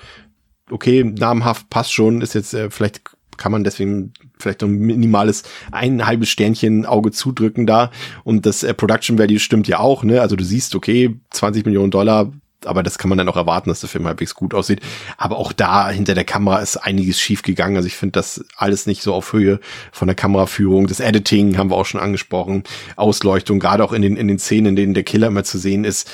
okay, 0.69 1.03
namhaft, 1.03 1.69
passt 1.69 1.93
schon, 1.93 2.21
ist 2.21 2.33
jetzt 2.33 2.53
äh, 2.53 2.69
vielleicht 2.69 3.01
kann 3.41 3.51
man 3.51 3.63
deswegen 3.63 4.13
vielleicht 4.37 4.63
ein 4.63 4.71
minimales 4.71 5.43
ein 5.71 6.05
halbes 6.05 6.29
Sternchen 6.29 6.85
Auge 6.85 7.11
zudrücken 7.11 7.65
da. 7.65 7.89
Und 8.23 8.45
das 8.45 8.61
äh, 8.61 8.73
Production 8.73 9.17
Value 9.17 9.39
stimmt 9.39 9.67
ja 9.67 9.79
auch, 9.79 10.03
ne? 10.03 10.21
Also 10.21 10.35
du 10.35 10.43
siehst, 10.43 10.75
okay, 10.75 11.19
20 11.31 11.65
Millionen 11.65 11.89
Dollar, 11.89 12.31
aber 12.65 12.83
das 12.83 12.99
kann 12.99 13.09
man 13.09 13.17
dann 13.17 13.27
auch 13.29 13.37
erwarten, 13.37 13.69
dass 13.69 13.79
der 13.79 13.89
Film 13.89 14.05
halbwegs 14.05 14.35
gut 14.35 14.53
aussieht. 14.53 14.81
Aber 15.17 15.37
auch 15.37 15.51
da 15.53 15.89
hinter 15.89 16.13
der 16.13 16.23
Kamera 16.23 16.59
ist 16.59 16.77
einiges 16.77 17.19
schief 17.19 17.41
gegangen. 17.41 17.75
Also 17.75 17.87
ich 17.87 17.95
finde 17.95 18.13
das 18.13 18.45
alles 18.55 18.85
nicht 18.85 19.01
so 19.01 19.15
auf 19.15 19.33
Höhe 19.33 19.59
von 19.91 20.07
der 20.07 20.15
Kameraführung. 20.15 20.85
Das 20.85 20.99
Editing 20.99 21.57
haben 21.57 21.71
wir 21.71 21.77
auch 21.77 21.85
schon 21.85 21.99
angesprochen. 21.99 22.63
Ausleuchtung, 22.95 23.59
gerade 23.59 23.83
auch 23.83 23.93
in 23.93 24.03
den, 24.03 24.15
in 24.15 24.27
den 24.27 24.37
Szenen, 24.37 24.67
in 24.67 24.75
denen 24.75 24.93
der 24.93 25.03
Killer 25.03 25.27
immer 25.27 25.43
zu 25.43 25.57
sehen 25.57 25.83
ist 25.83 26.09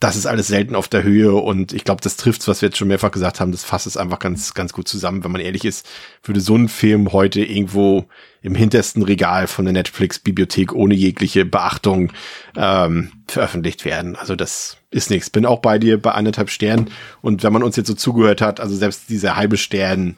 das 0.00 0.14
ist 0.14 0.26
alles 0.26 0.46
selten 0.46 0.76
auf 0.76 0.86
der 0.86 1.02
Höhe 1.02 1.34
und 1.34 1.72
ich 1.72 1.82
glaube, 1.82 2.00
das 2.02 2.16
trifft's, 2.16 2.46
was 2.46 2.62
wir 2.62 2.68
jetzt 2.68 2.78
schon 2.78 2.86
mehrfach 2.86 3.10
gesagt 3.10 3.40
haben, 3.40 3.50
das 3.50 3.64
fasst 3.64 3.88
es 3.88 3.96
einfach 3.96 4.20
ganz, 4.20 4.54
ganz 4.54 4.72
gut 4.72 4.86
zusammen. 4.86 5.24
Wenn 5.24 5.32
man 5.32 5.40
ehrlich 5.40 5.64
ist, 5.64 5.88
würde 6.22 6.40
so 6.40 6.54
ein 6.54 6.68
Film 6.68 7.12
heute 7.12 7.40
irgendwo 7.40 8.06
im 8.40 8.54
hintersten 8.54 9.02
Regal 9.02 9.48
von 9.48 9.64
der 9.64 9.74
Netflix-Bibliothek 9.74 10.72
ohne 10.72 10.94
jegliche 10.94 11.44
Beachtung 11.44 12.12
ähm, 12.56 13.10
veröffentlicht 13.26 13.84
werden. 13.84 14.14
Also 14.14 14.36
das 14.36 14.76
ist 14.92 15.10
nichts. 15.10 15.30
Bin 15.30 15.44
auch 15.44 15.58
bei 15.58 15.80
dir 15.80 16.00
bei 16.00 16.12
anderthalb 16.12 16.50
Sternen 16.50 16.90
und 17.20 17.42
wenn 17.42 17.52
man 17.52 17.64
uns 17.64 17.74
jetzt 17.74 17.88
so 17.88 17.94
zugehört 17.94 18.40
hat, 18.40 18.60
also 18.60 18.76
selbst 18.76 19.10
dieser 19.10 19.34
halbe 19.34 19.56
Stern 19.56 20.16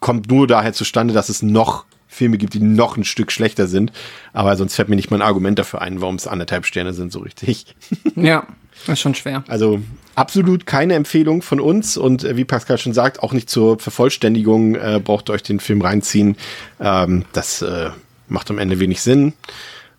kommt 0.00 0.28
nur 0.28 0.48
daher 0.48 0.72
zustande, 0.72 1.14
dass 1.14 1.28
es 1.28 1.42
noch 1.42 1.84
Filme 2.08 2.38
gibt, 2.38 2.54
die 2.54 2.60
noch 2.60 2.96
ein 2.96 3.04
Stück 3.04 3.32
schlechter 3.32 3.66
sind. 3.66 3.92
Aber 4.32 4.56
sonst 4.56 4.76
fällt 4.76 4.88
mir 4.88 4.96
nicht 4.96 5.10
mal 5.10 5.18
ein 5.18 5.26
Argument 5.26 5.58
dafür 5.58 5.82
ein, 5.82 6.00
warum 6.00 6.14
es 6.14 6.26
anderthalb 6.26 6.64
Sterne 6.66 6.92
sind, 6.92 7.12
so 7.12 7.20
richtig. 7.20 7.74
Ja, 8.14 8.46
ist 8.86 9.00
schon 9.00 9.14
schwer. 9.14 9.44
Also 9.48 9.80
absolut 10.14 10.66
keine 10.66 10.94
Empfehlung 10.94 11.42
von 11.42 11.60
uns 11.60 11.96
und 11.96 12.24
äh, 12.24 12.36
wie 12.36 12.44
Pascal 12.44 12.78
schon 12.78 12.92
sagt, 12.92 13.22
auch 13.22 13.32
nicht 13.32 13.48
zur 13.48 13.78
Vervollständigung 13.78 14.74
äh, 14.74 15.00
braucht 15.02 15.30
ihr 15.30 15.32
euch 15.32 15.42
den 15.42 15.60
Film 15.60 15.80
reinziehen. 15.82 16.36
Ähm, 16.80 17.24
das 17.32 17.62
äh, 17.62 17.90
macht 18.28 18.50
am 18.50 18.58
Ende 18.58 18.80
wenig 18.80 19.00
Sinn. 19.00 19.32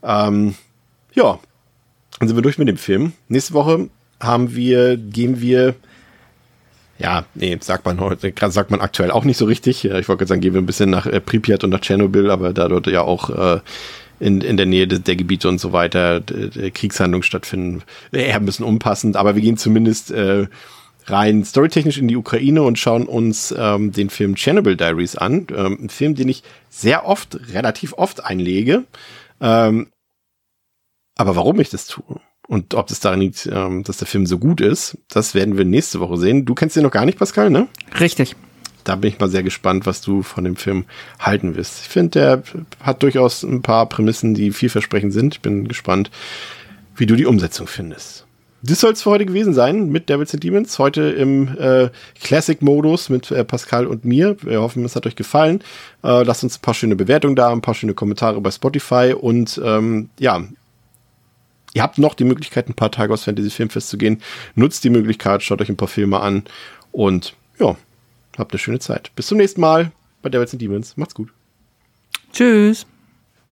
Ähm, 0.03 0.55
ja, 1.13 1.39
dann 2.19 2.28
sind 2.28 2.38
wir 2.38 2.43
durch 2.43 2.57
mit 2.57 2.67
dem 2.67 2.78
Film. 2.78 3.13
Nächste 3.28 3.53
Woche 3.53 3.89
haben 4.19 4.55
wir, 4.55 4.97
gehen 4.97 5.41
wir 5.41 5.76
ja, 6.97 7.26
nee, 7.34 7.57
sagt 7.59 7.86
man 7.86 7.99
heute, 7.99 8.34
sagt 8.49 8.71
man 8.71 8.80
aktuell 8.80 9.11
auch 9.11 9.26
nicht 9.26 9.38
so 9.38 9.45
richtig. 9.45 9.84
Ich 9.84 9.91
wollte 9.91 10.19
gerade 10.19 10.28
sagen, 10.28 10.41
gehen 10.41 10.53
wir 10.53 10.61
ein 10.61 10.65
bisschen 10.65 10.89
nach 10.89 11.05
äh, 11.05 11.19
Pripyat 11.19 11.63
und 11.63 11.71
nach 11.71 11.82
Tschernobyl, 11.82 12.32
aber 12.32 12.53
da 12.53 12.69
dort 12.69 12.88
ja 12.88 13.01
auch 13.01 13.30
äh, 13.30 13.59
in, 14.20 14.41
in 14.41 14.57
der 14.57 14.66
Nähe 14.66 14.88
de, 14.88 14.99
der 14.99 15.16
Gebiete 15.16 15.49
und 15.49 15.59
so 15.59 15.74
weiter 15.74 16.20
de, 16.20 16.72
Kriegshandlungen 16.72 17.24
stattfinden, 17.24 17.84
eher 18.11 18.36
ein 18.36 18.45
bisschen 18.45 18.66
unpassend, 18.66 19.18
aber 19.18 19.36
wir 19.36 19.41
gehen 19.41 19.57
zumindest 19.57 20.11
äh, 20.11 20.47
rein 21.07 21.43
storytechnisch 21.43 21.97
in 21.97 22.07
die 22.07 22.18
Ukraine 22.18 22.63
und 22.63 22.80
schauen 22.80 23.07
uns 23.07 23.53
ähm, 23.57 23.91
den 23.91 24.09
Film 24.09 24.36
Chernobyl 24.36 24.76
Diaries 24.76 25.16
an. 25.16 25.47
Ähm, 25.55 25.78
ein 25.84 25.89
Film, 25.89 26.16
den 26.16 26.30
ich 26.30 26.43
sehr 26.70 27.05
oft, 27.05 27.38
relativ 27.53 27.93
oft 27.93 28.24
einlege. 28.24 28.86
Ähm, 29.39 29.88
aber 31.16 31.36
warum 31.36 31.59
ich 31.59 31.70
das 31.70 31.88
tue? 31.88 32.20
Und 32.47 32.74
ob 32.76 32.88
das 32.88 32.99
daran 32.99 33.22
liegt, 33.22 33.49
ähm, 33.51 33.84
dass 33.84 33.97
der 33.97 34.07
Film 34.07 34.26
so 34.26 34.38
gut 34.38 34.61
ist, 34.61 34.97
das 35.09 35.34
werden 35.34 35.57
wir 35.57 35.66
nächste 35.66 35.99
Woche 35.99 36.18
sehen. 36.18 36.45
Du 36.45 36.53
kennst 36.53 36.78
ihn 36.78 36.84
noch 36.84 36.91
gar 36.91 37.05
nicht, 37.05 37.18
Pascal, 37.18 37.49
ne? 37.49 37.68
Richtig. 37.99 38.36
Da 38.86 38.95
bin 38.95 39.09
ich 39.09 39.19
mal 39.19 39.29
sehr 39.29 39.43
gespannt, 39.43 39.86
was 39.86 40.01
du 40.01 40.21
von 40.21 40.45
dem 40.45 40.55
Film 40.55 40.86
halten 41.19 41.55
wirst. 41.55 41.81
Ich 41.81 41.89
finde, 41.89 42.09
der 42.11 42.43
hat 42.79 43.03
durchaus 43.03 43.43
ein 43.43 43.61
paar 43.61 43.89
Prämissen, 43.89 44.33
die 44.33 44.51
vielversprechend 44.51 45.11
sind. 45.11 45.36
Ich 45.36 45.41
bin 45.41 45.67
gespannt, 45.67 46.11
wie 46.95 47.05
du 47.05 47.15
die 47.15 47.25
Umsetzung 47.25 47.67
findest. 47.67 48.25
Das 48.61 48.79
soll 48.79 48.93
es 48.93 49.03
für 49.03 49.11
heute 49.11 49.25
gewesen 49.25 49.53
sein 49.53 49.89
mit 49.89 50.09
Devils 50.09 50.33
and 50.33 50.43
Demons. 50.43 50.79
Heute 50.79 51.01
im 51.01 51.55
äh, 51.57 51.89
Classic-Modus 52.23 53.09
mit 53.09 53.29
äh, 53.31 53.43
Pascal 53.43 53.86
und 53.86 54.05
mir. 54.05 54.38
Wir 54.41 54.61
hoffen, 54.61 54.86
es 54.86 54.95
hat 54.95 55.05
euch 55.05 55.15
gefallen. 55.15 55.61
Äh, 56.03 56.23
lasst 56.23 56.43
uns 56.43 56.57
ein 56.57 56.61
paar 56.61 56.73
schöne 56.73 56.95
Bewertungen 56.95 57.36
da, 57.36 57.51
ein 57.51 57.61
paar 57.61 57.75
schöne 57.75 57.93
Kommentare 57.93 58.39
bei 58.39 58.51
Spotify 58.51 59.13
und 59.19 59.59
ähm, 59.63 60.09
ja, 60.19 60.41
Ihr 61.75 61.83
habt 61.83 61.97
noch 61.97 62.13
die 62.13 62.23
Möglichkeit, 62.23 62.69
ein 62.69 62.73
paar 62.73 62.89
Tage 62.89 63.11
aus 63.11 63.25
Fantasy 63.25 63.49
Filmfest 63.49 63.89
zu 63.89 63.97
gehen. 63.97 64.21
Nutzt 64.55 64.86
die 64.86 64.89
Möglichkeit, 64.89 65.43
schaut 65.43 65.61
euch 65.61 65.67
ein 65.67 65.75
paar 65.75 65.89
Filme 65.89 66.21
an 66.21 66.45
und 66.93 67.36
ja, 67.59 67.75
habt 68.39 68.51
eine 68.51 68.59
schöne 68.59 68.79
Zeit. 68.79 69.11
Bis 69.15 69.27
zum 69.27 69.38
nächsten 69.38 69.61
Mal 69.61 69.91
bei 70.21 70.29
Devils 70.29 70.53
and 70.53 70.61
Demons. 70.61 70.97
Macht's 70.97 71.15
gut. 71.15 71.29
Tschüss. 72.31 72.86